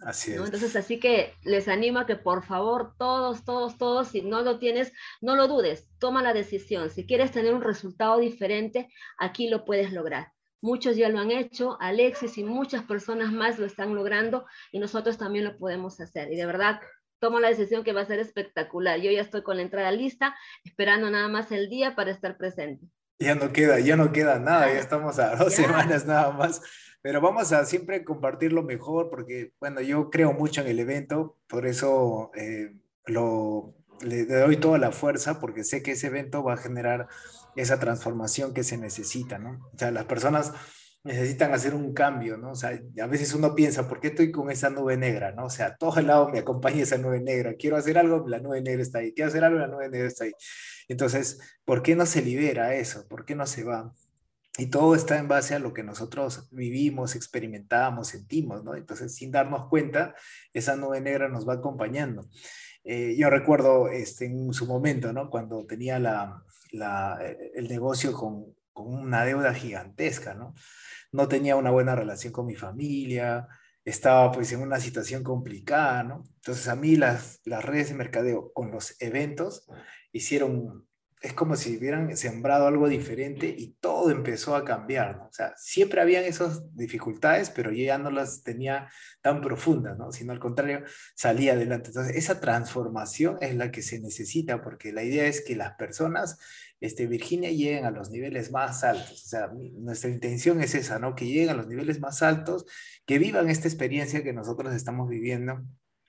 Así 0.00 0.32
es. 0.32 0.40
Entonces, 0.40 0.76
así 0.76 0.98
que 0.98 1.34
les 1.42 1.68
animo 1.68 2.00
a 2.00 2.06
que 2.06 2.16
por 2.16 2.44
favor, 2.44 2.94
todos, 2.98 3.44
todos, 3.44 3.78
todos, 3.78 4.08
si 4.08 4.22
no 4.22 4.42
lo 4.42 4.58
tienes, 4.58 4.92
no 5.20 5.36
lo 5.36 5.48
dudes, 5.48 5.88
toma 5.98 6.22
la 6.22 6.32
decisión. 6.32 6.90
Si 6.90 7.06
quieres 7.06 7.30
tener 7.30 7.54
un 7.54 7.62
resultado 7.62 8.18
diferente, 8.18 8.88
aquí 9.18 9.48
lo 9.48 9.64
puedes 9.64 9.92
lograr. 9.92 10.32
Muchos 10.60 10.96
ya 10.96 11.08
lo 11.08 11.18
han 11.18 11.30
hecho, 11.30 11.76
Alexis 11.80 12.38
y 12.38 12.44
muchas 12.44 12.82
personas 12.84 13.32
más 13.32 13.58
lo 13.58 13.66
están 13.66 13.94
logrando 13.94 14.46
y 14.72 14.78
nosotros 14.78 15.18
también 15.18 15.44
lo 15.44 15.58
podemos 15.58 16.00
hacer. 16.00 16.32
Y 16.32 16.36
de 16.36 16.46
verdad, 16.46 16.80
tomo 17.18 17.38
la 17.38 17.48
decisión 17.48 17.84
que 17.84 17.92
va 17.92 18.02
a 18.02 18.06
ser 18.06 18.18
espectacular. 18.18 19.00
Yo 19.00 19.10
ya 19.10 19.20
estoy 19.20 19.42
con 19.42 19.56
la 19.56 19.62
entrada 19.62 19.90
lista, 19.92 20.34
esperando 20.64 21.10
nada 21.10 21.28
más 21.28 21.52
el 21.52 21.68
día 21.68 21.94
para 21.94 22.10
estar 22.10 22.36
presente. 22.36 22.86
Ya 23.18 23.34
no 23.34 23.52
queda, 23.52 23.78
ya 23.78 23.96
no 23.96 24.12
queda 24.12 24.38
nada, 24.38 24.72
ya 24.72 24.80
estamos 24.80 25.18
a 25.18 25.36
dos 25.36 25.52
semanas 25.52 26.04
nada 26.06 26.32
más 26.32 26.60
pero 27.04 27.20
vamos 27.20 27.52
a 27.52 27.66
siempre 27.66 28.02
compartir 28.02 28.54
lo 28.54 28.62
mejor 28.62 29.10
porque, 29.10 29.52
bueno, 29.60 29.82
yo 29.82 30.08
creo 30.08 30.32
mucho 30.32 30.62
en 30.62 30.68
el 30.68 30.78
evento, 30.78 31.36
por 31.46 31.66
eso 31.66 32.30
eh, 32.34 32.72
lo, 33.04 33.74
le 34.00 34.24
doy 34.24 34.56
toda 34.56 34.78
la 34.78 34.90
fuerza 34.90 35.38
porque 35.38 35.64
sé 35.64 35.82
que 35.82 35.90
ese 35.90 36.06
evento 36.06 36.42
va 36.42 36.54
a 36.54 36.56
generar 36.56 37.06
esa 37.56 37.78
transformación 37.78 38.54
que 38.54 38.64
se 38.64 38.78
necesita, 38.78 39.38
¿no? 39.38 39.68
O 39.74 39.78
sea, 39.78 39.90
las 39.90 40.06
personas 40.06 40.54
necesitan 41.02 41.52
hacer 41.52 41.74
un 41.74 41.92
cambio, 41.92 42.38
¿no? 42.38 42.52
O 42.52 42.54
sea, 42.54 42.70
a 42.70 43.06
veces 43.06 43.34
uno 43.34 43.54
piensa, 43.54 43.86
¿por 43.86 44.00
qué 44.00 44.08
estoy 44.08 44.32
con 44.32 44.50
esa 44.50 44.70
nube 44.70 44.96
negra, 44.96 45.32
¿no? 45.32 45.44
O 45.44 45.50
sea, 45.50 45.66
a 45.66 45.76
todo 45.76 45.98
el 45.98 46.06
lado 46.06 46.30
me 46.30 46.38
acompaña 46.38 46.84
esa 46.84 46.96
nube 46.96 47.20
negra. 47.20 47.52
Quiero 47.58 47.76
hacer 47.76 47.98
algo, 47.98 48.26
la 48.26 48.38
nube 48.38 48.62
negra 48.62 48.80
está 48.80 49.00
ahí. 49.00 49.12
Quiero 49.12 49.28
hacer 49.28 49.44
algo, 49.44 49.58
la 49.58 49.66
nube 49.66 49.90
negra 49.90 50.08
está 50.08 50.24
ahí. 50.24 50.32
Entonces, 50.88 51.38
¿por 51.66 51.82
qué 51.82 51.96
no 51.96 52.06
se 52.06 52.22
libera 52.22 52.74
eso? 52.74 53.06
¿Por 53.08 53.26
qué 53.26 53.34
no 53.34 53.46
se 53.46 53.62
va? 53.62 53.92
Y 54.56 54.66
todo 54.66 54.94
está 54.94 55.18
en 55.18 55.26
base 55.26 55.54
a 55.54 55.58
lo 55.58 55.72
que 55.72 55.82
nosotros 55.82 56.48
vivimos, 56.52 57.16
experimentamos, 57.16 58.08
sentimos, 58.08 58.62
¿no? 58.62 58.76
Entonces, 58.76 59.14
sin 59.14 59.32
darnos 59.32 59.68
cuenta, 59.68 60.14
esa 60.52 60.76
nube 60.76 61.00
negra 61.00 61.28
nos 61.28 61.48
va 61.48 61.54
acompañando. 61.54 62.28
Eh, 62.84 63.16
yo 63.18 63.30
recuerdo 63.30 63.88
este, 63.88 64.26
en 64.26 64.52
su 64.52 64.66
momento, 64.66 65.12
¿no? 65.12 65.28
Cuando 65.28 65.66
tenía 65.66 65.98
la, 65.98 66.44
la, 66.70 67.18
eh, 67.20 67.52
el 67.54 67.66
negocio 67.66 68.12
con, 68.12 68.54
con, 68.72 68.94
una 68.94 69.24
deuda 69.24 69.54
gigantesca, 69.54 70.34
¿no? 70.34 70.54
No 71.10 71.26
tenía 71.26 71.56
una 71.56 71.70
buena 71.70 71.96
relación 71.96 72.32
con 72.32 72.46
mi 72.46 72.54
familia, 72.54 73.48
estaba 73.84 74.30
pues 74.32 74.52
en 74.52 74.60
una 74.60 74.78
situación 74.78 75.24
complicada, 75.24 76.04
¿no? 76.04 76.24
Entonces 76.36 76.68
a 76.68 76.76
mí 76.76 76.96
las, 76.96 77.40
las 77.44 77.64
redes 77.64 77.88
de 77.88 77.94
mercadeo 77.96 78.52
con 78.52 78.70
los 78.70 79.00
eventos 79.00 79.66
hicieron 80.12 80.86
es 81.24 81.32
como 81.32 81.56
si 81.56 81.78
hubieran 81.78 82.14
sembrado 82.18 82.66
algo 82.66 82.86
diferente 82.86 83.46
y 83.46 83.76
todo 83.80 84.10
empezó 84.10 84.54
a 84.54 84.62
cambiar, 84.62 85.16
¿no? 85.16 85.24
O 85.28 85.32
sea, 85.32 85.54
siempre 85.56 86.02
habían 86.02 86.22
esas 86.24 86.76
dificultades, 86.76 87.48
pero 87.48 87.70
yo 87.70 87.82
ya 87.82 87.96
no 87.96 88.10
las 88.10 88.42
tenía 88.42 88.90
tan 89.22 89.40
profundas, 89.40 89.96
¿no? 89.96 90.12
Sino 90.12 90.34
al 90.34 90.38
contrario, 90.38 90.84
salía 91.14 91.54
adelante. 91.54 91.88
Entonces, 91.88 92.14
esa 92.14 92.40
transformación 92.40 93.38
es 93.40 93.54
la 93.54 93.70
que 93.70 93.80
se 93.80 94.00
necesita, 94.00 94.60
porque 94.60 94.92
la 94.92 95.02
idea 95.02 95.26
es 95.26 95.40
que 95.40 95.56
las 95.56 95.72
personas, 95.76 96.38
este, 96.78 97.06
Virginia, 97.06 97.50
lleguen 97.50 97.86
a 97.86 97.90
los 97.90 98.10
niveles 98.10 98.52
más 98.52 98.84
altos. 98.84 99.24
O 99.24 99.28
sea, 99.28 99.50
nuestra 99.78 100.10
intención 100.10 100.60
es 100.60 100.74
esa, 100.74 100.98
¿no? 100.98 101.14
Que 101.14 101.24
lleguen 101.24 101.48
a 101.48 101.54
los 101.54 101.68
niveles 101.68 102.00
más 102.00 102.22
altos, 102.22 102.66
que 103.06 103.18
vivan 103.18 103.48
esta 103.48 103.66
experiencia 103.66 104.22
que 104.22 104.34
nosotros 104.34 104.74
estamos 104.74 105.08
viviendo, 105.08 105.62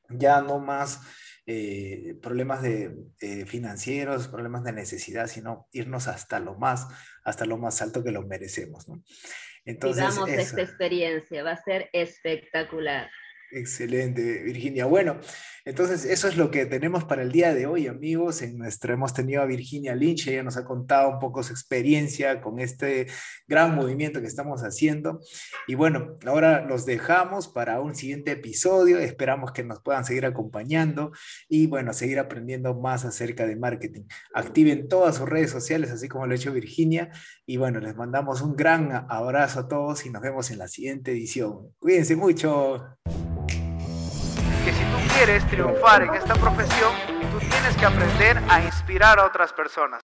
ya 0.09 0.41
no 0.41 0.59
más 0.59 0.99
eh, 1.47 2.15
problemas 2.21 2.61
de, 2.61 2.95
eh, 3.21 3.45
financieros, 3.45 4.27
problemas 4.27 4.63
de 4.63 4.73
necesidad, 4.73 5.27
sino 5.27 5.67
irnos 5.71 6.07
hasta 6.07 6.39
lo 6.39 6.55
más, 6.55 6.87
hasta 7.23 7.45
lo 7.45 7.57
más 7.57 7.81
alto 7.81 8.03
que 8.03 8.11
lo 8.11 8.23
merecemos. 8.23 8.87
¿no? 8.87 9.03
Entonces, 9.63 10.03
Digamos, 10.03 10.29
esta 10.29 10.61
experiencia 10.61 11.43
va 11.43 11.51
a 11.51 11.63
ser 11.63 11.89
espectacular. 11.93 13.09
Excelente, 13.55 14.43
Virginia. 14.43 14.85
Bueno, 14.85 15.17
entonces 15.63 16.03
eso 16.03 16.27
es 16.27 16.35
lo 16.35 16.51
que 16.51 16.65
tenemos 16.65 17.05
para 17.05 17.21
el 17.21 17.31
día 17.31 17.53
de 17.53 17.67
hoy, 17.67 17.87
amigos. 17.87 18.41
En 18.41 18.57
nuestro, 18.57 18.93
hemos 18.93 19.13
tenido 19.13 19.41
a 19.41 19.45
Virginia 19.45 19.95
Lynch, 19.95 20.27
ella 20.27 20.43
nos 20.43 20.57
ha 20.57 20.65
contado 20.65 21.09
un 21.09 21.19
poco 21.19 21.41
su 21.41 21.53
experiencia 21.53 22.41
con 22.41 22.59
este 22.59 23.07
gran 23.47 23.73
movimiento 23.73 24.19
que 24.19 24.27
estamos 24.27 24.61
haciendo. 24.63 25.21
Y 25.67 25.75
bueno, 25.75 26.17
ahora 26.25 26.65
los 26.65 26.85
dejamos 26.85 27.47
para 27.47 27.79
un 27.79 27.95
siguiente 27.95 28.31
episodio. 28.31 28.99
Esperamos 28.99 29.53
que 29.53 29.63
nos 29.63 29.81
puedan 29.81 30.03
seguir 30.03 30.25
acompañando 30.25 31.13
y 31.47 31.67
bueno, 31.67 31.93
seguir 31.93 32.19
aprendiendo 32.19 32.75
más 32.75 33.05
acerca 33.05 33.47
de 33.47 33.55
marketing. 33.55 34.03
Activen 34.33 34.89
todas 34.89 35.15
sus 35.15 35.29
redes 35.29 35.49
sociales, 35.49 35.91
así 35.91 36.09
como 36.09 36.27
lo 36.27 36.33
ha 36.33 36.35
hecho 36.35 36.51
Virginia. 36.51 37.09
Y 37.45 37.57
bueno, 37.57 37.79
les 37.79 37.95
mandamos 37.95 38.41
un 38.41 38.55
gran 38.55 39.05
abrazo 39.09 39.61
a 39.61 39.67
todos 39.67 40.05
y 40.05 40.09
nos 40.09 40.21
vemos 40.21 40.49
en 40.51 40.57
la 40.57 40.67
siguiente 40.67 41.11
edición. 41.11 41.73
Cuídense 41.79 42.15
mucho 42.15 42.97
quieres 45.17 45.47
triunfar 45.47 46.03
en 46.03 46.13
esta 46.13 46.33
profesión, 46.35 46.91
tú 47.31 47.39
tienes 47.39 47.75
que 47.77 47.85
aprender 47.85 48.37
a 48.49 48.61
inspirar 48.61 49.17
a 49.17 49.25
otras 49.25 49.53
personas. 49.53 50.04